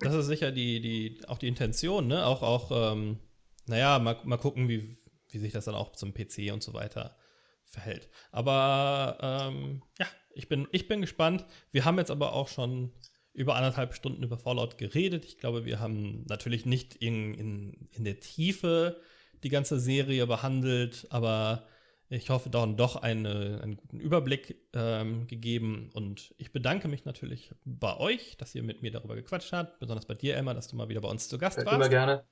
Das 0.00 0.14
ist 0.14 0.26
sicher 0.26 0.52
die, 0.52 0.80
die, 0.80 1.20
auch 1.26 1.38
die 1.38 1.48
Intention, 1.48 2.06
ne? 2.06 2.24
Auch, 2.24 2.42
auch, 2.42 2.92
ähm, 2.92 3.18
naja, 3.66 3.98
mal, 3.98 4.16
mal 4.22 4.36
gucken, 4.36 4.68
wie, 4.68 4.96
wie 5.30 5.38
sich 5.38 5.52
das 5.52 5.64
dann 5.64 5.74
auch 5.74 5.90
zum 5.90 6.14
PC 6.14 6.52
und 6.52 6.62
so 6.62 6.72
weiter 6.72 7.16
verhält. 7.64 8.08
Aber 8.30 9.18
ähm, 9.20 9.82
ja, 9.98 10.06
ich 10.32 10.48
bin, 10.48 10.68
ich 10.70 10.86
bin 10.86 11.00
gespannt. 11.00 11.44
Wir 11.72 11.84
haben 11.84 11.98
jetzt 11.98 12.12
aber 12.12 12.32
auch 12.32 12.46
schon 12.46 12.92
über 13.38 13.54
anderthalb 13.54 13.94
Stunden 13.94 14.24
über 14.24 14.36
Fallout 14.36 14.78
geredet. 14.78 15.24
Ich 15.24 15.38
glaube, 15.38 15.64
wir 15.64 15.78
haben 15.78 16.24
natürlich 16.28 16.66
nicht 16.66 16.96
in, 16.96 17.34
in, 17.34 17.88
in 17.92 18.04
der 18.04 18.18
Tiefe 18.18 19.00
die 19.44 19.48
ganze 19.48 19.78
Serie 19.78 20.26
behandelt, 20.26 21.06
aber 21.10 21.64
ich 22.10 22.30
hoffe, 22.30 22.50
dann 22.50 22.76
doch 22.76 22.96
eine, 22.96 23.60
einen 23.62 23.76
guten 23.76 24.00
Überblick 24.00 24.56
ähm, 24.72 25.28
gegeben. 25.28 25.90
Und 25.94 26.34
ich 26.38 26.52
bedanke 26.52 26.88
mich 26.88 27.04
natürlich 27.04 27.52
bei 27.64 27.96
euch, 27.98 28.36
dass 28.38 28.54
ihr 28.56 28.64
mit 28.64 28.82
mir 28.82 28.90
darüber 28.90 29.14
gequatscht 29.14 29.52
habt. 29.52 29.78
Besonders 29.78 30.06
bei 30.06 30.14
dir, 30.14 30.36
Emma, 30.36 30.52
dass 30.52 30.66
du 30.66 30.76
mal 30.76 30.88
wieder 30.88 31.02
bei 31.02 31.08
uns 31.08 31.28
zu 31.28 31.38
Gast 31.38 31.58
ja, 31.58 31.64
warst. 31.64 31.76
Immer 31.76 31.88
gerne. 31.88 32.24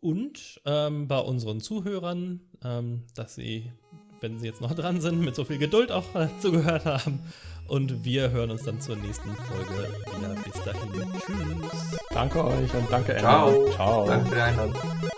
Und 0.00 0.60
ähm, 0.66 1.08
bei 1.08 1.18
unseren 1.18 1.60
Zuhörern, 1.60 2.40
ähm, 2.62 3.06
dass 3.14 3.34
sie, 3.34 3.72
wenn 4.20 4.38
sie 4.38 4.46
jetzt 4.46 4.60
noch 4.60 4.74
dran 4.74 5.00
sind, 5.00 5.20
mit 5.20 5.34
so 5.34 5.44
viel 5.44 5.58
Geduld 5.58 5.90
auch 5.90 6.14
äh, 6.14 6.28
zugehört 6.40 6.84
haben. 6.84 7.20
Und 7.66 8.04
wir 8.04 8.30
hören 8.30 8.50
uns 8.50 8.64
dann 8.64 8.80
zur 8.80 8.96
nächsten 8.96 9.30
Folge 9.36 9.92
wieder. 10.18 10.34
Bis 10.44 10.62
dahin. 10.64 10.90
Tschüss. 11.24 11.98
Danke 12.10 12.44
euch 12.44 12.74
und 12.74 12.90
danke, 12.90 13.16
Ciao. 13.18 13.70
Ciao. 13.70 14.06
Danke 14.06 14.28
für 14.28 14.34
die 14.34 14.40
Einladung. 14.40 15.10